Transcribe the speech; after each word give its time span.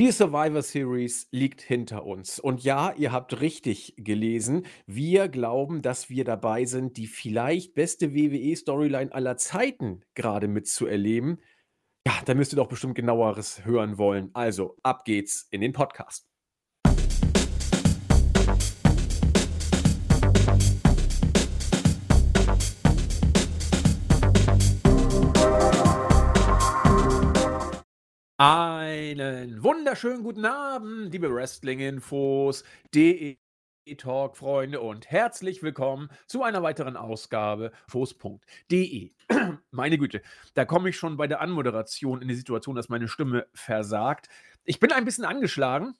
Die 0.00 0.12
Survivor 0.12 0.62
Series 0.62 1.28
liegt 1.30 1.60
hinter 1.60 2.06
uns. 2.06 2.38
Und 2.40 2.64
ja, 2.64 2.94
ihr 2.96 3.12
habt 3.12 3.42
richtig 3.42 3.92
gelesen. 3.98 4.64
Wir 4.86 5.28
glauben, 5.28 5.82
dass 5.82 6.08
wir 6.08 6.24
dabei 6.24 6.64
sind, 6.64 6.96
die 6.96 7.06
vielleicht 7.06 7.74
beste 7.74 8.14
WWE-Storyline 8.14 9.12
aller 9.12 9.36
Zeiten 9.36 10.00
gerade 10.14 10.48
mitzuerleben. 10.48 11.42
Ja, 12.06 12.14
da 12.24 12.32
müsst 12.32 12.54
ihr 12.54 12.56
doch 12.56 12.68
bestimmt 12.70 12.94
genaueres 12.94 13.66
hören 13.66 13.98
wollen. 13.98 14.30
Also, 14.32 14.78
ab 14.82 15.04
geht's 15.04 15.46
in 15.50 15.60
den 15.60 15.74
Podcast. 15.74 16.29
Einen 29.10 29.64
wunderschönen 29.64 30.22
guten 30.22 30.44
Abend, 30.44 31.12
liebe 31.12 31.34
Wrestling-Infos, 31.34 32.62
DE 32.94 33.38
Talk-Freunde 33.96 34.80
und 34.80 35.10
herzlich 35.10 35.64
willkommen 35.64 36.10
zu 36.28 36.44
einer 36.44 36.62
weiteren 36.62 36.96
Ausgabe 36.96 37.72
Fuß.de. 37.88 39.10
Meine 39.72 39.98
Güte, 39.98 40.22
da 40.54 40.64
komme 40.64 40.90
ich 40.90 40.96
schon 40.96 41.16
bei 41.16 41.26
der 41.26 41.40
Anmoderation 41.40 42.22
in 42.22 42.28
die 42.28 42.36
Situation, 42.36 42.76
dass 42.76 42.88
meine 42.88 43.08
Stimme 43.08 43.48
versagt. 43.52 44.28
Ich 44.62 44.78
bin 44.78 44.92
ein 44.92 45.04
bisschen 45.04 45.24
angeschlagen. 45.24 45.96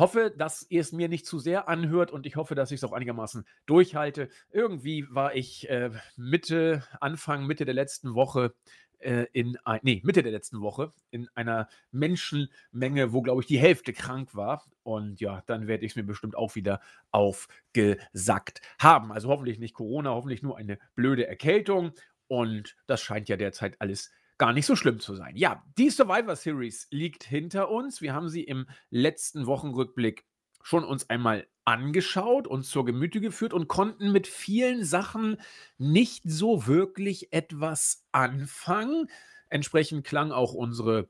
Hoffe, 0.00 0.32
dass 0.34 0.64
ihr 0.70 0.82
es 0.82 0.92
mir 0.92 1.08
nicht 1.08 1.26
zu 1.26 1.40
sehr 1.40 1.68
anhört 1.68 2.12
und 2.12 2.24
ich 2.24 2.36
hoffe, 2.36 2.54
dass 2.54 2.70
ich 2.70 2.76
es 2.76 2.84
auch 2.84 2.92
einigermaßen 2.92 3.44
durchhalte. 3.66 4.28
Irgendwie 4.50 5.06
war 5.10 5.34
ich 5.34 5.68
äh, 5.68 5.90
Mitte, 6.16 6.84
Anfang, 7.00 7.46
Mitte 7.48 7.64
der 7.64 7.74
letzten 7.74 8.14
Woche 8.14 8.54
äh, 9.00 9.26
in 9.32 9.56
ein, 9.64 9.80
nee, 9.82 10.00
Mitte 10.04 10.22
der 10.22 10.32
letzten 10.32 10.60
Woche 10.60 10.92
in 11.10 11.28
einer 11.34 11.68
Menschenmenge, 11.90 13.12
wo, 13.12 13.22
glaube 13.22 13.42
ich, 13.42 13.46
die 13.46 13.58
Hälfte 13.58 13.92
krank 13.92 14.34
war. 14.34 14.64
Und 14.82 15.20
ja, 15.20 15.42
dann 15.46 15.66
werde 15.66 15.84
ich 15.84 15.92
es 15.92 15.96
mir 15.96 16.04
bestimmt 16.04 16.36
auch 16.36 16.54
wieder 16.54 16.80
aufgesackt 17.10 18.60
haben. 18.78 19.12
Also 19.12 19.28
hoffentlich 19.28 19.58
nicht 19.58 19.74
Corona, 19.74 20.10
hoffentlich 20.10 20.42
nur 20.42 20.56
eine 20.56 20.78
blöde 20.94 21.26
Erkältung. 21.26 21.92
Und 22.28 22.76
das 22.86 23.00
scheint 23.00 23.28
ja 23.28 23.36
derzeit 23.36 23.80
alles 23.80 24.10
gar 24.38 24.52
nicht 24.54 24.64
so 24.64 24.74
schlimm 24.74 25.00
zu 25.00 25.14
sein. 25.14 25.36
Ja, 25.36 25.62
die 25.76 25.90
Survivor 25.90 26.34
Series 26.34 26.88
liegt 26.90 27.24
hinter 27.24 27.70
uns. 27.70 28.00
Wir 28.00 28.14
haben 28.14 28.30
sie 28.30 28.42
im 28.42 28.66
letzten 28.88 29.46
Wochenrückblick 29.46 30.24
schon 30.62 30.84
uns 30.84 31.08
einmal 31.10 31.46
angeschaut, 31.64 32.46
und 32.46 32.64
zur 32.64 32.84
Gemüte 32.84 33.20
geführt 33.20 33.52
und 33.52 33.68
konnten 33.68 34.12
mit 34.12 34.26
vielen 34.26 34.84
Sachen 34.84 35.36
nicht 35.78 36.22
so 36.24 36.66
wirklich 36.66 37.32
etwas 37.32 38.04
anfangen. 38.12 39.08
Entsprechend 39.48 40.04
klang 40.04 40.32
auch 40.32 40.52
unsere 40.52 41.08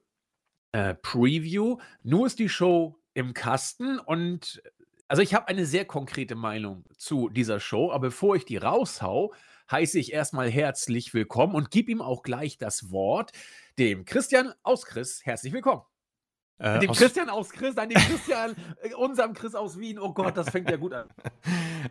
äh, 0.72 0.94
Preview. 0.94 1.78
Nur 2.02 2.26
ist 2.26 2.38
die 2.38 2.48
Show 2.48 2.98
im 3.14 3.34
Kasten 3.34 3.98
und 3.98 4.62
also 5.08 5.22
ich 5.22 5.34
habe 5.34 5.48
eine 5.48 5.66
sehr 5.66 5.84
konkrete 5.84 6.36
Meinung 6.36 6.84
zu 6.96 7.28
dieser 7.28 7.58
Show, 7.58 7.90
aber 7.90 8.08
bevor 8.08 8.36
ich 8.36 8.44
die 8.44 8.58
raushau, 8.58 9.34
heiße 9.68 9.98
ich 9.98 10.12
erstmal 10.12 10.48
herzlich 10.48 11.12
willkommen 11.14 11.56
und 11.56 11.72
gebe 11.72 11.90
ihm 11.90 12.00
auch 12.00 12.22
gleich 12.22 12.58
das 12.58 12.92
Wort, 12.92 13.32
dem 13.76 14.04
Christian 14.04 14.52
aus 14.62 14.86
Chris. 14.86 15.24
Herzlich 15.24 15.52
willkommen. 15.52 15.89
Äh, 16.60 16.78
dem 16.80 16.90
aus 16.90 16.98
Christian 16.98 17.30
aus 17.30 17.50
Chris, 17.50 17.74
nein, 17.74 17.88
dem 17.88 17.98
Christian, 17.98 18.54
äh, 18.82 18.94
unserem 18.94 19.32
Chris 19.32 19.54
aus 19.54 19.78
Wien. 19.78 19.98
Oh 19.98 20.12
Gott, 20.12 20.36
das 20.36 20.50
fängt 20.50 20.70
ja 20.70 20.76
gut 20.76 20.92
an. 20.92 21.06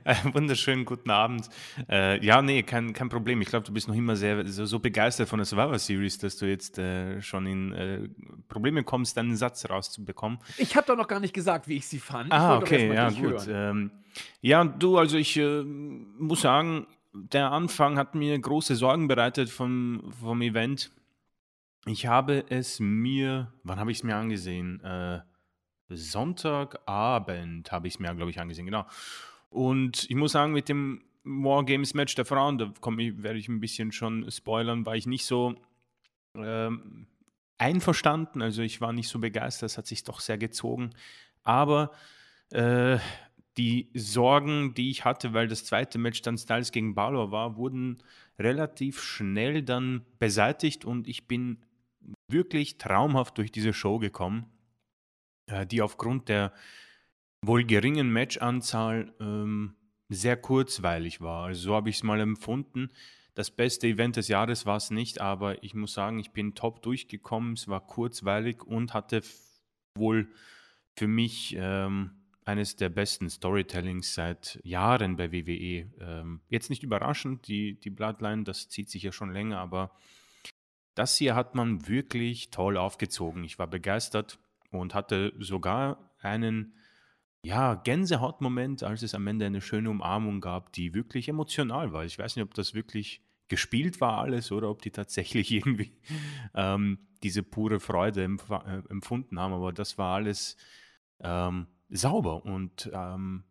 Äh, 0.04 0.16
wunderschönen 0.34 0.86
guten 0.86 1.10
Abend. 1.10 1.50
Äh, 1.90 2.24
ja, 2.24 2.44
nee, 2.44 2.62
kein, 2.62 2.94
kein 2.94 3.10
Problem. 3.10 3.42
Ich 3.42 3.48
glaube, 3.48 3.66
du 3.66 3.74
bist 3.74 3.88
noch 3.88 3.96
immer 3.96 4.16
sehr 4.16 4.48
so, 4.48 4.66
so, 4.66 4.78
begeistert 4.78 5.28
von 5.28 5.40
der 5.40 5.48
Survivor 5.48 5.80
Series, 5.80 6.20
dass 6.20 6.38
du 6.38 6.46
jetzt 6.46 6.78
äh, 6.78 7.20
schon 7.22 7.48
in 7.48 7.74
äh, 7.74 8.08
Probleme 8.48 8.84
kommst, 8.84 9.18
deinen 9.18 9.36
Satz 9.36 9.68
rauszubekommen. 9.68 10.38
Ich 10.58 10.76
habe 10.76 10.86
doch 10.86 10.96
noch 10.96 11.08
gar 11.08 11.20
nicht 11.20 11.34
gesagt, 11.34 11.68
wie 11.68 11.78
ich 11.78 11.88
sie 11.88 11.98
fand. 11.98 12.32
Ah, 12.32 12.58
okay, 12.58 12.94
ja, 12.94 13.10
gut. 13.10 13.48
Ähm, 13.50 13.90
ja, 14.42 14.64
du, 14.64 15.00
also 15.00 15.18
ich 15.18 15.38
muss 15.38 16.42
sagen, 16.42 16.86
der 17.14 17.52
Anfang 17.52 17.98
hat 17.98 18.14
mir 18.14 18.38
große 18.38 18.76
Sorgen 18.76 19.08
bereitet 19.08 19.50
vom, 19.50 20.14
vom 20.22 20.42
Event 20.42 20.92
ich 21.86 22.06
habe 22.06 22.46
es 22.50 22.80
mir 22.80 23.54
wann 23.64 23.80
habe 23.80 23.92
ich 23.92 24.00
es 24.00 24.04
mir 24.04 24.16
angesehen? 24.16 24.82
Äh, 24.84 25.22
Sonntagabend 25.90 27.72
habe 27.72 27.88
ich 27.88 27.96
es 27.96 28.00
mir, 28.00 28.14
glaube 28.14 28.32
ich, 28.32 28.40
angesehen, 28.40 28.66
genau. 28.66 28.86
Und 29.50 30.10
ich 30.10 30.16
muss 30.16 30.34
sagen, 30.34 30.54
mit 30.54 30.70
dem 30.70 31.04
Wargames-Match 31.24 32.16
der 32.16 32.26
Frauen, 32.26 32.58
da 32.58 32.72
ich 32.98 33.24
werde 33.24 33.40
ich 33.40 33.48
ein 33.48 33.60
bisschen 33.60 33.92
schon 33.92 34.30
spoilern, 34.30 34.86
war 34.86 34.96
ich 34.96 35.08
nicht 35.08 35.26
so, 35.26 35.56
ähm, 36.36 37.08
einverstanden. 37.58 38.42
Also, 38.42 38.62
ich 38.62 38.82
war 38.82 38.94
nicht 38.94 39.10
so 39.10 39.20
begeistert, 39.20 39.72
es 39.72 39.78
hat 39.78 39.88
sich 39.88 40.04
doch 40.04 40.20
sehr 40.20 40.38
gezogen. 40.38 40.92
Aber, 41.44 41.92
äh, 42.52 43.00
die 43.58 43.90
Sorgen, 43.94 44.74
die 44.74 44.90
ich 44.90 45.04
hatte, 45.04 45.34
weil 45.34 45.48
das 45.48 45.66
zweite 45.66 45.98
Match 45.98 46.22
dann 46.22 46.38
Styles 46.38 46.72
gegen 46.72 46.96
Balor 46.96 47.32
war, 47.32 47.58
wurden 47.58 48.02
relativ 48.38 49.02
schnell 49.02 49.64
dann 49.64 50.06
beseitigt 50.18 50.86
und 50.86 51.08
ich 51.08 51.28
bin 51.28 51.58
wirklich 52.32 52.78
traumhaft 52.78 53.38
durch 53.38 53.52
diese 53.52 53.74
Show 53.74 54.00
gekommen, 54.00 54.46
äh, 55.48 55.66
die 55.66 55.82
aufgrund 55.82 56.30
der 56.30 56.54
wohl 57.42 57.64
geringen 57.64 58.12
Matchanzahl 58.12 59.14
ähm, 59.20 59.76
sehr 60.10 60.38
kurzweilig 60.38 61.22
war. 61.22 61.46
Also 61.46 61.62
so 61.62 61.76
habe 61.76 61.90
ich 61.90 61.98
es 61.98 62.04
mal 62.04 62.20
empfunden. 62.20 62.90
Das 63.36 63.52
beste 63.52 63.88
Event 63.88 64.18
des 64.18 64.28
Jahres 64.28 64.66
war 64.66 64.78
es 64.78 64.92
nicht, 64.92 65.22
aber 65.22 65.64
ich 65.64 65.74
muss 65.74 65.94
sagen, 65.94 66.20
ich 66.20 66.32
bin 66.32 66.56
top 66.56 66.82
durchgekommen. 66.82 67.54
Es 67.54 67.68
war 67.68 67.86
kurzweilig 67.86 68.64
und 68.64 68.94
hatte 68.94 69.22
wohl 69.96 70.28
für 70.98 71.08
mich 71.08 71.56
ähm, 71.58 72.12
eines 72.44 72.76
der 72.76 72.90
besten 72.90 73.30
Storytellings 73.30 74.14
seit 74.14 74.60
Jahren 74.64 75.16
bei 75.16 75.32
WWE. 75.32 75.90
Ähm, 76.02 76.42
jetzt 76.50 76.70
nicht 76.70 76.84
überraschend, 76.84 77.48
die, 77.48 77.80
die 77.80 77.92
Bloodline, 77.92 78.44
das 78.44 78.68
zieht 78.70 78.90
sich 78.90 79.04
ja 79.04 79.12
schon 79.12 79.32
länger, 79.32 79.60
aber 79.60 79.92
das 81.00 81.16
hier 81.16 81.34
hat 81.34 81.56
man 81.56 81.88
wirklich 81.88 82.52
toll 82.52 82.76
aufgezogen. 82.76 83.46
Ich 83.46 83.58
war 83.58 83.68
begeistert 83.68 84.38
und 84.70 84.94
hatte 84.94 85.34
sogar 85.40 86.14
einen 86.20 86.74
ja, 87.42 87.76
Gänsehautmoment, 87.76 88.84
als 88.84 89.02
es 89.02 89.16
am 89.16 89.26
Ende 89.28 89.46
eine 89.46 89.62
schöne 89.62 89.90
Umarmung 89.90 90.42
gab, 90.42 90.74
die 90.74 90.94
wirklich 90.94 91.30
emotional 91.30 91.94
war. 91.94 92.04
Ich 92.04 92.20
weiß 92.20 92.36
nicht, 92.36 92.44
ob 92.44 92.54
das 92.54 92.74
wirklich 92.74 93.24
gespielt 93.48 94.02
war 94.02 94.18
alles 94.18 94.52
oder 94.52 94.70
ob 94.70 94.82
die 94.82 94.92
tatsächlich 94.92 95.52
irgendwie 95.54 95.98
ähm, 96.54 97.00
diese 97.24 97.44
pure 97.44 97.80
Freude 97.80 98.26
empf 98.26 98.50
äh, 98.50 98.82
empfunden 98.90 99.40
haben, 99.40 99.54
aber 99.54 99.72
das 99.72 99.98
war 99.98 100.16
alles 100.16 100.58
ähm, 101.22 101.68
sauber 101.88 102.44
und 102.44 102.92
ähm, 102.94 103.46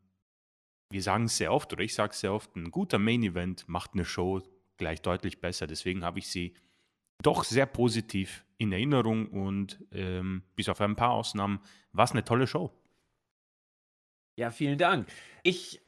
wir 0.91 1.03
sagen 1.03 1.25
es 1.25 1.39
sehr 1.39 1.53
oft 1.53 1.73
oder 1.73 1.83
ich 1.83 1.95
sage 1.95 2.13
es 2.13 2.21
sehr 2.21 2.35
oft, 2.35 2.55
ein 2.57 2.71
guter 2.71 2.99
Main 2.99 3.23
Event 3.23 3.67
macht 3.69 3.95
eine 3.95 4.05
Show 4.05 4.43
gleich 4.77 5.03
deutlich 5.03 5.41
besser. 5.41 5.67
Deswegen 5.67 6.05
habe 6.05 6.19
ich 6.19 6.29
sie 6.29 6.55
doch 7.23 7.45
sehr 7.45 7.67
positiv 7.67 8.45
in 8.59 8.73
Erinnerung 8.73 9.29
und 9.29 9.85
ähm, 9.93 10.43
bis 10.57 10.69
auf 10.69 10.81
ein 10.81 10.97
paar 10.97 11.13
Ausnahmen 11.13 11.61
war 11.93 12.05
es 12.05 12.13
eine 12.13 12.25
tolle 12.25 12.47
Show. 12.47 12.73
Ja, 14.37 14.51
vielen 14.51 14.79
Dank. 14.79 15.09
Ich, 15.43 15.81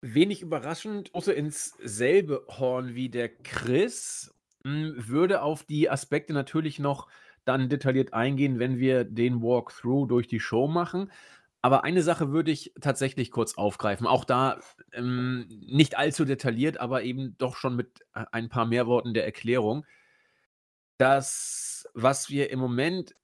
wenig 0.00 0.42
überraschend, 0.42 1.14
außer 1.14 1.34
ins 1.34 1.74
selbe 1.82 2.44
Horn 2.48 2.94
wie 2.94 3.08
der 3.08 3.28
Chris, 3.28 4.34
hm, 4.64 4.94
würde 4.96 5.42
auf 5.42 5.64
die 5.64 5.88
Aspekte 5.90 6.32
natürlich 6.32 6.78
noch 6.78 7.08
dann 7.44 7.68
detailliert 7.68 8.12
eingehen, 8.12 8.58
wenn 8.58 8.78
wir 8.78 9.04
den 9.04 9.42
Walkthrough 9.42 10.08
durch 10.08 10.26
die 10.26 10.40
Show 10.40 10.66
machen. 10.66 11.12
Aber 11.62 11.84
eine 11.84 12.02
Sache 12.02 12.30
würde 12.30 12.50
ich 12.50 12.72
tatsächlich 12.80 13.30
kurz 13.30 13.54
aufgreifen. 13.54 14.06
Auch 14.06 14.24
da 14.24 14.60
ähm, 14.92 15.46
nicht 15.48 15.96
allzu 15.96 16.24
detailliert, 16.24 16.78
aber 16.78 17.02
eben 17.02 17.36
doch 17.38 17.56
schon 17.56 17.76
mit 17.76 18.00
äh, 18.14 18.24
ein 18.32 18.48
paar 18.48 18.66
mehr 18.66 18.86
Worten 18.86 19.14
der 19.14 19.24
Erklärung 19.24 19.86
das, 20.98 21.88
was 21.94 22.30
wir 22.30 22.50
im 22.50 22.58
Moment 22.58 23.14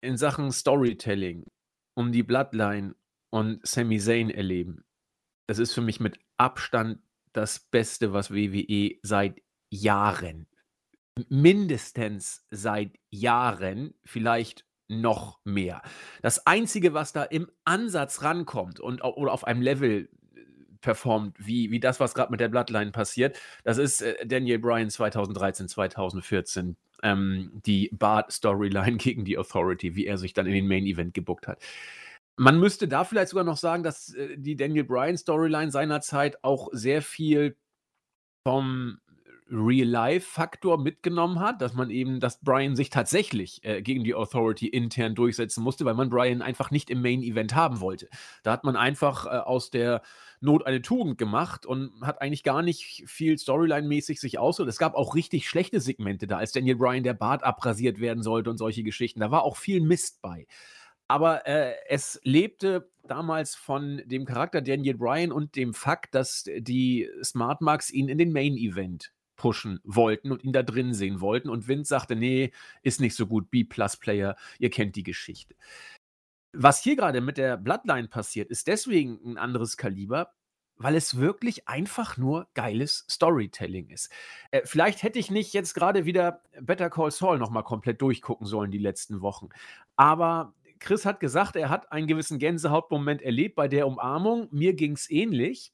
in 0.00 0.16
Sachen 0.16 0.50
Storytelling 0.52 1.46
um 1.94 2.12
die 2.12 2.22
Bloodline 2.22 2.94
und 3.30 3.66
Sami 3.66 3.98
Zayn 3.98 4.30
erleben, 4.30 4.84
das 5.46 5.58
ist 5.58 5.72
für 5.72 5.80
mich 5.80 6.00
mit 6.00 6.18
Abstand 6.36 7.00
das 7.32 7.60
Beste, 7.60 8.12
was 8.12 8.32
WWE 8.32 8.98
seit 9.02 9.40
Jahren, 9.70 10.46
mindestens 11.28 12.46
seit 12.50 12.98
Jahren, 13.10 13.94
vielleicht 14.04 14.66
noch 14.88 15.40
mehr. 15.44 15.82
Das 16.20 16.46
Einzige, 16.46 16.94
was 16.94 17.12
da 17.12 17.22
im 17.22 17.50
Ansatz 17.64 18.22
rankommt 18.22 18.80
und 18.80 19.02
oder 19.02 19.32
auf 19.32 19.44
einem 19.44 19.62
Level 19.62 20.10
performt, 20.82 21.36
wie, 21.38 21.70
wie 21.70 21.80
das, 21.80 22.00
was 22.00 22.12
gerade 22.12 22.30
mit 22.30 22.40
der 22.40 22.48
Bloodline 22.48 22.90
passiert. 22.90 23.38
Das 23.64 23.78
ist 23.78 24.02
äh, 24.02 24.26
Daniel 24.26 24.58
Bryan 24.58 24.90
2013, 24.90 25.68
2014. 25.68 26.76
Ähm, 27.02 27.50
die 27.66 27.90
Bart-Storyline 27.92 28.96
gegen 28.98 29.24
die 29.24 29.38
Authority, 29.38 29.96
wie 29.96 30.06
er 30.06 30.18
sich 30.18 30.32
dann 30.32 30.46
in 30.46 30.54
den 30.54 30.68
Main-Event 30.68 31.14
gebuckt 31.14 31.48
hat. 31.48 31.62
Man 32.36 32.58
müsste 32.58 32.88
da 32.88 33.04
vielleicht 33.04 33.28
sogar 33.28 33.44
noch 33.44 33.56
sagen, 33.56 33.82
dass 33.82 34.14
äh, 34.14 34.36
die 34.38 34.56
Daniel 34.56 34.84
Bryan-Storyline 34.84 35.70
seinerzeit 35.70 36.42
auch 36.42 36.68
sehr 36.72 37.02
viel 37.02 37.56
vom 38.46 38.98
Real-Life-Faktor 39.52 40.78
mitgenommen 40.78 41.38
hat, 41.40 41.60
dass 41.60 41.74
man 41.74 41.90
eben, 41.90 42.20
dass 42.20 42.40
Brian 42.40 42.74
sich 42.74 42.88
tatsächlich 42.90 43.62
äh, 43.64 43.82
gegen 43.82 44.02
die 44.02 44.14
Authority 44.14 44.66
intern 44.66 45.14
durchsetzen 45.14 45.62
musste, 45.62 45.84
weil 45.84 45.94
man 45.94 46.08
Brian 46.08 46.40
einfach 46.40 46.70
nicht 46.70 46.88
im 46.88 47.02
Main-Event 47.02 47.54
haben 47.54 47.80
wollte. 47.80 48.08
Da 48.42 48.52
hat 48.52 48.64
man 48.64 48.76
einfach 48.76 49.26
äh, 49.26 49.28
aus 49.28 49.70
der 49.70 50.02
Not 50.40 50.66
eine 50.66 50.82
Tugend 50.82 51.18
gemacht 51.18 51.66
und 51.66 51.92
hat 52.00 52.20
eigentlich 52.22 52.42
gar 52.42 52.62
nicht 52.62 53.04
viel 53.06 53.38
Storyline-mäßig 53.38 54.18
sich 54.18 54.38
aus. 54.38 54.58
Und 54.58 54.68
es 54.68 54.78
gab 54.78 54.94
auch 54.94 55.14
richtig 55.14 55.48
schlechte 55.48 55.80
Segmente 55.80 56.26
da, 56.26 56.38
als 56.38 56.52
Daniel 56.52 56.76
Bryan 56.76 57.04
der 57.04 57.14
Bart 57.14 57.44
abrasiert 57.44 58.00
werden 58.00 58.22
sollte 58.22 58.50
und 58.50 58.56
solche 58.56 58.82
Geschichten. 58.82 59.20
Da 59.20 59.30
war 59.30 59.44
auch 59.44 59.56
viel 59.56 59.80
Mist 59.80 60.22
bei. 60.22 60.46
Aber 61.08 61.46
äh, 61.46 61.74
es 61.88 62.18
lebte 62.24 62.90
damals 63.02 63.54
von 63.54 64.00
dem 64.06 64.24
Charakter 64.24 64.62
Daniel 64.62 64.94
Bryan 64.94 65.30
und 65.30 65.56
dem 65.56 65.74
Fakt, 65.74 66.14
dass 66.14 66.44
die 66.58 67.08
Smart 67.22 67.60
Marks 67.60 67.90
ihn 67.90 68.08
in 68.08 68.18
den 68.18 68.32
Main 68.32 68.56
Event 68.56 69.12
pushen 69.42 69.80
wollten 69.82 70.30
und 70.30 70.44
ihn 70.44 70.52
da 70.52 70.62
drin 70.62 70.94
sehen 70.94 71.20
wollten. 71.20 71.50
Und 71.50 71.66
Vince 71.66 71.88
sagte, 71.88 72.14
nee, 72.14 72.52
ist 72.82 73.00
nicht 73.00 73.16
so 73.16 73.26
gut, 73.26 73.50
B-Plus-Player, 73.50 74.36
ihr 74.60 74.70
kennt 74.70 74.94
die 74.94 75.02
Geschichte. 75.02 75.56
Was 76.52 76.80
hier 76.80 76.94
gerade 76.94 77.20
mit 77.20 77.38
der 77.38 77.56
Bloodline 77.56 78.06
passiert, 78.06 78.50
ist 78.50 78.68
deswegen 78.68 79.18
ein 79.24 79.38
anderes 79.38 79.76
Kaliber, 79.76 80.32
weil 80.76 80.94
es 80.94 81.16
wirklich 81.16 81.66
einfach 81.66 82.16
nur 82.16 82.46
geiles 82.54 83.04
Storytelling 83.10 83.88
ist. 83.88 84.12
Äh, 84.52 84.60
vielleicht 84.64 85.02
hätte 85.02 85.18
ich 85.18 85.28
nicht 85.28 85.52
jetzt 85.54 85.74
gerade 85.74 86.04
wieder 86.04 86.44
Better 86.60 86.88
Call 86.88 87.10
Saul 87.10 87.38
nochmal 87.38 87.64
komplett 87.64 88.00
durchgucken 88.00 88.46
sollen 88.46 88.70
die 88.70 88.78
letzten 88.78 89.22
Wochen. 89.22 89.48
Aber 89.96 90.54
Chris 90.78 91.04
hat 91.04 91.18
gesagt, 91.18 91.56
er 91.56 91.68
hat 91.68 91.90
einen 91.90 92.06
gewissen 92.06 92.38
Gänsehautmoment 92.38 93.22
erlebt 93.22 93.56
bei 93.56 93.66
der 93.66 93.88
Umarmung. 93.88 94.46
Mir 94.52 94.74
ging 94.74 94.92
es 94.92 95.10
ähnlich. 95.10 95.72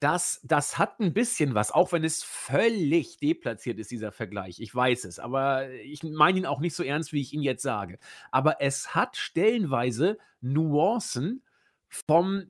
Das, 0.00 0.40
das 0.42 0.78
hat 0.78 0.98
ein 0.98 1.12
bisschen 1.12 1.54
was, 1.54 1.70
auch 1.70 1.92
wenn 1.92 2.04
es 2.04 2.22
völlig 2.22 3.18
deplatziert 3.18 3.78
ist, 3.78 3.90
dieser 3.90 4.12
Vergleich. 4.12 4.58
Ich 4.58 4.74
weiß 4.74 5.04
es, 5.04 5.18
aber 5.18 5.70
ich 5.70 6.02
meine 6.02 6.38
ihn 6.38 6.46
auch 6.46 6.60
nicht 6.60 6.74
so 6.74 6.82
ernst, 6.82 7.12
wie 7.12 7.20
ich 7.20 7.34
ihn 7.34 7.42
jetzt 7.42 7.62
sage. 7.62 7.98
Aber 8.30 8.62
es 8.62 8.94
hat 8.94 9.18
stellenweise 9.18 10.16
Nuancen 10.40 11.42
vom 11.88 12.46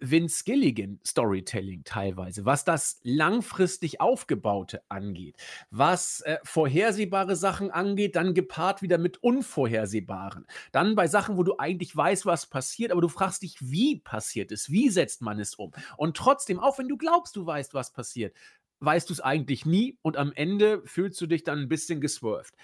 Vince 0.00 0.44
Gilligan 0.44 1.00
Storytelling 1.06 1.82
teilweise, 1.84 2.44
was 2.44 2.64
das 2.64 3.00
langfristig 3.02 4.00
Aufgebaute 4.00 4.82
angeht, 4.88 5.36
was 5.70 6.20
äh, 6.22 6.38
vorhersehbare 6.44 7.36
Sachen 7.36 7.70
angeht, 7.70 8.16
dann 8.16 8.34
gepaart 8.34 8.82
wieder 8.82 8.98
mit 8.98 9.22
unvorhersehbaren. 9.22 10.46
Dann 10.72 10.94
bei 10.94 11.06
Sachen, 11.06 11.36
wo 11.36 11.42
du 11.42 11.58
eigentlich 11.58 11.94
weißt, 11.96 12.26
was 12.26 12.46
passiert, 12.46 12.92
aber 12.92 13.00
du 13.00 13.08
fragst 13.08 13.42
dich, 13.42 13.56
wie 13.60 14.00
passiert 14.00 14.52
es, 14.52 14.70
wie 14.70 14.88
setzt 14.90 15.22
man 15.22 15.40
es 15.40 15.54
um. 15.54 15.72
Und 15.96 16.16
trotzdem, 16.16 16.60
auch 16.60 16.78
wenn 16.78 16.88
du 16.88 16.96
glaubst, 16.96 17.36
du 17.36 17.44
weißt, 17.44 17.74
was 17.74 17.92
passiert, 17.92 18.34
weißt 18.80 19.08
du 19.08 19.12
es 19.12 19.20
eigentlich 19.20 19.66
nie 19.66 19.98
und 20.02 20.16
am 20.16 20.32
Ende 20.32 20.82
fühlst 20.84 21.20
du 21.20 21.26
dich 21.26 21.42
dann 21.42 21.58
ein 21.58 21.68
bisschen 21.68 22.00
geswerft 22.00 22.54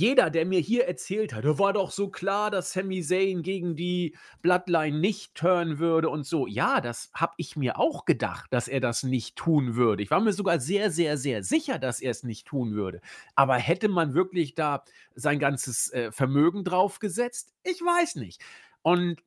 jeder, 0.00 0.30
der 0.30 0.46
mir 0.46 0.60
hier 0.60 0.86
erzählt 0.86 1.32
hat, 1.32 1.44
war 1.58 1.72
doch 1.72 1.90
so 1.90 2.08
klar, 2.08 2.50
dass 2.50 2.72
Sami 2.72 3.02
Zayn 3.02 3.42
gegen 3.42 3.76
die 3.76 4.16
Bloodline 4.40 4.98
nicht 4.98 5.34
turnen 5.34 5.78
würde 5.78 6.08
und 6.08 6.26
so. 6.26 6.46
Ja, 6.46 6.80
das 6.80 7.10
habe 7.14 7.34
ich 7.36 7.56
mir 7.56 7.78
auch 7.78 8.04
gedacht, 8.04 8.52
dass 8.52 8.68
er 8.68 8.80
das 8.80 9.02
nicht 9.02 9.36
tun 9.36 9.76
würde. 9.76 10.02
Ich 10.02 10.10
war 10.10 10.20
mir 10.20 10.32
sogar 10.32 10.60
sehr, 10.60 10.90
sehr, 10.90 11.18
sehr 11.18 11.42
sicher, 11.44 11.78
dass 11.78 12.00
er 12.00 12.10
es 12.10 12.22
nicht 12.22 12.46
tun 12.46 12.72
würde. 12.72 13.00
Aber 13.34 13.56
hätte 13.56 13.88
man 13.88 14.14
wirklich 14.14 14.54
da 14.54 14.84
sein 15.14 15.38
ganzes 15.38 15.92
äh, 15.92 16.10
Vermögen 16.10 16.64
draufgesetzt? 16.64 17.52
Ich 17.62 17.80
weiß 17.80 18.16
nicht. 18.16 18.42
Und 18.82 19.22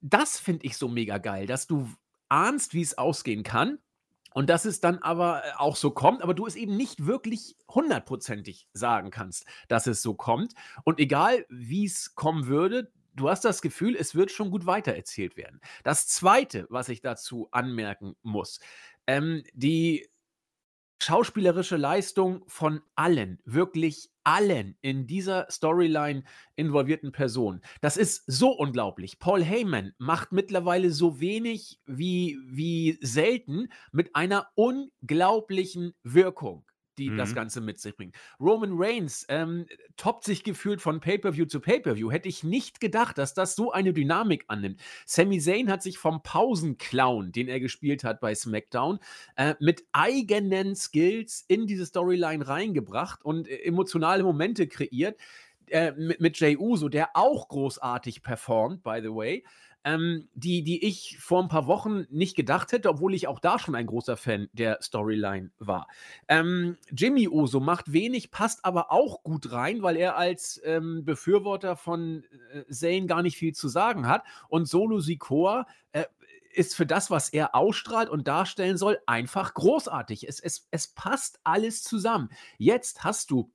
das 0.00 0.38
finde 0.40 0.66
ich 0.66 0.76
so 0.76 0.88
mega 0.88 1.18
geil, 1.18 1.46
dass 1.46 1.66
du 1.66 1.88
ahnst, 2.28 2.74
wie 2.74 2.82
es 2.82 2.98
ausgehen 2.98 3.42
kann 3.42 3.78
und 4.34 4.50
dass 4.50 4.64
es 4.64 4.80
dann 4.80 4.98
aber 4.98 5.44
äh, 5.44 5.50
auch 5.56 5.76
so 5.76 5.90
kommt, 5.90 6.22
aber 6.22 6.34
du 6.34 6.46
es 6.46 6.56
eben 6.56 6.76
nicht 6.76 7.06
wirklich 7.06 7.56
hundertprozentig 7.68 8.68
sagen 8.72 9.10
kannst, 9.10 9.46
dass 9.68 9.86
es 9.86 10.02
so 10.02 10.14
kommt. 10.14 10.54
Und 10.84 10.98
egal, 11.00 11.46
wie 11.48 11.84
es 11.84 12.14
kommen 12.14 12.46
würde, 12.46 12.92
du 13.14 13.28
hast 13.28 13.44
das 13.44 13.62
Gefühl, 13.62 13.96
es 13.96 14.14
wird 14.14 14.30
schon 14.30 14.50
gut 14.50 14.66
weitererzählt 14.66 15.36
werden. 15.36 15.60
Das 15.84 16.06
Zweite, 16.06 16.66
was 16.70 16.88
ich 16.88 17.00
dazu 17.00 17.48
anmerken 17.50 18.16
muss, 18.22 18.60
ähm, 19.06 19.42
die 19.52 20.08
schauspielerische 21.02 21.76
Leistung 21.76 22.44
von 22.46 22.80
allen, 22.94 23.40
wirklich 23.44 24.10
allen 24.24 24.76
in 24.82 25.06
dieser 25.06 25.46
Storyline 25.50 26.22
involvierten 26.54 27.10
Personen. 27.10 27.60
Das 27.80 27.96
ist 27.96 28.22
so 28.26 28.50
unglaublich. 28.50 29.18
Paul 29.18 29.42
Heyman 29.42 29.92
macht 29.98 30.32
mittlerweile 30.32 30.92
so 30.92 31.20
wenig 31.20 31.80
wie, 31.86 32.38
wie 32.46 32.98
selten 33.00 33.68
mit 33.90 34.14
einer 34.14 34.48
unglaublichen 34.54 35.92
Wirkung 36.04 36.64
die 36.98 37.10
mhm. 37.10 37.16
das 37.16 37.34
Ganze 37.34 37.60
mit 37.60 37.80
sich 37.80 37.96
bringt. 37.96 38.14
Roman 38.40 38.72
Reigns 38.74 39.24
ähm, 39.28 39.66
toppt 39.96 40.24
sich 40.24 40.44
gefühlt 40.44 40.80
von 40.80 41.00
Pay-Per-View 41.00 41.46
zu 41.46 41.60
Pay-Per-View. 41.60 42.10
Hätte 42.10 42.28
ich 42.28 42.44
nicht 42.44 42.80
gedacht, 42.80 43.18
dass 43.18 43.34
das 43.34 43.56
so 43.56 43.72
eine 43.72 43.92
Dynamik 43.92 44.44
annimmt. 44.48 44.80
Sami 45.06 45.40
Zayn 45.40 45.70
hat 45.70 45.82
sich 45.82 45.98
vom 45.98 46.22
Pausenclown, 46.22 47.32
den 47.32 47.48
er 47.48 47.60
gespielt 47.60 48.04
hat 48.04 48.20
bei 48.20 48.34
SmackDown, 48.34 48.98
äh, 49.36 49.54
mit 49.60 49.84
eigenen 49.92 50.76
Skills 50.76 51.44
in 51.48 51.66
diese 51.66 51.86
Storyline 51.86 52.46
reingebracht 52.46 53.24
und 53.24 53.48
äh, 53.48 53.62
emotionale 53.62 54.22
Momente 54.22 54.66
kreiert. 54.66 55.18
Äh, 55.68 55.92
mit, 55.92 56.20
mit 56.20 56.38
Jay 56.38 56.56
Uso, 56.56 56.88
der 56.88 57.10
auch 57.14 57.48
großartig 57.48 58.22
performt, 58.22 58.82
by 58.82 59.00
the 59.02 59.08
way 59.08 59.42
ähm, 59.84 60.28
die, 60.34 60.62
die 60.62 60.84
ich 60.84 61.18
vor 61.18 61.42
ein 61.42 61.48
paar 61.48 61.66
Wochen 61.66 62.06
nicht 62.10 62.36
gedacht 62.36 62.72
hätte, 62.72 62.88
obwohl 62.88 63.14
ich 63.14 63.26
auch 63.26 63.40
da 63.40 63.58
schon 63.58 63.74
ein 63.74 63.86
großer 63.86 64.16
Fan 64.16 64.48
der 64.52 64.80
Storyline 64.82 65.50
war. 65.58 65.88
Ähm, 66.28 66.76
Jimmy 66.90 67.28
Uso 67.28 67.60
macht 67.60 67.92
wenig, 67.92 68.30
passt 68.30 68.64
aber 68.64 68.92
auch 68.92 69.22
gut 69.22 69.52
rein, 69.52 69.82
weil 69.82 69.96
er 69.96 70.16
als 70.16 70.60
ähm, 70.64 71.04
Befürworter 71.04 71.76
von 71.76 72.24
äh, 72.52 72.70
Zane 72.70 73.06
gar 73.06 73.22
nicht 73.22 73.36
viel 73.36 73.54
zu 73.54 73.68
sagen 73.68 74.06
hat. 74.06 74.22
Und 74.48 74.66
Solo 74.66 75.00
Sikoa 75.00 75.66
äh, 75.92 76.04
ist 76.54 76.76
für 76.76 76.86
das, 76.86 77.10
was 77.10 77.30
er 77.30 77.54
ausstrahlt 77.54 78.08
und 78.08 78.28
darstellen 78.28 78.76
soll, 78.76 78.98
einfach 79.06 79.54
großartig. 79.54 80.28
Es, 80.28 80.38
es, 80.38 80.68
es 80.70 80.88
passt 80.88 81.40
alles 81.44 81.82
zusammen. 81.82 82.28
Jetzt 82.58 83.04
hast 83.04 83.30
du 83.30 83.50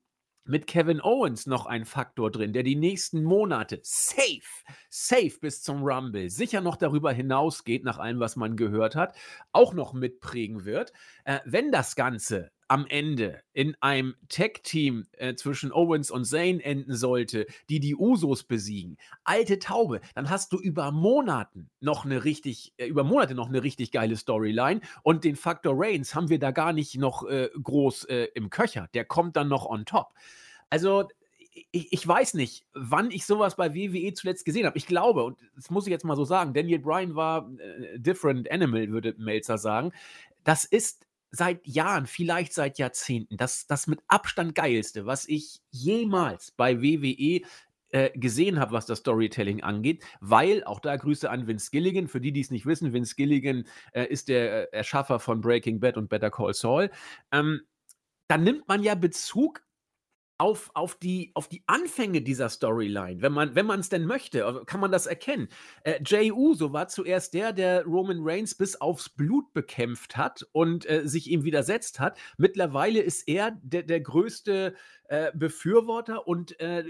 mit 0.47 0.67
Kevin 0.67 1.01
Owens 1.01 1.45
noch 1.45 1.65
ein 1.65 1.85
Faktor 1.85 2.31
drin, 2.31 2.53
der 2.53 2.63
die 2.63 2.75
nächsten 2.75 3.23
Monate 3.23 3.79
safe, 3.83 4.41
safe 4.89 5.37
bis 5.41 5.61
zum 5.61 5.83
Rumble, 5.83 6.29
sicher 6.29 6.61
noch 6.61 6.75
darüber 6.75 7.11
hinausgeht, 7.11 7.83
nach 7.83 7.99
allem, 7.99 8.19
was 8.19 8.35
man 8.35 8.57
gehört 8.57 8.95
hat, 8.95 9.15
auch 9.51 9.73
noch 9.73 9.93
mitprägen 9.93 10.65
wird. 10.65 10.93
Äh, 11.25 11.39
wenn 11.45 11.71
das 11.71 11.95
Ganze 11.95 12.51
am 12.67 12.85
Ende 12.87 13.41
in 13.53 13.75
einem 13.81 14.15
Tag-Team 14.29 15.07
äh, 15.13 15.35
zwischen 15.35 15.71
Owens 15.71 16.11
und 16.11 16.25
Zayn 16.25 16.59
enden 16.59 16.95
sollte, 16.95 17.45
die 17.69 17.79
die 17.79 17.95
Usos 17.95 18.43
besiegen, 18.43 18.97
alte 19.23 19.59
Taube, 19.59 20.01
dann 20.15 20.29
hast 20.29 20.53
du 20.53 20.57
über 20.57 20.91
Monaten 20.91 21.69
noch 21.79 22.05
eine 22.05 22.23
richtig, 22.23 22.73
äh, 22.77 22.87
über 22.87 23.03
Monate 23.03 23.35
noch 23.35 23.47
eine 23.47 23.63
richtig 23.63 23.91
geile 23.91 24.17
Storyline 24.17 24.81
und 25.03 25.23
den 25.23 25.35
Faktor 25.35 25.75
Reigns 25.77 26.13
haben 26.15 26.29
wir 26.29 26.39
da 26.39 26.51
gar 26.51 26.73
nicht 26.73 26.95
noch 26.97 27.27
äh, 27.27 27.49
groß 27.61 28.05
äh, 28.05 28.27
im 28.35 28.49
Köcher. 28.49 28.89
Der 28.93 29.05
kommt 29.05 29.37
dann 29.37 29.47
noch 29.47 29.65
on 29.65 29.85
top. 29.85 30.13
Also 30.69 31.07
ich, 31.71 31.91
ich, 31.91 32.07
weiß 32.07 32.35
nicht, 32.35 32.65
wann 32.73 33.09
ich 33.11 33.25
sowas 33.25 33.55
bei 33.55 33.73
WWE 33.73 34.13
zuletzt 34.13 34.45
gesehen 34.45 34.65
habe. 34.65 34.77
Ich 34.77 34.85
glaube, 34.85 35.23
und 35.23 35.39
das 35.55 35.69
muss 35.69 35.87
ich 35.87 35.91
jetzt 35.91 36.05
mal 36.05 36.15
so 36.15 36.25
sagen, 36.25 36.53
Daniel 36.53 36.79
Bryan 36.79 37.15
war 37.15 37.49
äh, 37.57 37.99
different 37.99 38.51
animal, 38.51 38.89
würde 38.89 39.15
Melzer 39.17 39.57
sagen. 39.57 39.91
Das 40.43 40.65
ist 40.65 41.06
seit 41.31 41.65
Jahren, 41.67 42.07
vielleicht 42.07 42.53
seit 42.53 42.77
Jahrzehnten, 42.77 43.37
das, 43.37 43.67
das 43.67 43.87
mit 43.87 43.99
Abstand 44.07 44.55
geilste, 44.55 45.05
was 45.05 45.27
ich 45.27 45.59
jemals 45.71 46.51
bei 46.51 46.81
WWE 46.81 47.41
äh, 47.89 48.11
gesehen 48.17 48.59
habe, 48.59 48.73
was 48.73 48.85
das 48.85 48.99
Storytelling 48.99 49.63
angeht, 49.63 50.03
weil, 50.19 50.63
auch 50.63 50.79
da 50.79 50.95
Grüße 50.95 51.29
an 51.29 51.47
Vince 51.47 51.71
Gilligan, 51.71 52.07
für 52.07 52.21
die, 52.21 52.31
die 52.31 52.41
es 52.41 52.51
nicht 52.51 52.65
wissen, 52.65 52.93
Vince 52.93 53.15
Gilligan 53.15 53.65
äh, 53.93 54.05
ist 54.05 54.27
der 54.27 54.73
äh, 54.73 54.77
Erschaffer 54.77 55.19
von 55.19 55.41
Breaking 55.41 55.79
Bad 55.79 55.97
und 55.97 56.09
Better 56.09 56.31
Call 56.31 56.53
Saul. 56.53 56.89
Ähm, 57.31 57.61
da 58.27 58.37
nimmt 58.37 58.67
man 58.67 58.83
ja 58.83 58.95
Bezug 58.95 59.63
auf, 60.37 60.71
auf, 60.73 60.95
die, 60.95 61.31
auf 61.33 61.47
die 61.47 61.63
Anfänge 61.67 62.21
dieser 62.21 62.49
Storyline, 62.49 63.21
wenn 63.21 63.33
man 63.33 63.55
wenn 63.55 63.69
es 63.71 63.89
denn 63.89 64.05
möchte, 64.05 64.41
äh, 64.41 64.65
kann 64.65 64.79
man 64.79 64.91
das 64.91 65.05
erkennen. 65.05 65.47
Äh, 65.83 65.99
Jay 66.05 66.31
Uso 66.31 66.73
war 66.73 66.87
zuerst 66.87 67.33
der, 67.33 67.53
der 67.53 67.83
Roman 67.85 68.19
Reigns 68.21 68.55
bis 68.55 68.75
aufs 68.75 69.09
Blut 69.09 69.53
bekämpft 69.53 70.17
hat 70.17 70.47
und 70.51 70.89
äh, 70.89 71.07
sich 71.07 71.29
ihm 71.29 71.43
widersetzt 71.43 71.99
hat. 71.99 72.17
Mittlerweile 72.37 72.99
ist 72.99 73.27
er 73.27 73.57
der, 73.61 73.83
der 73.83 74.01
größte 74.01 74.75
äh, 75.09 75.31
Befürworter 75.33 76.27
und 76.27 76.59
äh, 76.59 76.85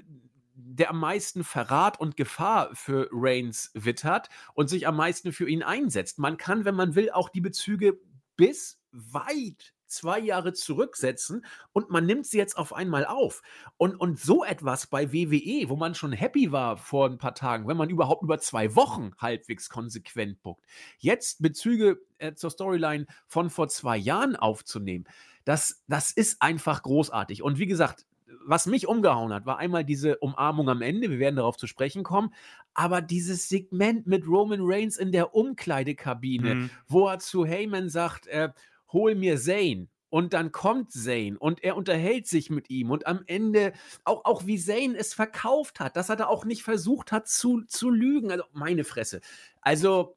der 0.58 0.89
am 0.89 1.00
meisten 1.00 1.44
Verrat 1.44 2.00
und 2.00 2.18
Gefahr 2.18 2.74
für 2.74 3.08
Reigns 3.12 3.72
wittert 3.75 4.30
und 4.56 4.70
sich 4.70 4.88
am 4.88 4.96
meisten 4.98 5.32
für 5.32 5.48
ihn 5.48 5.62
einsetzt. 5.62 6.18
Man 6.18 6.38
kann, 6.38 6.66
wenn 6.66 6.75
man 6.75 6.96
will, 6.96 7.12
auch 7.12 7.30
die 7.30 7.42
Bezüge 7.42 8.00
bis 8.36 8.82
weit 8.92 9.74
zwei 9.88 10.20
Jahre 10.20 10.53
zurücksetzen 10.53 11.46
und 11.74 11.89
man 11.89 12.06
nimmt 12.06 12.25
sie 12.25 12.38
jetzt 12.38 12.58
auf 12.58 12.74
einmal 12.74 13.06
auf. 13.06 13.41
Und, 13.77 13.96
und 13.96 14.20
so 14.20 14.44
etwas 14.44 14.88
bei 14.88 15.12
WWE, 15.12 15.70
wo 15.70 15.75
man 15.75 15.96
schon 15.96 16.12
happy 16.12 16.51
war 16.51 16.77
vor 16.77 17.10
ein 17.10 17.17
paar 17.17 17.36
Tagen, 17.36 17.67
wenn 17.67 17.77
man 17.77 17.89
überhaupt 17.89 18.24
über 18.24 18.39
zwei 18.39 18.75
Wochen 18.75 19.12
halbwegs 19.17 19.70
konsequent 19.70 20.41
buckt, 20.41 20.65
jetzt 20.98 21.41
Bezüge 21.41 22.00
äh, 22.17 22.34
zur 22.34 22.51
Storyline 22.51 23.06
von 23.27 23.50
vor 23.50 23.67
zwei 23.70 23.98
Jahren 23.98 24.36
aufzunehmen, 24.36 25.06
das, 25.46 25.84
das 25.88 26.12
ist 26.12 26.41
einfach 26.41 26.84
großartig. 26.84 27.41
Und 27.41 27.58
wie 27.58 27.67
gesagt, 27.67 28.06
was 28.46 28.65
mich 28.65 28.88
umgehauen 28.88 29.34
hat, 29.34 29.46
war 29.46 29.58
einmal 29.58 29.86
diese 29.86 30.17
Umarmung 30.17 30.70
am 30.70 30.82
Ende, 30.82 31.10
wir 31.10 31.20
werden 31.20 31.38
darauf 31.38 31.58
zu 31.58 31.67
sprechen 31.67 32.03
kommen, 32.03 32.34
aber 32.74 33.01
dieses 33.01 33.50
Segment 33.50 34.08
mit 34.08 34.27
Roman 34.27 34.60
Reigns 34.62 34.98
in 34.98 35.12
der 35.12 35.34
Umkleidekabine, 35.34 36.56
mhm. 36.56 36.70
wo 36.88 37.08
er 37.08 37.20
zu 37.20 37.46
Heyman 37.46 37.89
sagt, 37.89 38.27
äh, 38.27 38.50
hol 38.91 39.15
mir 39.15 39.38
Zane. 39.38 39.88
Und 40.10 40.34
dann 40.34 40.53
kommt 40.53 40.91
Zane 40.91 41.38
und 41.38 41.63
er 41.63 41.75
unterhält 41.75 42.27
sich 42.27 42.50
mit 42.50 42.70
ihm 42.70 42.91
und 42.91 43.08
am 43.08 43.24
Ende 43.25 43.74
auch, 44.06 44.24
auch 44.24 44.46
wie 44.46 44.58
Zane 44.58 44.96
es 44.98 45.13
verkauft 45.13 45.82
hat, 45.82 45.98
dass 45.98 46.08
er 46.08 46.15
da 46.15 46.27
auch 46.27 46.46
nicht 46.46 46.63
versucht 46.63 47.12
hat 47.12 47.27
zu, 47.27 47.63
zu 47.67 47.89
lügen. 47.89 48.32
Also 48.32 48.46
meine 48.53 48.86
Fresse. 48.86 49.20
Also 49.60 50.15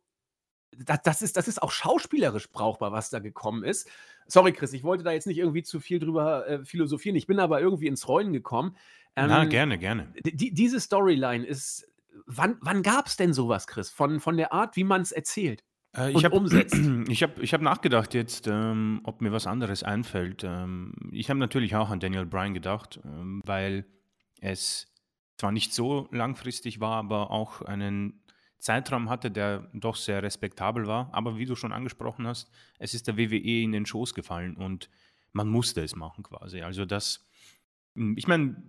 das, 0.77 1.03
das, 1.03 1.23
ist, 1.23 1.37
das 1.37 1.49
ist 1.49 1.63
auch 1.63 1.73
schauspielerisch 1.73 2.51
brauchbar, 2.51 2.93
was 2.93 3.11
da 3.11 3.19
gekommen 3.19 3.65
ist. 3.65 3.89
Sorry, 4.27 4.53
Chris, 4.53 4.73
ich 4.73 4.85
wollte 4.85 5.03
da 5.03 5.11
jetzt 5.11 5.27
nicht 5.27 5.39
irgendwie 5.39 5.65
zu 5.65 5.81
viel 5.81 5.99
drüber 5.99 6.47
äh, 6.47 6.65
philosophieren. 6.65 7.17
Ich 7.17 7.27
bin 7.27 7.41
aber 7.41 7.61
irgendwie 7.61 7.89
ins 7.89 8.07
Rollen 8.07 8.33
gekommen. 8.33 8.77
Ähm, 9.17 9.27
Na, 9.29 9.45
gerne, 9.45 9.77
gerne. 9.77 10.13
Die, 10.25 10.53
diese 10.53 10.81
Storyline 10.81 11.45
ist. 11.45 11.87
Wann, 12.27 12.59
wann 12.61 12.83
gab 12.83 13.07
es 13.07 13.17
denn 13.17 13.33
sowas, 13.33 13.67
Chris? 13.67 13.91
Von, 13.91 14.21
von 14.21 14.37
der 14.37 14.53
Art, 14.53 14.77
wie 14.77 14.85
man 14.85 15.01
es 15.01 15.11
erzählt? 15.11 15.65
Äh, 15.97 16.13
ich 16.13 16.25
habe 16.25 16.37
ich 17.09 17.23
hab, 17.23 17.39
ich 17.39 17.55
hab 17.55 17.61
nachgedacht 17.61 18.15
jetzt, 18.15 18.47
ähm, 18.47 19.01
ob 19.05 19.21
mir 19.21 19.33
was 19.33 19.47
anderes 19.47 19.83
einfällt. 19.83 20.45
Ähm, 20.45 20.93
ich 21.13 21.31
habe 21.31 21.39
natürlich 21.39 21.75
auch 21.77 21.91
an 21.91 22.01
Daniel 22.01 22.27
Bryan 22.27 22.55
gedacht, 22.55 23.01
ähm, 23.05 23.41
weil 23.45 23.85
es 24.41 24.93
zwar 25.37 25.53
nicht 25.53 25.73
so 25.73 26.09
langfristig 26.13 26.81
war, 26.81 26.97
aber 26.97 27.31
auch 27.31 27.63
einen 27.63 28.23
Zeitraum 28.59 29.09
hatte, 29.09 29.31
der 29.31 29.71
doch 29.73 29.97
sehr 29.97 30.23
respektabel 30.23 30.87
war. 30.87 31.09
Aber 31.13 31.39
wie 31.39 31.47
du 31.47 31.57
schon 31.57 31.73
angesprochen 31.73 32.27
hast, 32.27 32.51
es 32.79 32.95
ist 32.95 33.09
der 33.09 33.17
WWE 33.17 33.63
in 33.63 33.73
den 33.73 33.87
Schoß 33.87 34.15
gefallen 34.15 34.57
und 34.57 34.91
man 35.33 35.49
musste 35.49 35.81
es 35.83 35.97
machen 35.97 36.25
quasi. 36.25 36.61
Also 36.61 36.85
das, 36.85 37.27
ich 37.95 38.29
meine, 38.29 38.63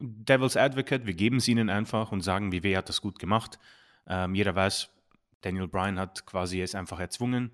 Devil's 0.00 0.56
Advocate, 0.56 1.06
wir 1.06 1.14
geben 1.14 1.36
es 1.36 1.48
ihnen 1.48 1.68
einfach 1.68 2.12
und 2.12 2.22
sagen, 2.22 2.52
WWE 2.52 2.76
hat 2.76 2.88
das 2.88 3.00
gut 3.00 3.18
gemacht. 3.18 3.58
Ähm, 4.06 4.34
jeder 4.34 4.54
weiß, 4.54 4.90
Daniel 5.44 5.68
Bryan 5.68 5.98
hat 5.98 6.26
quasi 6.26 6.60
es 6.60 6.74
einfach 6.74 7.00
erzwungen. 7.00 7.50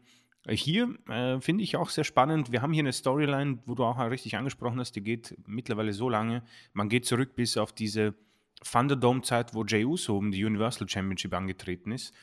Hier 0.49 0.95
äh, 1.09 1.41
finde 1.41 1.65
ich 1.65 1.77
auch 1.77 1.91
sehr 1.91 2.05
spannend. 2.05 2.51
Wir 2.51 2.63
haben 2.63 2.73
hier 2.73 2.83
eine 2.83 2.93
Storyline, 2.93 3.59
wo 3.67 3.75
du 3.75 3.85
auch 3.85 3.99
richtig 4.11 4.37
angesprochen 4.37 4.81
hast, 4.81 4.93
die 4.93 5.03
geht 5.03 5.37
mittlerweile 5.47 5.93
so 5.93 6.09
lange. 6.09 6.43
Man 6.73 6.89
geht 6.89 7.05
zurück 7.05 7.35
bis 7.35 7.57
auf 7.57 7.73
diese 7.73 8.15
Thunderdome-Zeit, 8.63 9.55
wo 9.55 9.65
Jey 9.65 9.85
Uso 9.85 10.17
um 10.17 10.31
die 10.31 10.45
Universal 10.45 10.89
Championship 10.89 11.35
angetreten 11.35 11.93
ist. 11.93 12.15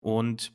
Und 0.00 0.52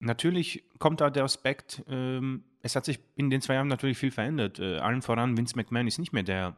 natürlich 0.00 0.64
kommt 0.78 1.00
da 1.00 1.10
der 1.10 1.24
Aspekt, 1.24 1.84
ähm, 1.88 2.44
es 2.62 2.76
hat 2.76 2.84
sich 2.84 3.00
in 3.16 3.30
den 3.30 3.40
zwei 3.40 3.54
Jahren 3.54 3.68
natürlich 3.68 3.98
viel 3.98 4.10
verändert. 4.10 4.58
Äh, 4.58 4.78
allen 4.78 5.02
voran, 5.02 5.36
Vince 5.36 5.56
McMahon 5.56 5.86
ist 5.86 5.98
nicht 5.98 6.12
mehr 6.12 6.22
der 6.22 6.56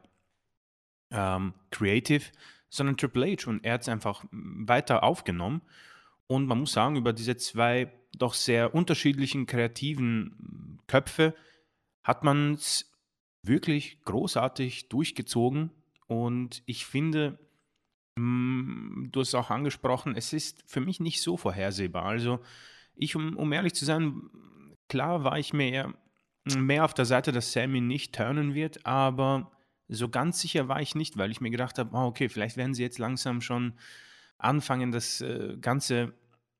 ähm, 1.11 1.53
Creative, 1.71 2.23
sondern 2.69 2.97
Triple 2.97 3.27
H 3.27 3.49
und 3.49 3.63
er 3.63 3.73
hat 3.73 3.81
es 3.81 3.89
einfach 3.89 4.25
weiter 4.31 5.03
aufgenommen. 5.03 5.61
Und 6.27 6.47
man 6.47 6.59
muss 6.59 6.73
sagen, 6.73 6.95
über 6.95 7.13
diese 7.13 7.37
zwei 7.37 7.91
doch 8.17 8.33
sehr 8.33 8.75
unterschiedlichen 8.75 9.45
kreativen 9.45 10.79
Köpfe 10.87 11.33
hat 12.03 12.23
man 12.23 12.53
es 12.53 12.91
wirklich 13.43 14.03
großartig 14.03 14.89
durchgezogen. 14.89 15.71
Und 16.07 16.63
ich 16.65 16.85
finde, 16.85 17.39
mm, 18.15 19.09
du 19.11 19.19
hast 19.19 19.29
es 19.29 19.35
auch 19.35 19.49
angesprochen, 19.49 20.15
es 20.15 20.33
ist 20.33 20.63
für 20.65 20.81
mich 20.81 20.99
nicht 20.99 21.21
so 21.21 21.37
vorhersehbar. 21.37 22.05
Also 22.05 22.39
ich, 22.95 23.15
um, 23.15 23.35
um 23.35 23.51
ehrlich 23.51 23.73
zu 23.73 23.85
sein, 23.85 24.29
klar 24.87 25.23
war 25.23 25.39
ich 25.39 25.53
mehr, 25.53 25.93
mehr 26.45 26.85
auf 26.85 26.93
der 26.93 27.05
Seite, 27.05 27.31
dass 27.31 27.51
Sammy 27.51 27.81
nicht 27.81 28.15
turnen 28.15 28.53
wird, 28.53 28.85
aber 28.85 29.51
so 29.87 30.09
ganz 30.09 30.39
sicher 30.39 30.67
war 30.67 30.81
ich 30.81 30.95
nicht, 30.95 31.17
weil 31.17 31.31
ich 31.31 31.41
mir 31.41 31.49
gedacht 31.49 31.77
habe, 31.77 31.91
oh, 31.93 32.05
okay, 32.05 32.29
vielleicht 32.29 32.57
werden 32.57 32.73
sie 32.73 32.83
jetzt 32.83 32.99
langsam 32.99 33.41
schon 33.41 33.73
anfangen, 34.37 34.91
das 34.91 35.21
äh, 35.21 35.57
Ganze 35.59 36.13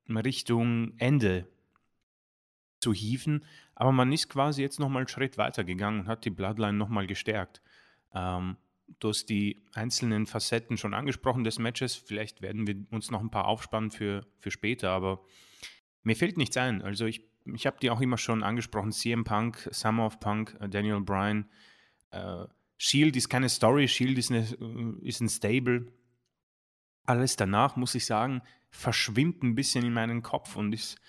Richtung 0.10 0.94
Ende 0.98 1.48
zu 2.80 2.94
hieven. 2.94 3.46
Aber 3.76 3.92
man 3.92 4.12
ist 4.12 4.30
quasi 4.30 4.62
jetzt 4.62 4.80
nochmal 4.80 5.02
einen 5.02 5.08
Schritt 5.08 5.38
weiter 5.38 5.64
gegangen 5.64 6.02
und 6.02 6.08
hat 6.08 6.26
die 6.26 6.30
Bloodline 6.30 6.78
nochmal 6.78 7.08
gestärkt. 7.08 7.62
Ähm, 8.14 8.58
du 9.00 9.10
hast 9.10 9.28
die 9.28 9.64
einzelnen 9.74 10.26
Facetten 10.28 10.78
schon 10.78 10.94
angesprochen 10.94 11.44
des 11.44 11.60
Matches. 11.60 11.96
Vielleicht 11.96 12.42
werden 12.42 12.68
wir 12.68 12.76
uns 12.92 13.10
noch 13.10 13.22
ein 13.22 13.32
paar 13.32 13.48
aufspannen 13.48 13.92
für, 13.92 14.26
für 14.38 14.52
später, 14.52 14.92
aber 14.92 15.24
mir 16.04 16.16
fällt 16.16 16.38
nichts 16.38 16.58
ein. 16.58 16.82
Also 16.82 17.06
ich, 17.06 17.26
ich 17.46 17.66
habe 17.66 17.78
die 17.82 17.90
auch 17.90 18.02
immer 18.02 18.18
schon 18.18 18.44
angesprochen. 18.44 18.92
CM 18.92 19.24
Punk, 19.24 19.68
Summer 19.72 20.06
of 20.06 20.20
Punk, 20.20 20.56
äh, 20.60 20.70
Daniel 20.70 21.02
Bryan. 21.02 21.50
Äh, 22.12 22.46
Shield 22.78 23.16
ist 23.16 23.30
keine 23.30 23.50
Story, 23.50 23.88
Shield 23.88 24.18
ist, 24.18 24.30
eine, 24.30 24.42
äh, 24.42 25.08
ist 25.08 25.22
ein 25.22 25.30
Stable. 25.30 25.88
Alles 27.06 27.36
danach, 27.36 27.76
muss 27.76 27.96
ich 27.96 28.06
sagen, 28.06 28.42
verschwimmt 28.70 29.44
ein 29.44 29.56
bisschen 29.56 29.86
in 29.86 29.94
meinen 29.94 30.24
Kopf 30.24 30.56
und 30.56 30.74
ist 30.74 31.00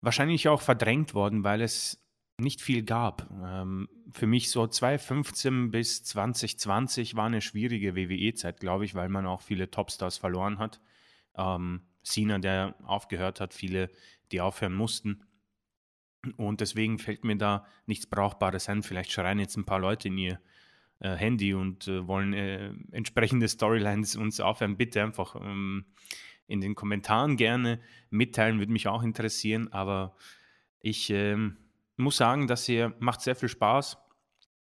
wahrscheinlich 0.00 0.48
auch 0.48 0.60
verdrängt 0.60 1.14
worden, 1.14 1.44
weil 1.44 1.62
es 1.62 2.02
nicht 2.38 2.60
viel 2.60 2.82
gab. 2.82 3.30
Ähm, 3.42 3.88
für 4.10 4.26
mich 4.26 4.50
so 4.50 4.66
2015 4.66 5.70
bis 5.70 6.02
2020 6.04 7.14
war 7.14 7.26
eine 7.26 7.40
schwierige 7.40 7.94
WWE-Zeit, 7.94 8.60
glaube 8.60 8.84
ich, 8.84 8.94
weil 8.94 9.08
man 9.08 9.26
auch 9.26 9.40
viele 9.40 9.70
Topstars 9.70 10.18
verloren 10.18 10.58
hat. 10.58 10.80
Ähm, 11.36 11.82
Cena, 12.02 12.38
der 12.38 12.74
aufgehört 12.84 13.40
hat, 13.40 13.54
viele, 13.54 13.90
die 14.32 14.40
aufhören 14.40 14.74
mussten. 14.74 15.24
Und 16.36 16.60
deswegen 16.60 16.98
fällt 16.98 17.24
mir 17.24 17.36
da 17.36 17.66
nichts 17.86 18.06
Brauchbares 18.06 18.68
ein. 18.68 18.82
Vielleicht 18.82 19.12
schreien 19.12 19.38
jetzt 19.38 19.56
ein 19.56 19.64
paar 19.64 19.80
Leute 19.80 20.08
in 20.08 20.18
ihr 20.18 20.40
äh, 21.02 21.16
Handy 21.16 21.52
und 21.52 21.88
äh, 21.88 22.06
wollen 22.06 22.32
äh, 22.32 22.72
entsprechende 22.92 23.48
Storylines 23.48 24.16
uns 24.16 24.40
aufhören. 24.40 24.76
Bitte 24.76 25.02
einfach 25.02 25.34
ähm, 25.36 25.84
in 26.46 26.60
den 26.60 26.74
Kommentaren 26.74 27.36
gerne 27.36 27.80
mitteilen, 28.10 28.58
würde 28.58 28.72
mich 28.72 28.86
auch 28.86 29.02
interessieren. 29.02 29.72
Aber 29.72 30.14
ich 30.80 31.10
ähm, 31.10 31.56
muss 31.96 32.16
sagen, 32.16 32.46
dass 32.46 32.68
ihr 32.68 32.94
macht 33.00 33.20
sehr 33.20 33.34
viel 33.34 33.48
Spaß. 33.48 33.98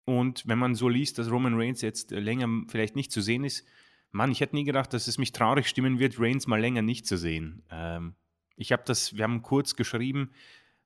Und 0.05 0.47
wenn 0.47 0.59
man 0.59 0.75
so 0.75 0.89
liest, 0.89 1.19
dass 1.19 1.31
Roman 1.31 1.59
Reigns 1.59 1.81
jetzt 1.81 2.11
länger 2.11 2.49
vielleicht 2.69 2.97
nicht 2.97 3.11
zu 3.11 3.21
sehen 3.21 3.43
ist, 3.43 3.67
Mann, 4.13 4.31
ich 4.31 4.41
hätte 4.41 4.57
nie 4.57 4.65
gedacht, 4.65 4.93
dass 4.93 5.09
es 5.09 5.19
mich 5.19 5.33
traurig 5.33 5.67
stimmen 5.67 5.99
wird, 5.99 6.19
Reigns 6.19 6.47
mal 6.47 6.61
länger 6.61 6.83
nicht 6.83 7.07
zu 7.07 7.17
sehen. 7.17 7.63
Ähm, 7.71 8.15
ich 8.57 8.73
habe 8.73 8.83
das, 8.87 9.17
wir 9.17 9.25
haben 9.25 9.43
kurz 9.43 9.75
geschrieben 9.75 10.31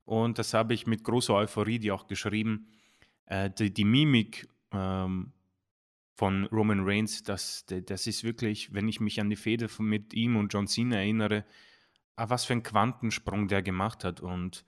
und 0.05 0.39
das 0.39 0.55
habe 0.55 0.75
ich 0.75 0.87
mit 0.87 1.05
großer 1.05 1.35
Euphorie 1.35 1.79
die 1.79 1.93
auch 1.93 2.07
geschrieben. 2.07 2.69
Äh, 3.27 3.51
die, 3.51 3.73
die, 3.73 3.85
Mimik 3.85 4.49
ähm, 4.73 5.33
von 6.21 6.45
Roman 6.49 6.81
Reigns, 6.85 7.23
das, 7.23 7.65
das 7.67 8.07
ist 8.07 8.25
wirklich, 8.25 8.75
wenn 8.75 8.91
ich 8.91 9.01
mich 9.01 9.23
an 9.23 9.31
die 9.31 9.37
Fehde 9.37 9.69
mit 9.79 10.13
ihm 10.13 10.37
und 10.37 10.53
John 10.53 10.67
Cena 10.67 10.97
erinnere, 10.97 11.47
ah, 12.17 12.29
was 12.29 12.45
für 12.45 12.53
ein 12.53 12.63
Quantensprung 12.63 13.49
der 13.49 13.63
gemacht 13.63 14.05
hat. 14.05 14.21
Und 14.21 14.67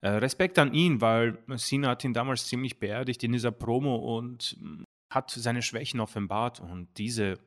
äh, 0.00 0.08
Respekt 0.08 0.58
an 0.58 0.74
ihn, 0.74 1.00
weil 1.00 1.38
Cena 1.56 1.90
hat 1.90 2.02
ihn 2.02 2.14
damals 2.14 2.48
ziemlich 2.48 2.80
beerdigt 2.80 3.22
in 3.22 3.30
dieser 3.30 3.52
Promo 3.52 4.18
und 4.18 4.56
hm, 4.58 4.84
hat 5.08 5.30
seine 5.30 5.62
Schwächen 5.62 6.00
offenbart. 6.00 6.58
Und 6.58 6.88
diese 6.98 7.38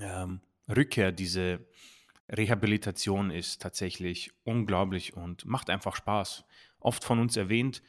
ähm, 0.00 0.40
Rückkehr, 0.74 1.12
diese 1.12 1.68
Rehabilitation 2.30 3.30
ist 3.30 3.60
tatsächlich 3.60 4.32
unglaublich 4.44 5.14
und 5.14 5.44
macht 5.44 5.68
einfach 5.68 5.94
Spaß. 5.94 6.46
Oft 6.80 7.04
von 7.04 7.18
uns 7.18 7.36
erwähnt, 7.36 7.82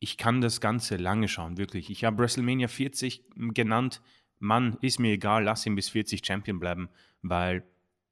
ich 0.00 0.16
kann 0.16 0.40
das 0.40 0.60
Ganze 0.60 0.96
lange 0.96 1.28
schauen, 1.28 1.58
wirklich. 1.58 1.90
Ich 1.90 2.04
habe 2.04 2.18
WrestleMania 2.18 2.68
40 2.68 3.24
genannt. 3.54 4.00
Mann, 4.38 4.76
ist 4.80 5.00
mir 5.00 5.12
egal, 5.12 5.44
lass 5.44 5.66
ihn 5.66 5.74
bis 5.74 5.88
40 5.88 6.24
Champion 6.24 6.60
bleiben, 6.60 6.88
weil 7.22 7.64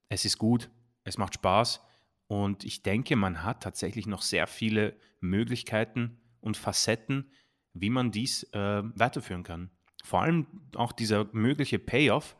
es 0.09 0.25
ist 0.25 0.39
gut, 0.39 0.71
es 1.05 1.19
macht 1.19 1.35
Spaß 1.35 1.81
und 2.27 2.65
ich 2.65 2.83
denke, 2.83 3.15
man 3.15 3.45
hat 3.45 3.63
tatsächlich 3.63 4.07
noch 4.07 4.23
sehr 4.23 4.47
viele 4.47 4.97
Möglichkeiten 5.21 6.19
und 6.41 6.57
Facetten, 6.57 7.31
wie 7.75 7.91
man 7.91 8.11
dies 8.11 8.43
äh, 8.53 8.83
weiterführen 8.99 9.45
kann. 9.45 9.71
Vor 10.03 10.23
allem 10.23 10.47
auch 10.75 10.93
dieser 10.93 11.29
mögliche 11.33 11.79
Payoff 11.79 12.37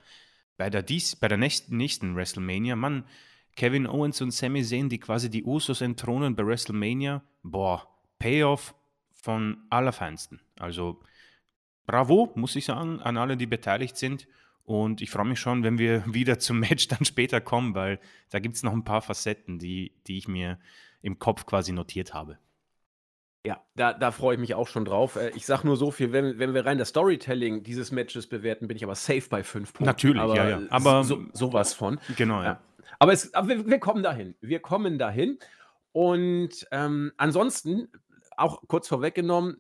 bei 0.57 0.71
der, 0.71 0.83
dies, 0.83 1.17
bei 1.17 1.29
der 1.29 1.39
nächsten, 1.39 1.77
nächsten 1.77 2.17
WrestleMania. 2.17 2.77
Mann, 2.77 3.05
Kevin 3.57 3.87
Owens 3.87 4.21
und 4.21 4.33
Sami 4.33 4.63
Zayn, 4.63 4.89
die 4.89 4.99
quasi 4.99 5.31
die 5.31 5.45
Usos 5.45 5.81
entthronen 5.81 6.35
bei 6.35 6.47
WrestleMania. 6.47 7.23
Boah, 7.43 7.89
Payoff 8.19 8.75
von 9.27 9.59
Allerfeinsten. 9.71 10.41
Also 10.57 11.01
bravo, 11.85 12.31
muss 12.37 12.55
ich 12.55 12.65
sagen, 12.65 13.01
an 13.01 13.17
alle, 13.17 13.37
die 13.37 13.47
beteiligt 13.47 13.97
sind. 13.97 14.29
Und 14.63 15.01
ich 15.01 15.11
freue 15.11 15.27
mich 15.27 15.41
schon, 15.41 15.65
wenn 15.65 15.79
wir 15.79 16.05
wieder 16.15 16.39
zum 16.39 16.61
Match 16.61 16.87
dann 16.87 17.05
später 17.05 17.41
kommen, 17.41 17.75
weil 17.75 17.99
da 18.31 18.39
gibt 18.39 18.55
es 18.55 18.63
noch 18.63 18.73
ein 18.73 18.85
paar 18.85 19.03
Facetten, 19.03 19.59
die, 19.59 19.93
die 20.07 20.17
ich 20.19 20.29
mir 20.29 20.61
im 21.03 21.19
Kopf 21.19 21.45
quasi 21.45 21.73
notiert 21.73 22.15
habe. 22.15 22.39
Ja, 23.45 23.61
da, 23.75 23.93
da 23.93 24.13
freue 24.13 24.35
ich 24.35 24.41
mich 24.41 24.55
auch 24.55 24.69
schon 24.69 24.85
drauf. 24.85 25.17
Äh, 25.17 25.31
ich 25.35 25.45
sage 25.45 25.67
nur 25.67 25.77
so 25.77 25.91
viel, 25.91 26.13
wenn, 26.13 26.39
wenn 26.39 26.55
wir 26.55 26.65
rein 26.65 26.79
das 26.79 26.91
Storytelling 26.91 27.65
dieses 27.65 27.91
Matches 27.91 28.29
bewerten, 28.29 28.69
bin 28.69 28.77
ich 28.77 28.85
aber 28.85 28.95
safe 28.95 29.29
bei 29.29 29.43
fünf 29.43 29.73
Punkten. 29.73 29.87
Natürlich, 29.87 30.23
aber 30.23 30.37
ja, 30.37 30.49
ja. 30.49 30.61
Aber 30.71 31.03
so, 31.03 31.25
sowas 31.33 31.75
von. 31.75 31.99
Genau, 32.17 32.43
ja. 32.43 32.45
Ja. 32.45 32.61
Aber, 33.01 33.13
es, 33.13 33.35
aber 33.35 33.49
wir, 33.49 33.67
wir 33.67 33.81
kommen 33.81 34.05
dahin. 34.05 34.37
Wir 34.41 34.61
kommen 34.61 34.99
dahin. 34.99 35.39
Und 35.91 36.67
ähm, 36.71 37.13
ansonsten, 37.17 37.89
auch 38.37 38.63
kurz 38.69 38.89
vorweggenommen, 38.89 39.57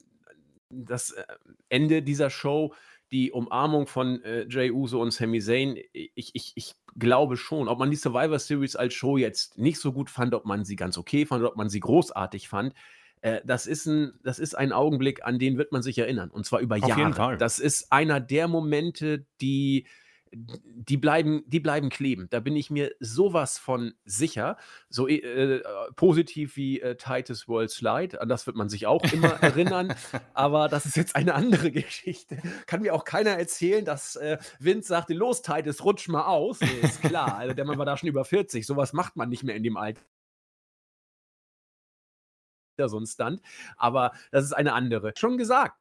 das 0.70 1.12
äh, 1.12 1.24
Ende 1.68 2.02
dieser 2.02 2.30
Show, 2.30 2.74
die 3.12 3.30
Umarmung 3.30 3.86
von 3.86 4.22
äh, 4.22 4.46
Jay 4.48 4.70
Uso 4.70 5.00
und 5.00 5.12
Sami 5.12 5.40
Zayn, 5.40 5.76
ich, 5.92 6.30
ich, 6.34 6.52
ich 6.54 6.74
glaube 6.98 7.36
schon, 7.36 7.68
ob 7.68 7.78
man 7.78 7.90
die 7.90 7.96
Survivor 7.96 8.38
Series 8.38 8.74
als 8.74 8.94
Show 8.94 9.16
jetzt 9.16 9.58
nicht 9.58 9.78
so 9.78 9.92
gut 9.92 10.10
fand, 10.10 10.34
ob 10.34 10.44
man 10.44 10.64
sie 10.64 10.76
ganz 10.76 10.98
okay 10.98 11.24
fand 11.24 11.44
ob 11.44 11.56
man 11.56 11.68
sie 11.68 11.80
großartig 11.80 12.48
fand, 12.48 12.74
äh, 13.20 13.40
das, 13.44 13.66
ist 13.66 13.86
ein, 13.86 14.12
das 14.22 14.38
ist 14.38 14.56
ein 14.56 14.72
Augenblick, 14.72 15.24
an 15.24 15.38
den 15.38 15.56
wird 15.56 15.72
man 15.72 15.82
sich 15.82 15.98
erinnern. 15.98 16.30
Und 16.30 16.46
zwar 16.46 16.60
über 16.60 16.76
Auf 16.76 16.88
Jahre. 16.88 17.36
Das 17.36 17.58
ist 17.58 17.92
einer 17.92 18.20
der 18.20 18.48
Momente, 18.48 19.26
die, 19.40 19.86
die, 20.36 20.96
bleiben, 20.96 21.42
die 21.46 21.60
bleiben 21.60 21.88
kleben. 21.88 22.28
Da 22.30 22.40
bin 22.40 22.56
ich 22.56 22.70
mir 22.70 22.94
sowas 23.00 23.58
von 23.58 23.94
sicher. 24.04 24.56
So 24.88 25.08
äh, 25.08 25.16
äh, 25.16 25.62
positiv 25.94 26.56
wie 26.56 26.80
äh, 26.80 26.96
Titus 26.96 27.48
World 27.48 27.70
Slide, 27.70 28.20
an 28.20 28.28
das 28.28 28.46
wird 28.46 28.56
man 28.56 28.68
sich 28.68 28.86
auch 28.86 29.02
immer 29.12 29.30
erinnern. 29.42 29.94
Aber 30.34 30.68
das 30.68 30.86
ist 30.86 30.96
jetzt 30.96 31.16
eine 31.16 31.34
andere 31.34 31.70
Geschichte. 31.72 32.38
Kann 32.66 32.82
mir 32.82 32.94
auch 32.94 33.04
keiner 33.04 33.30
erzählen, 33.30 33.84
dass 33.84 34.16
äh, 34.16 34.38
Vince 34.58 34.88
sagte: 34.88 35.14
Los, 35.14 35.42
Titus, 35.42 35.84
rutsch 35.84 36.08
mal 36.08 36.26
aus. 36.26 36.60
Nee, 36.60 36.80
ist 36.82 37.00
klar. 37.00 37.36
Also, 37.36 37.54
der 37.54 37.64
Mann 37.64 37.78
war 37.78 37.86
da 37.86 37.96
schon 37.96 38.08
über 38.08 38.24
40. 38.24 38.66
Sowas 38.66 38.92
macht 38.92 39.16
man 39.16 39.28
nicht 39.28 39.42
mehr 39.42 39.56
in 39.56 39.62
dem 39.62 39.76
Alter 39.76 40.00
so 42.84 42.98
ein 42.98 43.06
Stunt. 43.06 43.40
Aber 43.76 44.12
das 44.30 44.44
ist 44.44 44.52
eine 44.52 44.74
andere. 44.74 45.12
Schon 45.16 45.38
gesagt. 45.38 45.78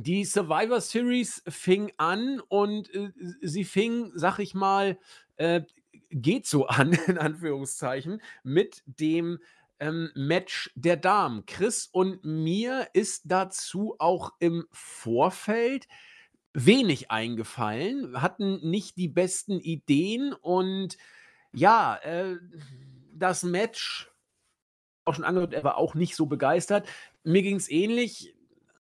Die 0.00 0.24
Survivor 0.24 0.80
Series 0.80 1.42
fing 1.48 1.92
an 1.96 2.40
und 2.48 2.92
äh, 2.94 3.12
sie 3.42 3.64
fing, 3.64 4.12
sag 4.14 4.38
ich 4.38 4.54
mal, 4.54 4.98
äh, 5.36 5.62
geht 6.10 6.46
so 6.46 6.66
an, 6.66 6.92
in 7.06 7.18
Anführungszeichen, 7.18 8.20
mit 8.42 8.82
dem 8.86 9.38
ähm, 9.80 10.10
Match 10.14 10.70
der 10.74 10.96
Damen. 10.96 11.46
Chris 11.46 11.88
und 11.90 12.24
mir 12.24 12.88
ist 12.92 13.22
dazu 13.26 13.96
auch 13.98 14.32
im 14.38 14.66
Vorfeld 14.72 15.88
wenig 16.52 17.10
eingefallen, 17.10 18.20
hatten 18.20 18.68
nicht 18.68 18.96
die 18.96 19.08
besten 19.08 19.58
Ideen 19.58 20.32
und 20.32 20.96
ja, 21.52 21.96
äh, 21.96 22.36
das 23.12 23.42
Match 23.42 24.10
auch 25.04 25.14
schon 25.14 25.24
angehört, 25.24 25.52
er 25.52 25.64
war 25.64 25.76
auch 25.76 25.94
nicht 25.94 26.16
so 26.16 26.26
begeistert. 26.26 26.88
Mir 27.24 27.42
ging 27.42 27.56
es 27.56 27.70
ähnlich. 27.70 28.34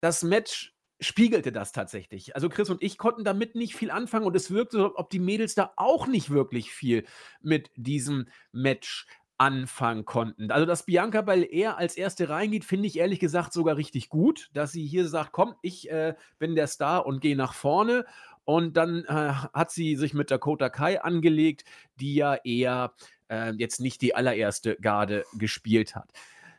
Das 0.01 0.23
Match 0.23 0.74
spiegelte 1.01 1.53
das 1.53 1.73
tatsächlich. 1.73 2.35
Also 2.35 2.49
Chris 2.49 2.71
und 2.71 2.83
ich 2.83 2.99
konnten 2.99 3.25
damit 3.25 3.55
nicht 3.55 3.75
viel 3.75 3.91
anfangen 3.91 4.27
und 4.27 4.37
es 4.37 4.51
wirkte 4.51 4.79
so, 4.79 4.97
ob 4.97 5.11
die 5.11 5.19
Mädels 5.19 5.55
da 5.55 5.73
auch 5.77 6.07
nicht 6.07 6.31
wirklich 6.31 6.71
viel 6.71 7.05
mit 7.41 7.71
diesem 7.77 8.27
Match 8.53 9.07
anfangen 9.37 10.05
konnten. 10.05 10.51
Also, 10.51 10.67
dass 10.67 10.87
Bianca 10.87 11.21
Belair 11.21 11.77
als 11.77 11.97
Erste 11.97 12.29
reingeht, 12.29 12.65
finde 12.65 12.87
ich 12.87 12.99
ehrlich 12.99 13.19
gesagt 13.19 13.53
sogar 13.53 13.77
richtig 13.77 14.09
gut, 14.09 14.49
dass 14.53 14.73
sie 14.73 14.87
hier 14.87 15.09
sagt, 15.09 15.33
komm, 15.33 15.55
ich 15.63 15.91
äh, 15.91 16.15
bin 16.39 16.55
der 16.55 16.69
Star 16.69 17.05
und 17.07 17.21
gehe 17.21 17.37
nach 17.37 17.55
vorne. 17.55 18.05
Und 18.45 18.77
dann 18.77 19.05
äh, 19.05 19.33
hat 19.55 19.71
sie 19.71 19.97
sich 19.97 20.15
mit 20.15 20.31
Dakota 20.31 20.69
Kai 20.69 21.03
angelegt, 21.03 21.65
die 21.99 22.15
ja 22.15 22.35
eher 22.35 22.93
äh, 23.29 23.53
jetzt 23.53 23.81
nicht 23.81 24.03
die 24.03 24.15
allererste 24.15 24.77
Garde 24.77 25.25
gespielt 25.39 25.97
hat. 25.97 26.11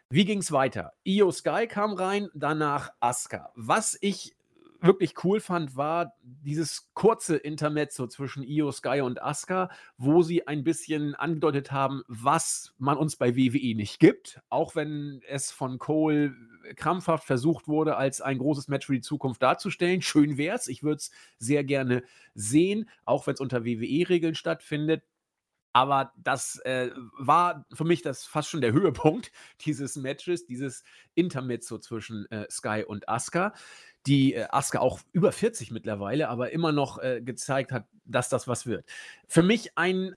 Wie 0.10 0.26
ging 0.26 0.40
es 0.40 0.52
weiter? 0.52 0.94
Io 1.04 1.32
Sky 1.32 1.66
kam 1.68 1.94
rein, 1.94 2.30
danach 2.36 2.92
Asuka. 3.00 3.52
Was 3.56 3.98
ich 4.02 4.36
wirklich 4.80 5.24
cool 5.24 5.40
fand, 5.40 5.76
war 5.76 6.14
dieses 6.22 6.92
kurze 6.94 7.38
Intermezzo 7.38 8.06
zwischen 8.06 8.44
Io 8.44 8.72
Sky 8.72 9.02
und 9.02 9.22
Asuka, 9.24 9.70
wo 9.98 10.22
sie 10.22 10.48
ein 10.48 10.64
bisschen 10.64 11.16
angedeutet 11.16 11.72
haben, 11.72 12.04
was 12.08 12.76
man 12.78 12.98
uns 12.98 13.16
bei 13.16 13.36
WWE 13.36 13.76
nicht 13.76 14.00
gibt, 14.00 14.42
auch 14.50 14.76
wenn 14.76 15.22
es 15.28 15.52
von 15.52 15.80
Cole 15.80 16.36
krampfhaft 16.76 17.26
versucht 17.26 17.68
wurde, 17.68 17.98
als 17.98 18.22
ein 18.22 18.38
großes 18.38 18.68
Match 18.68 18.86
für 18.86 18.94
die 18.94 19.02
Zukunft 19.02 19.42
darzustellen. 19.42 20.04
Schön 20.04 20.38
wär's, 20.38 20.68
ich 20.68 20.84
würde 20.84 20.98
es 20.98 21.12
sehr 21.40 21.64
gerne 21.64 22.04
sehen, 22.36 22.90
auch 23.06 23.26
wenn 23.26 23.34
es 23.34 23.40
unter 23.40 23.66
WWE-Regeln 23.66 24.36
stattfindet. 24.36 25.04
Aber 25.76 26.14
das 26.16 26.60
äh, 26.60 26.90
war 27.18 27.66
für 27.74 27.84
mich 27.84 28.02
das 28.02 28.24
fast 28.24 28.50
schon 28.50 28.62
der 28.62 28.72
Höhepunkt 28.72 29.30
dieses 29.66 29.98
Matches, 29.98 30.46
dieses 30.46 30.86
Intermezzo 31.16 31.80
zwischen 31.80 32.32
äh, 32.32 32.46
Sky 32.50 32.86
und 32.88 33.10
Asuka 33.10 33.54
die 34.08 34.36
äh, 34.36 34.46
Asuka 34.52 34.80
auch 34.80 35.00
über 35.12 35.34
40 35.34 35.72
mittlerweile, 35.72 36.30
aber 36.30 36.52
immer 36.52 36.72
noch 36.72 37.00
äh, 37.00 37.22
gezeigt 37.22 37.72
hat, 37.74 37.88
dass 38.06 38.30
das 38.30 38.48
was 38.48 38.66
wird. 38.68 38.86
Für 39.28 39.44
mich 39.44 39.78
ein, 39.78 40.14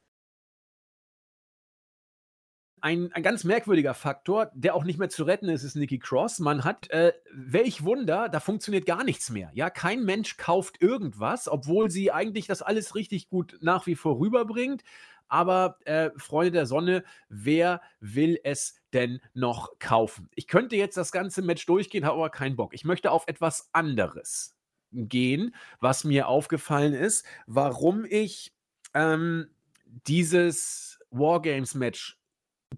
ein, 2.81 3.11
ein 3.13 3.23
ganz 3.23 3.43
merkwürdiger 3.43 3.95
Faktor, 3.95 4.51
der 4.55 4.75
auch 4.77 4.85
nicht 4.85 4.99
mehr 4.99 5.09
zu 5.09 5.25
retten 5.25 5.49
ist, 5.49 5.65
ist 5.65 5.75
Nikki 5.75 5.99
Cross. 5.99 6.39
Man 6.39 6.63
hat, 6.65 6.89
äh, 6.91 7.13
welch 7.33 7.83
Wunder, 7.83 8.29
da 8.29 8.39
funktioniert 8.39 8.87
gar 8.87 9.03
nichts 9.03 9.31
mehr. 9.31 9.51
Ja, 9.55 9.71
kein 9.71 10.05
Mensch 10.05 10.37
kauft 10.37 10.81
irgendwas, 10.81 11.49
obwohl 11.49 11.91
sie 11.91 12.13
eigentlich 12.13 12.47
das 12.47 12.63
alles 12.63 12.95
richtig 12.95 13.29
gut 13.29 13.59
nach 13.61 13.87
wie 13.87 13.97
vor 13.97 14.21
rüberbringt. 14.21 14.85
Aber 15.29 15.79
äh, 15.85 16.11
Freunde 16.17 16.53
der 16.53 16.67
Sonne, 16.67 17.05
wer 17.29 17.81
will 18.01 18.39
es 18.45 18.77
denn 18.93 19.21
noch 19.35 19.79
kaufen? 19.79 20.29
Ich 20.35 20.47
könnte 20.47 20.77
jetzt 20.77 20.97
das 20.97 21.13
ganze 21.13 21.43
Match 21.43 21.67
durchgehen, 21.67 22.05
habe 22.05 22.17
aber 22.17 22.31
keinen 22.31 22.57
Bock. 22.57 22.75
Ich 22.75 22.85
möchte 22.85 23.11
auf 23.11 23.27
etwas 23.29 23.69
anderes 23.73 24.57
gehen, 24.93 25.55
was 25.81 26.05
mir 26.05 26.29
aufgefallen 26.29 26.95
ist, 26.95 27.27
warum 27.47 28.05
ich 28.05 28.55
ähm, 28.95 29.51
dieses 29.85 30.99
Wargames-Match 31.11 32.19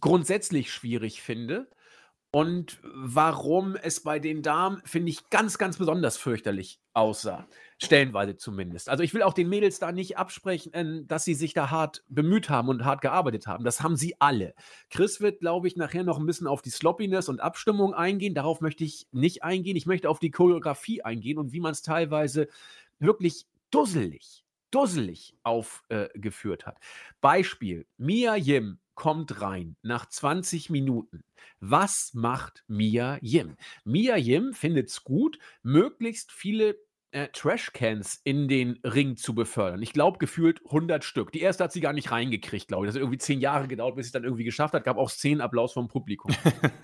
grundsätzlich 0.00 0.72
schwierig 0.72 1.22
finde 1.22 1.68
und 2.32 2.78
warum 2.82 3.74
es 3.74 4.00
bei 4.00 4.20
den 4.20 4.42
Damen, 4.42 4.80
finde 4.84 5.10
ich, 5.10 5.30
ganz, 5.30 5.58
ganz 5.58 5.78
besonders 5.78 6.16
fürchterlich 6.16 6.78
aussah. 6.92 7.48
Stellenweise 7.78 8.36
zumindest. 8.36 8.88
Also 8.88 9.02
ich 9.02 9.14
will 9.14 9.22
auch 9.22 9.32
den 9.32 9.48
Mädels 9.48 9.80
da 9.80 9.90
nicht 9.90 10.16
absprechen, 10.16 11.08
dass 11.08 11.24
sie 11.24 11.34
sich 11.34 11.54
da 11.54 11.70
hart 11.70 12.04
bemüht 12.08 12.48
haben 12.48 12.68
und 12.68 12.84
hart 12.84 13.00
gearbeitet 13.00 13.48
haben. 13.48 13.64
Das 13.64 13.80
haben 13.80 13.96
sie 13.96 14.20
alle. 14.20 14.54
Chris 14.90 15.20
wird, 15.20 15.40
glaube 15.40 15.66
ich, 15.66 15.76
nachher 15.76 16.04
noch 16.04 16.18
ein 16.18 16.26
bisschen 16.26 16.46
auf 16.46 16.62
die 16.62 16.70
Sloppiness 16.70 17.28
und 17.28 17.40
Abstimmung 17.40 17.94
eingehen. 17.94 18.34
Darauf 18.34 18.60
möchte 18.60 18.84
ich 18.84 19.08
nicht 19.10 19.42
eingehen. 19.42 19.76
Ich 19.76 19.86
möchte 19.86 20.08
auf 20.08 20.20
die 20.20 20.30
Choreografie 20.30 21.02
eingehen 21.02 21.38
und 21.38 21.52
wie 21.52 21.60
man 21.60 21.72
es 21.72 21.82
teilweise 21.82 22.48
wirklich 23.00 23.46
dusselig, 23.72 24.44
dusselig 24.70 25.34
aufgeführt 25.42 26.62
äh, 26.62 26.66
hat. 26.66 26.78
Beispiel: 27.20 27.86
Mia 27.96 28.36
Yim 28.36 28.78
kommt 29.00 29.40
rein 29.40 29.76
nach 29.80 30.04
20 30.04 30.68
Minuten. 30.68 31.24
Was 31.58 32.12
macht 32.12 32.64
Mia 32.68 33.18
Yim? 33.22 33.56
Mia 33.82 34.18
Yim 34.18 34.52
findet 34.52 34.90
es 34.90 35.04
gut, 35.04 35.38
möglichst 35.62 36.32
viele 36.32 36.76
äh, 37.10 37.28
Trashcans 37.28 38.20
in 38.24 38.46
den 38.46 38.78
Ring 38.84 39.16
zu 39.16 39.34
befördern. 39.34 39.80
Ich 39.80 39.94
glaube, 39.94 40.18
gefühlt 40.18 40.60
100 40.66 41.02
Stück. 41.02 41.32
Die 41.32 41.40
erste 41.40 41.64
hat 41.64 41.72
sie 41.72 41.80
gar 41.80 41.94
nicht 41.94 42.10
reingekriegt, 42.10 42.68
glaube 42.68 42.84
ich. 42.84 42.88
Das 42.88 42.96
hat 42.96 43.00
irgendwie 43.00 43.16
zehn 43.16 43.40
Jahre 43.40 43.68
gedauert, 43.68 43.96
bis 43.96 44.04
sie 44.04 44.08
es 44.08 44.12
dann 44.12 44.24
irgendwie 44.24 44.44
geschafft 44.44 44.74
hat. 44.74 44.84
Gab 44.84 44.98
auch 44.98 45.10
zehn 45.10 45.40
Applaus 45.40 45.72
vom 45.72 45.88
Publikum. 45.88 46.34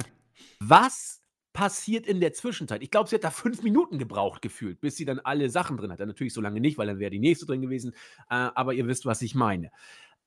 Was 0.60 1.20
passiert 1.52 2.06
in 2.06 2.20
der 2.20 2.32
Zwischenzeit? 2.32 2.82
Ich 2.82 2.90
glaube, 2.90 3.10
sie 3.10 3.16
hat 3.16 3.24
da 3.24 3.30
fünf 3.30 3.62
Minuten 3.62 3.98
gebraucht, 3.98 4.40
gefühlt, 4.40 4.80
bis 4.80 4.96
sie 4.96 5.04
dann 5.04 5.18
alle 5.18 5.50
Sachen 5.50 5.76
drin 5.76 5.92
hatte. 5.92 6.06
Natürlich 6.06 6.32
so 6.32 6.40
lange 6.40 6.62
nicht, 6.62 6.78
weil 6.78 6.86
dann 6.86 6.98
wäre 6.98 7.10
die 7.10 7.18
nächste 7.18 7.44
drin 7.44 7.60
gewesen. 7.60 7.92
Äh, 8.30 8.48
aber 8.54 8.72
ihr 8.72 8.86
wisst, 8.86 9.04
was 9.04 9.20
ich 9.20 9.34
meine. 9.34 9.70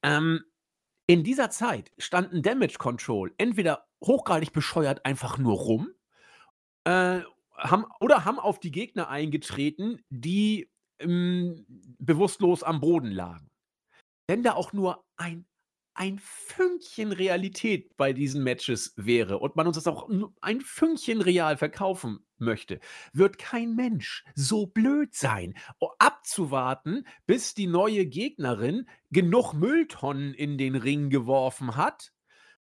Ähm, 0.04 0.42
in 1.10 1.24
dieser 1.24 1.50
Zeit 1.50 1.92
standen 1.98 2.44
Damage 2.44 2.78
Control 2.78 3.34
entweder 3.40 3.88
hochgradig 4.06 4.54
bescheuert 4.54 5.06
einfach 5.08 5.40
nur 5.40 5.56
rum, 5.56 5.90
äh, 6.84 7.22
haben 7.58 7.86
oder 8.00 8.26
haben 8.26 8.38
auf 8.38 8.60
die 8.60 8.70
Gegner 8.70 9.10
eingetreten, 9.10 10.04
die, 10.12 10.70
hm, 11.02 11.66
bewusstlos 11.98 12.62
am 12.62 12.80
Boden 12.80 13.10
lagen. 13.10 13.50
Wenn 14.28 14.44
da 14.44 14.54
auch 14.54 14.72
nur 14.72 15.04
ein 15.18 15.48
ein 16.00 16.18
Fünkchen 16.18 17.12
Realität 17.12 17.98
bei 17.98 18.14
diesen 18.14 18.42
Matches 18.42 18.94
wäre 18.96 19.38
und 19.40 19.58
man 19.58 19.68
uns 19.68 19.76
das 19.76 19.86
auch 19.86 20.10
ein 20.40 20.62
Fünkchen 20.62 21.20
real 21.20 21.58
verkaufen 21.58 22.26
möchte, 22.38 22.80
wird 23.12 23.38
kein 23.38 23.76
Mensch 23.76 24.24
so 24.34 24.66
blöd 24.66 25.14
sein, 25.14 25.56
abzuwarten, 26.00 27.06
bis 27.28 27.54
die 27.54 27.68
neue 27.68 28.06
Gegnerin 28.06 28.88
genug 29.12 29.52
Mülltonnen 29.52 30.34
in 30.34 30.58
den 30.58 30.76
Ring 30.76 31.10
geworfen 31.10 31.76
hat, 31.76 32.14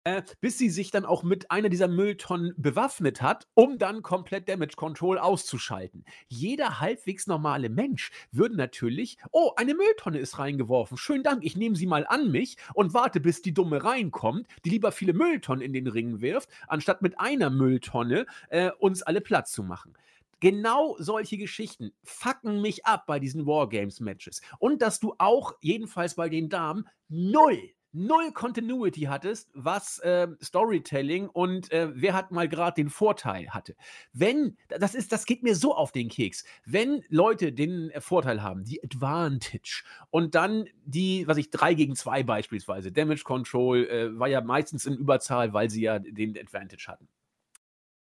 äh, 0.09 0.23
bis 0.41 0.59
sie 0.59 0.71
sich 0.71 0.91
dann 0.91 1.05
auch 1.05 1.23
mit 1.23 1.51
einer 1.51 1.69
dieser 1.69 1.89
Mülltonnen 1.89 2.55
bewaffnet 2.57 3.21
hat, 3.21 3.47
um 3.55 3.79
dann 3.79 4.03
komplett 4.03 4.49
Damage 4.49 4.77
Control 4.77 5.19
auszuschalten. 5.19 6.05
Jeder 6.29 6.81
halbwegs 6.81 7.27
normale 7.27 7.69
Mensch 7.69 8.11
würde 8.33 8.57
natürlich, 8.57 9.19
oh, 9.33 9.53
eine 9.57 9.75
Mülltonne 9.75 10.19
ist 10.19 10.39
reingeworfen, 10.39 10.97
schönen 10.97 11.25
Dank, 11.25 11.45
ich 11.45 11.57
nehme 11.57 11.77
sie 11.77 11.87
mal 11.87 12.07
an 12.07 12.31
mich 12.31 12.57
und 12.75 12.95
warte, 12.95 13.21
bis 13.21 13.43
die 13.43 13.53
Dumme 13.53 13.85
reinkommt, 13.85 14.47
die 14.65 14.71
lieber 14.71 14.93
viele 14.93 15.13
Mülltonnen 15.13 15.63
in 15.63 15.73
den 15.73 15.87
Ring 15.87 16.21
wirft, 16.21 16.49
anstatt 16.67 17.03
mit 17.03 17.21
einer 17.21 17.51
Mülltonne 17.51 18.27
äh, 18.49 18.71
uns 18.79 19.03
alle 19.03 19.21
Platz 19.21 19.53
zu 19.53 19.63
machen. 19.63 19.95
Genau 20.41 20.95
solche 20.99 21.37
Geschichten 21.37 21.93
fucken 22.05 22.63
mich 22.63 22.87
ab 22.87 23.07
bei 23.07 23.19
diesen 23.19 23.45
Wargames-Matches. 23.45 24.41
Und 24.61 24.83
dass 24.83 25.01
du 25.01 25.15
auch, 25.19 25.55
jedenfalls 25.61 26.15
bei 26.15 26.29
den 26.29 26.49
Damen, 26.49 26.87
null 27.09 27.59
null 27.93 28.33
Continuity 28.33 29.03
hattest, 29.03 29.51
was 29.55 29.99
äh, 30.01 30.29
Storytelling 30.43 31.29
und 31.29 31.73
äh, 31.73 31.89
wer 31.95 32.15
hat 32.15 32.31
mal 32.31 32.49
gerade 32.49 32.75
den 32.75 32.91
Vorteil 32.91 33.51
hatte. 33.51 33.75
Wenn, 34.13 34.57
das 34.69 34.95
ist, 34.95 35.13
das 35.13 35.27
geht 35.27 35.43
mir 35.43 35.55
so 35.55 35.75
auf 35.75 35.93
den 35.93 36.09
Keks, 36.09 36.45
wenn 36.65 37.03
Leute 37.09 37.53
den 37.53 37.91
äh, 37.91 38.01
Vorteil 38.01 38.43
haben, 38.43 38.65
die 38.65 38.83
Advantage 38.83 39.85
und 40.11 40.35
dann 40.35 40.67
die, 40.85 41.27
was 41.27 41.39
ich, 41.39 41.51
3 41.51 41.75
gegen 41.75 41.97
2 41.97 42.23
beispielsweise, 42.23 42.93
Damage 42.93 43.25
Control 43.25 43.87
äh, 43.87 44.19
war 44.19 44.29
ja 44.29 44.41
meistens 44.41 44.87
in 44.87 44.95
Überzahl, 44.95 45.53
weil 45.53 45.71
sie 45.71 45.83
ja 45.83 45.99
den 45.99 46.37
Advantage 46.39 46.87
hatten. 46.89 47.09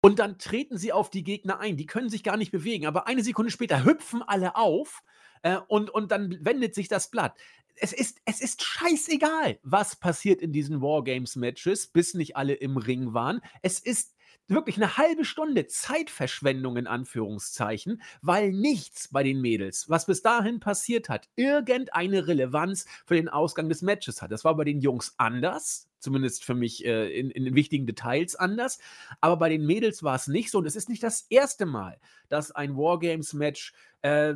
Und 0.00 0.18
dann 0.20 0.38
treten 0.38 0.78
sie 0.78 0.92
auf 0.92 1.10
die 1.10 1.24
Gegner 1.24 1.58
ein. 1.58 1.76
Die 1.76 1.86
können 1.86 2.08
sich 2.08 2.22
gar 2.22 2.36
nicht 2.36 2.52
bewegen, 2.52 2.86
aber 2.86 3.08
eine 3.08 3.24
Sekunde 3.24 3.50
später 3.50 3.84
hüpfen 3.84 4.22
alle 4.22 4.54
auf 4.54 5.02
äh, 5.42 5.56
und, 5.68 5.90
und 5.90 6.12
dann 6.12 6.38
wendet 6.44 6.74
sich 6.74 6.88
das 6.88 7.10
Blatt 7.10 7.34
es 7.78 7.92
ist, 7.92 8.18
es 8.24 8.40
ist 8.40 8.62
scheißegal, 8.62 9.58
was 9.62 9.96
passiert 9.96 10.42
in 10.42 10.52
diesen 10.52 10.80
Wargames-Matches, 10.80 11.88
bis 11.88 12.14
nicht 12.14 12.36
alle 12.36 12.54
im 12.54 12.76
Ring 12.76 13.14
waren. 13.14 13.40
Es 13.62 13.78
ist 13.78 14.16
wirklich 14.48 14.76
eine 14.76 14.96
halbe 14.96 15.24
Stunde 15.24 15.66
Zeitverschwendung 15.66 16.76
in 16.76 16.86
Anführungszeichen, 16.86 18.02
weil 18.22 18.52
nichts 18.52 19.08
bei 19.08 19.22
den 19.22 19.40
Mädels, 19.40 19.88
was 19.88 20.06
bis 20.06 20.22
dahin 20.22 20.60
passiert 20.60 21.08
hat, 21.08 21.28
irgendeine 21.34 22.26
Relevanz 22.26 22.86
für 23.06 23.14
den 23.14 23.28
Ausgang 23.28 23.68
des 23.68 23.82
Matches 23.82 24.22
hat. 24.22 24.30
Das 24.30 24.44
war 24.44 24.56
bei 24.56 24.64
den 24.64 24.80
Jungs 24.80 25.14
anders, 25.16 25.88
zumindest 25.98 26.44
für 26.44 26.54
mich 26.54 26.84
äh, 26.84 27.08
in, 27.18 27.30
in, 27.30 27.54
wichtigen 27.54 27.86
Details 27.86 28.36
anders, 28.36 28.78
aber 29.20 29.36
bei 29.36 29.48
den 29.48 29.66
Mädels 29.66 30.02
war 30.02 30.14
es 30.14 30.28
nicht 30.28 30.50
so 30.50 30.58
und 30.58 30.66
es 30.66 30.76
ist 30.76 30.88
nicht 30.88 31.02
das 31.02 31.22
erste 31.28 31.66
Mal, 31.66 31.98
dass 32.28 32.52
ein 32.52 32.76
Wargames-Match 32.76 33.72
äh, 34.02 34.34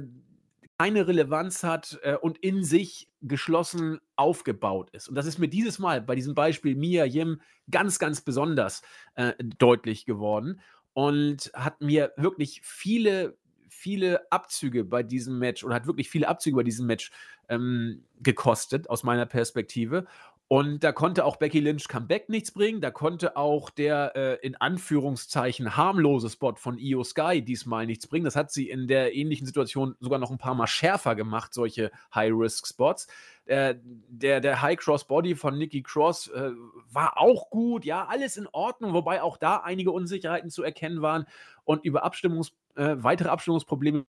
keine 0.81 1.07
Relevanz 1.07 1.63
hat 1.63 1.99
äh, 2.05 2.15
und 2.15 2.39
in 2.39 2.65
sich 2.65 3.11
geschlossen 3.21 4.01
aufgebaut 4.17 4.89
ist. 4.93 5.11
Und 5.11 5.15
das 5.15 5.27
ist 5.27 5.37
mir 5.39 5.49
dieses 5.49 5.79
Mal 5.79 6.01
bei 6.01 6.15
diesem 6.15 6.35
Beispiel 6.35 6.75
Mia 6.75 7.05
Yim 7.05 7.43
ganz, 7.71 7.99
ganz 7.99 8.23
besonders 8.23 8.81
äh, 9.15 9.35
deutlich 9.59 10.07
geworden 10.07 10.63
und 10.95 11.51
hat 11.53 11.83
mir 11.83 12.15
wirklich 12.17 12.63
viele, 12.65 13.37
viele 13.69 14.33
Abzüge 14.33 14.85
bei 14.85 15.03
diesem 15.03 15.39
Match 15.39 15.65
oder 15.65 15.75
hat 15.75 15.87
wirklich 15.87 16.09
viele 16.09 16.29
Abzüge 16.29 16.57
bei 16.57 16.63
diesem 16.63 16.87
Match 16.87 17.11
ähm, 17.51 18.05
gekostet, 18.23 18.89
aus 18.89 19.03
meiner 19.03 19.27
Perspektive. 19.27 20.07
Und 20.53 20.83
da 20.83 20.91
konnte 20.91 21.25
auch 21.27 21.37
Becky 21.37 21.61
Lynch 21.61 21.87
Comeback 21.87 22.29
nichts 22.29 22.51
bringen. 22.51 22.81
Da 22.81 22.91
konnte 22.91 23.37
auch 23.37 23.71
der 23.71 24.17
äh, 24.17 24.35
in 24.45 24.57
Anführungszeichen 24.57 25.77
harmlose 25.77 26.29
Spot 26.29 26.57
von 26.57 26.77
Io 26.77 27.05
Sky 27.05 27.41
diesmal 27.41 27.87
nichts 27.87 28.09
bringen. 28.09 28.25
Das 28.25 28.35
hat 28.35 28.51
sie 28.51 28.69
in 28.69 28.89
der 28.89 29.15
ähnlichen 29.15 29.47
Situation 29.47 29.95
sogar 30.01 30.19
noch 30.19 30.33
ein 30.33 30.39
paar 30.39 30.57
Mal 30.57 30.67
schärfer 30.67 31.15
gemacht, 31.15 31.55
solche 31.55 31.93
High-Risk-Spots. 32.13 33.07
Äh, 33.45 33.77
der, 34.09 34.41
der 34.41 34.61
High-Cross-Body 34.61 35.37
von 35.37 35.57
Nikki 35.57 35.85
Cross 35.85 36.27
äh, 36.27 36.51
war 36.91 37.17
auch 37.21 37.51
gut. 37.51 37.85
Ja, 37.85 38.07
alles 38.07 38.37
in 38.37 38.49
Ordnung, 38.51 38.93
wobei 38.93 39.23
auch 39.23 39.37
da 39.37 39.59
einige 39.59 39.93
Unsicherheiten 39.93 40.51
zu 40.51 40.65
erkennen 40.65 41.01
waren. 41.01 41.27
Und 41.63 41.85
über 41.85 42.03
Abstimmungs, 42.03 42.51
äh, 42.75 42.97
weitere 42.99 43.29
Abstimmungsprobleme 43.29 44.05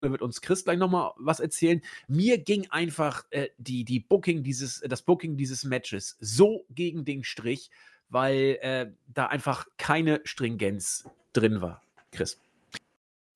wird 0.00 0.22
uns 0.22 0.40
Chris 0.40 0.64
gleich 0.64 0.78
nochmal 0.78 1.12
was 1.16 1.40
erzählen. 1.40 1.80
Mir 2.06 2.38
ging 2.38 2.68
einfach 2.70 3.24
äh, 3.30 3.48
die, 3.58 3.84
die 3.84 4.00
Booking 4.00 4.42
dieses, 4.42 4.80
das 4.80 5.02
Booking 5.02 5.36
dieses 5.36 5.64
Matches 5.64 6.16
so 6.20 6.64
gegen 6.70 7.04
den 7.04 7.24
Strich, 7.24 7.70
weil 8.08 8.58
äh, 8.60 8.90
da 9.06 9.26
einfach 9.26 9.66
keine 9.76 10.20
Stringenz 10.24 11.08
drin 11.32 11.60
war. 11.60 11.82
Chris. 12.10 12.40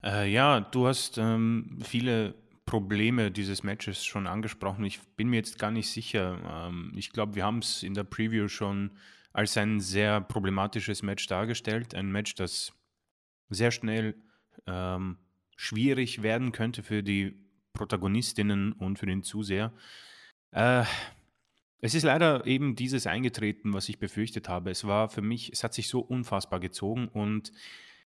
Äh, 0.03 0.31
ja, 0.31 0.59
du 0.59 0.87
hast 0.87 1.17
ähm, 1.17 1.79
viele 1.83 2.35
Probleme 2.65 3.31
dieses 3.31 3.63
Matches 3.63 4.03
schon 4.03 4.27
angesprochen. 4.27 4.83
Ich 4.85 5.01
bin 5.15 5.29
mir 5.29 5.37
jetzt 5.37 5.59
gar 5.59 5.71
nicht 5.71 5.89
sicher. 5.89 6.67
Ähm, 6.67 6.93
ich 6.95 7.11
glaube, 7.11 7.35
wir 7.35 7.45
haben 7.45 7.59
es 7.59 7.83
in 7.83 7.93
der 7.93 8.03
Preview 8.03 8.47
schon 8.47 8.91
als 9.31 9.57
ein 9.57 9.79
sehr 9.79 10.21
problematisches 10.21 11.03
Match 11.03 11.27
dargestellt. 11.27 11.95
Ein 11.95 12.11
Match, 12.11 12.35
das 12.35 12.73
sehr 13.49 13.71
schnell 13.71 14.15
ähm, 14.67 15.17
schwierig 15.63 16.21
werden 16.23 16.51
könnte 16.51 16.83
für 16.83 17.03
die 17.03 17.35
Protagonistinnen 17.73 18.73
und 18.73 18.99
für 18.99 19.05
den 19.05 19.23
Zuseher. 19.23 19.73
Äh, 20.51 20.83
es 21.79 21.95
ist 21.95 22.03
leider 22.03 22.45
eben 22.45 22.75
dieses 22.75 23.07
eingetreten, 23.07 23.73
was 23.73 23.89
ich 23.89 23.97
befürchtet 23.97 24.47
habe. 24.49 24.71
Es 24.71 24.85
war 24.85 25.09
für 25.09 25.21
mich, 25.21 25.51
es 25.51 25.63
hat 25.63 25.73
sich 25.73 25.87
so 25.87 25.99
unfassbar 25.99 26.59
gezogen 26.59 27.07
und 27.07 27.51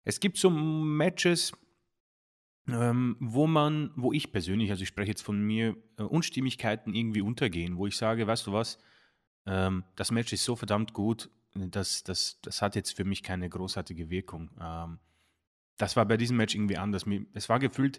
es 0.04 0.18
gibt 0.18 0.38
so 0.38 0.50
Matches, 0.50 1.52
ähm, 2.68 3.16
wo 3.20 3.46
man, 3.46 3.92
wo 3.96 4.12
ich 4.12 4.32
persönlich, 4.32 4.70
also 4.70 4.82
ich 4.82 4.88
spreche 4.88 5.10
jetzt 5.10 5.22
von 5.22 5.40
mir, 5.40 5.76
äh, 5.98 6.02
Unstimmigkeiten 6.02 6.94
irgendwie 6.94 7.22
untergehen, 7.22 7.76
wo 7.76 7.86
ich 7.86 7.96
sage, 7.96 8.26
weißt 8.26 8.46
du 8.46 8.52
was, 8.52 8.78
ähm, 9.46 9.84
das 9.96 10.10
Match 10.10 10.32
ist 10.32 10.44
so 10.44 10.56
verdammt 10.56 10.92
gut, 10.92 11.30
das, 11.54 12.02
das, 12.02 12.40
das 12.40 12.62
hat 12.62 12.76
jetzt 12.76 12.96
für 12.96 13.04
mich 13.04 13.22
keine 13.22 13.48
großartige 13.48 14.10
Wirkung. 14.10 14.50
Ähm, 14.60 14.98
das 15.76 15.96
war 15.96 16.06
bei 16.06 16.16
diesem 16.16 16.36
Match 16.36 16.54
irgendwie 16.54 16.78
anders. 16.78 17.04
Es 17.34 17.48
war 17.48 17.58
gefühlt 17.58 17.98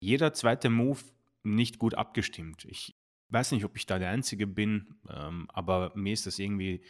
jeder 0.00 0.32
zweite 0.32 0.70
Move 0.70 1.00
nicht 1.42 1.78
gut 1.78 1.94
abgestimmt. 1.94 2.64
Ich 2.64 2.94
weiß 3.28 3.52
nicht, 3.52 3.64
ob 3.64 3.76
ich 3.76 3.86
da 3.86 3.98
der 3.98 4.10
Einzige 4.10 4.46
bin, 4.46 4.96
ähm, 5.08 5.48
aber 5.52 5.92
mir 5.94 6.12
ist 6.12 6.26
das 6.26 6.38
irgendwie 6.38 6.84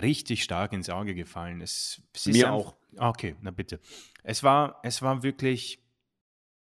richtig 0.00 0.42
stark 0.42 0.72
ins 0.72 0.90
Auge 0.90 1.14
gefallen. 1.14 1.60
Es, 1.60 2.02
es 2.14 2.26
mir 2.26 2.52
auch. 2.52 2.76
Ah, 2.96 3.08
okay, 3.08 3.36
na 3.40 3.50
bitte. 3.50 3.80
Es 4.22 4.42
war, 4.42 4.80
es 4.82 5.02
war 5.02 5.22
wirklich, 5.22 5.82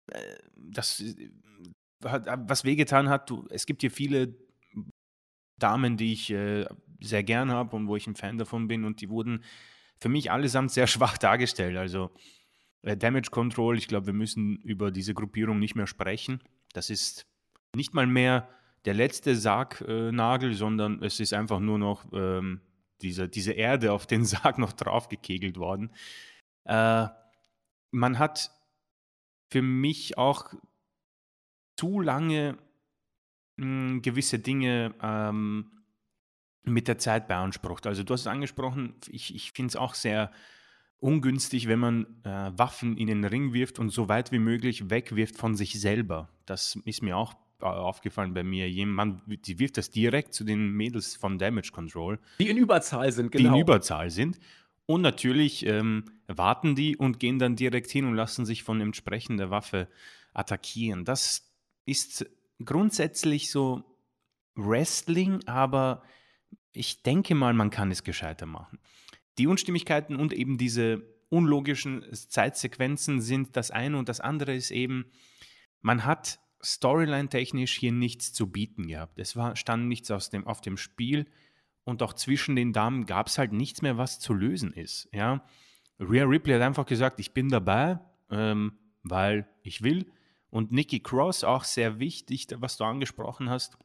äh, 0.07 0.35
das, 0.55 1.03
was 1.99 2.63
wehgetan 2.63 3.09
hat. 3.09 3.29
Du, 3.29 3.47
es 3.49 3.65
gibt 3.65 3.81
hier 3.81 3.91
viele 3.91 4.35
Damen, 5.57 5.97
die 5.97 6.13
ich 6.13 6.29
äh, 6.31 6.65
sehr 7.01 7.23
gern 7.23 7.51
habe 7.51 7.75
und 7.75 7.87
wo 7.87 7.95
ich 7.95 8.07
ein 8.07 8.15
Fan 8.15 8.37
davon 8.37 8.67
bin 8.67 8.83
und 8.83 9.01
die 9.01 9.09
wurden 9.09 9.43
für 9.99 10.09
mich 10.09 10.31
allesamt 10.31 10.71
sehr 10.71 10.87
schwach 10.87 11.17
dargestellt. 11.17 11.77
Also 11.77 12.11
Damage 12.85 13.31
Control, 13.31 13.77
ich 13.77 13.87
glaube, 13.87 14.07
wir 14.07 14.13
müssen 14.13 14.57
über 14.57 14.91
diese 14.91 15.13
Gruppierung 15.13 15.57
nicht 15.59 15.75
mehr 15.75 15.87
sprechen. 15.87 16.41
Das 16.73 16.89
ist 16.89 17.25
nicht 17.75 17.93
mal 17.93 18.05
mehr 18.05 18.47
der 18.85 18.93
letzte 18.93 19.35
Sargnagel, 19.35 20.53
sondern 20.53 21.01
es 21.01 21.19
ist 21.19 21.33
einfach 21.33 21.59
nur 21.59 21.79
noch 21.79 22.05
ähm, 22.13 22.61
diese, 23.01 23.27
diese 23.27 23.53
Erde 23.53 23.91
auf 23.91 24.05
den 24.05 24.25
Sarg 24.25 24.57
noch 24.59 24.73
draufgekegelt 24.73 25.57
worden. 25.57 25.91
Äh, 26.65 27.07
man 27.91 28.19
hat 28.19 28.51
für 29.51 29.61
mich 29.61 30.17
auch 30.17 30.53
zu 31.77 31.99
lange 32.01 32.57
mh, 33.57 33.65
hm, 33.65 34.01
gewisse 34.01 34.39
Dinge 34.39 34.93
ähm, 35.01 35.71
mit 36.63 36.87
der 36.87 36.97
Zeit 36.97 37.27
beansprucht. 37.27 37.87
Also 37.87 38.03
du 38.03 38.13
hast 38.13 38.21
es 38.21 38.27
angesprochen, 38.27 38.95
ich, 39.07 39.33
ich 39.35 39.51
finde 39.51 39.69
es 39.69 39.75
auch 39.75 39.93
sehr 39.93 40.31
ungünstig, 40.99 41.67
wenn 41.67 41.79
man 41.79 42.05
äh, 42.23 42.51
Waffen 42.57 42.97
in 42.97 43.07
den 43.07 43.23
Ring 43.23 43.53
wirft 43.53 43.79
und 43.79 43.89
so 43.89 44.09
weit 44.09 44.31
wie 44.31 44.39
möglich 44.39 44.89
wegwirft 44.89 45.37
von 45.37 45.55
sich 45.55 45.79
selber. 45.79 46.29
Das 46.45 46.77
ist 46.85 47.01
mir 47.01 47.17
auch 47.17 47.33
äh, 47.61 47.65
aufgefallen 47.65 48.33
bei 48.33 48.43
mir. 48.43 48.69
Jemand 48.69 49.21
die 49.27 49.59
wirft 49.59 49.77
das 49.77 49.89
direkt 49.89 50.33
zu 50.33 50.43
den 50.43 50.71
Mädels 50.71 51.15
von 51.15 51.37
Damage 51.37 51.71
Control. 51.71 52.19
Die 52.39 52.49
in 52.49 52.57
Überzahl 52.57 53.11
sind, 53.11 53.31
genau. 53.31 53.41
Die 53.41 53.45
in 53.45 53.53
genau. 53.53 53.61
Überzahl 53.61 54.09
sind. 54.09 54.39
Und 54.87 55.01
natürlich 55.01 55.65
ähm, 55.65 56.05
warten 56.27 56.75
die 56.75 56.95
und 56.95 57.19
gehen 57.19 57.39
dann 57.39 57.55
direkt 57.55 57.89
hin 57.89 58.05
und 58.05 58.15
lassen 58.15 58.45
sich 58.45 58.63
von 58.63 58.81
entsprechender 58.81 59.49
Waffe 59.49 59.87
attackieren. 60.33 61.05
Das 61.05 61.51
ist 61.85 62.25
grundsätzlich 62.63 63.49
so 63.49 63.83
Wrestling, 64.55 65.39
aber 65.47 66.03
ich 66.71 67.03
denke 67.03 67.35
mal, 67.35 67.53
man 67.53 67.69
kann 67.69 67.91
es 67.91 68.03
gescheiter 68.03 68.45
machen. 68.45 68.79
Die 69.37 69.47
Unstimmigkeiten 69.47 70.15
und 70.15 70.33
eben 70.33 70.57
diese 70.57 71.03
unlogischen 71.29 72.05
Zeitsequenzen 72.13 73.21
sind 73.21 73.57
das 73.57 73.71
eine 73.71 73.97
und 73.97 74.09
das 74.09 74.19
andere 74.19 74.55
ist 74.55 74.71
eben, 74.71 75.05
man 75.81 76.05
hat 76.05 76.39
storyline-technisch 76.63 77.73
hier 77.73 77.91
nichts 77.91 78.33
zu 78.33 78.51
bieten 78.51 78.87
gehabt. 78.87 79.19
Es 79.19 79.35
war, 79.35 79.55
stand 79.55 79.87
nichts 79.87 80.09
aus 80.11 80.29
dem, 80.29 80.47
auf 80.47 80.61
dem 80.61 80.77
Spiel 80.77 81.27
und 81.83 82.01
auch 82.01 82.13
zwischen 82.13 82.55
den 82.55 82.73
Damen 82.73 83.05
gab 83.05 83.27
es 83.27 83.37
halt 83.37 83.53
nichts 83.53 83.81
mehr, 83.81 83.97
was 83.97 84.19
zu 84.19 84.33
lösen 84.33 84.73
ist. 84.73 85.07
Ja? 85.13 85.45
Rhea 85.99 86.25
Ripley 86.25 86.53
hat 86.55 86.61
einfach 86.61 86.85
gesagt, 86.85 87.19
ich 87.19 87.33
bin 87.33 87.49
dabei, 87.49 87.99
ähm, 88.29 88.79
weil 89.03 89.47
ich 89.61 89.83
will. 89.83 90.11
Und 90.49 90.71
Nikki 90.71 90.99
Cross, 91.01 91.43
auch 91.43 91.63
sehr 91.63 91.99
wichtig, 91.99 92.47
was 92.57 92.77
du 92.77 92.83
angesprochen 92.85 93.49
hast, 93.49 93.77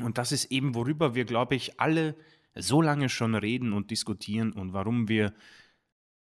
Und 0.00 0.18
das 0.18 0.32
ist 0.32 0.46
eben, 0.50 0.74
worüber 0.74 1.14
wir, 1.14 1.24
glaube 1.24 1.54
ich, 1.54 1.78
alle 1.78 2.16
so 2.54 2.82
lange 2.82 3.08
schon 3.08 3.34
reden 3.34 3.72
und 3.72 3.90
diskutieren 3.90 4.52
und 4.52 4.72
warum 4.72 5.08
wir 5.08 5.34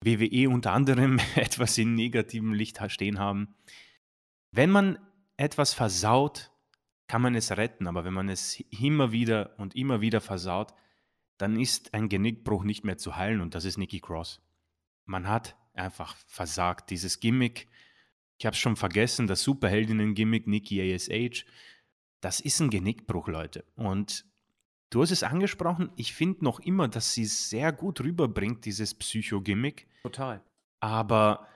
WWE 0.04 0.48
unter 0.48 0.72
anderem 0.72 1.18
etwas 1.34 1.78
in 1.78 1.94
negativem 1.94 2.52
Licht 2.52 2.78
stehen 2.90 3.18
haben. 3.18 3.54
Wenn 4.52 4.70
man 4.70 4.98
etwas 5.36 5.74
versaut, 5.74 6.50
kann 7.06 7.22
man 7.22 7.34
es 7.34 7.56
retten, 7.56 7.86
aber 7.86 8.04
wenn 8.04 8.12
man 8.12 8.28
es 8.28 8.60
immer 8.70 9.12
wieder 9.12 9.58
und 9.58 9.74
immer 9.74 10.00
wieder 10.00 10.20
versaut, 10.20 10.74
dann 11.38 11.58
ist 11.58 11.94
ein 11.94 12.08
Genickbruch 12.08 12.64
nicht 12.64 12.84
mehr 12.84 12.98
zu 12.98 13.16
heilen 13.16 13.40
und 13.40 13.54
das 13.54 13.64
ist 13.64 13.78
Nikki 13.78 14.00
Cross. 14.00 14.42
Man 15.06 15.28
hat 15.28 15.56
einfach 15.74 16.16
versagt. 16.26 16.90
Dieses 16.90 17.20
Gimmick, 17.20 17.68
ich 18.38 18.46
habe 18.46 18.54
es 18.54 18.60
schon 18.60 18.76
vergessen, 18.76 19.26
das 19.26 19.42
Superheldinnen-Gimmick 19.42 20.46
Nikki 20.46 20.94
ASH, 20.94 21.46
das 22.20 22.40
ist 22.40 22.60
ein 22.60 22.70
Genickbruch, 22.70 23.28
Leute. 23.28 23.64
Und 23.76 24.26
du 24.90 25.02
hast 25.02 25.10
es 25.10 25.22
angesprochen, 25.22 25.90
ich 25.96 26.14
finde 26.14 26.44
noch 26.44 26.60
immer, 26.60 26.88
dass 26.88 27.14
sie 27.14 27.24
es 27.24 27.50
sehr 27.50 27.72
gut 27.72 28.00
rüberbringt, 28.00 28.64
dieses 28.64 28.94
Psycho-Gimmick. 28.94 29.86
Total. 30.02 30.42
Aber 30.80 31.46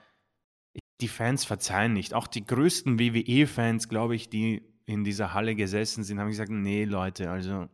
die 1.01 1.09
Fans 1.09 1.45
verzeihen 1.45 1.93
nicht. 1.93 2.15
Auch 2.15 2.27
die 2.27 2.45
größten 2.45 2.99
WWE-Fans, 2.99 3.89
glaube 3.89 4.15
ich, 4.15 4.29
die 4.29 4.63
in 4.87 5.05
dieser 5.05 5.35
Halle 5.35 5.55
gesessen 5.55 6.05
sind, 6.05 6.19
haben 6.19 6.29
gesagt, 6.29 6.51
nee, 6.51 6.85
Leute, 6.85 7.31
also 7.31 7.69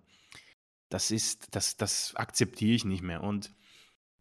das 0.88 1.10
ist, 1.10 1.54
das, 1.54 1.76
das 1.76 2.14
akzeptiere 2.16 2.74
ich 2.74 2.84
nicht 2.84 3.02
mehr. 3.02 3.22
Und 3.22 3.54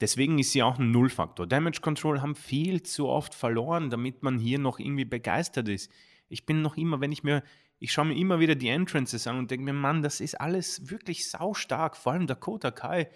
deswegen 0.01 0.39
ist 0.39 0.51
sie 0.51 0.63
auch 0.63 0.79
ein 0.79 0.91
Nullfaktor. 0.91 1.47
Damage 1.47 1.81
Control 1.81 2.21
haben 2.21 2.35
viel 2.35 2.83
zu 2.83 3.07
oft 3.07 3.33
verloren, 3.33 3.89
damit 3.89 4.23
man 4.23 4.37
hier 4.37 4.59
noch 4.59 4.79
irgendwie 4.79 5.05
begeistert 5.05 5.69
ist. 5.69 5.91
Ich 6.29 6.45
bin 6.45 6.61
noch 6.61 6.75
immer, 6.75 6.99
wenn 6.99 7.11
ich 7.11 7.23
mir, 7.23 7.43
ich 7.79 7.91
schaue 7.91 8.05
mir 8.05 8.15
immer 8.15 8.39
wieder 8.39 8.55
die 8.55 8.69
Entrances 8.69 9.27
an 9.27 9.37
und 9.37 9.51
denke 9.51 9.65
mir, 9.65 9.73
Mann, 9.73 10.01
das 10.01 10.19
ist 10.19 10.39
alles 10.39 10.89
wirklich 10.89 11.29
saustark. 11.29 11.95
Vor 11.95 12.13
allem 12.13 12.27
Dakota 12.27 12.71
Kai, 12.71 13.09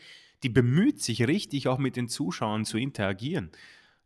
die 0.43 0.50
bemüht 0.50 1.02
sich 1.02 1.28
richtig, 1.28 1.67
auch 1.67 1.78
mit 1.78 1.95
den 1.95 2.08
Zuschauern 2.08 2.65
zu 2.65 2.78
interagieren. 2.78 3.52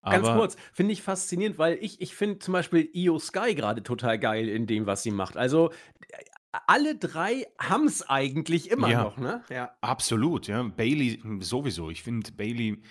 Ganz 0.04 0.28
kurz, 0.28 0.56
finde 0.72 0.94
ich 0.94 1.02
faszinierend, 1.02 1.58
weil 1.58 1.80
ich, 1.82 2.00
ich 2.00 2.16
finde 2.16 2.38
zum 2.38 2.52
Beispiel 2.52 2.90
Io 2.94 3.18
Sky 3.18 3.56
gerade 3.56 3.82
total 3.82 4.20
geil 4.20 4.48
in 4.50 4.68
dem, 4.68 4.86
was 4.86 5.02
sie 5.02 5.10
macht. 5.10 5.36
Also 5.36 5.72
alle 6.68 6.96
drei 6.96 7.48
haben 7.60 7.88
es 7.88 8.08
eigentlich 8.08 8.70
immer 8.70 8.90
ja, 8.90 9.04
noch, 9.04 9.18
ne? 9.18 9.44
Ja. 9.50 9.72
Absolut, 9.82 10.48
ja. 10.48 10.62
Bailey 10.62 11.22
sowieso. 11.40 11.90
Ich 11.90 12.04
finde, 12.04 12.32
Bailey. 12.32 12.82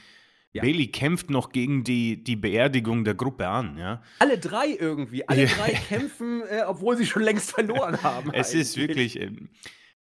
Ja. 0.54 0.62
Bailey 0.62 0.86
kämpft 0.86 1.30
noch 1.30 1.50
gegen 1.50 1.82
die, 1.82 2.22
die 2.22 2.36
Beerdigung 2.36 3.04
der 3.04 3.14
Gruppe 3.14 3.48
an, 3.48 3.76
ja. 3.76 4.02
Alle 4.20 4.38
drei 4.38 4.68
irgendwie. 4.68 5.28
Alle 5.28 5.46
ja. 5.46 5.48
drei 5.48 5.72
kämpfen, 5.72 6.42
äh, 6.48 6.62
obwohl 6.64 6.96
sie 6.96 7.06
schon 7.06 7.22
längst 7.22 7.50
verloren 7.50 8.00
haben. 8.04 8.30
es 8.32 8.50
eigentlich. 8.50 8.60
ist 8.60 8.76
wirklich. 8.76 9.20
Äh, 9.20 9.32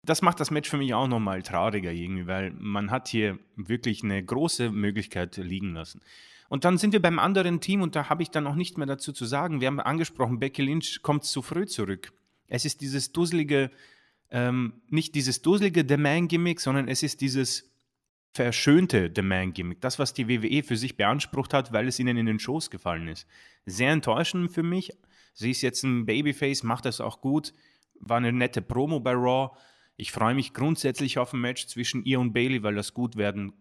das 0.03 0.21
macht 0.21 0.39
das 0.39 0.51
Match 0.51 0.69
für 0.69 0.77
mich 0.77 0.93
auch 0.93 1.07
nochmal 1.07 1.41
trauriger 1.41 1.91
irgendwie, 1.91 2.27
weil 2.27 2.51
man 2.51 2.91
hat 2.91 3.07
hier 3.07 3.39
wirklich 3.55 4.03
eine 4.03 4.23
große 4.23 4.69
Möglichkeit 4.69 5.35
liegen 5.37 5.73
lassen. 5.73 6.01
Und 6.47 6.63
dann 6.63 6.77
sind 6.77 6.93
wir 6.93 7.01
beim 7.01 7.17
anderen 7.17 7.59
Team 7.59 7.81
und 7.81 7.95
da 7.95 8.07
habe 8.07 8.21
ich 8.21 8.29
dann 8.29 8.45
auch 8.45 8.53
nicht 8.53 8.77
mehr 8.77 8.85
dazu 8.85 9.13
zu 9.13 9.25
sagen. 9.25 9.61
Wir 9.61 9.67
haben 9.67 9.79
angesprochen, 9.79 10.39
Becky 10.39 10.61
Lynch 10.61 11.01
kommt 11.01 11.23
zu 11.23 11.41
früh 11.41 11.65
zurück. 11.65 12.13
Es 12.47 12.65
ist 12.65 12.81
dieses 12.81 13.11
dusselige, 13.11 13.71
ähm, 14.29 14.73
nicht 14.89 15.15
dieses 15.15 15.41
dusselige 15.41 15.83
The 15.87 15.97
Man-Gimmick, 15.97 16.61
sondern 16.61 16.87
es 16.87 17.01
ist 17.01 17.21
dieses 17.21 17.74
verschönte 18.35 19.09
The 19.15 19.21
Man-Gimmick. 19.21 19.79
Das, 19.79 19.97
was 19.97 20.13
die 20.13 20.27
WWE 20.27 20.61
für 20.61 20.75
sich 20.75 20.97
beansprucht 20.97 21.53
hat, 21.53 21.71
weil 21.71 21.87
es 21.87 21.99
ihnen 21.99 22.17
in 22.17 22.25
den 22.25 22.37
Shows 22.37 22.69
gefallen 22.69 23.07
ist. 23.07 23.25
Sehr 23.65 23.91
enttäuschend 23.91 24.51
für 24.51 24.61
mich. 24.61 24.91
Sie 25.33 25.51
ist 25.51 25.61
jetzt 25.61 25.83
ein 25.83 26.05
Babyface, 26.05 26.63
macht 26.63 26.83
das 26.83 26.99
auch 26.99 27.21
gut. 27.21 27.53
War 28.01 28.17
eine 28.17 28.33
nette 28.33 28.61
Promo 28.61 28.99
bei 28.99 29.13
Raw. 29.13 29.55
Ich 29.95 30.11
freue 30.11 30.35
mich 30.35 30.53
grundsätzlich 30.53 31.17
auf 31.17 31.31
ein 31.31 31.39
Match 31.39 31.67
zwischen 31.67 32.03
ihr 32.03 32.19
und 32.19 32.33
Bailey, 32.33 32.61
weil 32.61 32.75
das 32.75 32.93
gut 32.93 33.15
werden. 33.15 33.53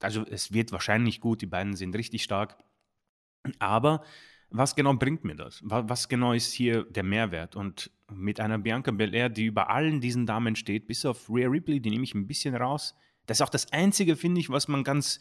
Also 0.00 0.24
es 0.26 0.50
wird 0.50 0.72
wahrscheinlich 0.72 1.20
gut, 1.20 1.42
die 1.42 1.46
beiden 1.46 1.76
sind 1.76 1.94
richtig 1.94 2.22
stark. 2.22 2.56
Aber 3.58 4.02
was 4.48 4.74
genau 4.74 4.94
bringt 4.94 5.24
mir 5.24 5.36
das? 5.36 5.60
Was 5.62 6.08
genau 6.08 6.32
ist 6.32 6.54
hier 6.54 6.84
der 6.84 7.02
Mehrwert? 7.02 7.54
Und 7.54 7.90
mit 8.10 8.40
einer 8.40 8.58
Bianca 8.58 8.92
Belair, 8.92 9.28
die 9.28 9.44
über 9.44 9.68
allen 9.68 10.00
diesen 10.00 10.24
Damen 10.24 10.56
steht, 10.56 10.86
bis 10.86 11.04
auf 11.04 11.28
Rhea 11.28 11.48
Ripley, 11.48 11.80
die 11.80 11.90
nehme 11.90 12.04
ich 12.04 12.14
ein 12.14 12.26
bisschen 12.26 12.54
raus. 12.54 12.94
Das 13.26 13.38
ist 13.38 13.42
auch 13.42 13.48
das 13.48 13.72
Einzige, 13.72 14.16
finde 14.16 14.40
ich, 14.40 14.50
was 14.50 14.68
man 14.68 14.84
ganz 14.84 15.20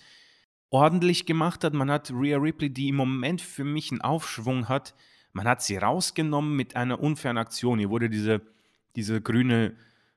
ordentlich 0.70 1.26
gemacht 1.26 1.64
hat. 1.64 1.74
Man 1.74 1.92
hat 1.92 2.12
Rhea 2.12 2.38
Ripley, 2.38 2.70
die 2.70 2.90
im 2.90 2.96
Moment 2.96 3.42
für 3.42 3.64
mich 3.64 3.92
einen 3.92 4.02
Aufschwung 4.02 4.70
hat, 4.70 4.96
man 5.34 5.48
hat 5.48 5.62
sie 5.62 5.78
rausgenommen 5.78 6.56
mit 6.56 6.76
einer 6.76 7.00
unfairen 7.00 7.38
Aktion. 7.38 7.80
Hier 7.80 7.90
wurde 7.90 8.10
diese, 8.10 8.42
diese 8.96 9.22
grüne, 9.22 9.76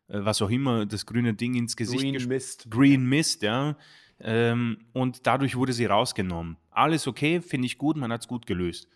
äh, 0.08 0.24
was 0.24 0.42
auch 0.42 0.50
immer, 0.50 0.86
das 0.86 1.06
grüne 1.06 1.34
Ding 1.34 1.54
ins 1.54 1.76
Gesicht 1.76 2.02
Green 2.02 2.28
Mist. 2.28 2.70
Green 2.70 3.06
Mist, 3.06 3.42
ja. 3.42 3.76
Ähm, 4.20 4.78
und 4.92 5.26
dadurch 5.26 5.56
wurde 5.56 5.72
sie 5.72 5.86
rausgenommen. 5.86 6.56
Alles 6.70 7.06
okay, 7.06 7.40
finde 7.40 7.66
ich 7.66 7.78
gut, 7.78 7.96
man 7.96 8.12
hat 8.12 8.22
es 8.22 8.28
gut 8.28 8.46
gelöst. 8.46 8.88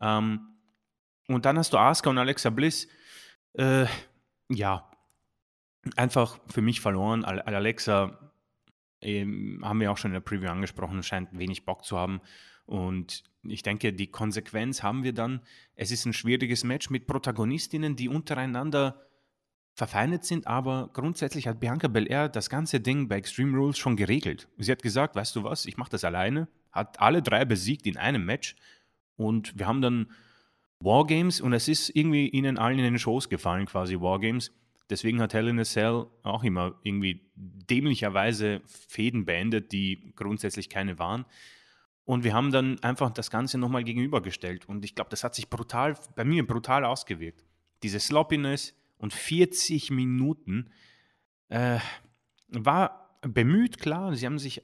Ähm, 0.00 0.48
und 1.28 1.44
dann 1.44 1.58
hast 1.58 1.72
du 1.72 1.78
Asuka 1.78 2.10
und 2.10 2.18
Alexa 2.18 2.50
Bliss. 2.50 2.88
Äh, 3.54 3.86
ja, 4.48 4.90
einfach 5.96 6.38
für 6.48 6.62
mich 6.62 6.80
verloren. 6.80 7.24
Alexa 7.24 8.25
ähm, 9.00 9.60
haben 9.62 9.80
wir 9.80 9.90
auch 9.92 9.96
schon 9.96 10.10
in 10.10 10.14
der 10.14 10.20
Preview 10.20 10.48
angesprochen, 10.48 11.02
scheint 11.02 11.38
wenig 11.38 11.64
Bock 11.64 11.84
zu 11.84 11.98
haben. 11.98 12.20
Und 12.64 13.24
ich 13.44 13.62
denke, 13.62 13.92
die 13.92 14.08
Konsequenz 14.08 14.82
haben 14.82 15.04
wir 15.04 15.12
dann. 15.12 15.40
Es 15.74 15.90
ist 15.90 16.04
ein 16.04 16.12
schwieriges 16.12 16.64
Match 16.64 16.90
mit 16.90 17.06
Protagonistinnen, 17.06 17.96
die 17.96 18.08
untereinander 18.08 19.06
verfeindet 19.76 20.24
sind, 20.24 20.46
aber 20.46 20.88
grundsätzlich 20.94 21.46
hat 21.46 21.60
Bianca 21.60 21.86
Belair 21.86 22.30
das 22.30 22.48
ganze 22.48 22.80
Ding 22.80 23.08
bei 23.08 23.16
Extreme 23.16 23.56
Rules 23.56 23.76
schon 23.76 23.94
geregelt. 23.94 24.48
Sie 24.56 24.72
hat 24.72 24.82
gesagt, 24.82 25.14
weißt 25.14 25.36
du 25.36 25.44
was, 25.44 25.66
ich 25.66 25.76
mache 25.76 25.90
das 25.90 26.02
alleine, 26.02 26.48
hat 26.72 26.98
alle 26.98 27.20
drei 27.20 27.44
besiegt 27.44 27.86
in 27.86 27.98
einem 27.98 28.24
Match 28.24 28.56
und 29.16 29.58
wir 29.58 29.66
haben 29.66 29.82
dann 29.82 30.10
Wargames 30.80 31.42
und 31.42 31.52
es 31.52 31.68
ist 31.68 31.90
irgendwie 31.90 32.28
ihnen 32.28 32.56
allen 32.56 32.78
in 32.78 32.84
den 32.84 32.98
Shows 32.98 33.28
gefallen, 33.28 33.66
quasi 33.66 34.00
Wargames. 34.00 34.50
Deswegen 34.88 35.20
hat 35.20 35.34
Hell 35.34 35.48
in 35.48 35.58
a 35.58 35.64
Cell 35.64 36.06
auch 36.22 36.44
immer 36.44 36.78
irgendwie 36.82 37.28
dämlicherweise 37.34 38.62
Fäden 38.66 39.24
beendet, 39.24 39.72
die 39.72 40.12
grundsätzlich 40.14 40.68
keine 40.68 40.98
waren. 40.98 41.24
Und 42.04 42.22
wir 42.22 42.34
haben 42.34 42.52
dann 42.52 42.78
einfach 42.84 43.10
das 43.10 43.30
Ganze 43.30 43.58
nochmal 43.58 43.82
gegenübergestellt. 43.82 44.68
Und 44.68 44.84
ich 44.84 44.94
glaube, 44.94 45.10
das 45.10 45.24
hat 45.24 45.34
sich 45.34 45.50
brutal, 45.50 45.96
bei 46.14 46.24
mir 46.24 46.46
brutal 46.46 46.84
ausgewirkt. 46.84 47.44
Diese 47.82 47.98
Sloppiness 47.98 48.74
und 48.98 49.12
40 49.12 49.90
Minuten 49.90 50.70
äh, 51.48 51.78
war 52.48 53.18
bemüht, 53.22 53.78
klar. 53.78 54.14
Sie 54.14 54.24
haben 54.24 54.38
sich, 54.38 54.62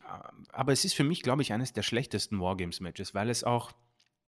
aber 0.52 0.72
es 0.72 0.84
ist 0.84 0.94
für 0.94 1.04
mich, 1.04 1.22
glaube 1.22 1.42
ich, 1.42 1.52
eines 1.52 1.72
der 1.72 1.82
schlechtesten 1.82 2.40
Wargames-Matches, 2.40 3.12
weil 3.12 3.28
es 3.28 3.42
auch 3.42 3.72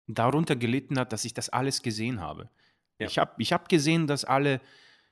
darunter 0.07 0.55
gelitten 0.55 0.97
hat, 0.97 1.11
dass 1.11 1.25
ich 1.25 1.33
das 1.33 1.49
alles 1.49 1.81
gesehen 1.81 2.21
habe. 2.21 2.49
Ja. 2.97 3.07
Ich 3.07 3.17
habe 3.17 3.33
ich 3.39 3.51
hab 3.51 3.69
gesehen, 3.69 4.07
dass 4.07 4.25
alle 4.25 4.61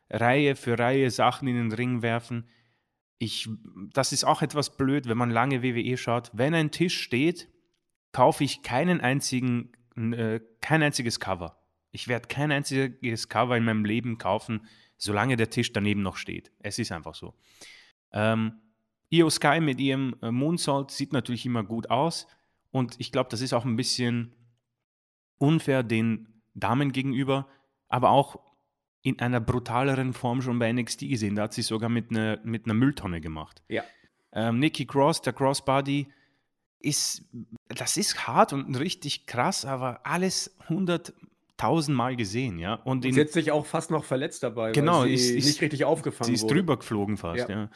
Reihe 0.10 0.56
für 0.56 0.78
Reihe 0.78 1.12
Sachen 1.12 1.48
in 1.48 1.56
den 1.56 1.72
Ring 1.72 2.02
werfen. 2.02 2.48
Ich, 3.18 3.50
das 3.94 4.12
ist 4.12 4.24
auch 4.24 4.42
etwas 4.42 4.78
blöd, 4.78 5.08
wenn 5.08 5.18
man 5.18 5.30
lange 5.30 5.62
WWE 5.62 5.98
schaut. 5.98 6.32
Wenn 6.34 6.54
ein 6.54 6.72
Tisch 6.72 7.00
steht, 7.00 7.50
kaufe 8.12 8.44
ich 8.44 8.64
keinen 8.64 9.02
einzigen, 9.02 9.72
äh, 9.96 10.40
kein 10.62 10.82
einziges 10.82 11.20
Cover. 11.20 11.58
Ich 11.92 12.08
werde 12.08 12.28
kein 12.28 12.52
einziges 12.52 13.30
Cover 13.30 13.58
in 13.58 13.66
meinem 13.66 13.86
Leben 13.86 14.18
kaufen, 14.18 14.68
solange 14.98 15.38
der 15.38 15.50
Tisch 15.50 15.74
daneben 15.74 16.02
noch 16.02 16.18
steht. 16.18 16.52
Es 16.60 16.80
ist 16.80 16.92
einfach 16.92 17.16
so. 17.16 17.34
Ähm, 18.12 18.54
Io 19.10 19.30
Sky 19.30 19.60
mit 19.60 19.80
ihrem 19.80 20.16
äh, 20.22 20.32
Moonsault 20.32 20.92
sieht 20.92 21.14
natürlich 21.14 21.46
immer 21.46 21.64
gut 21.64 21.90
aus. 21.90 22.28
Und 22.72 23.00
ich 23.00 23.12
glaube, 23.12 23.30
das 23.30 23.42
ist 23.42 23.54
auch 23.54 23.66
ein 23.66 23.76
bisschen 23.76 24.34
unfair 25.40 25.84
den 25.84 26.42
Damen 26.54 26.92
gegenüber, 26.92 27.48
aber 27.88 28.12
auch 28.12 28.40
in 29.02 29.20
einer 29.20 29.40
brutaleren 29.40 30.14
Form 30.14 30.42
schon 30.42 30.60
bei 30.60 30.72
NXT 30.72 31.02
gesehen. 31.02 31.36
Da 31.36 31.44
hat 31.44 31.54
sie 31.54 31.62
sogar 31.62 31.90
mit 31.90 32.12
einer 32.12 32.40
mit 32.44 32.66
einer 32.66 32.74
Mülltonne 32.74 33.22
gemacht. 33.22 33.64
Ja. 33.68 33.84
Ähm, 34.32 34.60
Nikki 34.60 34.86
Cross, 34.86 35.22
der 35.22 35.34
Crossbody, 35.34 36.08
ist, 36.80 37.24
das 37.68 37.98
ist 37.98 38.28
hart 38.28 38.54
und 38.54 38.76
richtig 38.80 39.26
krass, 39.26 39.66
aber 39.66 40.06
alles 40.06 40.56
100.000 40.68 41.92
Mal 41.92 42.16
gesehen, 42.16 42.58
ja. 42.58 42.76
Und, 42.76 43.06
und 43.06 43.14
sie 43.14 43.20
hat 43.20 43.30
sich 43.30 43.52
auch 43.52 43.66
fast 43.66 43.92
noch 43.92 44.06
verletzt 44.06 44.44
dabei, 44.44 44.72
genau, 44.72 45.02
weil 45.02 45.18
sie 45.18 45.38
ist, 45.38 45.46
nicht 45.46 45.62
richtig 45.62 45.86
aufgefangen 45.86 46.28
Sie 46.28 46.36
ist 46.36 46.44
wurde. 46.44 46.56
drüber 46.56 46.78
geflogen 46.78 47.18
fast, 47.18 47.50
ja. 47.50 47.64
ja. 47.64 47.70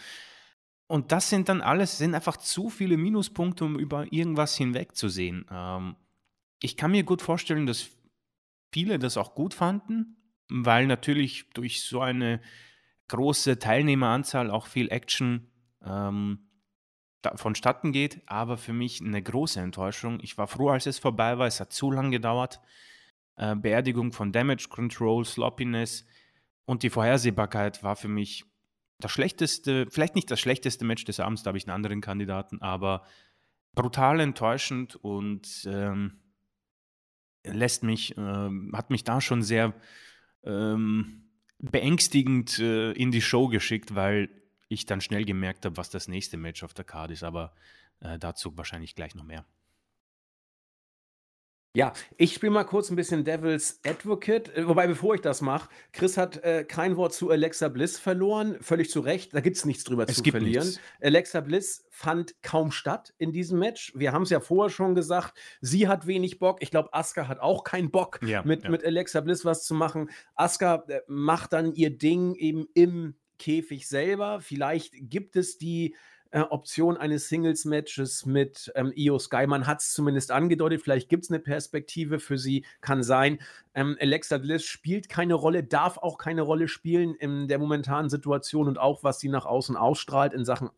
Und 0.87 1.11
das 1.11 1.29
sind 1.29 1.49
dann 1.49 1.61
alles, 1.61 1.97
sind 1.97 2.15
einfach 2.15 2.37
zu 2.37 2.69
viele 2.69 2.97
Minuspunkte, 2.97 3.65
um 3.65 3.79
über 3.79 4.11
irgendwas 4.11 4.55
hinwegzusehen. 4.55 5.45
Ähm, 5.51 5.95
ich 6.61 6.77
kann 6.77 6.91
mir 6.91 7.03
gut 7.03 7.21
vorstellen, 7.21 7.65
dass 7.65 7.89
viele 8.71 8.99
das 8.99 9.17
auch 9.17 9.35
gut 9.35 9.53
fanden, 9.53 10.17
weil 10.49 10.87
natürlich 10.87 11.49
durch 11.53 11.81
so 11.81 12.01
eine 12.01 12.41
große 13.07 13.59
Teilnehmeranzahl 13.59 14.49
auch 14.49 14.67
viel 14.67 14.91
Action 14.91 15.51
ähm, 15.85 16.49
vonstatten 17.35 17.91
geht. 17.91 18.21
Aber 18.25 18.57
für 18.57 18.73
mich 18.73 19.01
eine 19.01 19.21
große 19.21 19.59
Enttäuschung. 19.59 20.19
Ich 20.21 20.37
war 20.37 20.47
froh, 20.47 20.69
als 20.69 20.85
es 20.85 20.99
vorbei 20.99 21.37
war. 21.37 21.47
Es 21.47 21.59
hat 21.59 21.73
zu 21.73 21.91
lange 21.91 22.11
gedauert. 22.11 22.59
Äh, 23.35 23.55
Beerdigung 23.55 24.11
von 24.11 24.31
Damage 24.31 24.67
Control, 24.69 25.25
Sloppiness 25.25 26.05
und 26.65 26.83
die 26.83 26.89
Vorhersehbarkeit 26.89 27.83
war 27.83 27.95
für 27.95 28.07
mich 28.07 28.45
das 28.99 29.11
schlechteste, 29.11 29.87
vielleicht 29.89 30.15
nicht 30.15 30.31
das 30.31 30.39
schlechteste 30.39 30.85
Match 30.85 31.03
des 31.03 31.19
Abends, 31.19 31.43
da 31.43 31.49
habe 31.49 31.57
ich 31.57 31.67
einen 31.67 31.75
anderen 31.75 31.99
Kandidaten, 31.99 32.61
aber 32.61 33.03
brutal 33.73 34.19
enttäuschend 34.19 34.95
und 34.95 35.67
ähm, 35.67 36.19
lässt 37.43 37.83
mich, 37.83 38.15
ähm, 38.17 38.71
hat 38.73 38.91
mich 38.91 39.03
da 39.03 39.19
schon 39.19 39.41
sehr 39.41 39.73
ähm, 40.45 41.23
beängstigend 41.59 42.59
äh, 42.59 42.91
in 42.91 43.11
die 43.11 43.21
Show 43.21 43.47
geschickt, 43.47 43.95
weil 43.95 44.29
ich 44.67 44.85
dann 44.85 45.01
schnell 45.01 45.25
gemerkt 45.25 45.65
habe, 45.65 45.77
was 45.77 45.89
das 45.89 46.07
nächste 46.07 46.37
Match 46.37 46.63
auf 46.63 46.73
der 46.73 46.85
Card 46.85 47.11
ist, 47.11 47.23
aber 47.23 47.53
äh, 47.99 48.19
dazu 48.19 48.57
wahrscheinlich 48.57 48.95
gleich 48.95 49.15
noch 49.15 49.23
mehr. 49.23 49.45
Ja, 51.75 51.93
ich 52.17 52.35
spiele 52.35 52.51
mal 52.51 52.65
kurz 52.65 52.91
ein 52.91 52.95
bisschen 52.95 53.23
Devil's 53.23 53.79
Advocate. 53.83 54.55
Äh, 54.55 54.67
wobei, 54.67 54.85
bevor 54.85 55.15
ich 55.15 55.21
das 55.21 55.41
mache, 55.41 55.69
Chris 55.91 56.17
hat 56.17 56.43
äh, 56.43 56.63
kein 56.65 56.97
Wort 56.97 57.13
zu 57.13 57.31
Alexa 57.31 57.67
Bliss 57.67 57.97
verloren. 57.97 58.57
Völlig 58.61 58.91
zu 58.91 58.99
Recht. 58.99 59.33
Da 59.33 59.39
gibt 59.39 59.57
es 59.57 59.65
nichts 59.65 59.83
drüber 59.83 60.05
es 60.07 60.17
zu 60.17 60.21
gibt 60.21 60.37
verlieren. 60.37 60.67
Nichts. 60.67 60.79
Alexa 61.01 61.41
Bliss 61.41 61.87
fand 61.89 62.35
kaum 62.43 62.71
statt 62.71 63.15
in 63.17 63.31
diesem 63.31 63.57
Match. 63.57 63.91
Wir 63.95 64.11
haben 64.11 64.21
es 64.21 64.29
ja 64.29 64.39
vorher 64.39 64.69
schon 64.69 64.93
gesagt. 64.93 65.33
Sie 65.61 65.87
hat 65.87 66.05
wenig 66.05 66.37
Bock. 66.37 66.61
Ich 66.61 66.69
glaube, 66.69 66.93
Asuka 66.93 67.27
hat 67.27 67.39
auch 67.39 67.63
keinen 67.63 67.89
Bock, 67.89 68.19
Ja, 68.21 68.43
mit, 68.43 68.65
ja. 68.65 68.69
mit 68.69 68.85
Alexa 68.85 69.21
Bliss 69.21 69.43
was 69.43 69.65
zu 69.65 69.73
machen. 69.73 70.11
Asuka 70.35 70.83
äh, 70.89 70.99
macht 71.07 71.53
dann 71.53 71.73
ihr 71.73 71.89
Ding 71.97 72.35
eben 72.35 72.67
im 72.75 73.15
Käfig 73.39 73.87
selber. 73.87 74.41
Vielleicht 74.41 74.93
gibt 75.09 75.35
es 75.35 75.57
die 75.57 75.95
äh, 76.33 76.41
Option 76.41 76.97
eines 76.97 77.29
Singles-Matches 77.29 78.25
mit 78.25 78.71
ähm, 78.75 78.91
Io 78.95 79.19
Sky. 79.19 79.45
Man 79.45 79.67
hat 79.67 79.81
es 79.81 79.93
zumindest 79.93 80.31
angedeutet. 80.31 80.81
Vielleicht 80.81 81.07
gibt 81.07 81.25
es 81.25 81.29
eine 81.29 81.39
Perspektive 81.39 82.19
für 82.19 82.39
sie. 82.39 82.65
Kann 82.81 83.03
sein. 83.03 83.39
Ähm, 83.75 83.95
Alexa 84.01 84.39
Bliss 84.39 84.65
spielt 84.65 85.09
keine 85.09 85.35
Rolle, 85.35 85.63
darf 85.63 85.99
auch 85.99 86.17
keine 86.17 86.41
Rolle 86.41 86.67
spielen 86.67 87.13
in 87.13 87.47
der 87.47 87.59
momentanen 87.59 88.09
Situation 88.09 88.67
und 88.67 88.79
auch 88.79 89.03
was 89.03 89.19
sie 89.19 89.29
nach 89.29 89.45
außen 89.45 89.77
ausstrahlt 89.77 90.33
in 90.33 90.43
Sachen 90.43 90.71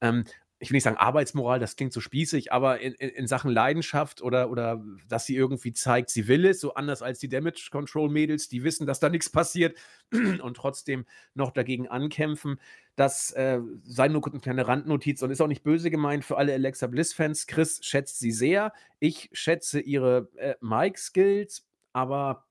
ähm, 0.00 0.24
ich 0.62 0.70
will 0.70 0.76
nicht 0.76 0.84
sagen 0.84 0.98
Arbeitsmoral, 0.98 1.58
das 1.58 1.74
klingt 1.74 1.94
so 1.94 2.00
spießig, 2.00 2.52
aber 2.52 2.80
in, 2.80 2.92
in, 2.92 3.08
in 3.08 3.26
Sachen 3.26 3.50
Leidenschaft 3.50 4.20
oder, 4.20 4.50
oder 4.50 4.84
dass 5.08 5.24
sie 5.24 5.34
irgendwie 5.34 5.72
zeigt, 5.72 6.10
sie 6.10 6.28
will 6.28 6.44
es, 6.44 6.60
so 6.60 6.74
anders 6.74 7.00
als 7.00 7.18
die 7.18 7.30
Damage 7.30 7.70
Control 7.72 8.10
Mädels, 8.10 8.48
die 8.48 8.62
wissen, 8.62 8.86
dass 8.86 9.00
da 9.00 9.08
nichts 9.08 9.30
passiert 9.30 9.78
und 10.12 10.56
trotzdem 10.56 11.06
noch 11.34 11.50
dagegen 11.50 11.88
ankämpfen. 11.88 12.60
Das 12.94 13.30
äh, 13.32 13.60
sei 13.84 14.08
nur 14.08 14.24
eine 14.26 14.40
kleine 14.40 14.68
Randnotiz 14.68 15.22
und 15.22 15.30
ist 15.30 15.40
auch 15.40 15.46
nicht 15.46 15.62
böse 15.62 15.90
gemeint 15.90 16.26
für 16.26 16.36
alle 16.36 16.52
Alexa 16.52 16.86
Bliss-Fans. 16.86 17.46
Chris 17.46 17.80
schätzt 17.82 18.18
sie 18.18 18.32
sehr. 18.32 18.74
Ich 18.98 19.30
schätze 19.32 19.80
ihre 19.80 20.28
äh, 20.36 20.56
Mic-Skills, 20.60 21.66
aber 21.94 22.44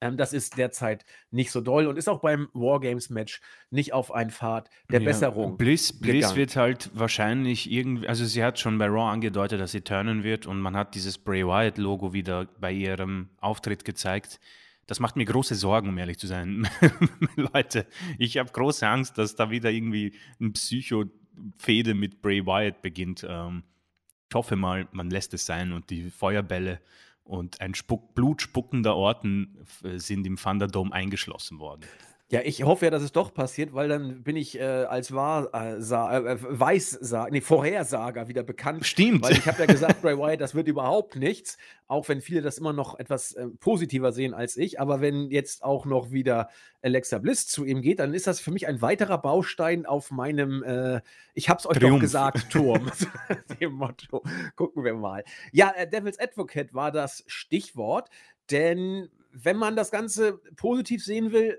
das 0.00 0.32
ist 0.32 0.56
derzeit 0.58 1.04
nicht 1.30 1.50
so 1.50 1.60
doll 1.60 1.86
und 1.86 1.96
ist 1.96 2.08
auch 2.08 2.20
beim 2.20 2.48
Wargames-Match 2.52 3.40
nicht 3.70 3.92
auf 3.92 4.12
einen 4.12 4.30
Pfad 4.30 4.70
der 4.90 5.00
Ja, 5.00 5.06
Besserung. 5.06 5.56
Bliss, 5.56 5.98
Bliss 5.98 6.36
wird 6.36 6.56
halt 6.56 6.90
wahrscheinlich 6.94 7.70
irgendwie, 7.70 8.06
also 8.06 8.24
sie 8.24 8.44
hat 8.44 8.58
schon 8.58 8.78
bei 8.78 8.86
Raw 8.86 9.10
angedeutet, 9.10 9.60
dass 9.60 9.72
sie 9.72 9.80
turnen 9.80 10.22
wird 10.24 10.46
und 10.46 10.60
man 10.60 10.76
hat 10.76 10.94
dieses 10.94 11.18
Bray 11.18 11.44
Wyatt-Logo 11.46 12.12
wieder 12.12 12.46
bei 12.60 12.72
ihrem 12.72 13.30
Auftritt 13.40 13.84
gezeigt. 13.84 14.40
Das 14.86 15.00
macht 15.00 15.16
mir 15.16 15.24
große 15.24 15.54
Sorgen, 15.54 15.88
um 15.90 15.98
ehrlich 15.98 16.18
zu 16.18 16.26
sein. 16.26 16.68
Leute, 17.36 17.86
ich 18.18 18.38
habe 18.38 18.50
große 18.50 18.86
Angst, 18.86 19.18
dass 19.18 19.36
da 19.36 19.50
wieder 19.50 19.70
irgendwie 19.70 20.14
ein 20.40 20.52
Psycho-Fehde 20.54 21.94
mit 21.94 22.22
Bray 22.22 22.46
Wyatt 22.46 22.80
beginnt. 22.80 23.26
Ähm, 23.28 23.64
ich 24.30 24.34
hoffe 24.34 24.56
mal, 24.56 24.88
man 24.92 25.10
lässt 25.10 25.34
es 25.34 25.46
sein 25.46 25.72
und 25.72 25.90
die 25.90 26.10
Feuerbälle 26.10 26.80
und 27.28 27.60
ein 27.60 27.74
Spuck, 27.74 28.14
blutspuckender 28.14 28.96
Orten 28.96 29.58
äh, 29.84 29.98
sind 29.98 30.26
im 30.26 30.36
Thunderdome 30.36 30.92
eingeschlossen 30.92 31.58
worden. 31.58 31.84
Ja, 32.30 32.42
ich 32.44 32.62
hoffe 32.62 32.84
ja, 32.84 32.90
dass 32.90 33.02
es 33.02 33.12
doch 33.12 33.32
passiert, 33.32 33.72
weil 33.72 33.88
dann 33.88 34.22
bin 34.22 34.36
ich 34.36 34.60
äh, 34.60 34.62
als 34.62 35.14
Wahrsa 35.14 36.18
äh, 36.18 36.36
Weissager, 36.38 37.30
nee, 37.30 37.40
Vorhersager 37.40 38.28
wieder 38.28 38.42
bekannt. 38.42 38.84
Stimmt. 38.84 39.22
Weil 39.22 39.32
ich 39.32 39.46
habe 39.46 39.60
ja 39.60 39.64
gesagt, 39.64 40.02
Bray 40.02 40.18
Wyatt, 40.18 40.38
das 40.38 40.54
wird 40.54 40.68
überhaupt 40.68 41.16
nichts, 41.16 41.56
auch 41.86 42.06
wenn 42.10 42.20
viele 42.20 42.42
das 42.42 42.58
immer 42.58 42.74
noch 42.74 42.98
etwas 42.98 43.32
äh, 43.32 43.46
positiver 43.60 44.12
sehen 44.12 44.34
als 44.34 44.58
ich. 44.58 44.78
Aber 44.78 45.00
wenn 45.00 45.30
jetzt 45.30 45.64
auch 45.64 45.86
noch 45.86 46.10
wieder 46.10 46.50
Alexa 46.82 47.16
Bliss 47.16 47.46
zu 47.46 47.64
ihm 47.64 47.80
geht, 47.80 47.98
dann 47.98 48.12
ist 48.12 48.26
das 48.26 48.40
für 48.40 48.50
mich 48.50 48.68
ein 48.68 48.82
weiterer 48.82 49.16
Baustein 49.16 49.86
auf 49.86 50.10
meinem, 50.10 50.62
äh, 50.64 51.00
ich 51.32 51.48
hab's 51.48 51.64
euch 51.64 51.78
Triumph. 51.78 51.94
doch 51.94 52.00
gesagt, 52.00 52.50
Turm. 52.50 52.90
Dem 53.58 53.72
Motto. 53.72 54.22
Gucken 54.54 54.84
wir 54.84 54.92
mal. 54.92 55.24
Ja, 55.50 55.72
äh, 55.74 55.88
Devil's 55.88 56.18
Advocate 56.18 56.74
war 56.74 56.92
das 56.92 57.24
Stichwort, 57.26 58.10
denn 58.50 59.08
wenn 59.32 59.56
man 59.56 59.76
das 59.76 59.90
Ganze 59.90 60.40
positiv 60.56 61.02
sehen 61.02 61.32
will, 61.32 61.58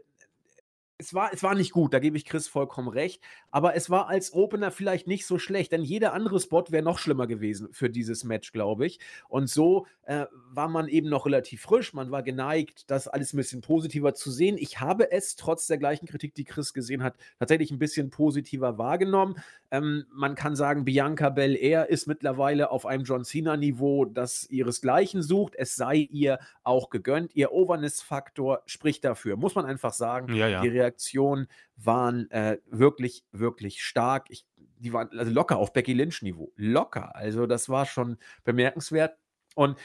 es 1.00 1.14
war, 1.14 1.34
es 1.34 1.42
war 1.44 1.56
nicht 1.56 1.72
gut, 1.72 1.94
da 1.94 2.00
gebe 2.00 2.18
ich 2.18 2.26
Chris 2.26 2.50
vollkommen 2.50 2.90
recht, 2.90 3.24
aber 3.52 3.74
es 3.74 3.90
war 3.90 4.10
als 4.10 4.34
Opener 4.34 4.70
vielleicht 4.70 5.08
nicht 5.08 5.26
so 5.26 5.40
schlecht, 5.40 5.72
denn 5.72 5.82
jeder 5.82 6.14
andere 6.14 6.40
Spot 6.42 6.66
wäre 6.70 6.84
noch 6.84 7.00
schlimmer 7.00 7.26
gewesen 7.26 7.70
für 7.72 7.90
dieses 7.90 8.26
Match, 8.26 8.52
glaube 8.52 8.86
ich. 8.86 9.00
Und 9.30 9.50
so 9.50 9.88
äh, 10.04 10.26
war 10.52 10.68
man 10.68 10.90
eben 10.90 11.08
noch 11.08 11.26
relativ 11.26 11.62
frisch, 11.62 11.94
man 11.94 12.12
war 12.12 12.22
geneigt, 12.22 12.92
das 12.92 13.08
alles 13.08 13.34
ein 13.34 13.38
bisschen 13.38 13.62
positiver 13.62 14.14
zu 14.14 14.30
sehen. 14.30 14.58
Ich 14.60 14.82
habe 14.82 15.10
es 15.10 15.38
trotz 15.38 15.68
der 15.68 15.78
gleichen 15.78 16.06
Kritik, 16.06 16.36
die 16.36 16.44
Chris 16.44 16.74
gesehen 16.74 17.02
hat, 17.02 17.16
tatsächlich 17.40 17.72
ein 17.72 17.80
bisschen 17.80 18.10
positiver 18.10 18.78
wahrgenommen. 18.78 19.38
Ähm, 19.72 20.06
man 20.12 20.36
kann 20.36 20.58
sagen, 20.58 20.84
Bianca 20.84 21.30
Belair 21.30 21.90
ist 21.90 22.08
mittlerweile 22.08 22.72
auf 22.72 22.86
einem 22.86 23.06
John 23.06 23.24
Cena-Niveau, 23.24 24.04
das 24.04 24.50
ihresgleichen 24.50 25.22
sucht. 25.22 25.56
Es 25.56 25.78
sei 25.78 25.96
ihr 25.96 26.40
auch 26.64 26.90
gegönnt. 26.90 27.36
Ihr 27.36 27.54
Overness-Faktor 27.54 28.64
spricht 28.66 29.06
dafür, 29.06 29.38
muss 29.38 29.56
man 29.56 29.66
einfach 29.66 29.94
sagen. 29.94 30.34
Ja, 30.34 30.48
ja. 30.48 30.62
Die 30.62 30.89
Reaktionen 30.90 31.48
waren 31.78 32.30
äh, 32.32 32.58
wirklich, 32.70 33.24
wirklich 33.32 33.84
stark. 33.84 34.28
Ich, 34.30 34.46
die 34.80 34.94
waren 34.94 35.10
also 35.18 35.32
locker 35.32 35.58
auf 35.58 35.74
Becky 35.74 35.94
Lynch-Niveau. 35.94 36.52
Locker. 36.56 37.16
Also, 37.16 37.46
das 37.46 37.70
war 37.70 37.86
schon 37.86 38.18
bemerkenswert. 38.44 39.18
Und 39.56 39.78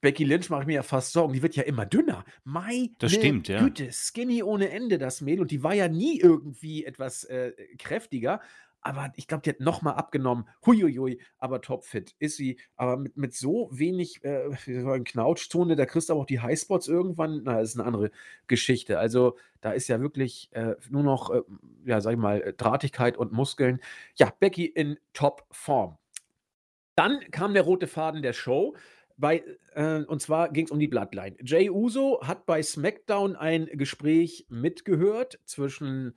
Becky 0.00 0.24
Lynch 0.24 0.50
mache 0.50 0.62
ich 0.62 0.66
mir 0.66 0.74
ja 0.74 0.82
fast 0.82 1.12
Sorgen. 1.12 1.32
Die 1.32 1.42
wird 1.42 1.56
ja 1.56 1.62
immer 1.62 1.86
dünner. 1.86 2.24
Meine 2.44 2.90
Das 2.98 3.12
stimmt, 3.12 3.48
ja. 3.48 3.60
Güte, 3.60 3.90
skinny 3.92 4.42
ohne 4.42 4.70
Ende, 4.70 4.98
das 4.98 5.20
Mädel. 5.20 5.42
Und 5.42 5.50
die 5.50 5.62
war 5.62 5.74
ja 5.74 5.88
nie 5.88 6.20
irgendwie 6.20 6.84
etwas 6.84 7.24
äh, 7.24 7.52
kräftiger. 7.78 8.40
Aber 8.80 9.12
ich 9.16 9.26
glaube, 9.26 9.42
die 9.42 9.50
hat 9.50 9.60
nochmal 9.60 9.94
abgenommen. 9.94 10.48
Huiuiui, 10.64 11.20
aber 11.38 11.60
topfit 11.60 12.14
ist 12.18 12.36
sie. 12.36 12.58
Aber 12.76 12.96
mit, 12.96 13.16
mit 13.16 13.34
so 13.34 13.68
wenig 13.72 14.22
äh, 14.24 14.50
Knautschzone, 15.04 15.76
da 15.76 15.84
kriegst 15.84 16.08
du 16.08 16.12
aber 16.14 16.22
auch 16.22 16.26
die 16.26 16.40
Highspots 16.40 16.88
irgendwann. 16.88 17.42
Na, 17.44 17.60
das 17.60 17.70
ist 17.70 17.78
eine 17.78 17.86
andere 17.86 18.10
Geschichte. 18.46 18.98
Also 18.98 19.36
da 19.60 19.72
ist 19.72 19.88
ja 19.88 20.00
wirklich 20.00 20.48
äh, 20.52 20.76
nur 20.90 21.02
noch, 21.02 21.30
äh, 21.30 21.42
ja, 21.84 22.00
sag 22.00 22.12
ich 22.12 22.18
mal, 22.18 22.54
Drahtigkeit 22.56 23.16
und 23.16 23.32
Muskeln. 23.32 23.80
Ja, 24.14 24.32
Becky 24.38 24.66
in 24.66 24.98
Top-Form. 25.12 25.98
Dann 26.94 27.20
kam 27.30 27.54
der 27.54 27.62
rote 27.62 27.86
Faden 27.86 28.22
der 28.22 28.32
Show. 28.32 28.76
Bei, 29.16 29.42
äh, 29.74 30.04
und 30.04 30.22
zwar 30.22 30.50
ging 30.50 30.66
es 30.66 30.70
um 30.70 30.78
die 30.78 30.88
Bloodline. 30.88 31.36
Jay 31.42 31.70
Uso 31.70 32.20
hat 32.22 32.46
bei 32.46 32.62
SmackDown 32.62 33.34
ein 33.34 33.66
Gespräch 33.66 34.46
mitgehört 34.48 35.40
zwischen 35.44 36.16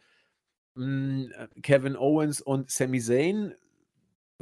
mh, 0.75 1.31
äh, 1.35 1.47
Kevin 1.61 1.95
Owens 1.95 2.41
und 2.41 2.71
Sami 2.71 2.99
Zayn. 2.99 3.55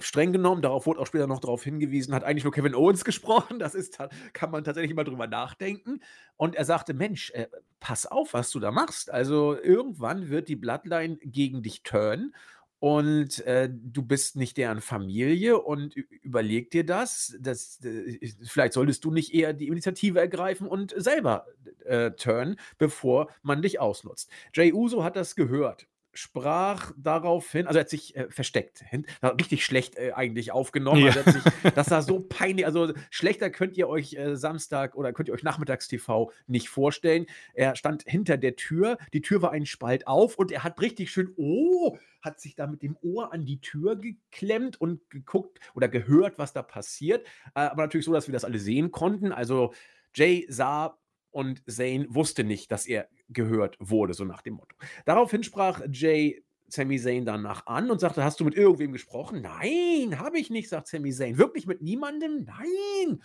Streng 0.01 0.31
genommen, 0.31 0.61
darauf 0.61 0.85
wurde 0.85 1.01
auch 1.01 1.07
später 1.07 1.27
noch 1.27 1.41
darauf 1.41 1.61
hingewiesen, 1.61 2.15
hat 2.15 2.23
eigentlich 2.23 2.45
nur 2.45 2.53
Kevin 2.53 2.73
Owens 2.73 3.03
gesprochen. 3.05 3.59
Das 3.59 3.75
ist, 3.75 3.97
kann 4.31 4.49
man 4.49 4.63
tatsächlich 4.63 4.95
mal 4.95 5.03
drüber 5.03 5.27
nachdenken. 5.27 5.99
Und 6.37 6.55
er 6.55 6.63
sagte: 6.63 6.93
Mensch, 6.93 7.31
äh, 7.31 7.47
pass 7.81 8.05
auf, 8.05 8.33
was 8.33 8.51
du 8.51 8.59
da 8.59 8.71
machst. 8.71 9.11
Also 9.11 9.59
irgendwann 9.59 10.29
wird 10.29 10.47
die 10.47 10.55
Bloodline 10.55 11.17
gegen 11.17 11.63
dich 11.63 11.83
turnen 11.83 12.33
und 12.79 13.45
äh, 13.45 13.69
du 13.69 14.01
bist 14.03 14.37
nicht 14.37 14.55
deren 14.55 14.79
Familie 14.81 15.59
und 15.59 15.95
überleg 15.95 16.71
dir 16.71 16.85
das. 16.85 17.37
das 17.39 17.83
äh, 17.83 18.19
vielleicht 18.45 18.73
solltest 18.73 19.03
du 19.03 19.11
nicht 19.11 19.33
eher 19.33 19.53
die 19.53 19.67
Initiative 19.67 20.19
ergreifen 20.19 20.65
und 20.65 20.93
selber 20.95 21.45
äh, 21.85 22.11
turnen, 22.11 22.55
bevor 22.77 23.29
man 23.41 23.61
dich 23.61 23.81
ausnutzt. 23.81 24.29
Jay 24.53 24.71
Uso 24.71 25.03
hat 25.03 25.17
das 25.17 25.35
gehört. 25.35 25.87
Sprach 26.13 26.91
daraufhin, 26.97 27.67
also 27.67 27.77
er 27.77 27.81
hat 27.81 27.89
sich 27.89 28.15
äh, 28.15 28.29
versteckt, 28.29 28.83
richtig 29.23 29.63
schlecht 29.63 29.95
äh, 29.97 30.11
eigentlich 30.13 30.51
aufgenommen. 30.51 31.01
Ja. 31.01 31.07
Also 31.07 31.19
er 31.19 31.25
hat 31.25 31.33
sich, 31.33 31.73
das 31.75 31.91
war 31.91 32.01
so 32.01 32.19
peinlich, 32.19 32.65
also 32.65 32.93
schlechter 33.11 33.49
könnt 33.49 33.77
ihr 33.77 33.87
euch 33.87 34.13
äh, 34.13 34.35
Samstag 34.35 34.95
oder 34.95 35.13
könnt 35.13 35.29
ihr 35.29 35.33
euch 35.33 35.43
Nachmittags-TV 35.43 36.31
nicht 36.47 36.69
vorstellen. 36.69 37.27
Er 37.53 37.75
stand 37.75 38.03
hinter 38.07 38.37
der 38.37 38.55
Tür, 38.55 38.97
die 39.13 39.21
Tür 39.21 39.41
war 39.41 39.51
ein 39.51 39.65
Spalt 39.65 40.07
auf 40.07 40.37
und 40.37 40.51
er 40.51 40.63
hat 40.63 40.81
richtig 40.81 41.11
schön, 41.11 41.31
oh, 41.37 41.97
hat 42.21 42.39
sich 42.39 42.55
da 42.55 42.67
mit 42.67 42.81
dem 42.81 42.97
Ohr 43.01 43.31
an 43.31 43.45
die 43.45 43.61
Tür 43.61 43.95
geklemmt 43.95 44.79
und 44.81 45.09
geguckt 45.09 45.59
oder 45.75 45.87
gehört, 45.87 46.37
was 46.37 46.53
da 46.53 46.63
passiert. 46.63 47.25
Äh, 47.55 47.61
aber 47.61 47.83
natürlich 47.83 48.05
so, 48.05 48.13
dass 48.13 48.27
wir 48.27 48.33
das 48.33 48.45
alle 48.45 48.59
sehen 48.59 48.91
konnten. 48.91 49.31
Also 49.31 49.73
Jay 50.13 50.45
sah 50.49 50.97
und 51.31 51.63
Zane 51.69 52.07
wusste 52.09 52.43
nicht, 52.43 52.71
dass 52.71 52.87
er 52.87 53.07
gehört 53.29 53.77
wurde, 53.79 54.13
so 54.13 54.25
nach 54.25 54.41
dem 54.41 54.55
Motto. 54.55 54.75
Daraufhin 55.05 55.43
sprach 55.43 55.81
Jay 55.91 56.43
Sami 56.67 56.99
Zayn 56.99 57.25
danach 57.25 57.65
an 57.65 57.89
und 57.89 57.99
sagte, 57.99 58.23
hast 58.23 58.39
du 58.39 58.45
mit 58.45 58.55
irgendwem 58.55 58.91
gesprochen? 58.91 59.41
Nein, 59.41 60.19
habe 60.19 60.39
ich 60.39 60.49
nicht, 60.49 60.69
sagt 60.69 60.87
Sami 60.87 61.11
Zayn. 61.11 61.37
Wirklich 61.37 61.65
mit 61.65 61.81
niemandem? 61.81 62.45
Nein. 62.45 63.21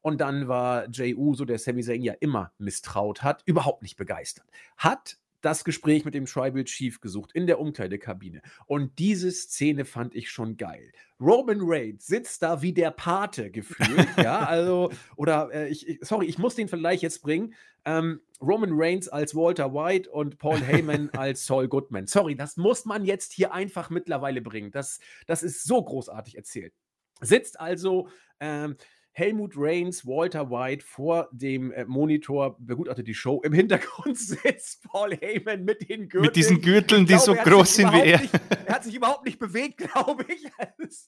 Und 0.00 0.20
dann 0.20 0.48
war 0.48 0.88
Jay 0.90 1.14
Uso, 1.14 1.44
der 1.44 1.58
Sami 1.58 1.82
Zayn 1.82 2.02
ja 2.02 2.14
immer 2.20 2.52
misstraut 2.58 3.22
hat, 3.22 3.42
überhaupt 3.46 3.82
nicht 3.82 3.96
begeistert. 3.96 4.46
Hat 4.76 5.18
das 5.40 5.64
Gespräch 5.64 6.04
mit 6.04 6.14
dem 6.14 6.26
Tribal 6.26 6.64
Chief 6.64 7.00
gesucht 7.00 7.32
in 7.32 7.46
der 7.46 7.60
Umkleidekabine. 7.60 8.42
Und 8.66 8.98
diese 8.98 9.30
Szene 9.30 9.84
fand 9.84 10.14
ich 10.14 10.30
schon 10.30 10.56
geil. 10.56 10.92
Roman 11.20 11.60
Reigns 11.62 12.06
sitzt 12.06 12.42
da 12.42 12.62
wie 12.62 12.72
der 12.72 12.90
Pate 12.90 13.50
gefühlt, 13.50 14.08
ja, 14.16 14.40
also, 14.40 14.90
oder 15.16 15.50
äh, 15.52 15.68
ich, 15.68 15.98
sorry, 16.02 16.26
ich 16.26 16.38
muss 16.38 16.54
den 16.54 16.68
Vergleich 16.68 17.02
jetzt 17.02 17.22
bringen. 17.22 17.54
Ähm, 17.84 18.20
Roman 18.40 18.70
Reigns 18.72 19.08
als 19.08 19.34
Walter 19.34 19.72
White 19.74 20.10
und 20.10 20.38
Paul 20.38 20.60
Heyman 20.60 21.10
als 21.14 21.46
Saul 21.46 21.68
Goodman. 21.68 22.06
Sorry, 22.06 22.36
das 22.36 22.56
muss 22.56 22.84
man 22.84 23.04
jetzt 23.04 23.32
hier 23.32 23.52
einfach 23.52 23.90
mittlerweile 23.90 24.40
bringen. 24.40 24.70
Das, 24.70 25.00
das 25.26 25.42
ist 25.42 25.64
so 25.64 25.82
großartig 25.82 26.36
erzählt. 26.36 26.72
Sitzt 27.20 27.58
also 27.58 28.08
ähm, 28.38 28.76
Helmut 29.18 29.54
Reigns, 29.56 30.06
Walter 30.06 30.48
White 30.48 30.84
vor 30.86 31.28
dem 31.32 31.72
äh, 31.72 31.84
Monitor, 31.84 32.56
begutachtet 32.60 33.08
die 33.08 33.14
Show. 33.14 33.40
Im 33.42 33.52
Hintergrund 33.52 34.16
sitzt 34.16 34.84
Paul 34.84 35.16
Heyman 35.16 35.64
mit 35.64 35.88
den 35.88 36.08
Gürteln. 36.08 36.22
Mit 36.22 36.36
diesen 36.36 36.60
Gürteln, 36.60 37.00
die 37.04 37.14
glaube, 37.14 37.24
so 37.24 37.34
groß 37.34 37.74
sind 37.74 37.92
wie 37.92 38.00
er. 38.00 38.20
Nicht, 38.20 38.40
er 38.64 38.74
hat 38.76 38.84
sich 38.84 38.94
überhaupt 38.94 39.24
nicht 39.24 39.40
bewegt, 39.40 39.78
glaube 39.92 40.24
ich. 40.28 40.46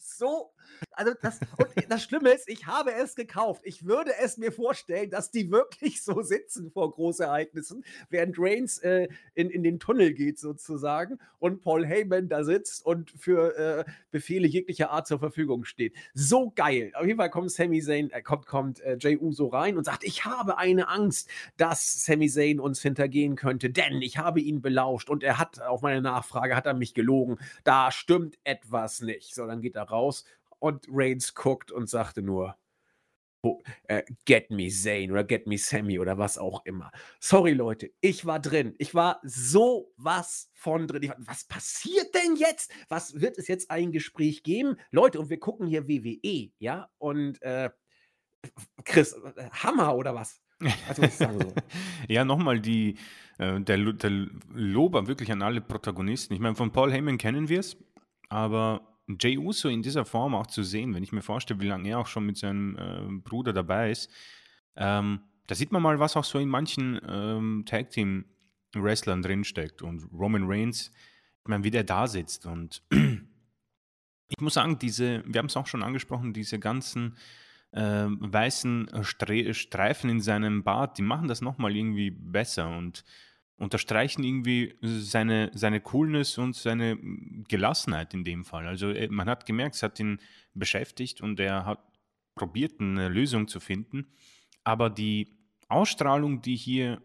so. 0.01 0.53
Also 0.93 1.13
das, 1.21 1.41
und 1.59 1.69
das 1.89 2.03
Schlimme 2.03 2.31
ist, 2.31 2.49
ich 2.49 2.67
habe 2.67 2.93
es 2.93 3.15
gekauft. 3.15 3.63
Ich 3.65 3.85
würde 3.85 4.13
es 4.21 4.37
mir 4.37 4.53
vorstellen, 4.53 5.11
dass 5.11 5.31
die 5.31 5.51
wirklich 5.51 6.03
so 6.03 6.23
sitzen 6.23 6.71
vor 6.71 6.91
Großereignissen, 6.91 7.85
während 8.09 8.37
Reigns 8.39 8.79
äh, 8.79 9.09
in, 9.35 9.51
in 9.51 9.63
den 9.63 9.79
Tunnel 9.79 10.13
geht 10.13 10.39
sozusagen 10.39 11.19
und 11.39 11.63
Paul 11.63 11.87
Heyman 11.87 12.29
da 12.29 12.45
sitzt 12.45 12.85
und 12.85 13.11
für 13.11 13.57
äh, 13.57 13.85
Befehle 14.11 14.47
jeglicher 14.47 14.91
Art 14.91 15.07
zur 15.07 15.19
Verfügung 15.19 15.65
steht. 15.65 15.95
So 16.15 16.53
geil. 16.55 16.93
Auf 16.95 17.07
jeden 17.07 17.19
Fall 17.19 17.31
kommt 17.31 17.51
Sami 17.51 17.81
Zayn 17.81 18.11
äh, 18.11 18.23
kommt, 18.23 18.47
kommt 18.47 18.81
äh, 18.81 18.97
Jey 19.01 19.17
Uso 19.17 19.47
rein 19.49 19.77
und 19.77 19.85
sagt, 19.85 20.05
ich 20.05 20.25
habe 20.25 20.59
eine 20.59 20.89
Angst, 20.89 21.29
dass 21.57 22.05
Sami 22.05 22.29
Zayn 22.29 22.61
uns 22.61 22.83
hintergehen 22.83 23.37
könnte, 23.37 23.71
denn 23.71 24.03
ich 24.03 24.19
habe 24.19 24.41
ihn 24.41 24.61
belauscht 24.61 25.11
und 25.11 25.23
er 25.23 25.39
hat 25.39 25.61
auf 25.61 25.83
meine 25.83 26.03
Nachfrage, 26.03 26.57
hat 26.57 26.67
er 26.67 26.75
mich 26.75 26.95
gelogen. 26.95 27.39
Da 27.65 27.91
stimmt 27.91 28.39
etwas 28.45 29.01
nicht. 29.01 29.35
So, 29.35 29.47
dann 29.47 29.61
geht 29.61 29.77
er 29.77 29.85
raus 29.85 30.25
und 30.61 30.87
Reigns 30.89 31.35
guckt 31.35 31.73
und 31.73 31.91
sagte 31.91 32.23
nur, 32.23 32.57
äh, 33.85 34.03
Get 34.25 34.51
Me 34.51 34.69
Zane 34.69 35.11
oder 35.11 35.25
Get 35.25 35.47
Me 35.47 35.59
Sammy 35.59 35.99
oder 35.99 36.19
was 36.19 36.39
auch 36.39 36.65
immer. 36.65 36.91
Sorry, 37.21 37.53
Leute, 37.53 37.91
ich 38.01 38.27
war 38.27 38.41
drin. 38.41 38.75
Ich 38.79 38.95
war 38.95 39.21
so 39.23 39.93
was 39.97 40.51
von 40.53 40.87
drin. 40.87 41.09
War, 41.09 41.17
was 41.21 41.45
passiert 41.45 42.15
denn 42.15 42.37
jetzt? 42.37 42.73
Was 42.89 43.21
wird 43.21 43.39
es 43.39 43.49
jetzt 43.49 43.71
ein 43.71 43.93
Gespräch 43.93 44.43
geben? 44.43 44.77
Leute, 44.91 45.19
und 45.19 45.31
wir 45.31 45.41
gucken 45.41 45.67
hier 45.67 45.89
WWE, 45.89 46.51
ja? 46.59 46.91
Und 46.99 47.41
äh, 47.43 47.71
Chris, 48.85 49.13
äh, 49.13 49.51
Hammer 49.51 49.97
oder 49.97 50.15
was? 50.15 50.41
Also, 50.89 51.03
ja, 52.09 52.25
nochmal 52.25 52.61
die, 52.61 52.99
äh, 53.39 53.61
der, 53.61 53.79
der 53.79 54.11
Lob 54.53 54.93
wirklich 55.07 55.33
an 55.33 55.41
alle 55.41 55.63
Protagonisten. 55.63 56.35
Ich 56.35 56.41
meine, 56.41 56.55
von 56.55 56.71
Paul 56.71 56.93
Heyman 56.93 57.17
kennen 57.17 57.49
wir 57.49 57.61
es, 57.61 57.79
aber 58.29 58.90
Jay 59.19 59.39
Uso 59.39 59.69
in 59.69 59.83
dieser 59.83 60.05
Form 60.05 60.35
auch 60.35 60.47
zu 60.47 60.63
sehen, 60.63 60.95
wenn 60.95 61.03
ich 61.03 61.13
mir 61.13 61.23
vorstelle, 61.23 61.61
wie 61.61 61.69
lange 61.69 61.89
er 61.89 61.99
auch 61.99 62.07
schon 62.07 62.27
mit 62.27 62.37
seinem 62.37 62.77
äh, 62.77 63.21
Bruder 63.23 63.53
dabei 63.53 63.91
ist, 63.91 64.11
ähm, 64.77 65.21
da 65.47 65.55
sieht 65.55 65.73
man 65.73 65.83
mal, 65.83 65.99
was 65.99 66.17
auch 66.17 66.25
so 66.25 66.39
in 66.39 66.49
manchen 66.49 67.01
ähm, 67.09 67.65
Tag-Team-Wrestlern 67.67 69.23
drinsteckt. 69.23 69.83
Und 69.83 70.09
Roman 70.13 70.45
Reigns, 70.47 70.93
ich 71.43 71.49
meine, 71.49 71.65
wie 71.65 71.73
der 71.73 71.83
da 71.83 72.07
sitzt. 72.07 72.47
Und 72.47 72.83
ich 74.29 74.41
muss 74.41 74.55
sagen, 74.55 74.79
diese, 74.79 75.25
wir 75.27 75.39
haben 75.39 75.47
es 75.47 75.57
auch 75.57 75.67
schon 75.67 75.83
angesprochen, 75.83 76.33
diese 76.33 76.61
ganzen 76.61 77.17
äh, 77.73 78.07
weißen 78.07 78.91
Stre 79.03 79.53
Streifen 79.55 80.11
in 80.11 80.21
seinem 80.21 80.63
Bart, 80.63 80.99
die 80.99 81.03
machen 81.03 81.29
das 81.29 81.41
nochmal 81.41 81.77
irgendwie 81.77 82.11
besser 82.11 82.69
und 82.69 83.05
unterstreichen 83.61 84.25
irgendwie 84.25 84.75
seine, 84.81 85.51
seine 85.55 85.81
Coolness 85.81 86.39
und 86.39 86.57
seine 86.57 86.99
Gelassenheit 87.47 88.15
in 88.15 88.25
dem 88.25 88.45
Fall. 88.45 88.67
Also 88.67 88.89
äh, 88.91 89.09
man 89.09 89.29
hat 89.29 89.45
gemerkt, 89.45 89.77
es 89.77 89.83
hat 89.83 90.01
ihn 90.01 90.19
beschäftigt 90.55 91.21
und 91.21 91.39
er 91.39 91.67
hat 91.67 91.85
probiert, 92.35 92.81
eine 92.81 93.09
Lösung 93.09 93.49
zu 93.49 93.61
finden. 93.61 94.07
Aber 94.65 94.89
die 94.89 95.37
Ausstrahlung, 95.69 96.41
die 96.41 96.57
hier 96.57 97.03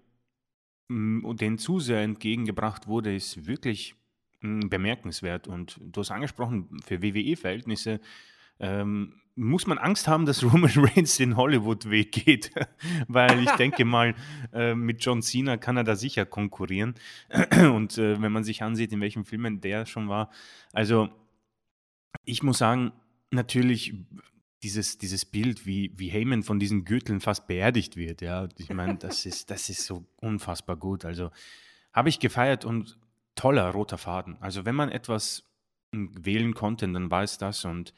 den 0.90 1.58
Zuseher 1.58 2.02
entgegengebracht 2.02 2.88
wurde, 2.88 3.14
ist 3.14 3.48
wirklich 3.48 3.96
bemerkenswert. 4.40 5.48
Und 5.48 5.80
du 5.82 6.00
hast 6.00 6.12
angesprochen, 6.12 6.80
für 6.86 7.02
WWE-Verhältnisse 7.02 8.00
ähm, 8.60 9.22
muss 9.36 9.68
man 9.68 9.78
Angst 9.78 10.08
haben, 10.08 10.26
dass 10.26 10.44
Roman 10.54 10.72
Reigns 10.76 11.18
den 11.18 11.36
Hollywood-Weg 11.36 12.12
geht, 12.12 12.52
weil 13.08 13.44
ich 13.44 13.52
denke 13.52 13.86
mal, 13.86 14.16
äh, 14.54 14.74
mit 14.76 15.04
John 15.04 15.22
Cena 15.22 15.58
kann 15.58 15.78
er 15.78 15.84
da 15.84 15.96
sicher 15.96 16.26
konkurrieren. 16.26 16.96
Und 17.74 17.98
äh, 17.98 18.22
wenn 18.22 18.32
man 18.32 18.44
sich 18.44 18.64
ansieht, 18.64 18.92
in 18.92 19.02
welchen 19.02 19.26
Filmen 19.26 19.62
der 19.62 19.86
schon 19.86 20.10
war, 20.10 20.32
also 20.74 21.10
ich 22.24 22.44
muss 22.44 22.58
sagen, 22.58 22.94
natürlich 23.32 23.94
dieses, 24.64 24.98
dieses 24.98 25.26
Bild, 25.26 25.66
wie, 25.66 25.92
wie 25.96 26.10
Heyman 26.10 26.42
von 26.42 26.60
diesen 26.60 26.86
Gürteln 26.86 27.20
fast 27.20 27.46
beerdigt 27.46 27.98
wird, 27.98 28.22
ja, 28.22 28.48
ich 28.58 28.70
meine, 28.70 28.96
das 28.96 29.26
ist, 29.26 29.52
das 29.52 29.70
ist 29.70 29.86
so 29.86 30.06
unfassbar 30.16 30.76
gut. 30.76 31.06
Also 31.06 31.30
habe 31.94 32.10
ich 32.10 32.20
gefeiert 32.20 32.66
und 32.66 32.98
toller 33.36 33.70
roter 33.70 33.98
Faden. 33.98 34.38
Also 34.40 34.66
wenn 34.66 34.76
man 34.76 34.90
etwas 34.90 35.44
hm, 35.94 36.12
wählen 36.18 36.54
konnte, 36.54 36.88
dann 36.92 37.12
war 37.12 37.24
es 37.24 37.38
das 37.38 37.66
und 37.66 37.94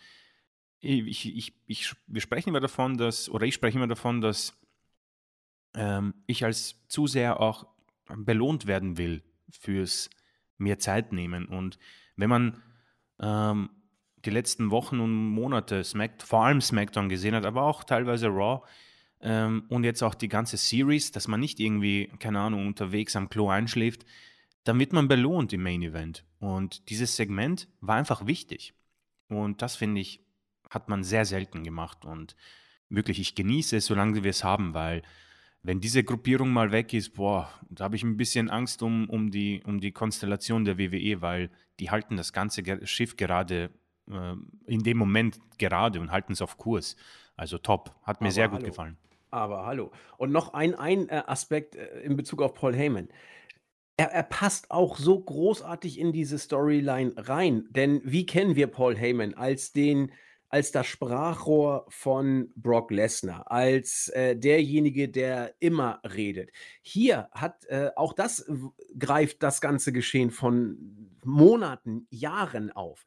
ich, 0.79 1.35
ich, 1.35 1.53
ich, 1.65 1.95
wir 2.07 2.21
sprechen 2.21 2.49
immer 2.49 2.59
davon, 2.59 2.97
dass, 2.97 3.29
oder 3.29 3.45
ich 3.45 3.53
spreche 3.53 3.77
immer 3.77 3.87
davon, 3.87 4.21
dass 4.21 4.53
ähm, 5.75 6.13
ich 6.27 6.43
als 6.43 6.75
Zuseher 6.87 7.39
auch 7.39 7.67
belohnt 8.15 8.67
werden 8.67 8.97
will 8.97 9.23
fürs 9.49 10.09
mehr 10.57 10.79
Zeit 10.79 11.13
nehmen. 11.13 11.45
Und 11.45 11.77
wenn 12.15 12.29
man 12.29 12.61
ähm, 13.19 13.69
die 14.25 14.29
letzten 14.29 14.71
Wochen 14.71 14.99
und 14.99 15.13
Monate 15.13 15.83
Smack, 15.83 16.21
vor 16.21 16.45
allem 16.45 16.61
SmackDown 16.61 17.09
gesehen 17.09 17.35
hat, 17.35 17.45
aber 17.45 17.63
auch 17.63 17.83
teilweise 17.83 18.27
Raw 18.27 18.65
ähm, 19.21 19.65
und 19.69 19.83
jetzt 19.83 20.03
auch 20.03 20.15
die 20.15 20.27
ganze 20.27 20.57
Series, 20.57 21.11
dass 21.11 21.27
man 21.27 21.39
nicht 21.39 21.59
irgendwie, 21.59 22.11
keine 22.19 22.39
Ahnung, 22.39 22.67
unterwegs 22.67 23.15
am 23.15 23.29
Klo 23.29 23.49
einschläft, 23.49 24.05
dann 24.63 24.79
wird 24.79 24.93
man 24.93 25.07
belohnt 25.07 25.53
im 25.53 25.63
Main 25.63 25.81
Event. 25.81 26.25
Und 26.39 26.89
dieses 26.89 27.15
Segment 27.15 27.67
war 27.79 27.95
einfach 27.95 28.25
wichtig. 28.25 28.73
Und 29.29 29.61
das 29.61 29.75
finde 29.75 30.01
ich 30.01 30.26
hat 30.69 30.89
man 30.89 31.03
sehr 31.03 31.25
selten 31.25 31.63
gemacht. 31.63 32.05
Und 32.05 32.35
wirklich, 32.89 33.19
ich 33.19 33.35
genieße 33.35 33.77
es, 33.77 33.85
solange 33.85 34.23
wir 34.23 34.29
es 34.29 34.43
haben, 34.43 34.73
weil 34.73 35.01
wenn 35.63 35.81
diese 35.81 36.03
Gruppierung 36.03 36.51
mal 36.51 36.71
weg 36.71 36.93
ist, 36.93 37.15
boah, 37.15 37.49
da 37.69 37.85
habe 37.85 37.95
ich 37.95 38.03
ein 38.03 38.17
bisschen 38.17 38.49
Angst 38.49 38.81
um, 38.81 39.09
um, 39.09 39.31
die, 39.31 39.61
um 39.65 39.81
die 39.81 39.91
Konstellation 39.91 40.63
der 40.63 40.77
WWE, 40.77 41.21
weil 41.21 41.49
die 41.79 41.91
halten 41.91 42.15
das 42.15 42.31
ganze 42.31 42.63
Schiff 42.87 43.17
gerade 43.17 43.69
äh, 44.09 44.35
in 44.65 44.83
dem 44.83 44.97
Moment 44.97 45.39
gerade 45.57 45.99
und 45.99 46.11
halten 46.11 46.33
es 46.33 46.41
auf 46.41 46.57
Kurs. 46.57 46.95
Also 47.35 47.57
top, 47.57 47.93
hat 48.03 48.21
mir 48.21 48.27
Aber 48.27 48.33
sehr 48.33 48.47
gut 48.47 48.59
hallo. 48.59 48.67
gefallen. 48.67 48.97
Aber 49.29 49.65
hallo. 49.65 49.91
Und 50.17 50.31
noch 50.31 50.53
ein, 50.53 50.73
ein 50.75 51.09
äh, 51.09 51.23
Aspekt 51.27 51.75
äh, 51.75 51.99
in 52.01 52.15
Bezug 52.15 52.41
auf 52.41 52.53
Paul 52.53 52.75
Heyman. 52.75 53.09
Er, 53.97 54.11
er, 54.11 54.23
passt 54.23 54.71
auch 54.71 54.97
so 54.97 55.19
großartig 55.19 55.99
in 55.99 56.13
diese 56.13 56.37
Storyline 56.37 57.13
rein. 57.17 57.67
Denn 57.71 58.01
wie 58.05 58.25
kennen 58.25 58.55
wir 58.55 58.67
Paul 58.67 58.95
Heyman 58.95 59.33
als 59.33 59.73
den 59.73 60.11
als 60.49 60.71
das 60.71 60.87
Sprachrohr 60.87 61.85
von 61.89 62.51
Brock 62.55 62.91
Lesnar, 62.91 63.51
als 63.51 64.07
äh, 64.09 64.35
derjenige, 64.35 65.09
der 65.09 65.55
immer 65.59 66.01
redet. 66.03 66.51
Hier 66.81 67.29
hat 67.31 67.65
äh, 67.65 67.91
auch 67.95 68.13
das 68.13 68.49
greift 68.97 69.43
das 69.43 69.61
ganze 69.61 69.91
Geschehen 69.91 70.31
von 70.31 71.17
Monaten, 71.23 72.07
Jahren 72.09 72.71
auf. 72.71 73.03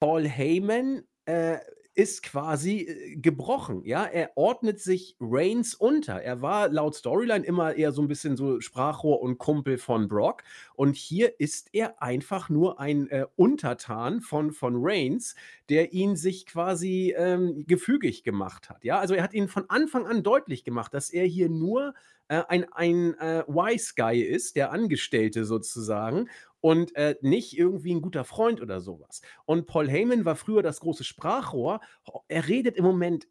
Paul 0.00 0.28
Heyman 0.28 1.04
äh, 1.24 1.58
ist 1.96 2.22
quasi 2.22 2.82
äh, 2.82 3.16
gebrochen. 3.16 3.82
Ja, 3.84 4.04
er 4.04 4.30
ordnet 4.36 4.78
sich 4.80 5.16
Reigns 5.18 5.74
unter. 5.74 6.22
Er 6.22 6.42
war 6.42 6.68
laut 6.68 6.94
Storyline 6.94 7.44
immer 7.44 7.74
eher 7.74 7.90
so 7.90 8.02
ein 8.02 8.08
bisschen 8.08 8.36
so 8.36 8.60
Sprachrohr 8.60 9.22
und 9.22 9.38
Kumpel 9.38 9.78
von 9.78 10.06
Brock. 10.06 10.42
Und 10.74 10.94
hier 10.94 11.40
ist 11.40 11.70
er 11.72 12.02
einfach 12.02 12.50
nur 12.50 12.78
ein 12.78 13.08
äh, 13.08 13.26
Untertan 13.36 14.20
von, 14.20 14.52
von 14.52 14.74
Reigns, 14.76 15.34
der 15.70 15.94
ihn 15.94 16.16
sich 16.16 16.46
quasi 16.46 17.14
ähm, 17.16 17.64
gefügig 17.66 18.22
gemacht 18.22 18.68
hat. 18.68 18.84
Ja, 18.84 18.98
also 18.98 19.14
er 19.14 19.22
hat 19.22 19.34
ihn 19.34 19.48
von 19.48 19.68
Anfang 19.68 20.06
an 20.06 20.22
deutlich 20.22 20.64
gemacht, 20.64 20.92
dass 20.92 21.10
er 21.10 21.24
hier 21.24 21.48
nur 21.48 21.94
äh, 22.28 22.42
ein, 22.48 22.70
ein 22.72 23.14
äh, 23.18 23.44
Wise 23.46 23.94
Guy 23.96 24.20
ist, 24.20 24.56
der 24.56 24.70
Angestellte 24.70 25.44
sozusagen 25.44 26.28
und 26.66 26.96
äh, 26.96 27.14
nicht 27.20 27.56
irgendwie 27.56 27.94
ein 27.94 28.02
guter 28.02 28.24
Freund 28.24 28.60
oder 28.60 28.80
sowas. 28.80 29.22
Und 29.44 29.68
Paul 29.68 29.88
Heyman 29.88 30.24
war 30.24 30.34
früher 30.34 30.64
das 30.64 30.80
große 30.80 31.04
Sprachrohr. 31.04 31.78
Er 32.26 32.48
redet 32.48 32.76
im 32.76 32.84
Moment 32.84 33.28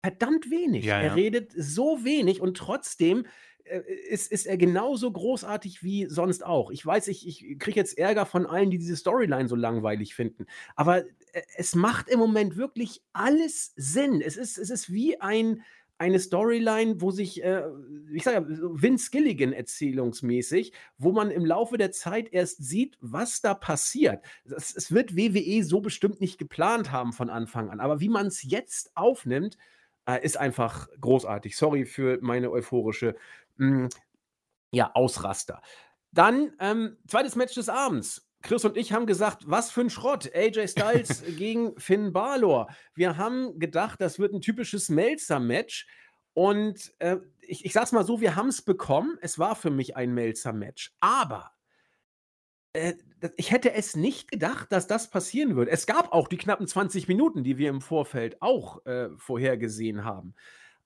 verdammt 0.00 0.48
wenig. 0.48 0.84
Ja, 0.84 1.00
er 1.00 1.16
redet 1.16 1.50
so 1.56 2.04
wenig 2.04 2.40
und 2.40 2.56
trotzdem 2.56 3.26
äh, 3.64 3.80
ist, 4.08 4.30
ist 4.30 4.46
er 4.46 4.56
genauso 4.56 5.10
großartig 5.10 5.82
wie 5.82 6.06
sonst 6.06 6.46
auch. 6.46 6.70
Ich 6.70 6.86
weiß, 6.86 7.08
ich, 7.08 7.26
ich 7.26 7.58
kriege 7.58 7.80
jetzt 7.80 7.98
Ärger 7.98 8.26
von 8.26 8.46
allen, 8.46 8.70
die 8.70 8.78
diese 8.78 8.96
Storyline 8.96 9.48
so 9.48 9.56
langweilig 9.56 10.14
finden. 10.14 10.46
Aber 10.76 10.98
äh, 10.98 11.42
es 11.56 11.74
macht 11.74 12.08
im 12.08 12.20
Moment 12.20 12.56
wirklich 12.56 13.02
alles 13.12 13.72
Sinn. 13.74 14.20
Es 14.20 14.36
ist, 14.36 14.56
es 14.56 14.70
ist 14.70 14.92
wie 14.92 15.20
ein, 15.20 15.64
eine 15.98 16.20
Storyline, 16.20 17.00
wo 17.00 17.10
sich, 17.10 17.42
äh, 17.42 17.64
ich 18.12 18.22
sage 18.22 18.36
ja, 18.36 18.46
Vince 18.48 19.10
Gilligan 19.10 19.52
erzählungsmäßig, 19.52 20.72
wo 20.96 21.12
man 21.12 21.30
im 21.30 21.44
Laufe 21.44 21.76
der 21.76 21.90
Zeit 21.90 22.32
erst 22.32 22.64
sieht, 22.64 22.96
was 23.00 23.40
da 23.40 23.54
passiert. 23.54 24.24
Es, 24.44 24.74
es 24.74 24.92
wird 24.92 25.16
WWE 25.16 25.64
so 25.64 25.80
bestimmt 25.80 26.20
nicht 26.20 26.38
geplant 26.38 26.92
haben 26.92 27.12
von 27.12 27.30
Anfang 27.30 27.70
an, 27.70 27.80
aber 27.80 28.00
wie 28.00 28.08
man 28.08 28.28
es 28.28 28.42
jetzt 28.44 28.92
aufnimmt, 28.96 29.58
äh, 30.06 30.24
ist 30.24 30.36
einfach 30.36 30.88
großartig. 31.00 31.56
Sorry 31.56 31.84
für 31.84 32.18
meine 32.22 32.50
euphorische 32.50 33.16
mh, 33.56 33.66
hm, 33.66 33.88
ja, 34.70 34.90
Ausraster. 34.94 35.62
Dann 36.12 36.52
ähm, 36.60 36.96
zweites 37.06 37.36
Match 37.36 37.54
des 37.54 37.68
Abends. 37.68 38.27
Chris 38.42 38.64
und 38.64 38.76
ich 38.76 38.92
haben 38.92 39.06
gesagt, 39.06 39.42
was 39.46 39.70
für 39.70 39.80
ein 39.80 39.90
Schrott. 39.90 40.30
AJ 40.34 40.68
Styles 40.68 41.24
gegen 41.36 41.78
Finn 41.78 42.12
Balor. 42.12 42.68
Wir 42.94 43.16
haben 43.16 43.58
gedacht, 43.58 44.00
das 44.00 44.18
wird 44.18 44.32
ein 44.32 44.40
typisches 44.40 44.88
Melzer-Match. 44.88 45.86
Und 46.34 46.94
äh, 47.00 47.16
ich, 47.40 47.64
ich 47.64 47.72
sag's 47.72 47.92
mal 47.92 48.04
so, 48.04 48.20
wir 48.20 48.36
haben 48.36 48.48
es 48.48 48.62
bekommen. 48.62 49.18
Es 49.20 49.38
war 49.38 49.56
für 49.56 49.70
mich 49.70 49.96
ein 49.96 50.14
Melzer-Match. 50.14 50.94
Aber 51.00 51.50
äh, 52.74 52.94
ich 53.36 53.50
hätte 53.50 53.72
es 53.72 53.96
nicht 53.96 54.30
gedacht, 54.30 54.70
dass 54.70 54.86
das 54.86 55.10
passieren 55.10 55.56
würde. 55.56 55.72
Es 55.72 55.86
gab 55.86 56.12
auch 56.12 56.28
die 56.28 56.36
knappen 56.36 56.68
20 56.68 57.08
Minuten, 57.08 57.42
die 57.42 57.58
wir 57.58 57.70
im 57.70 57.80
Vorfeld 57.80 58.40
auch 58.40 58.84
äh, 58.86 59.08
vorhergesehen 59.16 60.04
haben. 60.04 60.34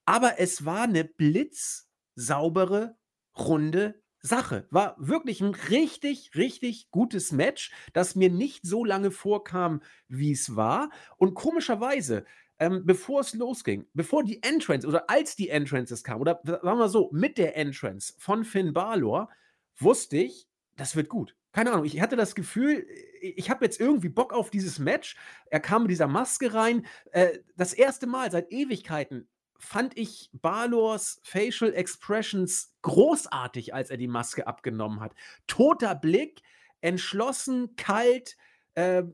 Aber 0.06 0.38
es 0.38 0.64
war 0.64 0.82
eine 0.82 1.04
blitzsaubere, 1.04 2.96
runde 3.36 4.01
Sache. 4.22 4.66
War 4.70 4.96
wirklich 4.98 5.40
ein 5.40 5.54
richtig, 5.54 6.30
richtig 6.36 6.90
gutes 6.90 7.32
Match, 7.32 7.72
das 7.92 8.14
mir 8.14 8.30
nicht 8.30 8.64
so 8.64 8.84
lange 8.84 9.10
vorkam, 9.10 9.82
wie 10.08 10.32
es 10.32 10.56
war. 10.56 10.90
Und 11.18 11.34
komischerweise, 11.34 12.24
ähm, 12.58 12.82
bevor 12.86 13.20
es 13.20 13.34
losging, 13.34 13.86
bevor 13.92 14.22
die 14.24 14.42
Entrance 14.42 14.86
oder 14.86 15.10
als 15.10 15.34
die 15.34 15.48
Entrances 15.48 16.04
kamen, 16.04 16.20
oder 16.20 16.40
sagen 16.44 16.78
wir 16.78 16.88
so, 16.88 17.10
mit 17.12 17.36
der 17.36 17.56
Entrance 17.56 18.14
von 18.18 18.44
Finn 18.44 18.72
Balor, 18.72 19.28
wusste 19.76 20.18
ich, 20.18 20.46
das 20.76 20.94
wird 20.94 21.08
gut. 21.08 21.36
Keine 21.50 21.72
Ahnung, 21.72 21.84
ich 21.84 22.00
hatte 22.00 22.16
das 22.16 22.34
Gefühl, 22.34 22.86
ich 23.20 23.50
habe 23.50 23.64
jetzt 23.64 23.78
irgendwie 23.78 24.08
Bock 24.08 24.32
auf 24.32 24.50
dieses 24.50 24.78
Match. 24.78 25.16
Er 25.50 25.60
kam 25.60 25.82
mit 25.82 25.90
dieser 25.90 26.06
Maske 26.06 26.54
rein. 26.54 26.86
Äh, 27.10 27.40
das 27.56 27.74
erste 27.74 28.06
Mal 28.06 28.30
seit 28.30 28.50
Ewigkeiten 28.52 29.28
fand 29.62 29.96
ich 29.96 30.28
Balors 30.32 31.20
Facial 31.22 31.72
Expressions 31.72 32.74
großartig, 32.82 33.72
als 33.72 33.90
er 33.90 33.96
die 33.96 34.08
Maske 34.08 34.46
abgenommen 34.46 35.00
hat. 35.00 35.14
Toter 35.46 35.94
Blick, 35.94 36.42
entschlossen, 36.80 37.76
kalt, 37.76 38.36
äh, 38.74 39.04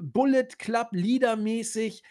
Bullet 0.00 0.48
Club 0.58 0.88
Leader 0.92 1.34
mäßig. 1.36 2.02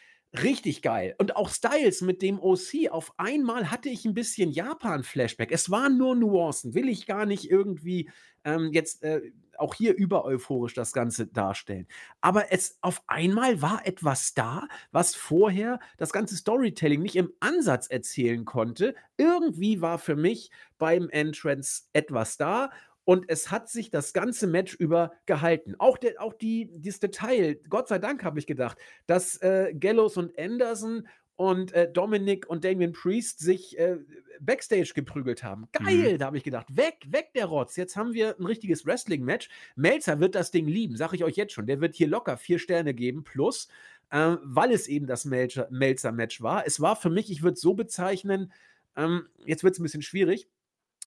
Richtig 0.43 0.81
geil. 0.81 1.15
Und 1.17 1.37
auch 1.37 1.49
Styles 1.49 2.01
mit 2.01 2.21
dem 2.21 2.39
OC. 2.39 2.89
Auf 2.91 3.13
einmal 3.17 3.71
hatte 3.71 3.87
ich 3.87 4.03
ein 4.03 4.13
bisschen 4.13 4.51
Japan-Flashback. 4.51 5.51
Es 5.51 5.71
waren 5.71 5.97
nur 5.97 6.15
Nuancen. 6.15 6.73
Will 6.75 6.89
ich 6.89 7.07
gar 7.07 7.25
nicht 7.25 7.49
irgendwie 7.49 8.09
ähm, 8.43 8.71
jetzt 8.73 9.03
äh, 9.03 9.21
auch 9.59 9.75
hier 9.75 9.95
über 9.95 10.25
euphorisch 10.25 10.73
das 10.73 10.93
Ganze 10.93 11.27
darstellen. 11.27 11.87
Aber 12.21 12.51
es 12.51 12.77
auf 12.81 13.01
einmal 13.07 13.61
war 13.61 13.85
etwas 13.85 14.33
da, 14.33 14.67
was 14.91 15.15
vorher 15.15 15.79
das 15.97 16.11
ganze 16.11 16.35
Storytelling 16.35 17.01
nicht 17.01 17.15
im 17.15 17.31
Ansatz 17.39 17.87
erzählen 17.87 18.45
konnte. 18.45 18.95
Irgendwie 19.17 19.81
war 19.81 19.99
für 19.99 20.15
mich 20.15 20.51
beim 20.77 21.09
Entrance 21.09 21.83
etwas 21.93 22.37
da 22.37 22.69
und 23.07 23.29
es 23.29 23.51
hat 23.51 23.69
sich 23.69 23.89
das 23.89 24.11
ganze 24.11 24.47
Match 24.47 24.75
über 24.75 25.13
gehalten. 25.27 25.75
Auch, 25.79 25.97
der, 25.97 26.21
auch 26.21 26.33
die, 26.33 26.69
dieses 26.73 26.99
Detail, 26.99 27.57
Gott 27.69 27.87
sei 27.87 27.99
Dank 27.99 28.25
habe 28.25 28.37
ich 28.37 28.47
gedacht, 28.47 28.77
dass 29.05 29.37
äh, 29.37 29.73
Gallows 29.73 30.17
und 30.17 30.37
Anderson 30.37 31.07
und 31.37 31.71
äh, 31.71 31.89
Dominic 31.89 32.49
und 32.49 32.65
Damien 32.65 32.91
Priest 32.91 33.39
sich 33.39 33.77
äh, 33.77 33.97
Backstage 34.41 34.91
geprügelt 34.93 35.43
haben. 35.43 35.67
Geil, 35.71 36.13
mhm. 36.13 36.17
da 36.17 36.25
habe 36.25 36.37
ich 36.37 36.43
gedacht, 36.43 36.75
weg, 36.75 37.05
weg 37.07 37.31
der 37.35 37.45
Rotz. 37.45 37.75
Jetzt 37.75 37.95
haben 37.95 38.13
wir 38.13 38.35
ein 38.37 38.45
richtiges 38.45 38.85
Wrestling-Match. 38.85 39.47
Melzer 39.75 40.19
wird 40.19 40.33
das 40.35 40.51
Ding 40.51 40.67
lieben, 40.67 40.97
sage 40.97 41.15
ich 41.15 41.23
euch 41.23 41.35
jetzt 41.35 41.53
schon. 41.53 41.67
Der 41.67 41.79
wird 41.79 41.95
hier 41.95 42.07
locker 42.07 42.37
vier 42.37 42.57
Sterne 42.57 42.95
geben, 42.95 43.23
plus, 43.23 43.67
äh, 44.09 44.35
weil 44.43 44.71
es 44.71 44.87
eben 44.87 45.05
das 45.05 45.25
Melzer-Match 45.25 46.41
war. 46.41 46.65
Es 46.65 46.81
war 46.81 46.95
für 46.95 47.11
mich, 47.11 47.31
ich 47.31 47.43
würde 47.43 47.53
es 47.53 47.61
so 47.61 47.75
bezeichnen, 47.75 48.51
ähm, 48.95 49.27
jetzt 49.45 49.63
wird 49.63 49.73
es 49.73 49.79
ein 49.79 49.83
bisschen 49.83 50.01
schwierig. 50.01 50.49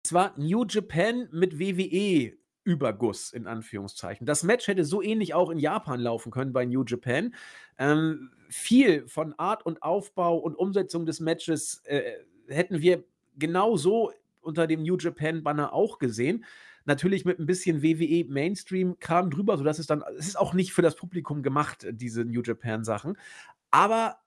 Es 0.05 0.13
war 0.13 0.33
New 0.39 0.65
Japan 0.65 1.29
mit 1.33 1.59
WWE 1.59 2.40
Überguss 2.65 3.33
in 3.33 3.47
Anführungszeichen. 3.47 4.27
Das 4.27 4.43
Match 4.43 4.69
hätte 4.69 4.85
so 4.85 5.03
ähnlich 5.03 5.35
auch 5.35 5.51
in 5.51 5.59
Japan 5.59 6.01
laufen 6.01 6.31
können 6.31 6.53
bei 6.53 6.67
New 6.67 6.85
Japan. 6.85 7.35
Ähm, 7.79 8.31
viel 8.49 9.09
von 9.09 9.35
Art 9.39 9.65
und 9.65 9.83
Aufbau 9.83 10.37
und 10.37 10.57
Umsetzung 10.57 11.07
des 11.07 11.21
Matches 11.21 11.83
äh, 11.85 12.03
hätten 12.49 12.81
wir 12.81 13.05
genau 13.37 13.77
so 13.77 14.13
unter 14.41 14.67
dem 14.67 14.83
New 14.83 14.97
Japan 14.99 15.43
Banner 15.43 15.73
auch 15.73 15.99
gesehen. 15.99 16.45
Natürlich 16.85 17.25
mit 17.25 17.39
ein 17.39 17.47
bisschen 17.47 17.83
WWE 17.83 18.25
Mainstream 18.29 18.99
Kram 18.99 19.31
drüber, 19.31 19.57
sodass 19.57 19.79
es 19.79 19.87
dann, 19.87 20.03
es 20.19 20.29
ist 20.29 20.39
auch 20.39 20.55
nicht 20.55 20.73
für 20.73 20.83
das 20.83 20.97
Publikum 20.97 21.43
gemacht, 21.43 21.87
diese 21.91 22.25
New 22.25 22.43
Japan 22.43 22.85
Sachen. 22.85 23.17
Aber 23.71 24.19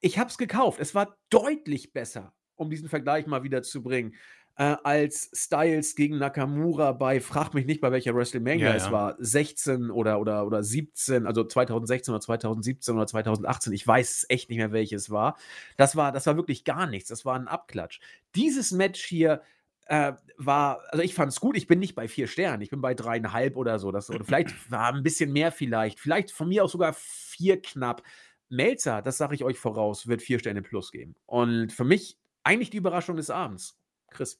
ich 0.00 0.18
habe 0.18 0.30
es 0.30 0.38
gekauft. 0.38 0.80
Es 0.80 0.94
war 0.94 1.16
deutlich 1.30 1.92
besser, 1.92 2.32
um 2.56 2.70
diesen 2.70 2.88
Vergleich 2.88 3.26
mal 3.26 3.42
wieder 3.42 3.62
zu 3.62 3.82
bringen 3.82 4.14
äh, 4.60 4.76
als 4.84 5.30
Styles 5.32 5.94
gegen 5.94 6.18
Nakamura 6.18 6.92
bei, 6.92 7.18
frag 7.20 7.54
mich 7.54 7.64
nicht, 7.64 7.80
bei 7.80 7.92
welcher 7.92 8.14
WrestleMania 8.14 8.68
ja, 8.68 8.74
es 8.74 8.90
war, 8.90 9.16
16 9.18 9.90
oder, 9.90 10.20
oder, 10.20 10.46
oder 10.46 10.62
17, 10.62 11.26
also 11.26 11.44
2016 11.44 12.12
oder 12.12 12.20
2017 12.20 12.94
oder 12.94 13.06
2018, 13.06 13.72
ich 13.72 13.86
weiß 13.86 14.26
echt 14.28 14.50
nicht 14.50 14.58
mehr, 14.58 14.70
welches 14.70 15.08
war. 15.08 15.38
Das 15.78 15.96
war, 15.96 16.12
das 16.12 16.26
war 16.26 16.36
wirklich 16.36 16.64
gar 16.64 16.86
nichts, 16.86 17.08
das 17.08 17.24
war 17.24 17.36
ein 17.36 17.48
Abklatsch. 17.48 18.00
Dieses 18.34 18.70
Match 18.70 19.02
hier 19.02 19.40
äh, 19.86 20.12
war, 20.36 20.82
also 20.90 21.02
ich 21.02 21.14
fand 21.14 21.32
es 21.32 21.40
gut, 21.40 21.56
ich 21.56 21.66
bin 21.66 21.78
nicht 21.78 21.94
bei 21.94 22.06
vier 22.06 22.26
Sternen, 22.26 22.60
ich 22.60 22.68
bin 22.68 22.82
bei 22.82 22.92
dreieinhalb 22.92 23.56
oder 23.56 23.78
so, 23.78 23.90
das, 23.90 24.10
oder 24.10 24.26
vielleicht 24.26 24.50
war 24.70 24.92
ein 24.92 25.02
bisschen 25.02 25.32
mehr 25.32 25.52
vielleicht, 25.52 26.00
vielleicht 26.00 26.32
von 26.32 26.50
mir 26.50 26.64
auch 26.64 26.70
sogar 26.70 26.92
vier 26.92 27.62
knapp. 27.62 28.02
Melzer, 28.50 29.00
das 29.00 29.16
sage 29.16 29.34
ich 29.34 29.42
euch 29.42 29.58
voraus, 29.58 30.06
wird 30.06 30.20
vier 30.20 30.38
Sterne 30.38 30.60
plus 30.60 30.92
geben. 30.92 31.14
Und 31.24 31.72
für 31.72 31.84
mich 31.84 32.18
eigentlich 32.42 32.68
die 32.68 32.78
Überraschung 32.78 33.16
des 33.16 33.30
Abends. 33.30 33.80
Chris. 34.10 34.38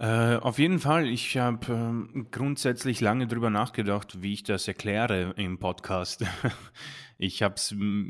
Äh, 0.00 0.36
auf 0.36 0.58
jeden 0.58 0.78
Fall. 0.78 1.06
Ich 1.08 1.36
habe 1.36 1.70
ähm, 1.70 2.26
grundsätzlich 2.30 3.02
lange 3.02 3.26
darüber 3.26 3.50
nachgedacht, 3.50 4.22
wie 4.22 4.32
ich 4.32 4.42
das 4.42 4.66
erkläre 4.66 5.34
im 5.36 5.58
Podcast. 5.58 6.24
ich 7.18 7.42
habe 7.42 7.56